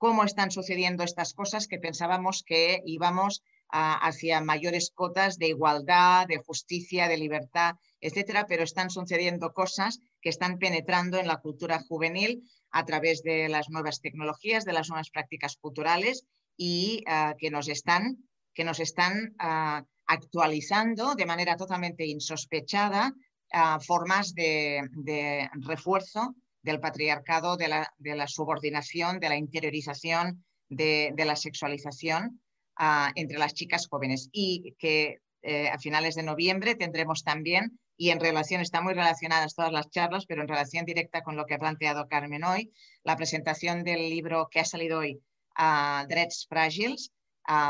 cómo 0.00 0.24
están 0.24 0.50
sucediendo 0.50 1.04
estas 1.04 1.34
cosas 1.34 1.68
que 1.68 1.78
pensábamos 1.78 2.42
que 2.42 2.80
íbamos 2.86 3.42
hacia 3.68 4.40
mayores 4.40 4.90
cotas 4.94 5.36
de 5.36 5.48
igualdad, 5.48 6.26
de 6.26 6.38
justicia, 6.38 7.06
de 7.06 7.18
libertad, 7.18 7.74
etcétera, 8.00 8.46
pero 8.48 8.62
están 8.64 8.88
sucediendo 8.88 9.52
cosas 9.52 10.00
que 10.22 10.30
están 10.30 10.58
penetrando 10.58 11.18
en 11.18 11.26
la 11.26 11.36
cultura 11.36 11.84
juvenil 11.86 12.42
a 12.70 12.86
través 12.86 13.22
de 13.22 13.50
las 13.50 13.68
nuevas 13.68 14.00
tecnologías, 14.00 14.64
de 14.64 14.72
las 14.72 14.88
nuevas 14.88 15.10
prácticas 15.10 15.56
culturales 15.56 16.24
y 16.56 17.04
ah, 17.06 17.34
que 17.38 17.50
nos 17.50 17.68
están, 17.68 18.24
que 18.54 18.64
nos 18.64 18.80
están 18.80 19.34
ah, 19.38 19.84
actualizando 20.06 21.14
de 21.14 21.26
manera 21.26 21.56
totalmente 21.56 22.06
insospechada 22.06 23.12
ah, 23.52 23.78
formas 23.86 24.34
de 24.34 25.50
refuerzo 25.60 26.34
del 26.62 26.80
patriarcado, 26.80 27.56
de 27.56 27.68
la, 27.68 28.26
subordinación, 28.26 29.20
de 29.20 29.28
la 29.28 29.36
interiorización, 29.36 30.44
de, 30.68 31.12
la 31.16 31.36
sexualización 31.36 32.40
ah, 32.76 33.12
entre 33.14 33.38
las 33.38 33.54
chicas 33.54 33.86
jóvenes. 33.88 34.28
Y 34.32 34.74
que 34.78 35.18
eh, 35.42 35.68
a 35.68 35.78
finales 35.78 36.14
de 36.14 36.22
noviembre 36.22 36.74
tendremos 36.74 37.22
también, 37.24 37.78
y 37.96 38.10
en 38.10 38.20
relación, 38.20 38.60
están 38.60 38.84
muy 38.84 38.94
relacionadas 38.94 39.54
todas 39.54 39.72
las 39.72 39.90
charlas, 39.90 40.26
pero 40.26 40.42
en 40.42 40.48
relación 40.48 40.84
directa 40.84 41.22
con 41.22 41.36
lo 41.36 41.46
que 41.46 41.54
ha 41.54 41.58
planteado 41.58 42.08
Carmen 42.08 42.44
hoy, 42.44 42.72
la 43.04 43.16
presentación 43.16 43.84
del 43.84 44.08
libro 44.08 44.48
que 44.50 44.60
ha 44.60 44.64
salido 44.64 45.00
hoy, 45.00 45.20
a 45.54 46.06
Drets 46.08 46.46
Fràgils, 46.48 47.10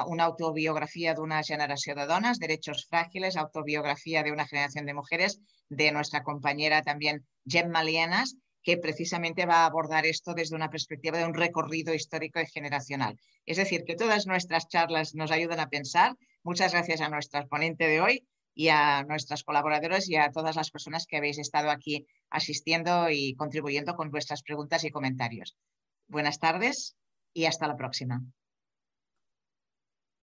una 0.06 0.24
autobiografía 0.24 1.14
de 1.14 1.20
una 1.20 1.42
generación 1.42 1.96
de 1.96 2.06
donas, 2.06 2.38
Derechos 2.38 2.86
Frágiles, 2.88 3.36
autobiografía 3.36 4.22
de 4.22 4.32
una 4.32 4.46
generación 4.46 4.84
de 4.86 4.94
mujeres, 4.94 5.40
de 5.68 5.92
nuestra 5.92 6.22
compañera 6.22 6.82
también 6.82 7.26
Gemma 7.46 7.82
Lienas, 7.82 8.36
que 8.62 8.76
precisamente 8.76 9.46
va 9.46 9.62
a 9.62 9.66
abordar 9.66 10.06
esto 10.06 10.34
desde 10.34 10.56
una 10.56 10.70
perspectiva 10.70 11.18
de 11.18 11.24
un 11.24 11.34
recorrido 11.34 11.94
histórico 11.94 12.40
y 12.40 12.46
generacional. 12.46 13.18
Es 13.46 13.56
decir, 13.56 13.84
que 13.84 13.96
todas 13.96 14.26
nuestras 14.26 14.68
charlas 14.68 15.14
nos 15.14 15.30
ayudan 15.30 15.60
a 15.60 15.68
pensar. 15.68 16.16
Muchas 16.42 16.72
gracias 16.72 17.00
a 17.00 17.08
nuestra 17.08 17.46
ponente 17.46 17.86
de 17.86 18.00
hoy 18.00 18.26
y 18.54 18.68
a 18.68 19.04
nuestras 19.04 19.44
colaboradoras 19.44 20.08
y 20.08 20.16
a 20.16 20.30
todas 20.30 20.56
las 20.56 20.70
personas 20.70 21.06
que 21.06 21.16
habéis 21.16 21.38
estado 21.38 21.70
aquí 21.70 22.06
asistiendo 22.28 23.08
y 23.10 23.34
contribuyendo 23.34 23.94
con 23.94 24.10
vuestras 24.10 24.42
preguntas 24.42 24.84
y 24.84 24.90
comentarios. 24.90 25.56
Buenas 26.08 26.38
tardes 26.38 26.96
y 27.32 27.46
hasta 27.46 27.68
la 27.68 27.76
próxima. 27.76 28.22